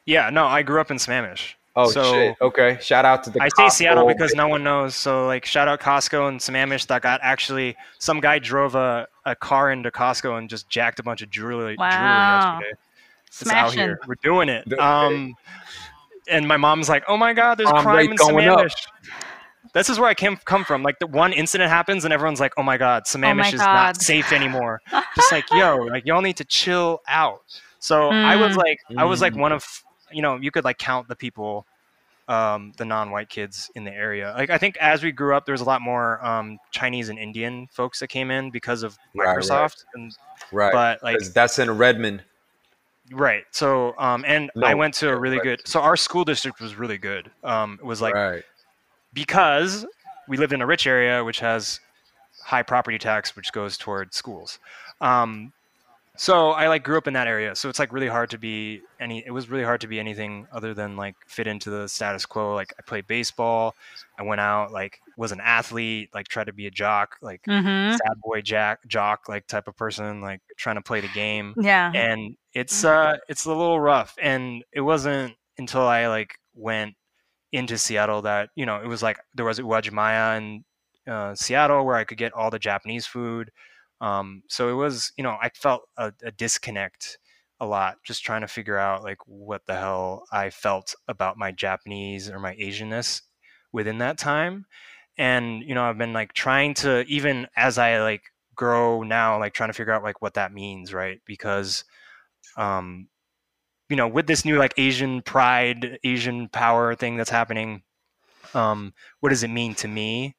Yeah, 0.04 0.30
no, 0.30 0.46
I 0.46 0.62
grew 0.62 0.80
up 0.80 0.90
in 0.92 0.98
Sammamish. 0.98 1.54
Oh 1.74 1.90
So- 1.90 2.12
shit! 2.12 2.36
Okay, 2.40 2.78
shout 2.80 3.04
out 3.04 3.24
to 3.24 3.30
the. 3.30 3.42
I 3.42 3.48
say 3.56 3.68
Seattle 3.68 4.06
because 4.06 4.34
no 4.34 4.46
one 4.48 4.62
knows. 4.62 4.94
So 4.94 5.26
like, 5.26 5.44
shout 5.44 5.66
out 5.68 5.80
Costco 5.80 6.28
and 6.28 6.38
Sammamish 6.40 6.86
that 6.86 7.02
got 7.02 7.20
actually 7.22 7.76
some 7.98 8.20
guy 8.20 8.38
drove 8.38 8.74
a, 8.74 9.06
a 9.26 9.34
car 9.36 9.70
into 9.70 9.90
Costco 9.90 10.38
and 10.38 10.48
just 10.48 10.68
jacked 10.70 11.00
a 11.00 11.02
bunch 11.02 11.20
of 11.22 11.28
jewelry, 11.30 11.76
Wow. 11.78 12.60
jewelry 12.60 12.74
yesterday. 13.28 13.40
It's 13.40 13.52
out 13.52 13.72
Smashing. 13.72 13.78
here. 13.78 14.00
We're 14.06 14.14
doing 14.22 14.48
it. 14.48 14.78
Um, 14.78 15.34
and 16.28 16.46
my 16.48 16.56
mom's 16.56 16.88
like, 16.88 17.04
"Oh 17.08 17.16
my 17.16 17.32
God, 17.32 17.56
there's 17.58 17.70
Crime 17.70 17.84
crime 17.84 18.10
in 18.10 18.16
going 18.16 18.48
up. 18.48 18.58
Sammamish." 18.58 18.74
This 19.72 19.90
is 19.90 19.98
where 20.00 20.08
I 20.08 20.14
came 20.14 20.36
come 20.44 20.64
from. 20.64 20.82
Like 20.82 20.98
the 20.98 21.06
one 21.06 21.32
incident 21.32 21.70
happens 21.70 22.04
and 22.04 22.12
everyone's 22.12 22.40
like, 22.40 22.52
"Oh 22.56 22.62
my 22.62 22.76
God, 22.78 23.04
Sammamish 23.04 23.52
is 23.52 23.60
God. 23.60 23.72
not 23.72 24.02
safe 24.02 24.32
anymore." 24.32 24.80
just 25.14 25.32
like, 25.32 25.44
yo, 25.52 25.76
like 25.76 26.06
y'all 26.06 26.22
need 26.22 26.36
to 26.38 26.44
chill 26.44 27.00
out. 27.08 27.40
So 27.78 28.10
I 28.10 28.36
was 28.36 28.52
Mm. 28.52 28.56
like, 28.56 28.78
I 28.98 29.04
was 29.04 29.20
like 29.20 29.34
Mm. 29.34 29.40
one 29.40 29.52
of, 29.52 29.64
you 30.10 30.22
know, 30.22 30.36
you 30.36 30.50
could 30.50 30.64
like 30.64 30.78
count 30.78 31.08
the 31.08 31.14
people, 31.16 31.66
um, 32.26 32.72
the 32.78 32.84
non-white 32.84 33.28
kids 33.28 33.70
in 33.74 33.84
the 33.84 33.92
area. 33.92 34.34
Like 34.36 34.50
I 34.50 34.58
think 34.58 34.76
as 34.78 35.02
we 35.04 35.12
grew 35.12 35.36
up, 35.36 35.44
there 35.46 35.52
was 35.52 35.60
a 35.60 35.64
lot 35.64 35.82
more 35.82 36.24
um, 36.24 36.58
Chinese 36.72 37.08
and 37.08 37.18
Indian 37.18 37.68
folks 37.70 38.00
that 38.00 38.08
came 38.08 38.30
in 38.30 38.50
because 38.50 38.82
of 38.82 38.98
Right, 39.14 39.26
right. 39.26 39.36
Microsoft, 39.38 39.84
and 39.94 40.12
right, 40.52 40.72
but 40.72 41.02
like 41.02 41.18
that's 41.34 41.58
in 41.58 41.70
Redmond. 41.70 42.24
Right. 43.12 43.44
So 43.50 43.94
um, 43.98 44.24
and 44.26 44.50
No, 44.54 44.66
I 44.66 44.74
went 44.74 44.94
to 44.94 45.08
a 45.08 45.16
really 45.16 45.36
right. 45.38 45.58
good. 45.58 45.68
So 45.68 45.80
our 45.80 45.96
school 45.96 46.24
district 46.24 46.60
was 46.60 46.76
really 46.76 46.98
good. 46.98 47.30
Um, 47.44 47.78
it 47.80 47.86
was 47.86 48.00
like 48.00 48.14
right, 48.14 48.42
because 49.12 49.86
we 50.28 50.36
lived 50.36 50.52
in 50.52 50.60
a 50.60 50.66
rich 50.66 50.86
area 50.86 51.24
which 51.24 51.40
has 51.40 51.80
high 52.44 52.62
property 52.62 52.98
tax 52.98 53.34
which 53.34 53.52
goes 53.52 53.76
toward 53.76 54.12
schools 54.14 54.58
um, 55.00 55.52
so 56.16 56.50
i 56.52 56.68
like 56.68 56.82
grew 56.82 56.96
up 56.96 57.06
in 57.06 57.14
that 57.14 57.26
area 57.26 57.54
so 57.54 57.68
it's 57.68 57.78
like 57.78 57.92
really 57.92 58.08
hard 58.08 58.30
to 58.30 58.38
be 58.38 58.80
any 59.00 59.22
it 59.26 59.30
was 59.30 59.48
really 59.50 59.64
hard 59.64 59.80
to 59.80 59.86
be 59.86 59.98
anything 59.98 60.46
other 60.52 60.72
than 60.74 60.96
like 60.96 61.14
fit 61.26 61.46
into 61.46 61.70
the 61.70 61.88
status 61.88 62.24
quo 62.24 62.54
like 62.54 62.72
i 62.78 62.82
played 62.82 63.06
baseball 63.06 63.74
i 64.18 64.22
went 64.22 64.40
out 64.40 64.72
like 64.72 65.00
was 65.16 65.32
an 65.32 65.40
athlete 65.40 66.10
like 66.14 66.28
tried 66.28 66.46
to 66.46 66.52
be 66.52 66.66
a 66.66 66.70
jock 66.70 67.16
like 67.22 67.42
Mhm. 67.46 67.92
sad 67.92 68.20
boy 68.22 68.40
jack 68.42 68.78
jock 68.86 69.28
like 69.28 69.46
type 69.46 69.66
of 69.68 69.76
person 69.76 70.20
like 70.20 70.40
trying 70.58 70.76
to 70.76 70.82
play 70.82 71.00
the 71.00 71.08
game 71.08 71.54
Yeah. 71.58 71.90
and 71.94 72.36
it's 72.54 72.84
uh 72.84 73.16
it's 73.28 73.44
a 73.44 73.48
little 73.48 73.80
rough 73.80 74.14
and 74.20 74.62
it 74.72 74.82
wasn't 74.82 75.34
until 75.58 75.82
i 75.82 76.06
like 76.08 76.34
went 76.54 76.94
into 77.52 77.78
seattle 77.78 78.22
that 78.22 78.50
you 78.56 78.66
know 78.66 78.76
it 78.82 78.86
was 78.86 79.02
like 79.02 79.18
there 79.34 79.44
was 79.46 79.58
uwajimaya 79.58 80.36
in 80.38 80.64
uh, 81.10 81.34
seattle 81.34 81.84
where 81.86 81.96
i 81.96 82.04
could 82.04 82.18
get 82.18 82.32
all 82.32 82.50
the 82.50 82.58
japanese 82.58 83.06
food 83.06 83.50
um, 84.02 84.42
so 84.48 84.68
it 84.68 84.74
was 84.74 85.12
you 85.16 85.24
know 85.24 85.36
i 85.40 85.48
felt 85.54 85.82
a, 85.96 86.12
a 86.24 86.30
disconnect 86.32 87.18
a 87.60 87.66
lot 87.66 87.96
just 88.04 88.22
trying 88.24 88.42
to 88.42 88.48
figure 88.48 88.76
out 88.76 89.02
like 89.02 89.18
what 89.26 89.62
the 89.66 89.74
hell 89.74 90.24
i 90.32 90.50
felt 90.50 90.94
about 91.08 91.38
my 91.38 91.50
japanese 91.52 92.28
or 92.28 92.38
my 92.38 92.54
asianness 92.56 93.22
within 93.72 93.98
that 93.98 94.18
time 94.18 94.66
and 95.18 95.62
you 95.62 95.74
know 95.74 95.84
i've 95.84 95.98
been 95.98 96.12
like 96.12 96.32
trying 96.32 96.74
to 96.74 97.04
even 97.06 97.46
as 97.56 97.78
i 97.78 98.00
like 98.00 98.22
grow 98.56 99.02
now 99.02 99.38
like 99.38 99.52
trying 99.52 99.68
to 99.68 99.74
figure 99.74 99.92
out 99.92 100.02
like 100.02 100.20
what 100.20 100.34
that 100.34 100.52
means 100.52 100.92
right? 100.92 101.20
Because 101.26 101.84
um 102.56 103.08
you 103.88 103.96
know 103.96 104.08
with 104.08 104.26
this 104.26 104.44
new 104.44 104.56
like 104.56 104.74
asian 104.78 105.22
pride 105.22 105.98
asian 106.02 106.48
power 106.48 106.94
thing 106.94 107.16
that's 107.16 107.30
happening 107.30 107.82
um 108.54 108.94
what 109.20 109.28
does 109.28 109.42
it 109.44 109.48
mean 109.48 109.74
to 109.74 109.86
me? 109.86 110.34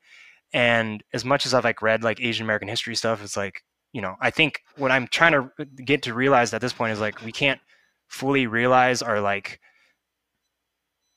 And 0.53 1.03
as 1.13 1.23
much 1.23 1.45
as 1.45 1.53
i've 1.53 1.63
like 1.63 1.81
read 1.81 2.03
like 2.03 2.19
asian 2.19 2.45
american 2.45 2.67
history 2.67 2.95
stuff 2.95 3.23
it's 3.23 3.37
like 3.37 3.63
you 3.93 4.01
know 4.01 4.15
i 4.19 4.31
think 4.31 4.61
what 4.77 4.91
i'm 4.91 5.07
trying 5.07 5.33
to 5.33 5.65
get 5.85 6.03
to 6.03 6.13
realize 6.13 6.53
at 6.53 6.61
this 6.61 6.73
point 6.73 6.93
is 6.93 6.99
like 6.99 7.23
we 7.23 7.31
can't 7.31 7.59
fully 8.07 8.47
realize 8.47 9.01
our 9.01 9.21
like 9.21 9.59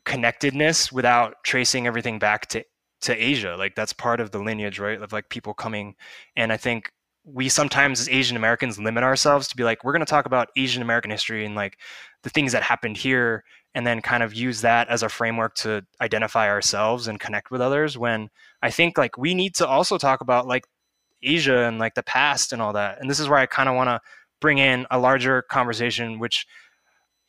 connectedness 0.05 0.93
without 0.93 1.37
tracing 1.45 1.87
everything 1.87 2.19
back 2.19 2.47
to 2.49 2.65
to 3.01 3.15
asia 3.17 3.57
like 3.59 3.75
that's 3.75 3.93
part 3.93 4.21
of 4.21 4.31
the 4.31 4.39
lineage 4.39 4.79
right 4.79 5.01
of 5.01 5.13
like 5.13 5.29
people 5.29 5.55
coming 5.55 5.95
and 6.37 6.53
i 6.53 6.57
think 6.57 6.93
we 7.25 7.49
sometimes 7.49 8.01
as 8.01 8.09
asian 8.09 8.37
americans 8.37 8.79
limit 8.79 9.05
ourselves 9.05 9.49
to 9.49 9.57
be 9.57 9.65
like 9.65 9.85
we're 9.85 9.93
going 9.93 10.05
to 10.05 10.11
talk 10.11 10.27
about 10.27 10.49
asian 10.57 10.83
american 10.83 11.11
history 11.11 11.45
and 11.45 11.55
like 11.55 11.79
the 12.23 12.31
things 12.31 12.53
that 12.53 12.63
happened 12.63 12.97
here 12.97 13.45
and 13.75 13.87
then 13.87 14.01
kind 14.01 14.23
of 14.23 14.35
use 14.35 14.63
that 14.63 14.89
as 14.89 15.03
a 15.03 15.09
framework 15.09 15.55
to 15.55 15.83
identify 16.01 16.49
ourselves 16.49 17.07
and 17.07 17.21
connect 17.21 17.51
with 17.51 17.61
others 17.61 17.97
when 17.97 18.29
i 18.63 18.71
think 18.71 18.97
like 18.99 19.17
we 19.17 19.35
need 19.35 19.55
to 19.55 19.67
also 19.67 19.99
talk 19.99 20.21
about 20.21 20.47
like 20.47 20.65
asia 21.23 21.65
and 21.65 21.79
like 21.79 21.95
the 21.95 22.03
past 22.03 22.53
and 22.53 22.63
all 22.63 22.73
that 22.73 22.99
and 23.01 23.11
this 23.11 23.21
is 23.21 23.29
where 23.29 23.39
i 23.39 23.47
kind 23.47 23.69
of 23.69 23.75
want 23.75 23.89
to 23.89 24.01
bring 24.41 24.59
in 24.59 24.87
a 24.91 24.99
larger 24.99 25.43
conversation 25.43 26.19
which 26.19 26.47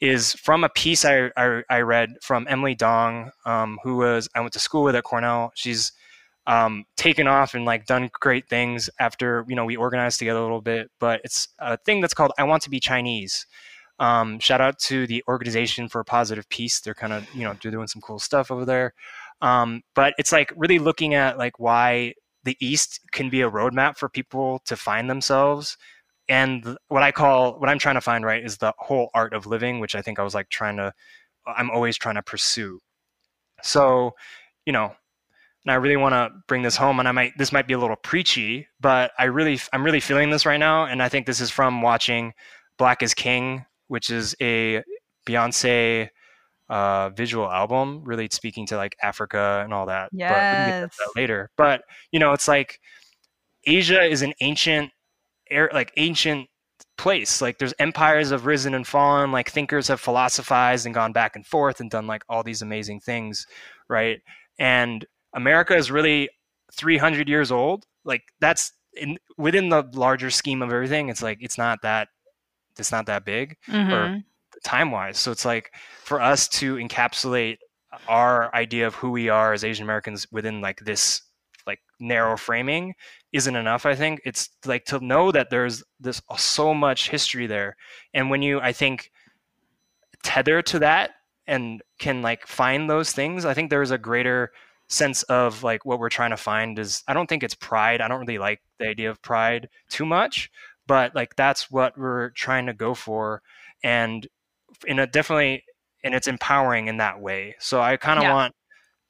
is 0.02 0.34
from 0.34 0.64
a 0.64 0.70
piece 0.70 1.06
I, 1.06 1.30
I, 1.38 1.64
I 1.70 1.82
read 1.82 2.16
from 2.22 2.48
Emily 2.50 2.74
Dong, 2.74 3.32
um, 3.46 3.80
who 3.84 3.98
was 3.98 4.28
I 4.36 4.42
went 4.42 4.54
to 4.54 4.60
school 4.60 4.84
with 4.84 4.96
at 4.96 5.04
Cornell. 5.04 5.52
She's 5.56 5.92
um, 6.48 6.86
taken 6.98 7.28
off 7.28 7.54
and 7.54 7.66
like 7.66 7.86
done 7.86 8.10
great 8.20 8.50
things 8.50 8.90
after 9.00 9.46
you 9.48 9.56
know 9.56 9.64
we 9.64 9.76
organized 9.76 10.20
together 10.20 10.40
a 10.40 10.44
little 10.44 10.62
bit. 10.62 10.90
But 11.00 11.22
it's 11.24 11.50
a 11.60 11.78
thing 11.78 12.02
that's 12.02 12.16
called 12.16 12.32
"I 12.38 12.44
Want 12.44 12.64
to 12.64 12.70
Be 12.70 12.80
Chinese." 12.80 13.46
Um, 14.00 14.40
shout 14.40 14.62
out 14.62 14.80
to 14.80 15.06
the 15.06 15.24
Organization 15.28 15.88
for 15.88 16.04
Positive 16.04 16.50
Peace. 16.50 16.80
They're 16.80 16.96
kind 16.96 17.14
of 17.14 17.28
you 17.36 17.44
know 17.44 17.56
they're 17.62 17.72
doing 17.72 17.88
some 17.88 18.02
cool 18.02 18.20
stuff 18.20 18.50
over 18.50 18.66
there. 18.66 18.94
Um, 19.42 19.84
but 19.96 20.14
it's 20.18 20.32
like 20.32 20.52
really 20.56 20.80
looking 20.80 21.14
at 21.14 21.38
like 21.38 21.60
why 21.60 22.16
the 22.44 22.58
East 22.60 23.02
can 23.12 23.30
be 23.30 23.42
a 23.42 23.50
roadmap 23.50 23.98
for 23.98 24.10
people 24.10 24.62
to 24.66 24.76
find 24.76 25.10
themselves 25.10 25.78
and 26.32 26.78
what 26.88 27.04
I 27.04 27.12
call 27.12 27.60
what 27.60 27.70
I'm 27.70 27.78
trying 27.78 27.96
to 27.96 28.02
find 28.02 28.26
right 28.26 28.44
is 28.44 28.58
the 28.58 28.74
whole 28.78 29.10
art 29.14 29.34
of 29.34 29.46
living, 29.46 29.80
which 29.82 29.96
I 29.96 30.02
think 30.02 30.18
I 30.18 30.24
was 30.24 30.34
like 30.34 30.48
trying 30.50 30.78
to 30.78 30.94
I'm 31.46 31.70
always 31.70 31.98
trying 31.98 32.16
to 32.16 32.24
pursue. 32.24 32.80
So, 33.62 34.16
you 34.66 34.72
know, 34.72 34.96
and 35.66 35.72
I 35.72 35.76
really 35.76 35.98
want 35.98 36.14
to 36.14 36.30
bring 36.48 36.62
this 36.62 36.78
home 36.78 37.00
and 37.00 37.08
I 37.08 37.12
might 37.12 37.38
this 37.38 37.52
might 37.52 37.68
be 37.68 37.74
a 37.74 37.80
little 37.80 37.98
preachy, 37.98 38.68
but 38.80 39.12
I 39.20 39.26
really 39.26 39.60
I'm 39.74 39.84
really 39.84 40.00
feeling 40.00 40.30
this 40.30 40.46
right 40.46 40.60
now 40.60 40.86
and 40.86 41.04
I 41.04 41.10
think 41.10 41.26
this 41.26 41.42
is 41.42 41.52
from 41.52 41.82
watching 41.82 42.34
Black 42.78 43.04
is 43.04 43.14
King, 43.14 43.66
which 43.90 44.10
is 44.10 44.34
a 44.42 44.84
Beyonce 45.28 46.10
uh, 46.70 47.10
visual 47.10 47.52
album, 47.52 48.02
really 48.06 48.30
speaking 48.32 48.66
to 48.68 48.78
like 48.78 48.96
Africa 49.04 49.62
and 49.66 49.74
all 49.74 49.88
that. 49.88 50.12
But 50.30 50.46
we 50.52 50.58
can 50.58 50.66
get 50.66 50.76
Yes. 50.82 50.96
that 50.98 51.20
later. 51.20 51.52
But 51.58 51.82
you 52.12 52.20
know, 52.20 52.32
it's 52.32 52.48
like 52.48 52.80
Asia 53.66 54.02
is 54.04 54.22
an 54.22 54.34
ancient, 54.40 54.92
air 55.52 55.70
like 55.74 55.92
ancient 55.98 56.48
place. 56.98 57.42
Like 57.42 57.58
there's 57.58 57.74
empires 57.80 58.32
have 58.32 58.46
risen 58.46 58.74
and 58.74 58.86
fallen. 58.88 59.32
Like 59.32 59.50
thinkers 59.50 59.88
have 59.88 60.00
philosophized 60.00 60.86
and 60.86 60.96
gone 60.96 61.14
back 61.14 61.36
and 61.36 61.46
forth 61.46 61.80
and 61.80 61.90
done 61.90 62.08
like 62.08 62.24
all 62.30 62.44
these 62.44 62.62
amazing 62.62 63.00
things, 63.02 63.46
right? 63.90 64.20
And 64.60 65.06
America 65.36 65.76
is 65.76 65.92
really 65.92 66.30
300 66.74 67.28
years 67.28 67.52
old. 67.52 67.86
Like 68.06 68.24
that's 68.40 68.72
in 68.94 69.18
within 69.38 69.70
the 69.70 69.84
larger 69.94 70.30
scheme 70.30 70.62
of 70.62 70.72
everything. 70.72 71.10
It's 71.10 71.22
like 71.24 71.38
it's 71.42 71.58
not 71.58 71.82
that 71.84 72.10
it's 72.78 72.92
not 72.92 73.06
that 73.08 73.26
big 73.26 73.58
Mhm. 73.68 74.24
time 74.64 74.92
wise. 74.92 75.18
So 75.18 75.32
it's 75.32 75.46
like 75.46 75.74
for 76.04 76.22
us 76.22 76.48
to 76.50 76.76
encapsulate 76.76 77.58
our 78.08 78.54
idea 78.56 78.88
of 78.88 78.96
who 78.96 79.12
we 79.12 79.30
are 79.30 79.54
as 79.54 79.64
Asian 79.64 79.84
Americans 79.84 80.28
within 80.32 80.62
like 80.62 80.80
this 80.80 81.22
like 81.72 81.80
narrow 82.00 82.38
framing 82.38 82.94
isn't 83.34 83.56
enough. 83.56 83.86
I 83.86 83.96
think 83.96 84.22
it's 84.26 84.50
like 84.66 84.86
to 84.86 85.00
know 85.00 85.32
that 85.32 85.50
there's 85.50 85.84
this 86.00 86.22
uh, 86.30 86.38
so 86.38 86.74
much 86.74 87.10
history 87.10 87.48
there, 87.48 87.76
and 88.14 88.30
when 88.30 88.42
you 88.42 88.60
I 88.62 88.74
think 88.74 89.12
tether 90.24 90.62
to 90.64 90.80
that 90.80 91.12
and 91.48 91.82
can 92.00 92.22
like 92.22 92.48
find 92.48 92.90
those 92.90 93.12
things, 93.12 93.46
I 93.46 93.54
think 93.54 93.70
there's 93.70 93.92
a 93.92 93.98
greater 93.98 94.52
sense 94.90 95.24
of 95.24 95.64
like 95.64 95.86
what 95.86 96.00
we're 96.00 96.10
trying 96.10 96.32
to 96.32 96.38
find 96.38 96.78
is 96.78 97.04
I 97.08 97.14
don't 97.14 97.28
think 97.28 97.44
it's 97.44 97.56
pride. 97.56 98.02
I 98.02 98.08
don't 98.08 98.20
really 98.20 98.38
like 98.38 98.62
the 98.80 98.88
idea 98.88 99.10
of 99.10 99.22
pride 99.22 99.70
too 99.90 100.06
much, 100.06 100.50
but 100.88 101.16
like 101.16 101.36
that's 101.36 101.72
what 101.72 101.98
we're 101.98 102.32
trying 102.32 102.66
to 102.68 102.74
go 102.74 102.94
for 102.94 103.42
and 103.84 104.28
in 104.88 105.00
a 105.00 105.08
definitely 105.08 105.64
and 106.04 106.16
it's 106.16 106.28
empowering 106.28 106.88
in 106.88 106.98
that 106.98 107.20
way. 107.22 107.56
So 107.60 107.82
I 107.82 107.98
kind 107.98 108.20
of 108.20 108.26
Yeah. 108.26 108.32
want 108.34 108.54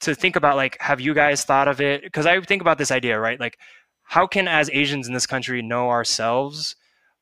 to 0.02 0.16
think 0.16 0.36
about 0.36 0.56
like 0.56 0.78
have 0.82 1.00
you 1.02 1.14
guys 1.14 1.44
thought 1.44 1.68
of 1.68 1.82
it 1.82 2.04
because 2.04 2.26
I 2.26 2.40
think 2.42 2.62
about 2.62 2.78
this 2.78 2.92
idea, 2.92 3.20
right? 3.20 3.40
Like 3.40 3.58
how 4.04 4.28
can 4.28 4.48
as 4.48 4.70
Asians 4.72 5.08
in 5.08 5.14
this 5.14 5.28
country 5.28 5.62
know 5.62 5.90
ourselves 5.90 6.76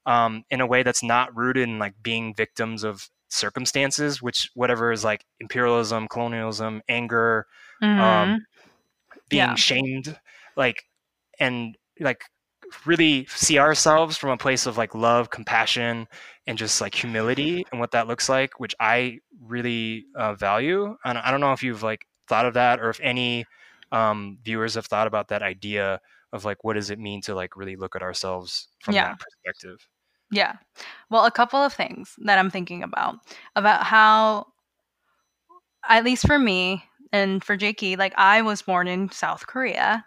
um, 0.05 0.43
in 0.49 0.61
a 0.61 0.67
way 0.67 0.83
that's 0.83 1.03
not 1.03 1.35
rooted 1.35 1.67
in 1.69 1.79
like 1.79 1.93
being 2.01 2.33
victims 2.33 2.83
of 2.83 3.09
circumstances, 3.29 4.21
which 4.21 4.49
whatever 4.55 4.91
is 4.91 5.03
like 5.03 5.25
imperialism, 5.39 6.07
colonialism, 6.07 6.81
anger, 6.89 7.45
Mhm. 7.81 7.99
um, 8.01 8.45
being 9.29 9.55
Yeah. 9.55 9.55
shamed, 9.55 10.19
like, 10.55 10.83
and 11.39 11.77
like 11.99 12.23
really 12.85 13.25
see 13.27 13.57
ourselves 13.59 14.17
from 14.17 14.29
a 14.31 14.37
place 14.37 14.65
of 14.65 14.77
like 14.77 14.93
love, 14.95 15.29
compassion, 15.29 16.07
and 16.47 16.57
just 16.57 16.81
like 16.81 16.95
humility 16.95 17.65
and 17.71 17.79
what 17.79 17.91
that 17.91 18.07
looks 18.07 18.29
like, 18.29 18.59
which 18.59 18.75
I 18.79 19.19
really 19.41 20.05
uh, 20.15 20.33
value. 20.35 20.95
And 21.05 21.17
I 21.17 21.31
don't 21.31 21.41
know 21.41 21.53
if 21.53 21.63
you've 21.63 21.83
like 21.83 22.05
thought 22.29 22.45
of 22.45 22.53
that 22.53 22.79
or 22.79 22.89
if 22.89 22.99
any 23.01 23.45
um, 23.91 24.37
viewers 24.43 24.75
have 24.75 24.85
thought 24.85 25.07
about 25.07 25.27
that 25.29 25.41
idea 25.41 25.99
of 26.31 26.45
like 26.45 26.63
what 26.63 26.75
does 26.75 26.91
it 26.91 26.99
mean 26.99 27.21
to 27.21 27.33
like 27.35 27.57
really 27.57 27.75
look 27.75 27.95
at 27.95 28.03
ourselves 28.03 28.69
from 28.83 28.93
Yeah. 28.95 29.09
that 29.09 29.19
perspective. 29.19 29.87
Yeah. 30.31 30.53
Well, 31.09 31.25
a 31.25 31.31
couple 31.31 31.59
of 31.59 31.73
things 31.73 32.13
that 32.19 32.37
I'm 32.37 32.51
thinking 32.51 32.83
about 32.83 33.15
about 33.55 33.83
how 33.83 34.45
at 35.87 36.03
least 36.03 36.27
for 36.27 36.37
me 36.37 36.83
and 37.11 37.43
for 37.43 37.57
Jakey, 37.57 37.95
like 37.95 38.13
I 38.15 38.43
was 38.43 38.61
born 38.61 38.87
in 38.87 39.11
South 39.11 39.47
Korea 39.47 40.05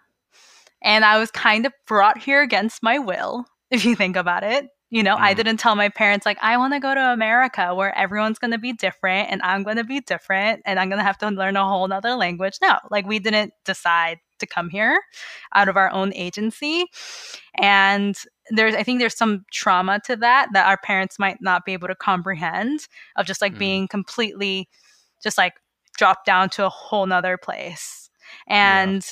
and 0.81 1.03
I 1.03 1.19
was 1.19 1.29
kind 1.31 1.65
of 1.65 1.73
brought 1.87 2.17
here 2.17 2.41
against 2.41 2.81
my 2.83 2.99
will, 2.99 3.45
if 3.71 3.83
you 3.83 3.95
think 3.95 4.15
about 4.15 4.43
it. 4.43 4.67
You 4.93 5.01
know, 5.01 5.17
I 5.19 5.33
Mhm. 5.33 5.37
didn't 5.37 5.57
tell 5.57 5.75
my 5.75 5.89
parents 5.89 6.23
like 6.23 6.37
I 6.39 6.55
want 6.55 6.73
to 6.75 6.79
go 6.79 6.93
to 6.93 7.01
America 7.01 7.73
where 7.73 7.97
everyone's 7.97 8.37
going 8.37 8.51
to 8.51 8.59
be 8.59 8.73
different 8.73 9.31
and 9.31 9.41
I'm 9.41 9.63
going 9.63 9.77
to 9.77 9.83
be 9.83 10.01
different 10.01 10.61
and 10.65 10.79
I'm 10.79 10.87
going 10.87 10.99
to 10.99 11.03
have 11.03 11.17
to 11.19 11.29
learn 11.31 11.57
a 11.57 11.67
whole 11.67 11.87
nother 11.87 12.13
language. 12.13 12.59
No, 12.61 12.77
like 12.91 13.07
we 13.07 13.17
didn't 13.17 13.53
decide 13.65 14.19
to 14.37 14.45
come 14.45 14.69
here 14.69 15.01
out 15.55 15.67
of 15.67 15.77
our 15.77 15.89
own 15.89 16.13
agency. 16.13 16.85
And 17.55 18.15
there's 18.51 18.75
I 18.75 18.83
think 18.83 18.99
there's 18.99 19.17
some 19.17 19.45
trauma 19.51 19.99
to 20.05 20.15
that 20.17 20.49
that 20.53 20.67
our 20.67 20.77
parents 20.77 21.17
might 21.17 21.37
not 21.41 21.65
be 21.65 21.73
able 21.73 21.87
to 21.87 21.95
comprehend 21.95 22.87
of 23.15 23.25
just 23.25 23.41
like 23.41 23.55
Mm. 23.55 23.59
being 23.59 23.87
completely 23.87 24.69
just 25.23 25.39
like 25.39 25.53
dropped 25.97 26.27
down 26.27 26.49
to 26.51 26.65
a 26.67 26.69
whole 26.69 27.07
nother 27.07 27.35
place. 27.37 28.11
And 28.47 29.03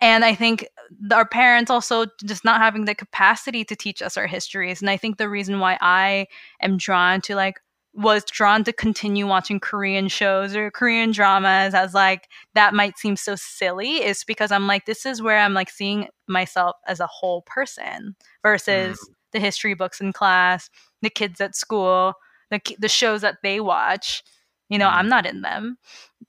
and 0.00 0.24
I 0.24 0.34
think 0.34 0.68
our 1.12 1.26
parents 1.26 1.70
also 1.70 2.06
just 2.24 2.44
not 2.44 2.60
having 2.60 2.84
the 2.84 2.94
capacity 2.94 3.64
to 3.64 3.76
teach 3.76 4.02
us 4.02 4.16
our 4.16 4.26
histories. 4.26 4.80
And 4.80 4.90
I 4.90 4.96
think 4.96 5.16
the 5.16 5.28
reason 5.28 5.58
why 5.60 5.78
I 5.80 6.26
am 6.60 6.76
drawn 6.76 7.20
to 7.22 7.34
like 7.34 7.60
was 7.94 8.24
drawn 8.26 8.62
to 8.64 8.74
continue 8.74 9.26
watching 9.26 9.58
Korean 9.58 10.08
shows 10.08 10.54
or 10.54 10.70
Korean 10.70 11.12
dramas 11.12 11.72
as 11.72 11.94
like 11.94 12.28
that 12.54 12.74
might 12.74 12.98
seem 12.98 13.16
so 13.16 13.36
silly 13.36 14.04
is 14.04 14.22
because 14.24 14.52
I'm 14.52 14.66
like 14.66 14.84
this 14.84 15.06
is 15.06 15.22
where 15.22 15.38
I'm 15.38 15.54
like 15.54 15.70
seeing 15.70 16.08
myself 16.28 16.76
as 16.86 17.00
a 17.00 17.06
whole 17.06 17.40
person 17.42 18.14
versus 18.42 18.98
the 19.32 19.40
history 19.40 19.72
books 19.74 20.00
in 20.00 20.12
class, 20.12 20.68
the 21.00 21.08
kids 21.10 21.40
at 21.40 21.56
school, 21.56 22.14
the 22.50 22.60
the 22.78 22.88
shows 22.88 23.22
that 23.22 23.38
they 23.42 23.60
watch. 23.60 24.22
You 24.68 24.78
know, 24.78 24.88
Mm. 24.88 24.92
I'm 24.94 25.08
not 25.08 25.26
in 25.26 25.40
them. 25.42 25.78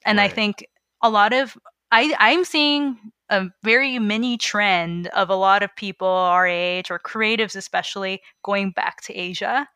And 0.05 0.21
I 0.21 0.27
think 0.29 0.65
a 1.03 1.09
lot 1.09 1.33
of 1.33 1.57
I 1.91 2.13
I'm 2.19 2.45
seeing 2.45 2.97
a 3.29 3.47
very 3.63 3.99
mini 3.99 4.37
trend 4.37 5.07
of 5.07 5.29
a 5.29 5.35
lot 5.35 5.63
of 5.63 5.75
people 5.75 6.07
our 6.07 6.47
age 6.47 6.89
or 6.91 6.99
creatives 6.99 7.55
especially 7.55 8.21
going 8.43 8.71
back 8.71 9.01
to 9.01 9.13
Asia. 9.13 9.67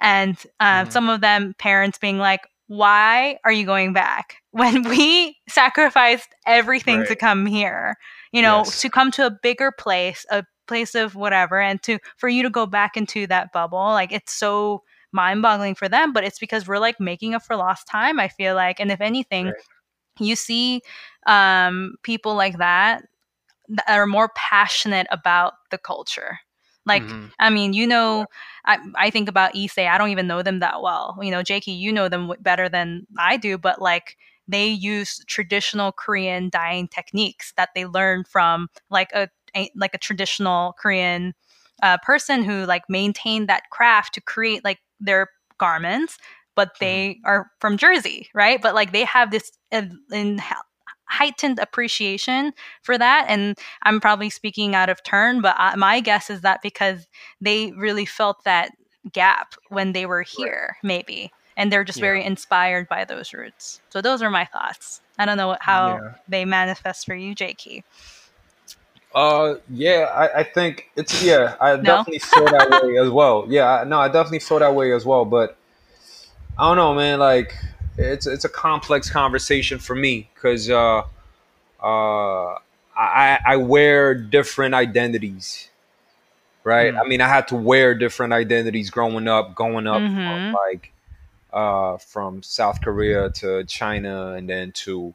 And 0.00 0.36
um, 0.60 0.86
Mhm. 0.86 0.92
some 0.92 1.08
of 1.10 1.20
them 1.20 1.54
parents 1.58 1.98
being 1.98 2.18
like, 2.18 2.46
why 2.68 3.38
are 3.44 3.52
you 3.52 3.64
going 3.64 3.92
back 3.92 4.36
when 4.52 4.82
we 4.88 5.36
sacrificed 5.48 6.28
everything 6.46 7.04
to 7.06 7.16
come 7.16 7.46
here? 7.46 7.96
You 8.32 8.42
know, 8.42 8.64
Yes. 8.64 8.80
to 8.82 8.90
come 8.90 9.10
to 9.12 9.26
a 9.26 9.30
bigger 9.42 9.72
place, 9.72 10.26
a 10.30 10.44
place 10.66 10.94
of 10.94 11.14
whatever, 11.14 11.60
and 11.60 11.82
to 11.84 11.98
for 12.18 12.28
you 12.28 12.42
to 12.42 12.50
go 12.50 12.66
back 12.66 12.96
into 12.96 13.26
that 13.28 13.52
bubble, 13.52 13.78
like 13.78 14.12
it's 14.12 14.32
so 14.34 14.82
mind-boggling 15.12 15.74
for 15.74 15.88
them. 15.88 16.12
But 16.12 16.24
it's 16.24 16.38
because 16.38 16.66
we're 16.68 16.78
like 16.78 17.00
making 17.00 17.34
up 17.34 17.42
for 17.42 17.56
lost 17.56 17.86
time. 17.88 18.20
I 18.20 18.28
feel 18.28 18.54
like, 18.54 18.78
and 18.80 18.92
if 18.92 19.00
anything, 19.00 19.46
Right. 19.46 19.54
You 20.20 20.36
see 20.36 20.82
um, 21.26 21.94
people 22.02 22.34
like 22.34 22.58
that 22.58 23.04
that 23.68 23.88
are 23.88 24.06
more 24.06 24.30
passionate 24.34 25.06
about 25.10 25.54
the 25.70 25.78
culture. 25.78 26.38
Like, 26.86 27.04
Mhm. 27.10 27.32
I 27.38 27.50
mean, 27.50 27.72
you 27.74 27.86
know, 27.86 28.26
I, 28.64 28.78
I 28.94 29.10
think 29.10 29.28
about 29.28 29.54
Issei. 29.54 29.88
I 29.88 29.98
don't 29.98 30.10
even 30.10 30.26
know 30.26 30.42
them 30.42 30.60
that 30.60 30.80
well. 30.82 31.18
You 31.20 31.30
know, 31.30 31.42
Jakey, 31.42 31.72
you 31.72 31.92
know 31.92 32.08
them 32.08 32.22
w- 32.28 32.40
better 32.42 32.68
than 32.68 33.06
I 33.18 33.36
do, 33.36 33.58
but 33.58 33.80
like 33.80 34.16
they 34.48 34.66
use 34.68 35.22
traditional 35.26 35.92
Korean 35.92 36.48
dyeing 36.48 36.88
techniques 36.88 37.52
that 37.56 37.70
they 37.74 37.84
learn 37.86 38.24
from 38.24 38.68
like 38.90 39.10
a, 39.12 39.28
a 39.56 39.70
like 39.76 39.94
a 39.94 39.98
traditional 39.98 40.74
Korean 40.78 41.34
uh, 41.82 41.98
person 41.98 42.42
who 42.42 42.64
like 42.64 42.84
maintained 42.88 43.48
that 43.48 43.68
craft 43.70 44.14
to 44.14 44.20
create 44.20 44.64
like 44.64 44.78
their 45.00 45.28
garments, 45.58 46.18
but 46.58 46.70
they 46.80 47.20
are 47.24 47.52
from 47.60 47.76
Jersey, 47.76 48.28
right? 48.34 48.60
But 48.60 48.74
like 48.74 48.90
they 48.90 49.04
have 49.04 49.30
this 49.30 49.52
in 49.70 50.40
heightened 51.04 51.60
appreciation 51.60 52.52
for 52.82 52.98
that 52.98 53.24
and 53.30 53.56
i'm 53.84 53.98
probably 53.98 54.28
speaking 54.28 54.74
out 54.74 54.90
of 54.90 55.02
turn 55.04 55.40
but 55.40 55.54
I, 55.56 55.74
my 55.74 56.00
guess 56.00 56.28
is 56.28 56.42
that 56.42 56.60
because 56.62 57.06
they 57.40 57.72
really 57.72 58.04
felt 58.04 58.44
that 58.44 58.72
gap 59.10 59.54
when 59.70 59.92
they 59.94 60.04
were 60.04 60.20
here 60.20 60.76
maybe 60.82 61.32
and 61.56 61.72
they're 61.72 61.82
just 61.82 61.98
Yeah. 61.98 62.08
very 62.08 62.22
inspired 62.22 62.88
by 62.90 63.06
those 63.06 63.32
roots 63.32 63.80
so 63.88 64.02
those 64.02 64.20
are 64.20 64.28
my 64.28 64.44
thoughts 64.52 65.00
i 65.18 65.24
don't 65.24 65.38
know 65.38 65.56
how 65.62 65.86
Yeah. 65.94 66.10
they 66.28 66.44
manifest 66.44 67.06
for 67.06 67.14
you 67.14 67.34
jakey 67.34 67.82
Uh, 69.14 69.54
yeah, 69.70 70.06
I, 70.14 70.40
I 70.40 70.42
think 70.44 70.90
it's 70.96 71.22
yeah. 71.22 71.56
I 71.60 71.76
No? 71.76 71.82
definitely 71.82 72.18
feel 72.18 72.50
that 72.50 72.66
way 72.68 72.98
as 72.98 73.10
well. 73.10 73.46
Yeah, 73.48 73.80
I, 73.80 73.84
no, 73.84 73.98
I 73.98 74.08
definitely 74.08 74.40
feel 74.40 74.58
that 74.58 74.74
way 74.74 74.92
as 74.92 75.04
well. 75.06 75.24
But 75.24 75.56
I 76.58 76.68
don't 76.68 76.76
know, 76.76 76.94
man. 76.94 77.18
Like 77.18 77.54
it's 77.96 78.26
it's 78.26 78.44
a 78.44 78.48
complex 78.48 79.08
conversation 79.10 79.78
for 79.78 79.94
me 79.94 80.28
because 80.34 80.68
uh, 80.68 81.02
uh, 81.82 82.54
I 82.96 83.38
I 83.46 83.56
wear 83.56 84.14
different 84.14 84.74
identities, 84.74 85.70
right? 86.64 86.92
Mm. 86.92 87.00
I 87.00 87.08
mean, 87.08 87.20
I 87.20 87.28
had 87.28 87.48
to 87.48 87.56
wear 87.56 87.94
different 87.94 88.32
identities 88.32 88.90
growing 88.90 89.28
up, 89.28 89.54
going 89.54 89.86
up 89.86 90.02
Mhm. 90.02 90.14
from 90.14 90.52
like 90.52 90.92
uh, 91.52 91.96
from 91.98 92.42
South 92.42 92.80
Korea 92.82 93.30
to 93.30 93.64
China, 93.64 94.32
and 94.32 94.48
then 94.48 94.72
to 94.72 95.14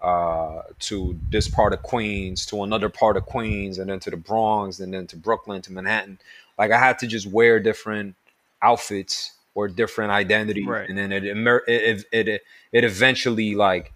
uh, 0.00 0.62
to 0.78 1.18
this 1.30 1.48
part 1.48 1.72
of 1.72 1.82
Queens, 1.82 2.46
to 2.46 2.62
another 2.62 2.88
part 2.88 3.16
of 3.16 3.26
Queens, 3.26 3.78
and 3.78 3.90
then 3.90 3.98
to 4.00 4.10
the 4.10 4.16
Bronx, 4.16 4.78
and 4.78 4.94
then 4.94 5.06
to 5.08 5.16
Brooklyn, 5.16 5.62
to 5.62 5.72
Manhattan. 5.72 6.20
Like 6.58 6.70
I 6.70 6.78
had 6.78 6.98
to 7.00 7.06
just 7.08 7.26
wear 7.26 7.58
different 7.58 8.14
outfits 8.62 9.32
or 9.56 9.68
different 9.68 10.12
identities, 10.12 10.66
Right. 10.68 10.86
and 10.88 10.96
then 10.98 11.10
it, 11.10 11.24
emer- 11.24 11.64
it 11.66 12.04
it 12.12 12.28
it 12.28 12.42
it 12.72 12.84
eventually 12.84 13.54
like 13.56 13.92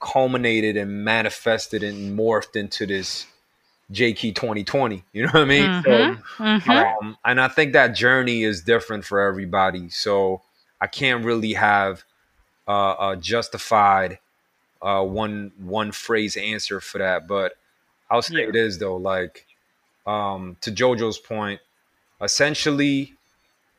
culminated 0.00 0.76
and 0.76 1.04
manifested 1.04 1.82
and 1.82 2.16
morphed 2.18 2.56
into 2.56 2.86
this 2.86 3.26
J 3.90 4.12
Key 4.12 4.32
2020. 4.32 5.02
You 5.12 5.22
know 5.24 5.32
what 5.32 5.42
I 5.42 5.44
mean? 5.46 5.66
Mhm. 5.70 5.84
So, 5.84 6.42
Mhm. 6.44 6.98
um, 7.00 7.16
and 7.24 7.40
I 7.40 7.48
think 7.48 7.72
that 7.72 7.88
journey 7.96 8.42
is 8.44 8.62
different 8.62 9.04
for 9.04 9.18
everybody. 9.20 9.88
So 9.88 10.42
I 10.80 10.86
can't 10.86 11.24
really 11.24 11.54
have 11.54 12.04
uh, 12.68 12.94
a 13.00 13.16
justified 13.16 14.18
uh, 14.82 15.02
one 15.04 15.52
one 15.58 15.90
phrase 15.92 16.36
answer 16.36 16.80
for 16.80 16.98
that. 16.98 17.26
But 17.26 17.54
I'll 18.10 18.20
say 18.22 18.42
Yeah. 18.42 18.48
it 18.48 18.56
is 18.56 18.78
though. 18.78 18.96
Like 18.96 19.46
um, 20.06 20.56
to 20.60 20.70
JoJo's 20.70 21.18
point, 21.18 21.60
essentially 22.20 23.14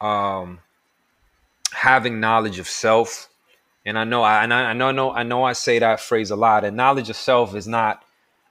um, 0.02 0.60
having 1.74 2.20
knowledge 2.20 2.60
of 2.60 2.68
self. 2.68 3.30
And 3.86 4.00
I 4.00 4.06
know, 4.06 4.24
I, 4.24 4.44
and 4.44 4.54
I, 4.54 4.70
I 4.70 4.74
know, 4.74 4.88
I 4.88 4.91
know, 4.91 5.12
I 5.12 5.24
know, 5.24 5.44
I 5.44 5.54
say 5.54 5.80
that 5.80 6.00
phrase 6.00 6.32
a 6.32 6.36
lot. 6.36 6.64
And 6.64 6.78
knowledge 6.78 7.10
of 7.10 7.16
self 7.16 7.56
is 7.56 7.68
not. 7.68 8.04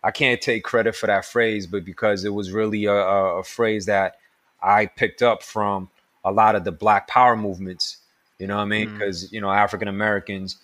I 0.05 0.11
can't 0.11 0.41
take 0.41 0.65
credit 0.65 0.97
for 0.97 1.07
that 1.07 1.25
phrase, 1.25 1.67
but 1.67 1.85
because 1.85 2.25
it 2.25 2.31
was 2.35 2.51
really 2.51 2.87
a, 2.87 2.93
a, 2.93 3.39
a 3.39 3.45
phrase 3.45 3.87
that 3.87 4.17
I 4.61 4.87
picked 4.87 5.23
up 5.23 5.43
from 5.43 5.91
a 6.25 6.33
lot 6.33 6.55
of 6.57 6.65
the 6.65 6.73
Black 6.73 7.07
Power 7.09 7.37
movements. 7.37 7.99
You 8.39 8.49
know 8.49 8.57
what 8.57 8.63
I 8.63 8.67
mean? 8.67 8.89
Mm. 8.89 8.99
Because 8.99 9.33
you 9.33 9.41
know 9.41 9.51
African 9.51 9.89
Americans, 9.89 10.57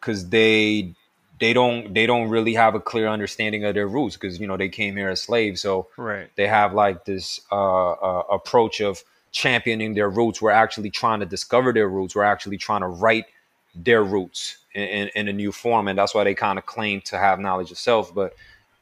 because 0.00 0.30
they 0.30 0.94
they 1.38 1.52
don't 1.52 1.92
they 1.94 2.06
don't 2.06 2.28
really 2.30 2.54
have 2.54 2.74
a 2.74 2.80
clear 2.80 3.08
understanding 3.08 3.64
of 3.64 3.74
their 3.74 3.86
roots 3.86 4.16
because 4.16 4.40
you 4.40 4.46
know 4.46 4.56
they 4.56 4.68
came 4.68 4.96
here 4.96 5.10
as 5.10 5.22
slaves. 5.22 5.60
So 5.60 5.88
Right. 5.96 6.30
they 6.36 6.46
have 6.46 6.72
like 6.72 7.04
this 7.04 7.40
uh, 7.52 7.90
uh, 7.92 8.22
approach 8.30 8.80
of 8.80 9.02
championing 9.32 9.94
their 9.94 10.10
roots. 10.10 10.40
We're 10.40 10.50
actually 10.50 10.90
trying 10.90 11.20
to 11.20 11.26
discover 11.26 11.72
their 11.72 11.88
roots. 11.88 12.14
We're 12.14 12.24
actually 12.24 12.58
trying 12.58 12.80
to 12.80 12.88
write 12.88 13.26
their 13.74 14.02
roots 14.02 14.58
in, 14.74 14.82
in, 14.82 15.10
in 15.14 15.28
a 15.28 15.32
new 15.32 15.52
form, 15.52 15.88
and 15.88 15.98
that's 15.98 16.14
why 16.14 16.24
they 16.24 16.34
kind 16.34 16.58
of 16.58 16.66
claim 16.66 17.00
to 17.02 17.18
have 17.18 17.38
knowledge 17.38 17.70
of 17.70 17.78
self. 17.78 18.14
But 18.14 18.34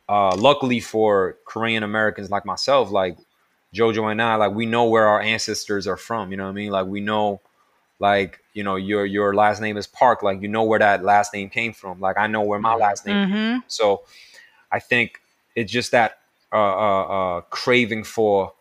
uh, 0.09 0.37
luckily 0.37 0.81
for 0.81 1.37
Korean 1.45 1.83
Americans 1.83 2.31
like 2.31 2.47
myself, 2.47 2.91
like 2.91 3.19
Jojo 3.75 4.11
and 4.11 4.23
I, 4.23 4.37
like 4.37 4.53
we 4.53 4.67
know 4.67 4.85
where 4.85 5.07
our 5.07 5.21
ancestors 5.21 5.87
are 5.87 5.97
from. 5.97 6.31
You 6.31 6.37
know 6.37 6.45
what 6.45 6.51
I 6.51 6.55
mean? 6.55 6.71
Like 6.71 6.87
we 6.87 7.01
know, 7.01 7.41
like 7.99 8.41
you 8.55 8.63
know, 8.63 8.77
your 8.77 9.05
your 9.05 9.35
last 9.35 9.61
name 9.61 9.77
is 9.77 9.87
Park. 9.87 10.23
Like 10.23 10.41
you 10.41 10.49
know 10.49 10.63
where 10.63 10.79
that 10.79 11.05
last 11.05 11.35
name 11.35 11.51
came 11.51 11.73
from. 11.73 12.01
Like 12.01 12.17
I 12.17 12.27
know 12.27 12.43
where 12.43 12.61
my 12.61 12.75
last 12.75 13.05
name 13.07 13.17
Mhm. 13.17 13.63
so 13.67 14.03
I 14.71 14.79
think 14.79 15.21
it's 15.55 15.71
just 15.73 15.91
that 15.93 16.19
uh, 16.53 16.57
uh, 16.57 17.03
uh, 17.03 17.41
craving 17.51 18.05
for 18.05 18.53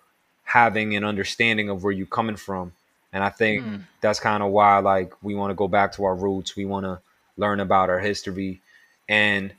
having 0.45 0.95
an 0.95 1.03
understanding 1.03 1.69
of 1.69 1.83
where 1.83 1.91
you're 1.91 2.07
coming 2.07 2.37
from. 2.37 2.71
And 3.11 3.23
I 3.23 3.29
think 3.29 3.63
Mm. 3.63 3.83
that's 4.01 4.19
kind 4.19 4.41
of 4.43 4.51
why 4.51 4.77
like 4.79 5.13
we 5.21 5.35
want 5.35 5.51
to 5.51 5.55
go 5.55 5.67
back 5.67 5.91
to 5.93 6.05
our 6.05 6.15
roots. 6.15 6.55
We 6.55 6.65
want 6.65 6.85
to 6.85 6.99
learn 7.37 7.59
about 7.59 7.89
our 7.89 7.99
history. 7.99 8.61
And 9.09 9.53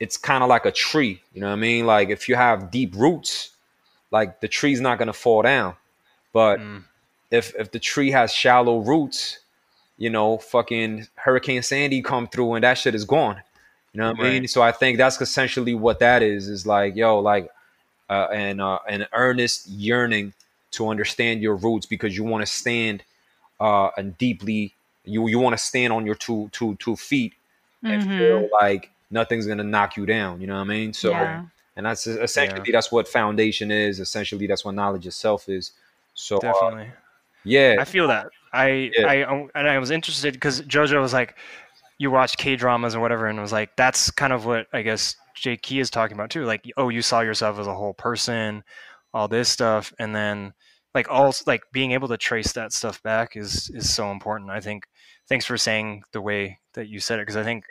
it's 0.00 0.16
kind 0.16 0.42
of 0.42 0.48
like 0.48 0.66
a 0.66 0.72
tree, 0.72 1.22
you 1.32 1.40
know 1.40 1.48
what 1.48 1.54
I 1.54 1.56
mean? 1.56 1.86
Like 1.86 2.10
if 2.10 2.28
you 2.28 2.34
have 2.36 2.70
deep 2.70 2.94
roots, 2.94 3.50
like 4.10 4.40
the 4.40 4.48
tree's 4.48 4.80
not 4.80 4.98
going 4.98 5.06
to 5.06 5.12
fall 5.12 5.42
down. 5.42 5.74
But 6.32 6.60
Mm. 6.60 6.84
if 7.30 7.54
if 7.56 7.70
the 7.70 7.78
tree 7.78 8.10
has 8.10 8.32
shallow 8.32 8.80
roots, 8.80 9.38
you 9.98 10.10
know, 10.10 10.38
fucking 10.38 11.08
Hurricane 11.16 11.62
Sandy 11.62 12.02
come 12.02 12.26
through 12.28 12.54
and 12.54 12.64
that 12.64 12.78
shit 12.78 12.94
is 12.94 13.04
gone. 13.04 13.42
You 13.92 14.00
know 14.02 14.10
what 14.12 14.20
I 14.20 14.30
mean? 14.30 14.48
So 14.48 14.60
I 14.60 14.72
think 14.72 14.98
that's 14.98 15.18
essentially 15.20 15.74
what 15.74 16.00
that 16.00 16.22
is. 16.22 16.48
Is 16.48 16.66
like, 16.66 16.96
yo, 16.96 17.18
like, 17.20 17.48
uh, 18.08 18.28
an 18.32 18.60
uh, 18.60 18.78
an 18.88 19.06
earnest 19.12 19.68
yearning 19.68 20.32
to 20.72 20.88
understand 20.88 21.42
your 21.42 21.56
roots 21.56 21.86
because 21.86 22.16
you 22.16 22.24
want 22.24 22.46
to 22.46 22.52
stand 22.52 23.02
uh, 23.60 23.90
and 23.96 24.16
deeply. 24.18 24.74
You 25.04 25.28
you 25.28 25.38
want 25.38 25.56
to 25.56 25.62
stand 25.62 25.92
on 25.92 26.04
your 26.04 26.14
two 26.16 26.48
two 26.52 26.76
two 26.76 26.96
feet 26.96 27.34
and 27.84 28.02
Mhm. 28.02 28.18
feel 28.18 28.48
like 28.52 28.90
nothing's 29.10 29.46
gonna 29.46 29.64
knock 29.64 29.96
you 29.96 30.06
down. 30.06 30.40
You 30.40 30.46
know 30.48 30.54
what 30.54 30.62
I 30.62 30.64
mean? 30.64 30.92
So 30.92 31.12
Yeah. 31.12 31.42
and 31.76 31.86
that's 31.86 32.06
essentially 32.06 32.72
that's 32.72 32.90
what 32.90 33.06
foundation 33.06 33.70
is. 33.70 34.00
Essentially, 34.00 34.46
that's 34.46 34.64
what 34.64 34.74
knowledge 34.74 35.06
itself 35.06 35.48
is. 35.48 35.72
So 36.14 36.38
uh, 36.38 36.40
Definitely. 36.40 36.92
yeah, 37.44 37.76
I 37.78 37.84
feel 37.84 38.08
that. 38.08 38.30
I 38.52 38.90
Yeah. 38.96 39.06
I 39.06 39.48
and 39.54 39.68
I 39.68 39.78
was 39.78 39.90
interested 39.90 40.32
because 40.34 40.62
JoJo 40.62 41.00
was 41.00 41.12
like, 41.12 41.36
you 41.98 42.10
watch 42.10 42.36
K 42.36 42.56
dramas 42.56 42.94
or 42.94 43.00
whatever, 43.00 43.26
and 43.26 43.40
was 43.40 43.52
like 43.52 43.70
that's 43.76 44.10
kind 44.10 44.32
of 44.32 44.44
what 44.44 44.66
I 44.72 44.82
guess 44.82 45.16
Jay 45.34 45.56
Key 45.56 45.80
is 45.80 45.90
talking 45.90 46.16
about 46.16 46.30
too. 46.30 46.44
Like, 46.44 46.64
oh, 46.76 46.88
you 46.88 47.02
saw 47.02 47.20
yourself 47.20 47.58
as 47.58 47.66
a 47.66 47.74
whole 47.74 47.94
person, 47.94 48.62
all 49.14 49.28
this 49.28 49.48
stuff, 49.48 49.92
and 49.98 50.14
then 50.14 50.52
like 50.94 51.08
all 51.10 51.34
like 51.46 51.62
being 51.72 51.92
able 51.92 52.08
to 52.08 52.16
trace 52.16 52.52
that 52.52 52.72
stuff 52.72 53.02
back 53.02 53.36
is 53.36 53.70
is 53.74 53.94
so 53.94 54.10
important. 54.10 54.50
I 54.50 54.60
think. 54.60 54.84
Thanks 55.28 55.44
for 55.44 55.56
saying 55.56 56.04
the 56.12 56.20
way 56.20 56.60
that 56.74 56.86
you 56.86 57.00
said 57.00 57.18
it 57.18 57.22
because 57.22 57.36
I 57.36 57.42
think 57.42 57.64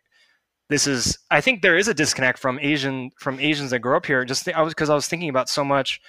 this 0.69 0.87
is 0.87 1.17
I 1.31 1.41
think 1.41 1.61
there 1.61 1.77
is 1.77 1.87
a 1.87 1.93
disconnect 1.93 2.39
from 2.39 2.59
Asian 2.59 3.11
from 3.17 3.39
Asians 3.39 3.71
that 3.71 3.79
grow 3.79 3.97
up 3.97 4.05
here. 4.05 4.25
Just 4.25 4.45
th- 4.45 4.57
I 4.57 4.61
was 4.61 4.73
because 4.73 4.89
I 4.89 4.95
was 4.95 5.07
thinking 5.07 5.29
about 5.29 5.49
so 5.49 5.63
much 5.63 6.01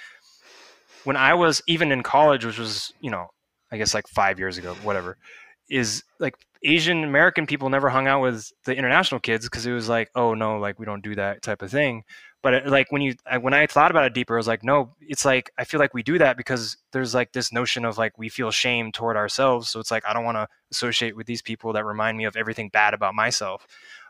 when 1.04 1.16
I 1.16 1.34
was 1.34 1.62
even 1.68 1.92
in 1.92 2.02
college, 2.02 2.44
which 2.44 2.58
was 2.58 2.92
you 3.00 3.10
know 3.10 3.26
I 3.70 3.76
guess 3.76 3.94
like 3.94 4.08
five 4.08 4.38
years 4.38 4.58
ago, 4.58 4.74
whatever, 4.82 5.18
is 5.70 6.02
like 6.18 6.34
Asian 6.66 7.04
American 7.04 7.46
people 7.46 7.70
never 7.70 7.88
hung 7.88 8.08
out 8.08 8.20
with 8.20 8.52
the 8.64 8.74
international 8.74 9.20
kids 9.20 9.46
because 9.46 9.64
it 9.66 9.72
was 9.72 9.88
like, 9.88 10.10
oh 10.16 10.34
no, 10.34 10.58
like 10.58 10.78
we 10.78 10.84
don't 10.84 11.02
do 11.02 11.14
that 11.14 11.40
type 11.42 11.62
of 11.62 11.70
thing. 11.70 12.02
But 12.42 12.54
it, 12.54 12.66
like 12.66 12.90
when 12.90 13.02
you 13.02 13.14
when 13.40 13.54
I 13.54 13.66
thought 13.66 13.92
about 13.92 14.04
it 14.04 14.14
deeper, 14.14 14.34
I 14.34 14.38
was 14.38 14.48
like, 14.48 14.64
no, 14.64 14.94
it's 15.00 15.24
like 15.24 15.50
I 15.58 15.64
feel 15.64 15.78
like 15.78 15.94
we 15.94 16.02
do 16.02 16.18
that 16.18 16.36
because 16.36 16.76
there's 16.92 17.14
like 17.14 17.32
this 17.32 17.52
notion 17.52 17.84
of 17.84 17.98
like 17.98 18.18
we 18.18 18.28
feel 18.28 18.50
shame 18.50 18.90
toward 18.90 19.16
ourselves. 19.16 19.68
So 19.68 19.78
it's 19.78 19.92
like 19.92 20.04
I 20.06 20.12
don't 20.12 20.24
want 20.24 20.36
to 20.36 20.48
associate 20.72 21.16
with 21.16 21.26
these 21.26 21.40
people 21.40 21.72
that 21.74 21.84
remind 21.84 22.18
me 22.18 22.24
of 22.24 22.36
everything 22.36 22.68
bad 22.68 22.94
about 22.94 23.14
myself. 23.14 23.66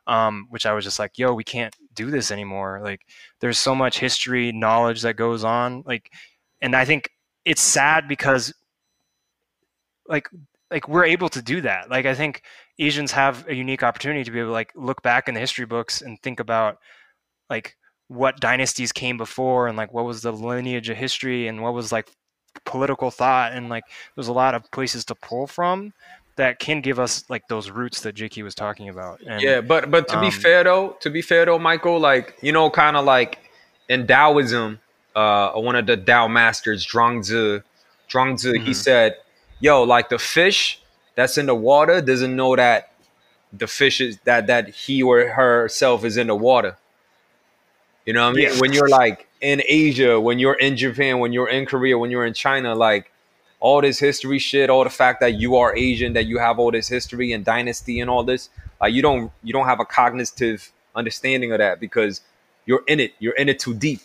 Um, 0.06 0.46
which 0.50 0.66
I 0.66 0.72
was 0.72 0.84
just 0.84 1.00
like, 1.00 1.18
yo, 1.18 1.34
we 1.34 1.44
can't 1.44 1.74
do 1.94 2.10
this 2.10 2.30
anymore. 2.30 2.80
Like 2.82 3.00
there's 3.40 3.58
so 3.58 3.74
much 3.74 3.98
history, 3.98 4.52
knowledge 4.52 5.02
that 5.02 5.16
goes 5.16 5.42
on. 5.44 5.82
Like, 5.84 6.12
and 6.62 6.76
I 6.76 6.84
think 6.84 7.10
it's 7.44 7.60
sad 7.60 8.06
because 8.08 8.54
like 10.08 10.28
like 10.70 10.88
we're 10.88 11.04
able 11.04 11.28
to 11.28 11.42
do 11.42 11.60
that 11.60 11.90
like 11.90 12.06
i 12.06 12.14
think 12.14 12.42
asians 12.78 13.12
have 13.12 13.46
a 13.48 13.54
unique 13.54 13.82
opportunity 13.82 14.24
to 14.24 14.30
be 14.30 14.40
able 14.40 14.48
to 14.48 14.52
like 14.52 14.72
look 14.74 15.02
back 15.02 15.28
in 15.28 15.34
the 15.34 15.40
history 15.40 15.66
books 15.66 16.02
and 16.02 16.20
think 16.22 16.40
about 16.40 16.78
like 17.50 17.76
what 18.08 18.40
dynasties 18.40 18.92
came 18.92 19.16
before 19.16 19.68
and 19.68 19.76
like 19.76 19.92
what 19.92 20.04
was 20.04 20.22
the 20.22 20.32
lineage 20.32 20.88
of 20.88 20.96
history 20.96 21.48
and 21.48 21.62
what 21.62 21.74
was 21.74 21.92
like 21.92 22.08
political 22.64 23.10
thought 23.10 23.52
and 23.52 23.68
like 23.68 23.84
there's 24.14 24.28
a 24.28 24.32
lot 24.32 24.54
of 24.54 24.68
places 24.70 25.04
to 25.04 25.14
pull 25.16 25.46
from 25.46 25.92
that 26.36 26.58
can 26.58 26.80
give 26.80 26.98
us 26.98 27.24
like 27.28 27.42
those 27.48 27.70
roots 27.70 28.02
that 28.02 28.14
Jakey 28.14 28.42
was 28.42 28.54
talking 28.54 28.88
about 28.88 29.20
and 29.26 29.42
yeah, 29.42 29.60
but 29.60 29.90
but 29.90 30.08
to 30.08 30.20
be 30.20 30.26
um, 30.26 30.32
fair 30.32 30.64
though, 30.64 30.96
to 31.00 31.10
be 31.10 31.22
fair 31.22 31.46
though, 31.46 31.58
Michael, 31.58 31.98
like 31.98 32.36
you 32.42 32.52
know, 32.52 32.70
kind 32.70 32.96
of 32.96 33.04
like 33.04 33.38
in 33.88 34.06
Taoism, 34.06 34.78
uh, 35.14 35.52
one 35.52 35.76
of 35.76 35.86
the 35.86 35.96
Tao 35.96 36.28
masters, 36.28 36.86
Zhuangzi, 36.86 37.62
Zhuangzi, 38.08 38.62
he 38.62 38.70
Mhm. 38.70 38.74
said, 38.74 39.16
"Yo, 39.60 39.82
like 39.82 40.08
the 40.08 40.18
fish 40.18 40.80
that's 41.14 41.38
in 41.38 41.46
the 41.46 41.54
water 41.54 42.00
doesn't 42.00 42.34
know 42.34 42.56
that 42.56 42.92
the 43.52 43.66
fish 43.66 44.00
is 44.00 44.18
that 44.24 44.46
that 44.48 44.68
he 44.68 45.02
or 45.02 45.28
herself 45.28 46.04
is 46.04 46.16
in 46.16 46.26
the 46.26 46.36
water." 46.36 46.76
You 48.04 48.12
know 48.12 48.24
what 48.24 48.30
I 48.30 48.32
mean? 48.34 48.48
Yeah. 48.52 48.60
When 48.60 48.72
you're 48.72 48.88
like 48.88 49.28
in 49.40 49.62
Asia, 49.66 50.20
when 50.20 50.38
you're 50.38 50.54
in 50.54 50.76
Japan, 50.76 51.18
when 51.18 51.32
you're 51.32 51.48
in 51.48 51.66
Korea, 51.66 51.98
when 51.98 52.10
you're 52.10 52.24
in 52.24 52.34
China, 52.34 52.74
like 52.74 53.10
all 53.58 53.80
this 53.80 53.98
history 53.98 54.38
shit, 54.38 54.70
all 54.70 54.84
the 54.84 54.90
fact 54.90 55.20
that 55.20 55.34
you 55.34 55.56
are 55.56 55.74
Asian, 55.76 56.12
that 56.12 56.26
you 56.26 56.38
have 56.38 56.58
all 56.58 56.70
this 56.70 56.88
history 56.88 57.32
and 57.32 57.44
dynasty 57.44 58.00
and 58.00 58.08
all 58.08 58.22
this, 58.22 58.48
like 58.80 58.92
you 58.92 59.02
don't 59.02 59.32
you 59.42 59.52
don't 59.52 59.66
have 59.66 59.80
a 59.80 59.84
cognitive 59.84 60.70
understanding 60.94 61.52
of 61.52 61.58
that 61.58 61.80
because 61.80 62.20
you're 62.64 62.82
in 62.86 63.00
it. 63.00 63.12
You're 63.18 63.34
in 63.34 63.48
it 63.48 63.58
too 63.58 63.74
deep. 63.74 64.00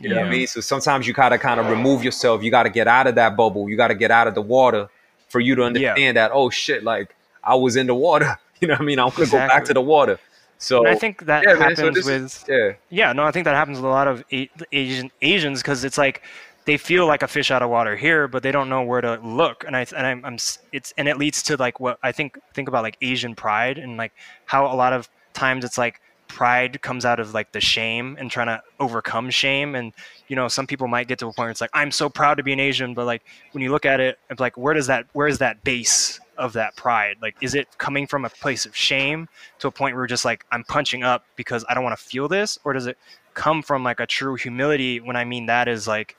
You 0.00 0.10
know 0.10 0.16
what 0.16 0.26
I 0.26 0.30
mean? 0.30 0.46
So 0.46 0.60
sometimes 0.60 1.06
you 1.06 1.12
gotta 1.12 1.38
kind 1.38 1.58
of 1.58 1.68
remove 1.68 2.04
yourself. 2.04 2.42
You 2.42 2.50
gotta 2.50 2.70
get 2.70 2.86
out 2.86 3.06
of 3.06 3.16
that 3.16 3.36
bubble. 3.36 3.68
You 3.68 3.76
gotta 3.76 3.94
get 3.94 4.10
out 4.10 4.28
of 4.28 4.34
the 4.34 4.42
water 4.42 4.88
for 5.28 5.40
you 5.40 5.54
to 5.56 5.64
understand 5.64 6.16
that, 6.16 6.30
oh 6.32 6.50
shit, 6.50 6.84
like 6.84 7.14
I 7.42 7.54
was 7.54 7.76
in 7.76 7.86
the 7.86 7.94
water. 7.94 8.36
You 8.60 8.66
know 8.66 8.74
what 8.74 8.80
I 8.80 8.84
mean? 8.86 8.98
I 8.98 9.04
want 9.04 9.14
to 9.14 9.26
go 9.26 9.36
back 9.36 9.64
to 9.66 9.72
the 9.72 9.80
water. 9.80 10.18
So 10.58 10.80
and 10.80 10.88
I 10.88 10.96
think 10.96 11.26
that 11.26 11.44
yeah, 11.46 11.52
man. 11.52 11.60
happens 11.60 11.78
So 11.78 11.90
this 11.92 12.06
with 12.06 12.24
is, 12.24 12.44
yeah. 12.48 12.72
Yeah, 12.90 13.12
no, 13.12 13.22
I 13.22 13.30
think 13.30 13.44
that 13.44 13.54
happens 13.54 13.78
with 13.78 13.84
a 13.84 13.88
lot 13.88 14.08
of 14.08 14.24
A- 14.32 14.50
Asian 14.72 15.12
Asians 15.22 15.62
because 15.62 15.84
it's 15.84 15.96
like 15.96 16.22
they 16.64 16.76
feel 16.76 17.06
like 17.06 17.22
a 17.22 17.28
fish 17.28 17.52
out 17.52 17.62
of 17.62 17.70
water 17.70 17.94
here, 17.94 18.26
but 18.26 18.42
they 18.42 18.50
don't 18.50 18.68
know 18.68 18.82
where 18.82 19.00
to 19.00 19.20
look, 19.22 19.62
and 19.64 19.76
I 19.76 19.86
and 19.96 20.04
I'm, 20.04 20.24
I'm 20.24 20.38
it's 20.72 20.92
and 20.98 21.06
it 21.06 21.18
leads 21.18 21.40
to 21.44 21.56
like 21.56 21.78
what 21.78 22.00
I 22.02 22.10
think 22.10 22.36
think 22.52 22.66
about 22.66 22.82
like 22.82 22.96
Asian 23.00 23.36
pride 23.36 23.78
and 23.78 23.96
like 23.96 24.12
how 24.44 24.66
a 24.66 24.74
lot 24.74 24.92
of 24.92 25.08
times 25.34 25.64
it's 25.64 25.78
like 25.78 26.00
pride 26.28 26.80
comes 26.82 27.04
out 27.04 27.18
of 27.18 27.34
like 27.34 27.52
the 27.52 27.60
shame 27.60 28.16
and 28.18 28.30
trying 28.30 28.46
to 28.46 28.62
overcome 28.78 29.30
shame. 29.30 29.74
And 29.74 29.92
you 30.28 30.36
know 30.36 30.48
some 30.48 30.66
people 30.66 30.88
might 30.88 31.08
get 31.08 31.18
to 31.20 31.26
a 31.26 31.28
point 31.28 31.38
where 31.38 31.50
it's 31.50 31.60
like 31.60 31.70
i'm 31.72 31.90
so 31.90 32.08
proud 32.08 32.34
to 32.36 32.42
be 32.42 32.52
an 32.52 32.60
asian. 32.60 32.94
But 32.94 33.06
like 33.06 33.24
when 33.52 33.62
you 33.62 33.70
look 33.70 33.86
at 33.86 34.00
it 34.00 34.18
it's 34.30 34.40
like 34.40 34.56
where 34.56 34.74
does 34.74 34.86
that 34.86 35.06
where 35.12 35.26
is 35.26 35.38
that 35.38 35.64
base 35.64 36.20
of 36.36 36.52
that 36.52 36.76
pride? 36.76 37.16
Like 37.20 37.36
is 37.40 37.54
it 37.54 37.66
coming 37.78 38.06
from 38.06 38.24
a 38.24 38.30
place 38.30 38.64
of 38.66 38.76
shame 38.76 39.28
to 39.58 39.68
a 39.68 39.70
point 39.70 39.96
where 39.96 40.06
just 40.06 40.24
like 40.24 40.44
i'm 40.52 40.64
punching 40.64 41.02
up 41.02 41.24
because 41.36 41.64
i 41.68 41.74
don't 41.74 41.84
want 41.84 41.98
to 41.98 42.04
feel 42.04 42.28
this? 42.28 42.58
Or 42.64 42.72
does 42.72 42.86
it 42.86 42.98
come 43.34 43.62
from 43.62 43.82
like 43.82 44.00
a 44.00 44.06
true 44.06 44.34
humility 44.34 45.00
when 45.00 45.14
i 45.16 45.24
mean 45.24 45.46
that 45.46 45.68
is 45.68 45.86
like 45.86 46.16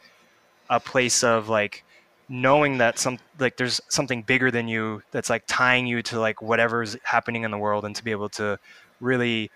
a 0.69 0.79
place 0.79 1.23
of 1.23 1.49
like 1.49 1.83
knowing 2.29 2.77
that 2.77 2.99
some 2.99 3.17
like 3.39 3.57
there's 3.57 3.81
something 3.89 4.21
bigger 4.21 4.51
than 4.51 4.67
you 4.67 5.01
that's 5.11 5.29
like 5.29 5.43
tying 5.47 5.87
you 5.87 6.01
to 6.03 6.19
like 6.19 6.41
whatever's 6.41 6.95
happening 7.03 7.43
in 7.43 7.49
the 7.49 7.57
world 7.57 7.83
and 7.85 7.95
to 7.95 8.03
be 8.03 8.11
able 8.11 8.29
to 8.29 8.57
really 9.01 9.49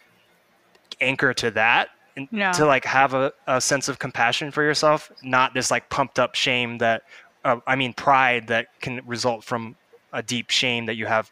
anchor 1.04 1.34
to 1.34 1.52
that 1.52 1.90
and 2.18 2.28
Yeah. 2.32 2.52
to 2.54 2.66
like 2.66 2.86
have 2.86 3.14
a, 3.14 3.32
a 3.48 3.60
sense 3.62 3.90
of 3.90 4.00
compassion 4.00 4.52
for 4.52 4.64
yourself 4.64 5.12
not 5.24 5.54
this 5.54 5.72
like 5.72 5.90
pumped 5.90 6.20
up 6.20 6.36
shame 6.36 6.78
that 6.80 7.04
uh, 7.46 7.58
i 7.68 7.76
mean 7.76 7.94
pride 7.94 8.48
that 8.48 8.68
can 8.82 9.02
result 9.06 9.44
from 9.44 9.76
a 10.14 10.24
deep 10.24 10.50
shame 10.52 10.86
that 10.86 10.96
you 10.96 11.06
have 11.06 11.32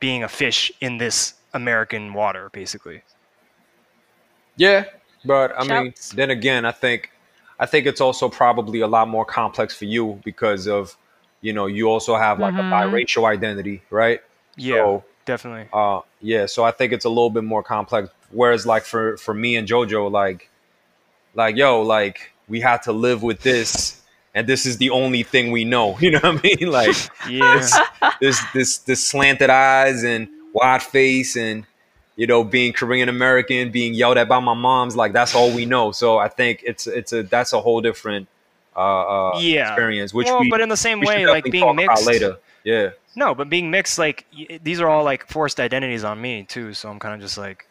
being 0.00 0.24
a 0.24 0.28
fish 0.28 0.72
in 0.80 0.98
this 0.98 1.34
american 1.54 2.12
water 2.14 2.50
basically 2.52 3.02
Yeah, 4.56 4.84
but 5.24 5.52
I 5.58 5.64
mean, 5.64 5.94
Shouts. 5.94 6.14
then 6.14 6.30
again, 6.30 6.64
I 6.64 6.72
think, 6.72 7.10
I 7.58 7.66
think 7.66 7.86
it's 7.86 8.00
also 8.00 8.28
probably 8.28 8.80
a 8.80 8.86
lot 8.86 9.08
more 9.08 9.24
complex 9.24 9.74
for 9.74 9.84
you 9.86 10.20
because 10.24 10.66
of, 10.66 10.96
you 11.40 11.52
know, 11.52 11.66
you 11.66 11.88
also 11.88 12.16
have 12.16 12.38
like 12.38 12.54
Mhm. 12.54 12.58
a 12.58 12.64
biracial 12.64 13.24
identity, 13.26 13.82
right? 13.90 14.20
yeah 14.56 14.86
So, 14.86 15.04
definitely 15.24 15.68
uh, 15.72 16.00
yeah, 16.20 16.46
so 16.46 16.64
I 16.64 16.70
think 16.70 16.92
it's 16.92 17.04
a 17.04 17.08
little 17.08 17.30
bit 17.30 17.44
more 17.44 17.62
complex. 17.62 18.08
Whereas, 18.30 18.66
like 18.66 18.84
for 18.84 19.16
for 19.16 19.34
me 19.34 19.56
and 19.56 19.66
JoJo, 19.68 20.10
like, 20.10 20.48
like 21.34 21.56
yo, 21.56 21.82
like 21.82 22.32
we 22.48 22.60
had 22.60 22.82
to 22.82 22.92
live 22.92 23.22
with 23.22 23.40
this, 23.42 24.00
and 24.34 24.46
this 24.46 24.66
is 24.66 24.78
the 24.78 24.90
only 24.90 25.22
thing 25.22 25.50
we 25.50 25.64
know. 25.64 25.96
You 26.00 26.12
know 26.12 26.20
what 26.22 26.44
I 26.44 26.56
mean? 26.56 26.70
Like 26.70 26.96
yeah 27.28 27.68
this 28.22 28.40
this 28.54 28.78
this 28.78 29.04
slanted 29.04 29.50
eyes 29.50 30.04
and 30.04 30.28
wide 30.54 30.82
face 30.82 31.36
and 31.36 31.66
you 32.16 32.26
know 32.26 32.44
being 32.44 32.72
Korean 32.72 33.08
American, 33.08 33.70
being 33.70 33.94
yelled 33.94 34.16
at 34.16 34.28
by 34.28 34.38
my 34.38 34.54
mom's, 34.54 34.96
like 34.96 35.12
that's 35.12 35.34
all 35.34 35.52
we 35.52 35.66
know. 35.66 35.92
So 35.92 36.18
I 36.18 36.28
think 36.28 36.62
it's 36.64 36.86
it's 36.86 37.12
a 37.12 37.24
that's 37.24 37.52
a 37.52 37.60
whole 37.60 37.80
different 37.80 38.28
uh, 38.76 38.78
uh 38.78 39.40
Yeah. 39.40 39.68
experience, 39.68 40.14
which 40.14 40.28
well, 40.28 40.40
we, 40.40 40.50
but 40.50 40.60
in 40.60 40.68
the 40.68 40.76
same 40.76 41.00
way 41.00 41.26
like 41.26 41.44
being 41.44 41.76
mixed 41.76 42.06
later. 42.06 42.38
Yeah. 42.64 42.90
No, 43.16 43.34
but 43.34 43.48
being 43.50 43.70
mixed, 43.70 43.98
like 43.98 44.26
y- 44.36 44.58
these 44.62 44.80
are 44.80 44.88
all 44.88 45.04
like 45.04 45.26
forced 45.28 45.60
identities 45.60 46.04
on 46.04 46.20
me 46.20 46.44
too. 46.44 46.72
So 46.74 46.88
I'm 46.90 46.98
kind 46.98 47.14
of 47.14 47.20
just 47.20 47.36
like, 47.38 47.66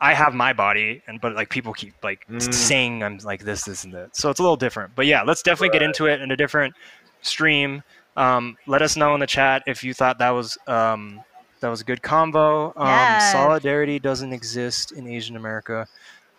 I 0.00 0.14
have 0.14 0.34
my 0.34 0.52
body, 0.52 1.02
and 1.08 1.20
but 1.20 1.34
like 1.34 1.48
people 1.50 1.72
keep 1.72 1.94
like 2.02 2.26
Mm. 2.28 2.52
saying 2.54 3.02
I'm 3.02 3.18
like 3.18 3.44
this, 3.44 3.64
this, 3.64 3.84
and 3.84 3.92
that. 3.94 4.16
So 4.16 4.30
it's 4.30 4.38
a 4.38 4.42
little 4.42 4.56
different. 4.56 4.94
But 4.94 5.06
yeah, 5.06 5.22
let's 5.22 5.42
definitely 5.42 5.70
get 5.78 5.82
into 5.82 6.06
it 6.06 6.20
in 6.20 6.30
a 6.30 6.36
different 6.36 6.74
stream. 7.22 7.82
Um, 8.16 8.56
let 8.66 8.82
us 8.82 8.96
know 8.96 9.14
in 9.14 9.20
the 9.20 9.26
chat 9.26 9.62
if 9.66 9.82
you 9.82 9.94
thought 9.94 10.18
that 10.18 10.30
was 10.30 10.56
um, 10.66 11.24
that 11.60 11.68
was 11.68 11.80
a 11.80 11.84
good 11.84 12.02
combo. 12.02 12.72
Um, 12.76 13.14
Yes. 13.14 13.24
Solidarity 13.24 13.98
doesn't 13.98 14.32
exist 14.32 14.92
in 14.92 15.08
Asian 15.08 15.36
America. 15.36 15.88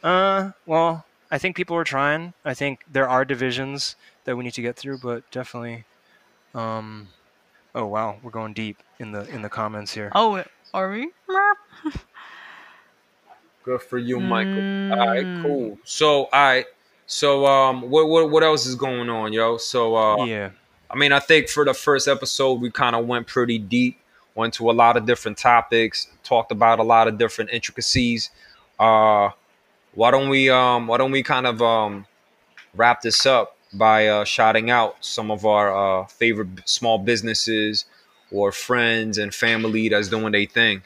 Uh, 0.03 0.51
well, 0.65 1.05
I 1.31 1.37
think 1.37 1.55
people 1.57 1.75
are 1.75 1.83
trying. 1.83 2.33
I 2.45 2.53
think 2.53 2.79
there 2.91 3.09
are 3.09 3.25
divisions 3.25 3.95
that 4.23 4.37
we 4.37 4.43
need 4.45 4.53
to 4.53 4.61
get 4.61 4.77
through, 4.77 4.99
but 4.99 5.29
definitely. 5.31 5.83
Um, 6.53 7.09
oh 7.75 7.85
wow, 7.85 8.17
we're 8.23 8.31
going 8.31 8.53
deep 8.53 8.77
in 8.99 9.11
the 9.11 9.27
in 9.29 9.41
the 9.41 9.49
comments 9.49 9.93
here. 9.93 10.11
Oh, 10.15 10.43
are 10.73 10.91
we? 10.91 11.09
Good 13.63 13.81
for 13.81 13.97
you, 13.97 14.19
Michael. 14.19 14.53
Mm. 14.53 14.97
All 14.97 15.07
right, 15.07 15.43
cool. 15.43 15.77
So, 15.83 16.25
all 16.25 16.29
right. 16.33 16.65
So, 17.07 17.45
um, 17.45 17.89
what 17.89 18.07
what 18.07 18.29
what 18.29 18.43
else 18.43 18.65
is 18.65 18.75
going 18.75 19.09
on, 19.09 19.33
yo? 19.33 19.57
So, 19.57 19.95
uh, 19.95 20.25
yeah, 20.25 20.51
I 20.89 20.95
mean, 20.95 21.11
I 21.11 21.19
think 21.19 21.49
for 21.49 21.65
the 21.65 21.73
first 21.73 22.07
episode, 22.07 22.61
we 22.61 22.71
kind 22.71 22.95
of 22.95 23.05
went 23.05 23.27
pretty 23.27 23.59
deep, 23.59 23.99
went 24.35 24.53
to 24.55 24.69
a 24.69 24.73
lot 24.73 24.97
of 24.97 25.05
different 25.05 25.37
topics, 25.37 26.07
talked 26.23 26.51
about 26.51 26.79
a 26.79 26.83
lot 26.83 27.07
of 27.07 27.17
different 27.17 27.51
intricacies. 27.51 28.29
Uh, 28.79 29.29
why 29.93 30.11
don't 30.11 30.29
we 30.29 30.49
um, 30.49 30.87
why 30.87 30.97
don't 30.97 31.11
we 31.11 31.23
kind 31.23 31.45
of 31.45 31.61
um, 31.61 32.05
wrap 32.75 33.01
this 33.01 33.25
up 33.25 33.57
by 33.73 34.07
uh, 34.07 34.25
shouting 34.25 34.69
out 34.71 34.97
some 35.01 35.29
of 35.31 35.45
our 35.45 36.01
uh, 36.01 36.05
favorite 36.07 36.47
small 36.65 36.97
businesses 36.97 37.85
or 38.31 38.51
friends 38.51 39.17
and 39.17 39.33
family 39.33 39.89
that's 39.89 40.09
doing 40.09 40.31
their 40.31 40.45
thing. 40.45 40.81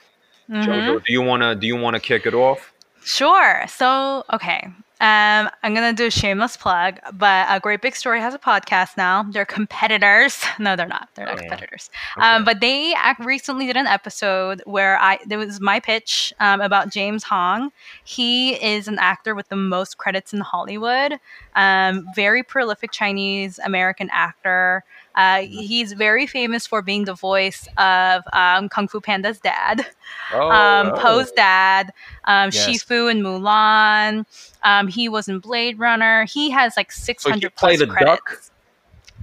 Mhm. 0.49 0.65
Jojo, 0.65 1.05
do 1.05 1.13
you 1.13 1.21
wanna 1.21 1.55
do 1.55 1.67
you 1.67 1.75
wanna 1.75 1.99
kick 1.99 2.25
it 2.25 2.33
off? 2.33 2.71
Sure. 3.03 3.65
So, 3.67 4.23
okay. 4.33 4.67
Um, 5.03 5.49
I'm 5.63 5.73
gonna 5.73 5.91
do 5.91 6.05
a 6.05 6.09
shameless 6.11 6.55
plug, 6.55 6.97
but 7.11 7.45
a 7.49 7.59
Great 7.59 7.81
Big 7.81 7.93
Story 7.93 8.21
has 8.21 8.33
a 8.33 8.39
podcast 8.39 8.95
now. 8.95 9.23
They're 9.23 9.43
competitors. 9.45 10.41
No, 10.59 10.77
they're 10.77 10.87
not. 10.87 11.09
They're 11.15 11.25
not 11.25 11.35
Oh, 11.35 11.41
competitors. 11.41 11.89
Um, 12.15 12.45
but 12.45 12.61
they 12.61 12.93
recently 13.19 13.65
did 13.65 13.75
an 13.75 13.87
episode 13.87 14.61
where 14.65 14.97
I 15.01 15.19
there 15.25 15.37
was 15.37 15.59
my 15.59 15.81
pitch 15.81 16.33
um, 16.39 16.61
about 16.61 16.89
James 16.89 17.23
Hong. 17.25 17.71
He 18.05 18.53
is 18.63 18.87
an 18.87 18.97
actor 18.97 19.35
with 19.35 19.49
the 19.49 19.57
most 19.57 19.97
credits 19.97 20.31
in 20.31 20.39
Hollywood. 20.39 21.19
Um, 21.55 22.05
very 22.15 22.41
prolific 22.43 22.91
Chinese 22.91 23.59
American 23.65 24.09
actor. 24.13 24.85
Uh, 25.15 25.41
he's 25.41 25.93
very 25.93 26.25
famous 26.27 26.65
for 26.65 26.81
being 26.81 27.05
the 27.05 27.13
voice 27.13 27.67
of 27.77 28.23
um, 28.33 28.69
Kung 28.69 28.87
Fu 28.87 28.99
Panda's 28.99 29.39
dad 29.39 29.85
Oh, 30.33 30.49
um, 30.49 30.91
Po's 30.93 31.31
dad, 31.31 31.93
um, 32.25 32.49
Yes. 32.51 32.83
Shifu 32.83 33.11
in 33.11 33.21
Mulan. 33.21 34.25
Um, 34.63 34.87
he 34.87 35.09
was 35.09 35.27
in 35.27 35.39
Blade 35.39 35.77
Runner. 35.77 36.25
He 36.25 36.49
has 36.49 36.75
like 36.77 36.91
600 36.91 37.55
played 37.55 37.79
plus 37.79 37.81
a 37.81 37.91
credits. 37.91 38.51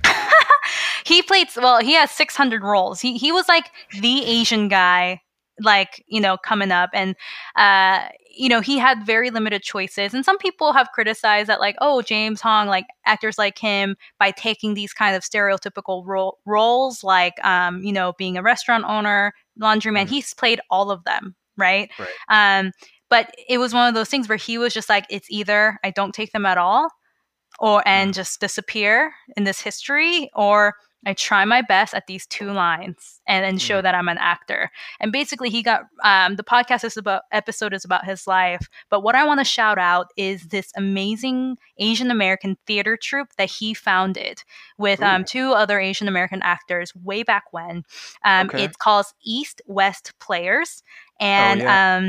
duck? 0.05 0.15
he 1.05 1.23
played 1.23 1.49
well. 1.57 1.81
He 1.81 1.95
has 1.95 2.11
600 2.11 2.63
roles. 2.63 3.01
He 3.01 3.17
he 3.17 3.33
was 3.33 3.49
like 3.49 3.71
the 4.01 4.25
Asian 4.25 4.69
guy, 4.69 5.21
like 5.61 6.05
you 6.07 6.21
know, 6.21 6.37
coming 6.37 6.71
up, 6.71 6.91
and 6.93 7.17
uh, 7.57 8.09
you 8.31 8.49
know, 8.49 8.61
he 8.61 8.79
had 8.79 9.05
very 9.05 9.31
limited 9.31 9.63
choices. 9.63 10.15
And 10.15 10.25
some 10.25 10.39
people 10.39 10.73
have 10.73 10.89
criticized 10.95 11.49
that, 11.49 11.61
like, 11.61 11.77
oh, 11.81 12.03
James 12.03 12.41
Hong, 12.41 12.69
like 12.69 12.87
actors 13.07 13.39
like 13.39 13.59
him, 13.59 13.97
by 14.19 14.31
taking 14.31 14.75
these 14.75 14.93
kind 14.93 15.17
of 15.17 15.23
stereotypical 15.23 16.05
ro- 16.07 16.39
roles, 16.47 17.03
like 17.05 17.35
um, 17.45 17.83
you 17.83 17.93
know, 17.93 18.13
being 18.19 18.37
a 18.37 18.43
restaurant 18.43 18.85
owner, 18.87 19.33
laundryman. 19.61 20.07
Mhm. 20.07 20.11
He's 20.11 20.35
played 20.35 20.61
all 20.71 20.91
of 20.91 21.05
them, 21.05 21.35
right? 21.57 21.91
Right. 21.99 22.09
Um, 22.29 22.73
but 23.09 23.35
it 23.49 23.59
was 23.59 23.75
one 23.75 23.89
of 23.89 23.95
those 23.95 24.09
things 24.09 24.29
where 24.29 24.39
he 24.39 24.57
was 24.59 24.73
just 24.73 24.89
like, 24.89 25.07
it's 25.11 25.31
either 25.31 25.79
I 25.83 25.91
don't 25.91 26.15
take 26.15 26.33
them 26.33 26.47
at 26.47 26.59
all, 26.59 26.89
or 27.59 27.83
and 27.87 28.15
just 28.15 28.41
disappear 28.41 29.13
in 29.37 29.45
this 29.45 29.61
history, 29.61 30.31
or 30.35 30.75
I 31.07 31.15
try 31.15 31.45
my 31.47 31.63
best 31.63 31.95
at 31.95 32.07
these 32.07 32.27
two 32.27 32.53
lines 32.53 33.21
and 33.27 33.45
and 33.45 33.61
show 33.61 33.79
Mhm. 33.81 33.83
that 33.85 33.95
I'm 33.95 34.09
an 34.09 34.19
actor. 34.19 34.71
And 35.01 35.11
basically, 35.13 35.49
he 35.49 35.63
got 35.63 35.83
um, 36.05 36.37
the 36.37 36.45
podcast 36.45 36.85
is 36.85 36.97
about 36.99 37.23
episode 37.33 37.73
is 37.73 37.85
about 37.85 38.05
his 38.05 38.27
life. 38.27 38.69
But 38.91 39.03
what 39.03 39.15
I 39.15 39.25
want 39.25 39.41
to 39.41 39.45
shout 39.45 39.79
out 39.79 40.09
is 40.17 40.49
this 40.49 40.73
amazing 40.77 41.57
Asian 41.79 42.11
American 42.11 42.59
theater 42.67 42.99
troupe 43.01 43.31
that 43.39 43.51
he 43.51 43.73
founded 43.73 44.43
with 44.77 45.03
um, 45.03 45.25
two 45.25 45.53
other 45.53 45.81
Asian 45.81 46.07
American 46.09 46.43
actors 46.43 46.95
way 46.95 47.23
back 47.23 47.45
when. 47.53 47.85
Um, 48.25 48.49
Okay. 48.49 48.65
It's 48.65 48.77
called 48.77 49.07
East 49.25 49.63
West 49.67 50.13
Players, 50.19 50.83
and 51.19 51.61
yeah. 51.61 52.01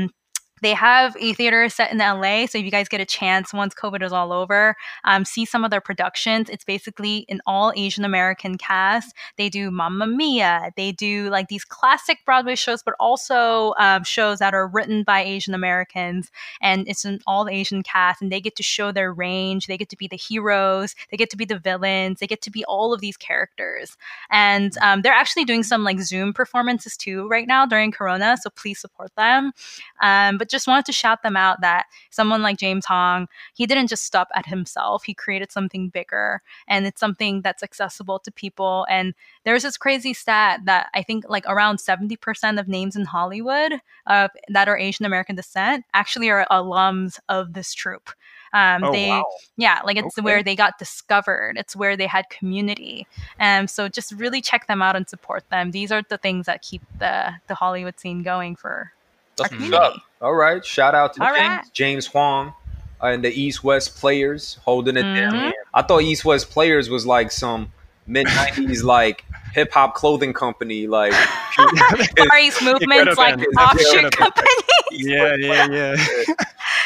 They 0.62 0.72
have 0.74 1.16
a 1.18 1.34
theater 1.34 1.68
set 1.68 1.92
in 1.92 1.98
LA. 1.98 2.46
So 2.46 2.58
if 2.58 2.64
you 2.64 2.70
guys 2.70 2.88
get 2.88 3.00
a 3.00 3.04
chance 3.04 3.52
once 3.52 3.74
COVID 3.74 4.02
is 4.02 4.12
all 4.12 4.32
over, 4.32 4.76
um, 5.04 5.24
see 5.24 5.44
some 5.44 5.64
of 5.64 5.70
their 5.72 5.80
productions. 5.80 6.48
It's 6.48 6.64
basically 6.64 7.26
an 7.28 7.40
all 7.46 7.72
Asian 7.76 8.04
American 8.04 8.56
cast. 8.56 9.14
They 9.36 9.48
do 9.48 9.70
Mamma 9.72 10.06
Mia. 10.06 10.70
They 10.76 10.92
do 10.92 11.28
like 11.30 11.48
these 11.48 11.64
classic 11.64 12.20
Broadway 12.24 12.54
shows, 12.54 12.82
but 12.82 12.94
also 13.00 13.74
um, 13.78 14.04
shows 14.04 14.38
that 14.38 14.54
are 14.54 14.68
written 14.68 15.02
by 15.02 15.22
Asian 15.22 15.52
Americans. 15.52 16.30
And 16.60 16.86
it's 16.88 17.04
an 17.04 17.18
all 17.26 17.48
Asian 17.48 17.82
cast, 17.82 18.22
and 18.22 18.30
they 18.30 18.40
get 18.40 18.54
to 18.56 18.62
show 18.62 18.92
their 18.92 19.12
range. 19.12 19.66
They 19.66 19.76
get 19.76 19.88
to 19.90 19.96
be 19.96 20.06
the 20.06 20.16
heroes. 20.16 20.94
They 21.10 21.16
get 21.16 21.30
to 21.30 21.36
be 21.36 21.44
the 21.44 21.58
villains. 21.58 22.20
They 22.20 22.28
get 22.28 22.40
to 22.42 22.50
be 22.50 22.64
all 22.66 22.92
of 22.92 23.00
these 23.00 23.16
characters. 23.16 23.96
And 24.30 24.78
um, 24.78 25.02
they're 25.02 25.12
actually 25.12 25.44
doing 25.44 25.64
some 25.64 25.82
like 25.82 25.98
Zoom 26.00 26.32
performances 26.32 26.96
too 26.96 27.26
right 27.26 27.48
now 27.48 27.66
during 27.66 27.90
Corona. 27.90 28.36
So 28.40 28.48
please 28.50 28.78
support 28.78 29.10
them. 29.16 29.52
Um, 30.00 30.38
but 30.38 30.51
just 30.52 30.68
wanted 30.68 30.84
to 30.86 30.92
shout 30.92 31.22
them 31.22 31.36
out 31.36 31.60
that 31.62 31.86
someone 32.10 32.42
like 32.42 32.58
James 32.58 32.86
Hong, 32.86 33.26
he 33.54 33.66
didn't 33.66 33.88
just 33.88 34.04
stop 34.04 34.28
at 34.34 34.46
himself. 34.46 35.02
He 35.04 35.14
created 35.14 35.50
something 35.50 35.88
bigger 35.88 36.40
and 36.68 36.86
it's 36.86 37.00
something 37.00 37.40
that's 37.42 37.62
accessible 37.64 38.20
to 38.20 38.30
people. 38.30 38.86
And 38.88 39.14
there's 39.44 39.64
this 39.64 39.76
crazy 39.76 40.14
stat 40.14 40.60
that 40.66 40.90
I 40.94 41.02
think 41.02 41.24
like 41.28 41.44
around 41.46 41.78
70% 41.78 42.60
of 42.60 42.68
names 42.68 42.94
in 42.94 43.04
Hollywood 43.04 43.72
uh, 44.06 44.28
that 44.48 44.68
are 44.68 44.78
Asian 44.78 45.06
American 45.06 45.34
descent 45.34 45.84
actually 45.94 46.30
are 46.30 46.46
alums 46.50 47.18
of 47.28 47.54
this 47.54 47.74
troupe. 47.74 48.10
Um, 48.54 48.82
Oh, 48.84 48.92
they, 48.92 49.08
wow. 49.08 49.24
yeah, 49.56 49.80
like 49.84 49.96
it's 49.96 50.18
Okay. 50.18 50.22
where 50.24 50.42
they 50.42 50.54
got 50.54 50.78
discovered. 50.78 51.56
It's 51.56 51.74
where 51.74 51.96
they 51.96 52.06
had 52.06 52.28
community. 52.28 53.06
Um, 53.40 53.66
so 53.66 53.88
just 53.88 54.12
really 54.12 54.42
check 54.42 54.66
them 54.66 54.82
out 54.82 54.94
and 54.94 55.08
support 55.08 55.48
them. 55.48 55.70
These 55.70 55.90
are 55.90 56.02
the 56.08 56.18
things 56.18 56.46
that 56.46 56.60
keep 56.62 56.82
the 56.98 57.32
the 57.46 57.54
Hollywood 57.54 57.98
scene 57.98 58.22
going 58.22 58.56
for 58.56 58.92
our 59.40 59.48
That's 59.48 59.50
what's 59.50 59.54
community. 59.54 59.96
up. 59.96 60.02
All 60.22 60.34
right. 60.34 60.64
Shout 60.64 60.94
out 60.94 61.14
to 61.14 61.22
All 61.22 61.34
James, 61.34 61.48
right. 61.48 61.64
James 61.72 62.06
Huang 62.06 62.54
uh, 63.02 63.06
and 63.06 63.24
the 63.24 63.30
East 63.32 63.64
West 63.64 63.96
players 63.96 64.58
holding 64.64 64.96
it 64.96 65.04
Mhm. 65.04 65.30
down. 65.30 65.52
I 65.74 65.82
thought 65.82 66.02
East 66.02 66.24
West 66.24 66.50
players 66.50 66.88
was 66.88 67.04
like 67.06 67.32
some 67.32 67.72
mid 68.06 68.26
90s 68.28 68.82
like 68.84 69.24
hip 69.52 69.72
hop 69.72 69.94
clothing 69.94 70.32
company. 70.32 70.86
Like, 70.86 71.12
Far 71.54 72.38
East 72.38 72.62
movements, 72.62 73.16
like 73.18 73.36
been. 73.36 73.44
It 73.44 73.56
offshoot 73.56 74.12
company. 74.16 74.48
yeah, 74.92 75.34
yeah, 75.34 75.66
yeah. 75.70 75.96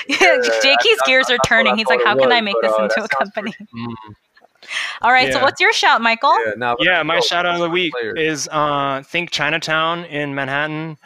yeah, 0.08 0.38
Jakey's 0.62 1.00
gears 1.04 1.28
are 1.30 1.38
turning. 1.46 1.76
He's 1.76 1.86
like, 1.88 2.02
how 2.04 2.16
can 2.16 2.32
I 2.32 2.40
make 2.40 2.56
this 2.62 2.72
uh, 2.78 2.84
into 2.84 3.04
a 3.04 3.08
company? 3.08 3.52
Mm. 3.74 3.94
All 5.02 5.12
right. 5.12 5.32
So 5.32 5.40
what's 5.42 5.60
your 5.60 5.72
shout, 5.72 6.00
Michael? 6.00 6.34
Yeah, 6.46 6.52
now 6.56 6.76
yeah, 6.80 7.02
my 7.02 7.18
oh, 7.18 7.20
shout 7.20 7.46
out 7.46 7.54
of 7.56 7.60
the 7.60 7.70
week 7.70 7.92
players. 7.92 8.18
is 8.18 8.48
uh, 8.50 9.02
Think 9.04 9.30
Chinatown 9.30 10.04
in 10.06 10.34
Manhattan. 10.34 10.96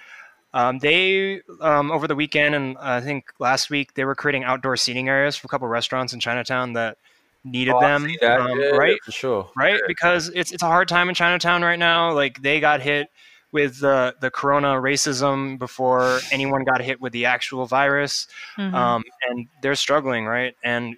Um, 0.53 0.79
they 0.79 1.41
um, 1.61 1.91
over 1.93 2.09
the 2.09 2.17
weekend 2.17 2.55
and 2.55 2.77
I 2.79 3.01
think 3.01 3.27
last 3.39 3.71
week 3.71 3.95
they 3.95 4.05
were 4.05 4.15
creating 4.17 4.45
outdoor 4.45 4.77
seating 4.77 5.09
areas 5.09 5.37
for 5.37 5.47
a 5.47 5.49
couple 5.49 5.69
restaurants 5.69 6.13
in 6.13 6.21
Chinatown 6.21 6.73
that 6.73 6.99
needed 7.45 7.75
Oh, 7.77 7.81
them, 7.81 8.07
that. 8.21 8.41
um, 8.41 8.59
Yeah, 8.59 8.77
right? 8.77 8.99
for 9.05 9.13
sure. 9.13 9.51
Right, 9.57 9.81
because 9.87 10.29
it's 10.29 10.53
it's 10.53 10.63
a 10.63 10.67
hard 10.67 10.89
time 10.89 11.09
in 11.09 11.15
Chinatown 11.15 11.63
right 11.63 11.79
now. 11.79 12.13
Like 12.13 12.43
they 12.43 12.61
got 12.61 12.81
hit 12.81 13.09
with 13.53 13.81
the 13.81 14.15
the 14.21 14.31
corona 14.31 14.75
racism 14.81 15.59
before 15.59 16.21
anyone 16.33 16.65
got 16.65 16.81
hit 16.81 17.01
with 17.01 17.13
the 17.13 17.27
actual 17.27 17.67
virus 17.67 18.27
Mhm. 18.59 18.75
um, 18.75 19.03
and 19.29 19.47
they're 19.63 19.75
struggling, 19.75 20.27
right? 20.27 20.55
And 20.63 20.97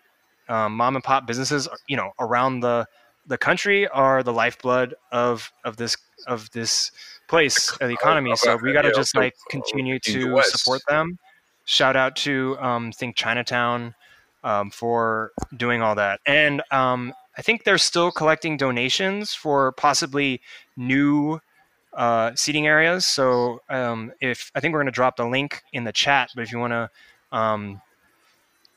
um, 0.48 0.76
mom 0.76 0.96
and 0.96 1.04
pop 1.04 1.26
businesses, 1.26 1.68
you 1.88 1.96
know, 1.96 2.10
around 2.20 2.60
the 2.60 2.86
the 3.26 3.38
country 3.38 3.86
are 3.88 4.22
the 4.22 4.32
lifeblood 4.32 4.94
of 5.12 5.50
of 5.64 5.76
this 5.76 5.96
of 6.26 6.50
this 6.50 6.90
place, 7.28 7.70
of 7.72 7.88
the 7.88 7.94
economy. 7.94 8.34
So 8.36 8.56
we 8.56 8.72
got 8.72 8.82
to 8.82 8.92
just 8.92 9.16
like 9.16 9.34
continue 9.50 9.98
to 10.00 10.42
support 10.42 10.82
them. 10.88 11.18
Shout 11.64 11.96
out 11.96 12.16
to 12.16 12.56
um, 12.58 12.92
Think 12.92 13.16
Chinatown 13.16 13.94
um, 14.44 14.70
for 14.70 15.32
doing 15.56 15.82
all 15.82 15.94
that, 15.94 16.20
and 16.26 16.62
um, 16.70 17.14
I 17.36 17.42
think 17.42 17.64
they're 17.64 17.78
still 17.78 18.10
collecting 18.10 18.56
donations 18.56 19.34
for 19.34 19.72
possibly 19.72 20.40
new 20.76 21.40
uh, 21.94 22.32
seating 22.34 22.66
areas. 22.66 23.04
So 23.04 23.60
um, 23.68 24.12
if 24.20 24.50
I 24.54 24.60
think 24.60 24.72
we're 24.72 24.80
going 24.80 24.86
to 24.86 24.92
drop 24.92 25.16
the 25.16 25.26
link 25.26 25.62
in 25.72 25.84
the 25.84 25.92
chat, 25.92 26.30
but 26.34 26.42
if 26.42 26.52
you 26.52 26.58
want 26.58 26.72
to 26.72 26.90
um, 27.36 27.80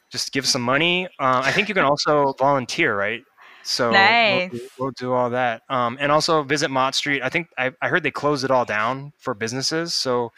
just 0.10 0.32
give 0.32 0.46
some 0.46 0.62
money, 0.62 1.08
uh, 1.20 1.42
I 1.44 1.52
think 1.52 1.68
you 1.68 1.76
can 1.76 1.84
also 1.84 2.34
volunteer, 2.38 2.96
right? 2.98 3.24
So 3.68 3.86
we'll- 3.90 4.00
Nice. 4.00 4.52
we'll, 4.52 4.62
we'll 4.80 4.92
do 4.92 5.12
all 5.14 5.30
that, 5.32 5.64
um, 5.70 5.98
and 6.00 6.12
also 6.12 6.44
visit 6.44 6.70
Mott 6.70 6.94
Street. 6.94 7.22
I 7.24 7.30
think 7.30 7.48
I, 7.58 7.72
I 7.82 7.90
heard 7.90 8.04
they 8.04 8.12
closed 8.12 8.46
it 8.46 8.52
all 8.52 8.64
down 8.66 9.12
for 9.18 9.34
businesses. 9.34 9.94
So 9.96 10.32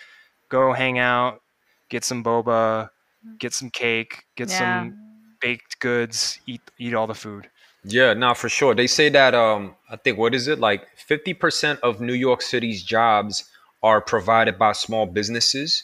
go 0.49 0.71
hang 0.73 0.97
out, 0.97 1.41
get 1.89 2.03
some 2.05 2.23
boba, 2.23 2.89
get 3.37 3.53
some 3.53 3.69
cake, 3.69 4.23
get 4.37 4.49
Yeah. 4.49 4.57
some 4.59 4.97
baked 5.41 5.79
goods, 5.79 6.39
eat 6.47 6.61
eat 6.79 6.93
all 6.93 7.05
the 7.07 7.13
food. 7.15 7.49
Yeah, 7.83 8.13
no, 8.13 8.33
for 8.33 8.47
sure. 8.49 8.73
They 8.73 8.87
say 8.87 9.09
that 9.09 9.35
um 9.35 9.75
I 9.89 9.97
think 9.97 10.17
what 10.17 10.33
is 10.33 10.47
it? 10.47 10.59
Like 10.59 10.87
50% 10.97 11.79
of 11.81 11.99
New 12.01 12.13
York 12.13 12.41
City's 12.41 12.81
jobs 12.83 13.43
are 13.83 13.99
provided 14.01 14.57
by 14.57 14.71
small 14.71 15.05
businesses. 15.05 15.83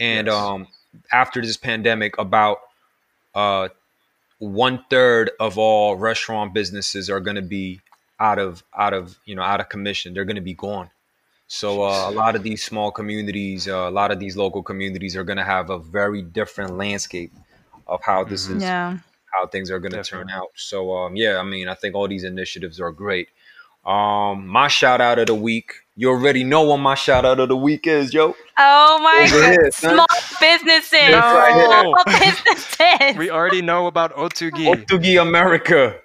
And 0.00 0.26
Yes. 0.26 0.34
um 0.36 0.66
after 1.12 1.40
this 1.40 1.56
pandemic 1.56 2.18
about 2.18 2.58
uh 3.34 3.68
one 4.40 4.84
third 4.90 5.30
of 5.38 5.56
all 5.58 5.96
restaurant 5.96 6.52
businesses 6.52 7.08
are 7.08 7.20
gonna 7.20 7.42
be 7.42 7.80
out 8.18 8.40
of 8.40 8.64
out 8.76 8.92
of 8.92 9.18
you 9.24 9.36
know 9.36 9.42
out 9.42 9.60
of 9.60 9.68
commission. 9.68 10.12
They're 10.12 10.24
gonna 10.24 10.40
be 10.40 10.54
gone. 10.54 10.90
So 11.46 11.82
uh, 11.82 12.08
a 12.08 12.12
lot 12.12 12.36
of 12.36 12.42
these 12.42 12.62
small 12.62 12.90
communities, 12.92 13.68
uh, 13.68 13.88
a 13.88 13.90
lot 13.90 14.10
of 14.12 14.20
these 14.20 14.36
local 14.36 14.62
communities 14.62 15.16
are 15.16 15.24
gonna 15.24 15.44
have 15.44 15.70
a 15.70 15.78
very 15.78 16.22
different 16.22 16.76
landscape 16.76 17.32
of 17.90 18.02
how 18.02 18.24
this 18.24 18.48
is 18.48 18.62
yeah. 18.62 18.96
how 19.34 19.46
things 19.46 19.70
are 19.70 19.78
going 19.80 19.92
to 19.92 20.02
turn 20.02 20.30
out. 20.30 20.50
So 20.54 20.96
um, 20.96 21.16
yeah, 21.16 21.38
I 21.38 21.42
mean, 21.42 21.68
I 21.68 21.74
think 21.74 21.94
all 21.94 22.08
these 22.08 22.24
initiatives 22.24 22.80
are 22.80 22.92
great. 22.92 23.28
Um, 23.84 24.46
my 24.46 24.68
shout 24.68 25.00
out 25.00 25.18
of 25.18 25.26
the 25.26 25.34
week. 25.34 25.72
You 26.00 26.08
already 26.08 26.44
know 26.44 26.62
what 26.62 26.78
my 26.78 26.94
shout 26.94 27.26
out 27.26 27.40
of 27.40 27.50
the 27.50 27.56
week 27.58 27.86
is, 27.86 28.14
yo. 28.14 28.34
Oh 28.56 28.98
my 29.02 29.28
Over 29.30 29.62
god. 29.64 29.74
Small 29.74 30.06
businesses. 30.40 30.92
That's 30.92 31.12
right 31.12 31.54
here. 31.54 31.82
Small 31.82 32.04
businesses. 32.06 33.18
We 33.18 33.28
already 33.28 33.60
know 33.60 33.86
about 33.86 34.14
Ottogi. 34.14 34.64
Ottogi 34.74 35.20
America. 35.20 36.00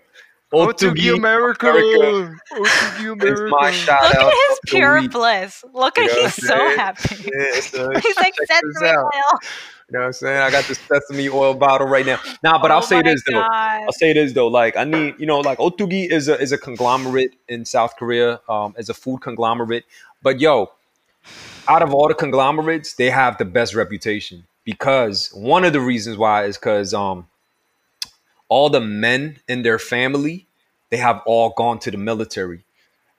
Ottogi 0.53 1.15
America. 1.15 1.69
America. 1.69 2.35
Ottogi 2.51 3.23
It's 3.23 3.41
my 3.49 3.71
shout 3.71 4.03
Look 4.03 4.15
out. 4.15 4.33
at 4.33 4.49
his 4.49 4.59
pure 4.65 5.07
bliss. 5.07 5.63
Look 5.73 5.97
at 5.97 6.11
You 6.11 6.15
know 6.17 6.21
he's 6.23 6.45
so 6.45 6.57
happy. 6.75 7.31
Yeah, 7.33 7.51
uh, 7.55 7.61
so 7.61 7.89
He's 8.03 8.17
like 8.17 8.33
check 8.49 8.61
this 8.81 8.83
sesame 9.91 9.97
out. 9.97 9.97
oil. 9.97 9.97
You 9.97 9.97
know 9.97 9.99
what 9.99 10.05
I'm 10.07 10.13
saying? 10.13 10.41
I 10.41 10.51
got 10.51 10.67
this 10.67 10.79
sesame 10.91 11.29
oil 11.29 11.53
bottle 11.53 11.87
right 11.87 12.05
now. 12.05 12.19
Nah, 12.43 12.61
but 12.61 12.71
Oh 12.71 12.75
I'll 12.75 12.81
say 12.81 13.01
this 13.01 13.21
though. 13.29 13.41
I'll 13.41 13.93
say 13.93 14.13
this 14.13 14.33
though. 14.33 14.47
Like 14.47 14.77
I 14.77 14.83
need, 14.83 15.15
you 15.19 15.25
know, 15.25 15.39
like 15.39 15.59
Ottogi 15.59 16.11
is 16.11 16.27
a 16.27 16.39
is 16.39 16.51
a 16.51 16.57
conglomerate 16.57 17.35
in 17.47 17.65
South 17.65 17.95
Korea, 17.97 18.41
um, 18.49 18.75
as 18.77 18.89
a 18.89 18.93
food 18.93 19.21
conglomerate. 19.21 19.85
But 20.21 20.39
yo, 20.39 20.71
out 21.67 21.81
of 21.81 21.93
all 21.93 22.07
the 22.07 22.13
conglomerates, 22.13 22.93
they 22.93 23.09
have 23.09 23.37
the 23.37 23.45
best 23.45 23.75
reputation 23.75 24.45
because 24.63 25.29
one 25.33 25.65
of 25.65 25.73
the 25.73 25.81
reasons 25.81 26.17
why 26.17 26.45
is 26.45 26.57
because 26.57 26.93
um, 26.93 27.27
all 28.49 28.69
the 28.69 28.81
men 28.81 29.39
in 29.47 29.63
their 29.63 29.79
family 29.79 30.47
they 30.91 30.97
have 30.97 31.21
all 31.25 31.53
gone 31.57 31.79
to 31.79 31.91
the 31.91 31.97
military, 31.97 32.63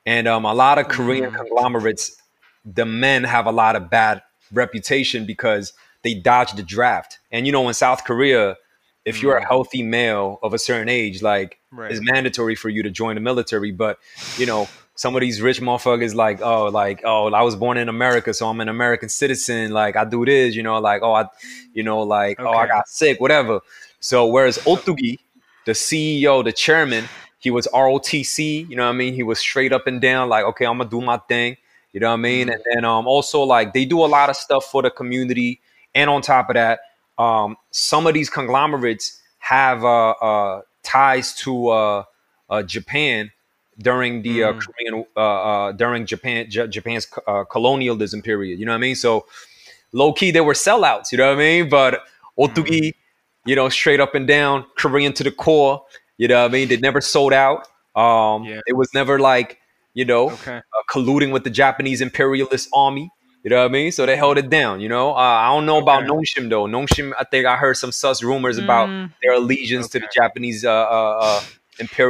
and 0.07 0.29
um, 0.29 0.45
a 0.45 0.55
lot 0.55 0.79
of 0.79 0.89
Korean 0.89 1.33
conglomerates, 1.33 2.23
the 2.65 2.87
men 2.87 3.25
have 3.25 3.47
a 3.47 3.53
lot 3.53 3.77
of 3.77 3.91
bad 3.91 4.23
reputation 4.53 5.27
because 5.27 5.73
they 6.07 6.15
dodged 6.15 6.57
the 6.57 6.63
draft. 6.63 7.19
And 7.33 7.47
you 7.47 7.53
know, 7.53 7.67
in 7.69 7.75
South 7.75 8.05
Korea, 8.05 8.57
if 9.05 9.23
you're 9.23 9.37
a 9.37 9.47
healthy 9.47 9.83
male 9.83 10.39
of 10.43 10.55
a 10.55 10.59
certain 10.59 10.89
age, 10.89 11.23
like 11.23 11.59
Right. 11.73 11.91
it's 11.93 12.01
mandatory 12.01 12.55
for 12.55 12.71
you 12.71 12.83
to 12.83 12.91
join 12.91 13.17
the 13.17 13.21
military. 13.21 13.71
But 13.71 13.99
you 14.39 14.47
know, 14.47 14.69
some 14.95 15.15
of 15.15 15.21
these 15.21 15.43
rich 15.43 15.61
motherfuckers, 15.61 16.15
like, 16.15 16.41
oh, 16.41 16.67
like, 16.67 17.03
oh, 17.05 17.31
I 17.33 17.43
was 17.43 17.55
born 17.55 17.77
in 17.77 17.89
America, 17.89 18.33
so 18.33 18.49
I'm 18.49 18.61
an 18.61 18.69
American 18.69 19.09
citizen. 19.09 19.71
Like, 19.73 19.95
I 19.95 20.05
do 20.05 20.25
this, 20.25 20.57
you 20.57 20.63
know, 20.63 20.79
like, 20.79 21.03
oh, 21.03 21.13
I, 21.13 21.27
you 21.75 21.83
know, 21.83 22.01
like, 22.01 22.41
oh, 22.41 22.51
I 22.51 22.67
got 22.67 22.89
sick, 22.89 23.21
whatever. 23.21 23.61
So, 24.01 24.27
whereas 24.27 24.59
Ottogi, 24.59 25.19
the 25.67 25.73
CEO, 25.73 26.43
the 26.43 26.53
chairman, 26.53 27.05
he 27.39 27.51
was 27.51 27.69
ROTC, 27.75 28.69
you 28.69 28.77
know 28.77 28.85
what 28.85 28.95
I 28.95 28.97
mean? 28.97 29.13
He 29.13 29.23
was 29.23 29.39
straight 29.39 29.73
up 29.73 29.87
and 29.87 30.01
down, 30.01 30.31
like, 30.31 30.45
okay, 30.47 30.65
I'm 30.65 30.79
gonna 30.79 30.89
do 30.89 31.03
my 31.03 31.19
thing, 31.19 31.59
you 31.93 32.01
know 32.01 32.09
what 32.09 32.15
I 32.15 32.17
mean? 32.17 32.49
And 32.49 32.63
then 32.73 32.85
um, 32.85 33.07
also, 33.07 33.43
like, 33.43 33.75
they 33.75 33.85
do 33.85 34.03
a 34.03 34.07
lot 34.07 34.31
of 34.31 34.37
stuff 34.37 34.65
for 34.65 34.83
the 34.83 34.91
community. 34.91 35.61
And 35.97 36.09
on 36.11 36.23
top 36.23 36.51
of 36.51 36.55
that, 36.55 36.81
um, 37.19 37.57
some 37.73 38.07
of 38.07 38.15
these 38.15 38.31
conglomerates 38.31 39.21
have 39.39 39.85
uh, 39.85 40.11
uh, 40.11 40.61
ties 40.83 41.35
to 41.37 41.69
uh, 41.69 42.05
uh, 42.51 42.63
Japan 42.63 43.33
during 43.79 44.23
the 44.23 44.45
uh, 44.45 44.53
Korean 44.55 45.05
uh, 45.17 45.21
uh, 45.21 45.73
during 45.73 46.07
Japan 46.07 46.47
J- 46.51 46.69
Japan's 46.69 47.07
uh, 47.27 47.45
colonialism 47.45 48.23
period. 48.23 48.59
You 48.61 48.67
know 48.67 48.73
what 48.73 48.79
I 48.79 48.81
mean? 48.81 48.95
So 48.95 49.27
low 49.93 50.13
key 50.13 50.31
they 50.31 50.41
were 50.43 50.55
sellouts. 50.55 51.13
You 51.13 51.19
know 51.19 51.29
what 51.29 51.37
I 51.37 51.39
mean? 51.39 51.69
But 51.69 52.01
Ottogi, 52.39 52.93
you 53.45 53.57
know, 53.57 53.69
straight 53.69 54.01
up 54.01 54.15
and 54.15 54.27
down 54.27 54.67
Korean 54.77 55.13
to 55.15 55.25
the 55.25 55.31
core. 55.33 55.85
You 56.19 56.29
know 56.29 56.43
what 56.43 56.51
I 56.51 56.53
mean? 56.53 56.69
They 56.69 56.77
never 56.79 57.01
sold 57.01 57.33
out. 57.33 57.67
Um, 57.95 58.45
Yeah. 58.45 58.61
It 58.67 58.77
was 58.77 58.89
never 58.95 59.19
like 59.19 59.59
you 59.95 60.05
know 60.05 60.31
Okay. 60.31 60.59
uh, 60.59 60.83
colluding 60.93 61.33
with 61.33 61.45
the 61.45 61.51
Japanese 61.51 62.01
imperialist 62.03 62.69
army. 62.75 63.11
You 63.47 63.51
know 63.51 63.59
what 63.63 63.67
I 63.71 63.73
mean? 63.79 63.93
So 63.93 64.07
they 64.07 64.17
held 64.17 64.39
it 64.39 64.51
down. 64.51 64.81
You 64.81 64.89
know, 64.89 65.13
uh, 65.13 65.19
I 65.45 65.47
don't 65.55 65.67
know 65.67 65.79
about 65.79 66.03
Okay. 66.03 66.11
Nongshim 66.11 66.51
though. 66.51 66.65
Nongshim, 66.67 67.13
I 67.17 67.23
think 67.23 67.47
I 67.47 67.55
heard 67.57 67.77
some 67.77 67.93
sus 67.93 68.21
rumors 68.25 68.59
about 68.59 68.89
Mm. 68.89 69.13
their 69.23 69.35
allegiance 69.35 69.87
to 69.91 70.01
the 70.01 70.09
Japanese 70.13 70.65
uh, 70.65 70.73
uh, 70.73 71.19
uh, 71.23 71.41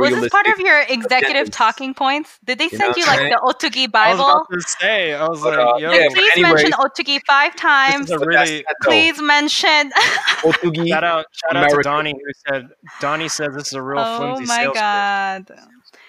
Was 0.00 0.14
this 0.18 0.30
part 0.30 0.46
of 0.46 0.58
your 0.60 0.80
executive 0.88 1.48
agendas. 1.48 1.52
talking 1.52 1.92
points? 1.92 2.38
Did 2.42 2.56
they 2.56 2.64
You 2.72 2.78
send 2.78 2.92
know 2.92 2.94
you 2.96 3.04
like 3.04 3.18
the 3.34 3.40
Ottogi 3.50 3.82
I 3.92 4.12
was 4.14 4.18
Bible? 4.18 4.30
about 4.30 4.46
to 4.50 4.60
say. 4.62 5.12
I 5.12 5.28
was 5.28 5.42
But, 5.42 5.58
like, 5.58 5.74
uh, 5.74 5.76
yo, 5.76 5.92
yeah, 5.92 6.08
please 6.08 6.30
anyways- 6.38 6.54
mention 6.54 6.72
Ottogi 6.72 7.20
five 7.26 7.52
this 7.52 7.60
times. 7.60 8.10
is 8.10 8.22
a 8.22 8.26
really. 8.26 8.64
Please 8.84 9.20
mention. 9.20 9.92
Ottogi. 10.40 10.88
shout 10.88 11.04
out. 11.04 11.26
Shout 11.32 11.56
out 11.56 11.68
to 11.68 11.80
Donnie 11.82 12.14
who 12.14 12.32
said. 12.48 12.68
Donnie 13.00 13.28
said 13.28 13.52
this 13.52 13.66
is 13.66 13.72
a 13.74 13.82
real 13.82 13.98
oh 14.00 14.36
flimsy 14.36 14.46
my 14.46 14.62
sales 14.62 15.44
pitch. 15.48 15.58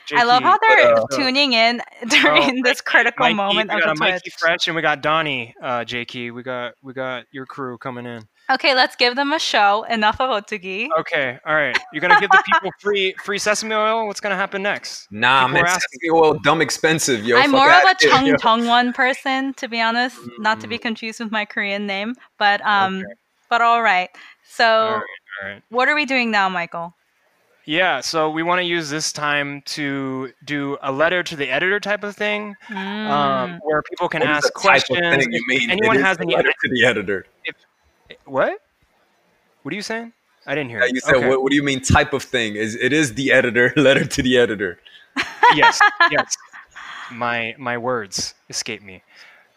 God. 0.09 0.19
I 0.19 0.23
love 0.23 0.43
how 0.43 0.57
they're 0.61 0.95
uh, 0.95 1.05
tuning 1.11 1.53
in 1.53 1.81
during 2.07 2.61
this 2.63 2.81
critical 2.81 3.23
Mikey, 3.25 3.35
moment 3.35 3.69
we 3.69 3.75
of 3.75 3.81
got 3.81 3.85
the 3.85 3.91
a 3.91 3.95
Mikey 3.95 4.19
Twitch. 4.29 4.33
Fresh 4.39 4.67
and 4.67 4.75
we 4.75 4.81
got 4.81 5.01
Donnie, 5.01 5.53
uh, 5.61 5.79
JK. 5.79 6.33
We 6.33 6.43
got 6.43 6.73
we 6.81 6.93
got 6.93 7.25
your 7.31 7.45
crew 7.45 7.77
coming 7.77 8.05
in. 8.05 8.23
Okay, 8.49 8.73
let's 8.73 8.95
give 8.95 9.17
them 9.17 9.33
a 9.33 9.39
show. 9.39 9.83
Enough 9.89 10.21
of 10.21 10.29
Ottogi. 10.29 10.87
Okay, 10.99 11.37
all 11.45 11.53
right. 11.55 11.77
You're 11.91 11.99
gonna 12.01 12.19
give 12.19 12.29
the 12.29 12.41
people 12.45 12.71
free 12.79 13.13
free 13.23 13.37
sesame 13.37 13.75
oil. 13.75 14.07
What's 14.07 14.21
gonna 14.21 14.37
happen 14.37 14.63
next? 14.63 15.07
Nah, 15.11 15.41
People 15.47 15.53
man, 15.55 15.65
asking. 15.65 15.99
sesame 16.01 16.17
oil 16.17 16.33
dumb 16.43 16.61
expensive, 16.61 17.25
yo. 17.25 17.37
I'm 17.37 17.51
more 17.51 17.69
of 17.69 17.83
a 17.83 17.95
Chung 17.99 18.25
yo. 18.25 18.35
Chung 18.37 18.65
one 18.67 18.93
person, 18.93 19.53
to 19.55 19.67
be 19.67 19.81
honest. 19.81 20.17
Not 20.39 20.61
to 20.61 20.67
be 20.67 20.77
confused 20.77 21.19
with 21.19 21.31
my 21.31 21.43
Korean 21.43 21.85
name, 21.85 22.15
but 22.39 22.61
um, 22.65 22.99
Okay. 22.99 23.13
but 23.49 23.61
all 23.61 23.81
right. 23.81 24.09
So, 24.49 24.65
All 24.65 24.91
right, 24.93 25.03
all 25.43 25.49
right. 25.49 25.61
what 25.69 25.89
are 25.89 25.95
we 25.95 26.05
doing 26.05 26.31
now, 26.31 26.47
Michael? 26.47 26.95
Yeah, 27.69 27.99
so 27.99 28.29
we 28.29 28.43
want 28.43 28.59
to 28.59 28.63
use 28.63 28.89
this 28.89 29.11
time 29.11 29.61
to 29.75 30.31
do 30.45 30.77
a 30.81 30.89
letter 30.89 31.21
to 31.21 31.35
the 31.35 31.49
editor 31.49 31.81
type 31.81 32.01
of 32.05 32.15
thing, 32.15 32.55
um, 32.69 32.77
Mm. 32.77 33.59
where 33.61 33.81
people 33.81 34.07
can 34.07 34.21
What 34.21 34.29
is 34.29 34.37
ask 34.37 34.43
the 34.47 34.51
type 34.53 34.55
of 34.55 34.87
questions. 34.87 35.23
thing 35.25 35.33
you 35.33 35.43
mean? 35.49 35.69
anyone 35.69 35.97
It 35.97 35.99
is 35.99 36.05
has 36.05 36.17
a 36.17 36.21
any 36.21 36.35
letter 36.37 36.49
to 36.63 36.69
the 36.69 36.85
editor. 36.85 37.25
what? 38.23 38.61
What 39.63 39.73
are 39.73 39.75
you 39.75 39.81
saying? 39.81 40.13
I 40.45 40.55
didn't 40.55 40.69
hear. 40.69 40.79
Yeah, 40.79 40.85
you. 40.85 40.91
you 40.93 40.99
said, 41.01 41.15
Okay. 41.15 41.27
what, 41.27 41.43
what 41.43 41.49
do 41.49 41.57
you 41.57 41.63
mean 41.63 41.81
type 41.81 42.13
of 42.13 42.23
thing? 42.23 42.55
Is 42.55 42.75
it 42.75 42.93
is 42.93 43.15
the 43.15 43.33
editor 43.33 43.73
letter 43.75 44.05
to 44.05 44.21
the 44.23 44.37
editor? 44.37 44.79
yes, 45.53 45.77
yes. 46.09 46.37
My 47.11 47.53
my 47.57 47.77
words 47.77 48.33
escape 48.49 48.81
me. 48.81 49.03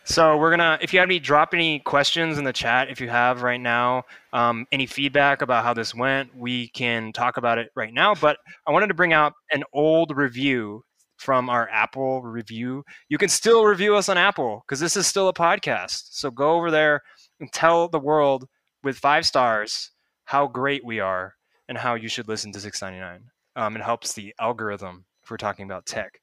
So 0.05 0.37
we're 0.37 0.51
gonna, 0.51 0.79
if 0.81 0.93
you 0.93 0.99
have 0.99 1.09
any, 1.09 1.19
drop 1.19 1.55
any 1.55 1.79
questions 1.81 2.39
in 2.39 2.45
the 2.45 2.53
chat. 2.53 2.89
If 2.89 3.01
you 3.01 3.09
have 3.09 3.43
right 3.43 3.61
now, 3.61 4.05
um, 4.33 4.67
any 4.73 4.87
feedback 4.87 5.43
about 5.43 5.65
how 5.65 5.75
this 5.75 5.95
went, 5.95 6.35
we 6.37 6.69
can 6.69 7.13
talk 7.13 7.37
about 7.37 7.59
it 7.59 7.71
right 7.77 7.93
now. 7.93 8.15
But 8.15 8.39
I 8.67 8.73
wanted 8.73 8.89
to 8.89 8.95
bring 8.95 9.13
out 9.13 9.35
an 9.53 9.63
old 9.73 10.17
review 10.17 10.85
from 11.17 11.51
our 11.51 11.69
Apple 11.71 12.23
review. 12.23 12.83
You 13.11 13.19
can 13.19 13.29
still 13.29 13.65
review 13.67 13.95
us 13.95 14.09
on 14.09 14.17
Apple 14.17 14.65
because 14.67 14.81
this 14.81 14.97
is 14.97 15.07
still 15.07 15.29
a 15.29 15.35
podcast. 15.35 16.09
So 16.13 16.31
go 16.31 16.53
over 16.53 16.71
there 16.71 17.03
and 17.39 17.53
tell 17.53 17.89
the 17.89 18.01
world 18.01 18.49
with 18.83 18.97
five 18.97 19.27
stars 19.27 19.91
how 20.25 20.47
great 20.47 20.85
we 20.85 20.99
are 20.99 21.35
and 21.69 21.77
how 21.77 21.95
you 21.95 22.09
should 22.09 22.27
listen 22.27 22.53
to 22.53 22.61
699. 22.61 23.31
Um, 23.55 23.77
it 23.77 23.83
helps 23.83 24.15
the 24.15 24.35
algorithm 24.41 25.05
if 25.23 25.31
we're 25.31 25.37
talking 25.37 25.67
about 25.67 25.85
tech. 25.85 26.21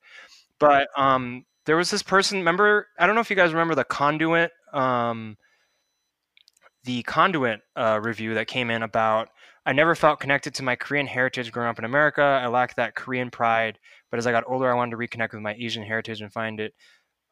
But 0.60 0.88
um, 0.98 1.46
there 1.68 1.78
was 1.78 1.92
this 1.92 2.02
person. 2.02 2.40
Remember, 2.40 2.88
I 2.98 3.06
don't 3.06 3.14
know 3.14 3.22
if 3.22 3.30
you 3.30 3.36
guys 3.36 3.52
remember 3.52 3.76
the 3.76 3.84
conduit, 3.84 4.52
um, 4.74 5.38
the 6.86 7.04
conduit 7.04 7.60
uh, 7.76 8.00
review 8.02 8.34
that 8.36 8.48
came 8.48 8.72
in 8.72 8.82
about. 8.82 9.30
I 9.66 9.74
never 9.74 9.94
felt 9.94 10.22
connected 10.22 10.56
to 10.56 10.64
my 10.64 10.78
Korean 10.78 11.06
heritage 11.06 11.52
growing 11.52 11.70
up 11.70 11.78
in 11.78 11.84
America. 11.86 12.22
I 12.22 12.48
lacked 12.48 12.78
that 12.78 12.96
Korean 12.96 13.30
pride, 13.30 13.78
but 14.10 14.18
as 14.18 14.26
I 14.26 14.32
got 14.32 14.46
older, 14.48 14.72
I 14.72 14.76
wanted 14.76 14.92
to 14.92 14.98
reconnect 14.98 15.34
with 15.34 15.42
my 15.42 15.56
Asian 15.56 15.84
heritage 15.84 16.22
and 16.22 16.32
find 16.32 16.62
it, 16.62 16.74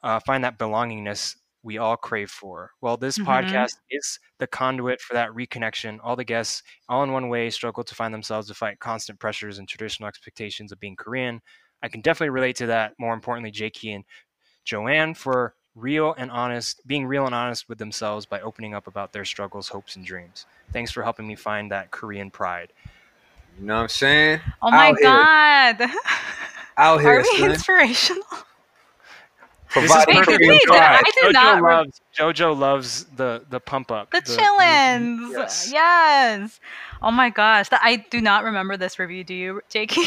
uh, 0.04 0.20
find 0.20 0.44
that 0.44 0.60
belongingness 0.60 1.38
we 1.64 1.78
all 1.78 1.96
crave 1.96 2.30
for. 2.30 2.72
Well, 2.82 2.98
this 2.98 3.18
Mhm. 3.18 3.26
podcast 3.26 3.78
is 3.90 4.20
the 4.40 4.48
conduit 4.48 5.00
for 5.00 5.14
that 5.14 5.30
reconnection. 5.30 6.00
All 6.04 6.18
the 6.18 6.26
guests, 6.26 6.62
all 6.90 7.04
in 7.04 7.14
one 7.14 7.30
way, 7.30 7.50
struggle 7.50 7.86
to 7.86 7.96
find 7.96 8.14
themselves 8.14 8.50
to 8.50 8.54
fight 8.54 8.80
constant 8.80 9.20
pressures 9.20 9.58
and 9.58 9.68
traditional 9.68 10.10
expectations 10.10 10.72
of 10.74 10.80
being 10.80 10.98
Korean. 10.98 11.42
I 11.82 11.88
can 11.88 12.02
definitely 12.02 12.30
relate 12.32 12.56
to 12.58 12.68
that. 12.68 12.94
More 13.00 13.14
importantly, 13.14 13.52
Jakey 13.52 13.94
and 13.94 14.04
Joanne 14.66 15.14
for 15.14 15.54
real 15.76 16.14
and 16.18 16.32
honest, 16.32 16.86
being 16.88 17.06
real 17.06 17.26
and 17.26 17.36
honest 17.36 17.70
with 17.70 17.78
themselves 17.78 18.26
by 18.26 18.42
opening 18.42 18.74
up 18.74 18.88
about 18.88 19.14
their 19.14 19.26
struggles, 19.26 19.70
hopes, 19.70 19.96
and 19.96 20.06
dreams. 20.06 20.46
Thanks 20.74 20.92
for 20.92 21.04
helping 21.04 21.28
me 21.28 21.36
find 21.36 21.72
that 21.72 21.92
Korean 21.92 22.30
pride. 22.32 22.74
You 23.60 23.66
know 23.68 23.76
what 23.76 23.82
I'm 23.84 23.88
saying? 23.90 24.40
Oh 24.62 24.72
my 24.72 24.90
Out 24.90 24.98
here. 25.00 25.08
god. 25.10 25.82
Out 26.78 27.00
here, 27.02 27.20
Are 27.20 27.22
we 27.22 27.38
son. 27.38 27.52
inspirational? 27.52 28.24
This 29.74 29.84
is 29.86 29.90
Providing 29.92 30.16
Wait, 30.18 30.26
did 30.26 30.38
Korean 30.40 30.60
pride. 30.68 31.02
I 31.06 31.12
did 31.14 31.24
Jojo 31.26 31.34
not 31.34 31.62
loves 31.62 32.02
Jojo 32.18 32.58
loves 32.58 33.04
the 33.16 33.44
the 33.50 33.60
pump 33.60 33.92
up. 33.92 34.12
The, 34.12 34.22
the- 34.22 34.32
chillins. 34.42 35.32
yes. 35.34 35.72
Yes. 35.72 36.60
Oh 37.02 37.12
my 37.12 37.30
gosh. 37.30 37.70
That 37.70 37.82
I 37.84 37.98
do 37.98 38.22
not 38.22 38.44
remember 38.46 38.78
this 38.78 39.00
review. 39.00 39.24
Do 39.26 39.34
you, 39.34 39.62
Jakey? 39.70 40.04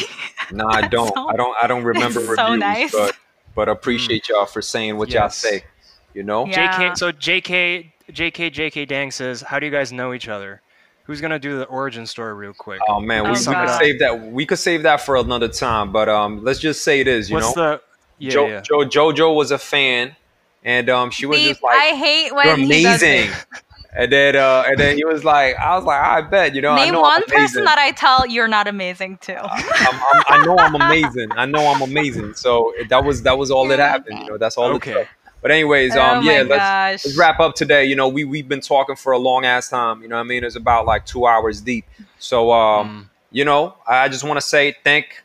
No, 0.51 0.65
I 0.67 0.87
don't. 0.87 1.13
so- 1.13 1.27
I 1.29 1.35
don't. 1.35 1.55
I 1.61 1.67
don't 1.67 1.83
remember 1.83 2.19
that's 2.19 2.29
reviews, 2.29 2.37
so 2.37 2.55
nice. 2.55 2.91
but 2.91 3.15
but 3.59 3.67
appreciate 3.67 4.29
y'all 4.29 4.45
for 4.45 4.61
saying 4.61 4.95
what 4.95 5.09
y'all 5.09 5.29
say. 5.29 5.65
You 6.13 6.23
know? 6.23 6.45
Yeah. 6.45 6.79
JK. 6.79 6.97
So 6.97 7.11
JK 7.11 7.91
JK 8.09 8.53
JK 8.53 8.87
Dang 8.87 9.11
says, 9.11 9.41
"How 9.41 9.59
do 9.59 9.65
you 9.65 9.71
guys 9.71 9.91
know 9.91 10.13
each 10.13 10.29
other?" 10.29 10.61
Who's 11.03 11.19
gonna 11.19 11.39
do 11.39 11.57
the 11.57 11.65
origin 11.65 12.05
story 12.05 12.33
real 12.35 12.53
quick? 12.53 12.79
Oh 12.87 13.01
man, 13.01 13.23
we, 13.23 13.31
Oh, 13.31 13.33
we 13.33 13.55
could 13.55 13.77
save 13.77 13.99
that. 13.99 14.21
We 14.31 14.45
could 14.45 14.59
save 14.59 14.83
that 14.83 15.01
for 15.01 15.17
another 15.17 15.49
time. 15.49 15.91
But 15.91 16.07
um, 16.07 16.41
let's 16.45 16.59
just 16.59 16.85
say 16.85 17.01
it 17.01 17.09
is. 17.09 17.29
You 17.29 17.35
What's 17.35 17.53
know, 17.53 17.71
the 17.71 17.81
yeah, 18.17 18.29
jo- 18.31 18.47
yeah. 18.47 18.61
Jo- 18.61 18.85
JoJo 18.85 19.35
was 19.35 19.51
a 19.51 19.57
fan, 19.57 20.15
and 20.63 20.89
um, 20.89 21.11
she 21.11 21.25
was 21.25 21.39
See, 21.39 21.49
just 21.49 21.61
like, 21.61 21.77
I 21.77 21.95
hate 21.97 22.33
when 22.33 22.47
"You're 22.47 22.57
he 22.57 22.83
does 22.83 23.01
amazing." 23.03 23.35
it. 23.93 24.03
And 24.03 24.11
then 24.11 24.35
uh, 24.35 24.63
and 24.67 24.79
then 24.79 24.97
he 24.97 25.05
was 25.05 25.23
like, 25.23 25.55
I 25.55 25.75
was 25.75 25.85
like, 25.85 25.99
I 26.01 26.21
bet. 26.21 26.55
You 26.55 26.61
know, 26.61 26.71
I 26.71 26.85
Name 26.85 26.93
know 26.93 27.01
one 27.01 27.23
I'm 27.23 27.27
person 27.27 27.63
that 27.63 27.77
I 27.77 27.91
tell 27.91 28.25
you're 28.27 28.47
not 28.47 28.67
amazing 28.67 29.17
to. 29.23 29.41
I'm, 29.41 29.51
I'm, 29.51 30.23
I 30.27 30.45
know 30.45 30.57
I'm 30.57 30.75
amazing. 30.75 31.29
I 31.31 31.45
know 31.45 31.67
I'm 31.67 31.81
amazing. 31.81 32.33
So 32.35 32.73
that 32.89 33.03
was 33.03 33.23
that 33.23 33.37
was 33.37 33.51
all 33.51 33.67
that 33.69 33.79
happened. 33.79 34.19
You 34.19 34.25
know, 34.31 34.37
that's 34.37 34.57
all. 34.57 34.71
Okay. 34.75 35.07
But 35.41 35.51
anyways, 35.51 35.95
oh 35.95 36.01
um, 36.01 36.25
my 36.25 36.31
yeah, 36.33 36.41
let's 36.41 37.05
let's 37.05 37.17
wrap 37.17 37.39
up 37.39 37.55
today. 37.55 37.85
You 37.85 37.95
know, 37.95 38.09
we 38.09 38.25
we've 38.25 38.47
been 38.47 38.59
talking 38.61 38.95
for 38.95 39.13
a 39.13 39.17
long 39.17 39.45
ass 39.45 39.69
time. 39.69 40.01
You 40.01 40.09
know, 40.09 40.17
what 40.17 40.21
I 40.21 40.25
mean, 40.25 40.43
it's 40.43 40.55
about 40.55 40.85
like 40.85 41.05
two 41.05 41.25
hours 41.25 41.61
deep. 41.61 41.85
So, 42.19 42.51
um, 42.51 42.89
Mm. 42.89 43.09
you 43.31 43.45
know, 43.45 43.75
I 43.87 44.09
just 44.09 44.23
want 44.23 44.37
to 44.37 44.45
say 44.45 44.75
thank, 44.83 45.23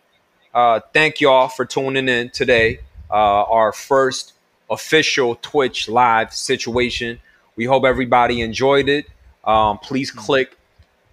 uh, 0.54 0.80
thank 0.92 1.20
y'all 1.20 1.48
for 1.48 1.64
tuning 1.64 2.08
in 2.08 2.30
today. 2.30 2.80
Uh, 3.10 3.42
our 3.42 3.72
first 3.72 4.34
official 4.70 5.34
Twitch 5.42 5.88
live 5.88 6.32
situation. 6.32 7.20
We 7.56 7.64
hope 7.64 7.84
everybody 7.84 8.40
enjoyed 8.40 8.88
it. 8.88 9.06
Um, 9.44 9.78
please 9.78 10.10
click 10.10 10.56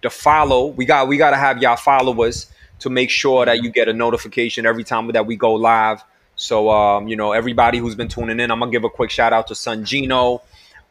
the 0.01 0.09
follow. 0.09 0.67
We 0.67 0.85
got 0.85 1.07
we 1.07 1.17
got 1.17 1.31
to 1.31 1.37
have 1.37 1.61
y'all 1.61 1.75
follow 1.75 2.23
us 2.23 2.47
to 2.79 2.89
make 2.89 3.09
sure 3.09 3.45
that 3.45 3.61
you 3.63 3.69
get 3.69 3.87
a 3.87 3.93
notification 3.93 4.65
every 4.65 4.83
time 4.83 5.07
that 5.11 5.25
we 5.25 5.35
go 5.35 5.53
live. 5.53 6.01
So 6.35 6.69
um, 6.71 7.07
you 7.07 7.15
know 7.15 7.33
everybody 7.33 7.77
who's 7.77 7.95
been 7.95 8.07
tuning 8.07 8.39
in, 8.39 8.49
I'm 8.51 8.59
gonna 8.59 8.71
give 8.71 8.83
a 8.83 8.89
quick 8.89 9.11
shout 9.11 9.33
out 9.33 9.47
to 9.47 9.55
Sun 9.55 9.85
Gino, 9.85 10.41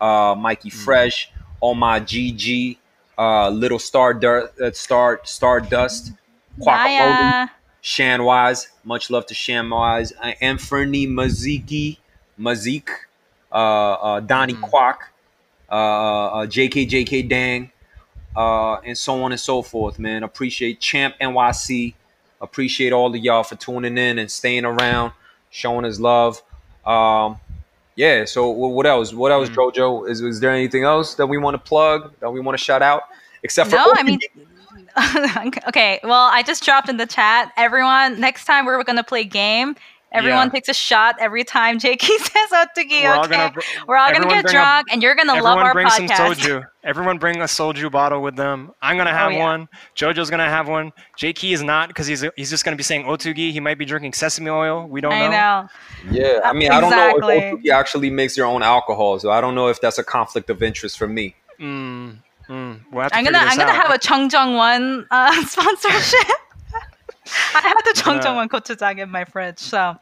uh, 0.01 0.35
Mikey 0.39 0.71
Fresh, 0.71 1.33
on 1.61 1.79
my 1.79 1.99
GG, 2.01 2.77
uh, 3.19 3.49
Little 3.51 3.79
Star 3.79 4.19
uh, 4.25 4.71
Star 4.73 5.21
Stardust, 5.25 6.13
Quackamole, 6.61 7.21
Naya. 7.21 7.49
Shanwise. 7.83 8.69
Much 8.85 9.11
love 9.11 9.27
to 9.27 9.35
Shanwise, 9.35 10.13
uh, 10.21 10.33
Anferny 10.41 11.09
Maziki, 11.09 11.99
Mazik, 12.39 12.89
uh, 13.51 13.55
uh, 13.57 14.21
Donnie 14.21 14.55
Mm. 14.55 14.63
Quack, 14.63 15.13
uh, 15.71 15.75
uh, 15.75 16.47
JK 16.47 16.89
JK 16.89 17.29
Dang, 17.29 17.71
uh, 18.37 18.75
and 18.77 18.97
so 18.97 19.23
on 19.23 19.33
and 19.33 19.41
so 19.41 19.63
forth. 19.63 19.99
Man, 19.99 20.23
appreciate 20.23 20.81
Champ 20.81 21.15
NYC. 21.21 21.95
Appreciate 22.41 22.93
all 22.93 23.15
of 23.15 23.21
y'all 23.23 23.43
for 23.43 23.57
tuning 23.57 23.99
in 23.99 24.19
and 24.19 24.31
staying 24.31 24.65
around, 24.65 25.13
showing 25.51 25.85
us 25.85 26.01
love. 26.01 26.43
Um, 26.87 27.39
yeah. 27.97 28.25
So 28.25 28.53
wh- 28.53 28.75
what 28.75 28.87
else? 28.87 29.13
What 29.13 29.31
else, 29.31 29.51
Mm. 29.51 29.55
JoJo? 29.57 30.09
Is 30.09 30.21
is 30.23 30.41
there 30.41 30.53
anything 30.53 30.85
else 30.85 31.15
that 31.17 31.27
we 31.27 31.37
want 31.39 31.55
to 31.55 31.59
plug? 31.59 32.13
That 32.21 32.31
we 32.31 32.41
want 32.41 32.57
to 32.59 32.65
shout 32.65 32.83
out? 32.83 33.03
Except 33.43 33.71
for 33.71 33.77
No, 33.77 33.93
I 33.97 34.03
mean, 34.03 34.19
okay. 35.69 36.01
Well, 36.03 36.29
I 36.33 36.43
just 36.43 36.65
dropped 36.65 36.89
in 36.89 36.97
the 36.97 37.07
chat. 37.07 37.53
Everyone, 37.57 38.19
next 38.21 38.45
time 38.45 38.65
we're 38.65 38.83
gonna 38.85 39.05
play 39.05 39.25
game. 39.25 39.77
Everyone 40.12 40.47
Yeah. 40.49 40.51
takes 40.53 40.69
a 40.69 40.74
shot 40.74 41.16
every 41.20 41.45
time 41.45 41.78
Jakey 41.78 42.19
says 42.19 42.51
Ottogi. 42.53 43.03
We're 43.05 43.12
all 43.12 43.24
Okay, 43.27 43.37
gonna 43.37 43.53
we're 43.87 43.97
all 43.97 44.12
gonna 44.12 44.27
get 44.27 44.43
bring 44.43 44.47
a- 44.47 44.59
drunk, 44.59 44.89
and 44.91 45.03
you're 45.03 45.15
gonna 45.15 45.35
love 45.35 45.59
Everyone 45.59 45.66
our 45.66 45.73
bring 45.73 45.87
podcast. 45.87 46.16
some 46.16 46.32
soju. 46.35 46.66
Everyone 46.82 47.19
bring 47.19 47.37
a 47.41 47.45
soju 47.45 47.91
bottle 47.93 48.20
with 48.20 48.35
them. 48.37 48.73
I'm 48.82 48.97
gonna 48.97 49.12
have 49.12 49.28
Oh, 49.28 49.35
yeah. 49.37 49.45
one. 49.45 49.69
Jojo's 49.95 50.28
gonna 50.31 50.49
have 50.49 50.66
one. 50.69 50.93
JK 51.16 51.53
is 51.53 51.62
not 51.62 51.89
because 51.89 52.07
he's 52.09 52.24
he's 52.37 52.51
just 52.51 52.65
gonna 52.65 52.77
be 52.77 52.82
saying 52.82 53.05
Ottogi. 53.05 53.53
He 53.53 53.61
might 53.61 53.78
be 53.78 53.85
drinking 53.85 54.15
sesame 54.15 54.51
oil. 54.51 54.87
We 54.89 55.01
don't 55.01 55.12
I 55.12 55.28
know. 55.28 55.69
Yeah, 56.11 56.41
I 56.45 56.53
mean, 56.55 56.73
I 56.73 56.81
don't 56.81 56.91
know 56.91 57.16
if 57.16 57.55
Ottogi 57.62 57.70
actually 57.70 58.11
makes 58.11 58.35
their 58.35 58.47
own 58.47 58.62
alcohol, 58.65 59.19
so 59.20 59.31
I 59.31 59.41
don't 59.41 59.55
know 59.55 59.69
if 59.69 59.81
that's 59.81 59.99
a 59.99 60.05
conflict 60.05 60.51
of 60.51 60.62
interest 60.62 60.99
for 60.99 61.07
me. 61.07 61.37
Mm, 61.61 62.16
mm. 62.49 62.81
We'll 62.91 63.03
have 63.03 63.12
to 63.12 63.16
I'm 63.19 63.24
gonna 63.24 63.39
figure 63.39 63.51
I'm 63.53 63.57
this 63.59 63.66
gonna 63.66 63.73
have 63.81 63.91
a 63.91 63.99
Chung 63.99 64.28
Jung 64.31 64.57
One 64.57 65.07
uh, 65.11 65.45
sponsorship. 65.47 66.19
I 67.55 67.61
have 67.61 67.77
the 67.85 68.02
gonna- 68.05 68.20
Chung 68.20 68.23
Jung 68.23 68.36
One 68.36 68.48
gochujang 68.48 68.98
in 68.98 69.11
my 69.11 69.24
fridge. 69.24 69.59
So, 69.59 69.97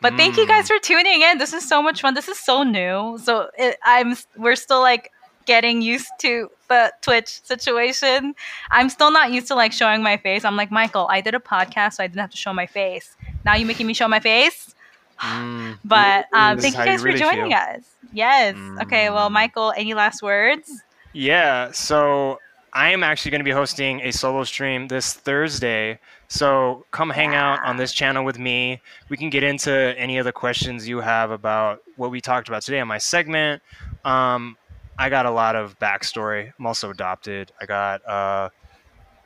but 0.00 0.14
thank 0.14 0.36
you 0.36 0.46
guys 0.46 0.68
for 0.68 0.78
tuning 0.78 1.22
in. 1.22 1.38
This 1.38 1.52
is 1.52 1.66
so 1.66 1.82
much 1.82 2.00
fun. 2.00 2.14
This 2.14 2.28
is 2.28 2.38
so 2.38 2.62
new. 2.62 3.18
So 3.22 3.48
it, 3.58 3.76
I'm 3.84 4.16
we're 4.36 4.56
still 4.56 4.80
like 4.80 5.10
getting 5.46 5.80
used 5.80 6.08
to 6.20 6.50
the 6.68 6.92
Twitch 7.02 7.40
situation. 7.44 8.34
I'm 8.70 8.88
still 8.88 9.10
not 9.12 9.30
used 9.32 9.46
to 9.48 9.54
like 9.54 9.72
showing 9.72 10.02
my 10.02 10.16
face. 10.16 10.44
I'm 10.44 10.56
like 10.56 10.70
Michael. 10.70 11.06
I 11.10 11.20
did 11.20 11.34
a 11.34 11.38
podcast, 11.40 11.94
so 11.94 12.04
I 12.04 12.06
didn't 12.08 12.20
have 12.20 12.30
to 12.30 12.36
show 12.36 12.52
my 12.52 12.66
face. 12.66 13.16
Now 13.44 13.54
you're 13.54 13.66
making 13.68 13.86
me 13.86 13.94
show 13.94 14.08
my 14.08 14.20
face. 14.20 14.74
Mm. 15.20 15.78
But 15.84 16.26
um, 16.32 16.58
thank 16.58 16.76
you 16.76 16.84
guys 16.84 17.02
really 17.02 17.18
for 17.18 17.24
joining 17.24 17.50
feel. 17.52 17.58
us. 17.58 17.84
Yes. 18.12 18.54
Okay. 18.82 19.08
Well, 19.10 19.28
Mm. 19.30 19.32
Michael, 19.32 19.72
any 19.76 19.94
last 19.94 20.22
words? 20.22 20.70
Yeah, 21.12 21.70
so 21.72 22.38
I 22.76 22.90
am 22.90 23.02
actually 23.02 23.30
going 23.30 23.40
to 23.40 23.44
be 23.44 23.52
hosting 23.52 24.02
a 24.02 24.10
solo 24.12 24.44
stream 24.44 24.86
this 24.88 25.14
Thursday. 25.14 25.98
So 26.28 26.84
come 26.90 27.08
hang 27.08 27.34
out 27.34 27.64
on 27.64 27.78
this 27.78 27.90
channel 27.90 28.22
with 28.22 28.38
me. 28.38 28.82
We 29.08 29.16
can 29.16 29.30
get 29.30 29.42
into 29.42 29.72
any 29.72 30.18
of 30.18 30.26
the 30.26 30.32
questions 30.32 30.86
you 30.86 31.00
have 31.00 31.30
about 31.30 31.82
what 31.96 32.10
we 32.10 32.20
talked 32.20 32.48
about 32.48 32.60
today 32.60 32.78
on 32.78 32.86
my 32.86 32.98
segment. 32.98 33.62
Um, 34.04 34.58
I 34.98 35.08
got 35.08 35.24
a 35.24 35.30
lot 35.30 35.56
of 35.56 35.78
backstory. 35.78 36.52
I'm 36.58 36.66
also 36.66 36.90
adopted. 36.90 37.50
I 37.62 37.64
got, 37.64 38.06
uh, 38.06 38.50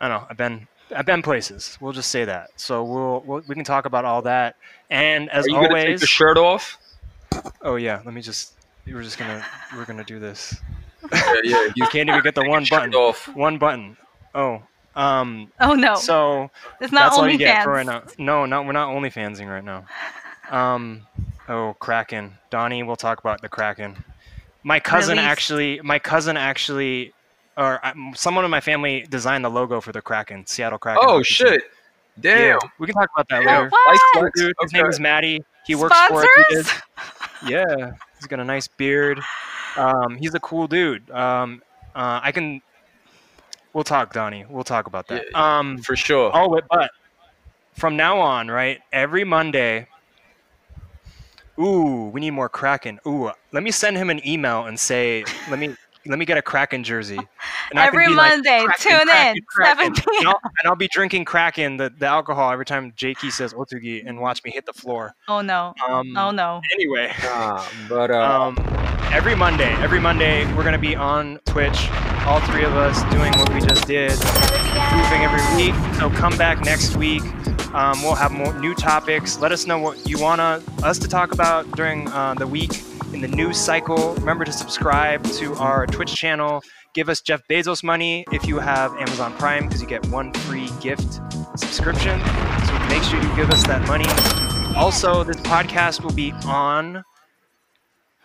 I 0.01 0.09
don't 0.09 0.21
know, 0.21 0.27
I've 0.31 0.37
been. 0.37 0.69
I've 0.95 1.07
been 1.07 1.23
places. 1.23 1.77
We'll 1.81 1.93
just 1.93 2.11
say 2.11 2.25
that. 2.25 2.51
So 2.57 2.85
we'll, 2.85 3.23
we'll 3.25 3.43
we 3.49 3.55
can 3.57 3.63
talk 3.63 3.85
about 3.85 4.05
all 4.05 4.23
that. 4.23 4.57
And 4.91 5.29
as 5.31 5.47
Are 5.47 5.51
you 5.51 5.55
gonna 5.55 5.69
take 5.69 5.85
always, 5.87 6.01
the 6.01 6.07
shirt 6.07 6.37
off? 6.37 6.79
oh 7.63 7.77
yeah, 7.77 8.01
let 8.05 8.15
me 8.15 8.23
just. 8.23 8.55
We're 8.87 9.03
just 9.03 9.19
gonna 9.19 9.45
we're 9.77 9.85
gonna 9.85 10.03
do 10.05 10.19
this. 10.19 10.57
Yeah, 11.13 11.35
yeah. 11.45 11.69
You 11.77 11.87
can't 11.89 12.09
even 12.09 12.23
get 12.23 12.35
the 12.35 12.45
one 12.49 12.65
button. 12.69 12.95
off. 12.95 13.29
One 13.35 13.59
button. 13.59 13.97
Oh. 14.35 14.63
Um. 14.97 15.53
Oh 15.61 15.75
no, 15.75 15.95
So 15.95 16.51
it's 16.81 16.93
not 16.93 17.03
that's 17.07 17.15
all 17.17 17.21
only 17.23 17.33
you 17.35 17.39
get 17.39 17.55
fans. 17.57 17.65
for 17.65 17.73
right 17.73 17.87
now. 17.87 18.03
No, 18.19 18.45
no, 18.47 18.63
we're 18.63 18.73
not 18.73 18.89
only 18.89 19.09
fansing 19.11 19.49
right 19.49 19.65
now. 19.65 19.85
Um. 20.51 21.07
Oh, 21.49 21.75
Kraken. 21.79 22.35
Donnie, 22.51 22.83
we'll 22.83 22.97
talk 22.97 23.19
about 23.21 23.41
the 23.41 23.49
Kraken. 23.49 24.05
My 24.63 24.79
cousin 24.81 25.17
Release. 25.17 25.31
actually. 25.31 25.81
My 25.83 25.99
cousin 25.99 26.37
actually. 26.37 27.13
Or 27.57 27.85
um, 27.87 28.13
someone 28.17 28.45
in 28.45 28.51
my 28.51 28.61
family 28.61 29.07
designed 29.11 29.45
the 29.45 29.49
logo 29.51 29.81
for 29.81 29.93
the 29.93 30.01
Kraken, 30.01 30.47
Seattle 30.47 30.79
Kraken. 30.79 31.03
Oh 31.05 31.19
hockey 31.19 31.25
team. 31.25 31.49
shit! 31.49 31.63
Damn. 32.19 32.39
Yeah, 32.39 32.59
we 32.79 32.87
can 32.87 32.95
talk 32.95 33.11
about 33.15 33.29
that 33.29 33.43
Damn. 33.45 33.47
later. 33.65 33.69
What? 33.71 33.91
Ice 33.93 34.01
Cool 34.13 34.23
flex. 34.23 34.41
dude. 34.41 34.53
His 34.63 34.73
name 34.73 34.87
is 34.87 35.01
Maddie. 35.01 35.45
He 35.67 35.75
works 35.75 35.97
for 36.09 36.25
Sponsors? 36.49 36.81
Yeah. 37.47 37.93
He's 38.19 38.27
got 38.27 38.41
a 38.41 38.45
nice 38.45 38.67
beard. 38.69 39.21
Um, 39.77 40.17
he's 40.17 40.35
a 40.35 40.41
cool 40.41 40.67
dude. 40.67 41.11
Um, 41.11 41.63
uh, 41.95 42.21
I 42.23 42.33
can. 42.33 42.63
We'll 43.73 43.85
talk, 43.85 44.13
Donnie. 44.13 44.45
We'll 44.49 44.65
talk 44.65 44.87
about 44.87 45.07
that. 45.09 45.33
Um, 45.35 45.79
For 45.79 45.95
sure. 45.95 46.31
Oh, 46.35 46.49
wait, 46.49 46.65
but 46.69 46.91
from 47.75 47.97
now 47.97 48.19
on, 48.19 48.49
right? 48.49 48.81
Every 48.93 49.25
Monday. 49.25 49.87
Ooh, 51.59 52.11
we 52.13 52.21
need 52.21 52.31
more 52.31 52.49
Kraken. 52.49 52.99
Ooh, 53.07 53.31
let 53.53 53.63
me 53.63 53.71
send 53.71 53.97
him 53.97 54.09
an 54.09 54.27
email 54.27 54.65
and 54.65 54.81
say, 54.81 55.25
let 55.51 55.59
me 55.59 55.77
let 56.07 56.19
me 56.19 56.25
get 56.25 56.39
a 56.39 56.43
Kraken 56.43 56.83
jersey. 56.83 57.19
And 57.71 57.79
I 57.79 57.87
can 57.89 57.95
Every 57.95 58.07
be 58.07 58.15
like, 58.15 58.31
Monday, 58.31 58.65
"Kraken, 58.65 58.91
tune 58.99 59.07
Kraken, 59.09 59.37
in, 59.37 59.43
Kraken." 59.47 59.95
7 59.95 60.15
And 60.21 60.29
I'll, 60.29 60.41
and 60.43 60.67
I'll 60.67 60.77
be 60.77 60.89
drinking 60.91 61.27
Kraken, 61.27 61.77
the, 61.77 61.93
the 61.99 62.07
alcohol, 62.07 62.51
every 62.51 62.65
time 62.65 62.93
Jakey 62.97 63.31
says 63.31 63.53
Ottogi, 63.53 64.03
and 64.07 64.19
watch 64.19 64.43
me 64.43 64.51
hit 64.51 64.65
the 64.65 64.73
floor. 64.73 65.15
Oh 65.29 65.43
no. 65.43 65.75
Um, 65.87 66.17
Oh 66.17 66.31
no. 66.31 66.63
Anyway, 66.73 67.13
Nah, 67.23 67.65
but 67.89 68.11
uh, 68.11 68.41
um, 68.41 68.57
every 69.13 69.35
Monday, 69.35 69.73
every 69.83 70.01
Monday, 70.01 70.47
we're 70.55 70.65
gonna 70.65 70.79
be 70.79 70.95
on 70.95 71.39
Twitch, 71.47 71.89
all 72.27 72.41
three 72.41 72.65
of 72.65 72.77
us 72.77 73.03
doing 73.13 73.33
what 73.33 73.53
we 73.53 73.61
just 73.61 73.87
did, 73.87 74.13
moving 74.93 75.23
every 75.23 75.57
week. 75.57 75.75
So 75.99 76.11
come 76.11 76.37
back 76.39 76.61
next 76.61 76.97
week. 76.97 77.23
Um, 77.75 78.03
we'll 78.03 78.15
have 78.15 78.33
more 78.33 78.53
new 78.61 78.75
topics. 78.75 79.39
Let 79.39 79.53
us 79.53 79.67
know 79.67 79.79
what 79.79 80.09
you 80.09 80.19
want 80.19 80.41
us 80.41 80.99
to 80.99 81.09
talk 81.09 81.33
about 81.33 81.71
during 81.73 82.09
uh, 82.09 82.35
the 82.35 82.47
week 82.47 82.83
in 83.13 83.21
the 83.21 83.29
news 83.29 83.57
cycle. 83.57 84.15
Remember 84.15 84.45
to 84.45 84.53
subscribe 84.53 85.25
to 85.33 85.55
our 85.55 85.87
Twitch 85.87 86.15
channel. 86.15 86.63
Give 86.95 87.09
us 87.09 87.21
Jeff 87.21 87.41
Bezos 87.49 87.83
money 87.85 88.25
if 88.33 88.47
you 88.47 88.59
have 88.59 88.93
Amazon 88.95 89.33
Prime 89.39 89.67
because 89.67 89.81
you 89.83 89.89
get 89.89 90.05
one 90.07 90.33
free 90.33 90.69
gift 90.81 91.21
subscription. 91.57 92.21
So 92.67 92.79
make 92.89 93.03
sure 93.03 93.21
you 93.21 93.37
give 93.37 93.51
us 93.51 93.65
that 93.67 93.87
money. 93.87 94.07
Also, 94.77 95.25
this 95.25 95.37
podcast 95.37 96.03
will 96.03 96.13
be 96.13 96.33
on 96.47 97.03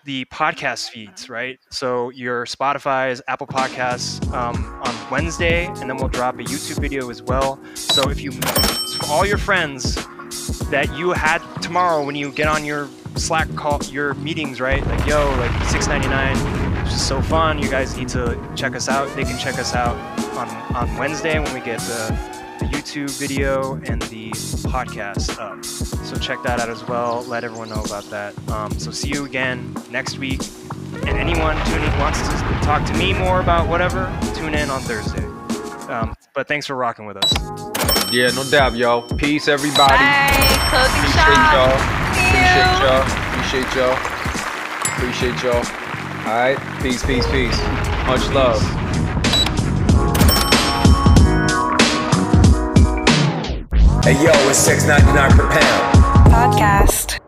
the 0.06 0.26
podcast 0.26 0.90
feeds, 0.90 1.30
right? 1.30 1.60
So 1.72 2.10
your 2.12 2.46
Spotify's, 2.46 3.22
Apple 3.28 3.48
Podcasts 3.48 4.26
um, 4.32 4.80
on 4.86 5.12
Wednesday, 5.12 5.66
and 5.66 5.90
then 5.90 5.98
we'll 5.98 6.08
drop 6.08 6.36
a 6.36 6.44
YouTube 6.44 6.80
video 6.80 7.10
as 7.10 7.22
well. 7.22 7.60
So 7.74 8.10
if 8.10 8.22
you, 8.22 8.32
for 8.32 9.06
all 9.08 9.26
your 9.26 9.40
friends 9.40 9.96
that 10.70 10.96
you 10.96 11.12
had 11.12 11.40
tomorrow 11.62 12.06
when 12.06 12.16
you 12.16 12.32
get 12.32 12.48
on 12.48 12.64
your 12.64 12.88
Slack 13.16 13.54
call, 13.56 13.82
your 13.86 14.14
meetings, 14.16 14.60
right? 14.62 14.86
Like, 14.86 15.08
yo, 15.08 15.30
like 15.40 15.52
6.99, 15.52 16.82
it's 16.82 16.92
just 16.92 17.08
so 17.08 17.22
fun. 17.22 17.60
You 17.60 17.70
guys 17.70 17.98
need 17.98 18.10
to 18.10 18.40
check 18.56 18.76
us 18.76 18.90
out. 18.90 19.14
They 19.16 19.24
can 19.24 19.40
check 19.40 19.58
us 19.58 19.74
out 19.74 19.96
on 20.38 20.50
on 20.76 20.98
Wednesday 20.98 21.40
when 21.40 21.54
we 21.54 21.62
get 21.62 21.80
the, 21.80 22.35
the 22.72 22.78
YouTube 22.78 23.18
video 23.20 23.74
and 23.86 24.02
the 24.04 24.32
podcast 24.70 25.38
up. 25.40 25.64
So 25.66 26.16
check 26.18 26.42
that 26.44 26.60
out 26.60 26.70
as 26.70 26.84
well. 26.88 27.24
Let 27.28 27.44
everyone 27.44 27.70
know 27.70 27.82
about 27.84 28.04
that. 28.06 28.34
Um, 28.50 28.72
so 28.80 28.92
see 28.92 29.10
you 29.10 29.26
again 29.26 29.76
next 29.92 30.18
week. 30.18 30.42
And 30.94 31.10
anyone 31.18 31.56
tuning 31.68 31.92
wants 32.00 32.22
to 32.28 32.34
talk 32.64 32.86
to 32.88 32.94
me 32.98 33.14
more 33.14 33.40
about 33.42 33.68
whatever, 33.68 34.06
tune 34.34 34.56
in 34.56 34.70
on 34.70 34.82
Thursday. 34.82 35.26
Um, 35.92 36.16
but 36.34 36.48
thanks 36.48 36.66
for 36.66 36.76
rocking 36.76 37.06
with 37.06 37.18
us. 37.18 37.32
yeah, 38.12 38.30
no 38.32 38.44
doubt, 38.50 38.76
y'all. 38.76 39.02
Peace, 39.18 39.48
everybody. 39.48 39.94
Bye. 39.94 40.30
Closing 40.70 41.02
Appreciate 41.02 41.36
shot. 41.36 41.54
y'all. 41.54 41.80
See 42.16 42.26
Appreciate 43.36 43.76
you. 43.76 43.76
y'all. 43.76 43.96
Appreciate 44.96 45.44
y'all. 45.44 45.44
Appreciate 45.44 45.44
y'all. 45.44 46.28
All 46.28 46.40
right. 46.40 46.82
Peace, 46.82 47.06
peace, 47.06 47.28
peace. 47.28 47.60
Much 48.08 48.28
love. 48.30 48.85
Hey 54.06 54.14
yo, 54.24 54.30
it's 54.50 54.60
six 54.60 54.86
ninety 54.86 55.12
nine 55.14 55.32
per 55.32 55.50
pound. 55.50 55.96
Podcast. 56.32 57.25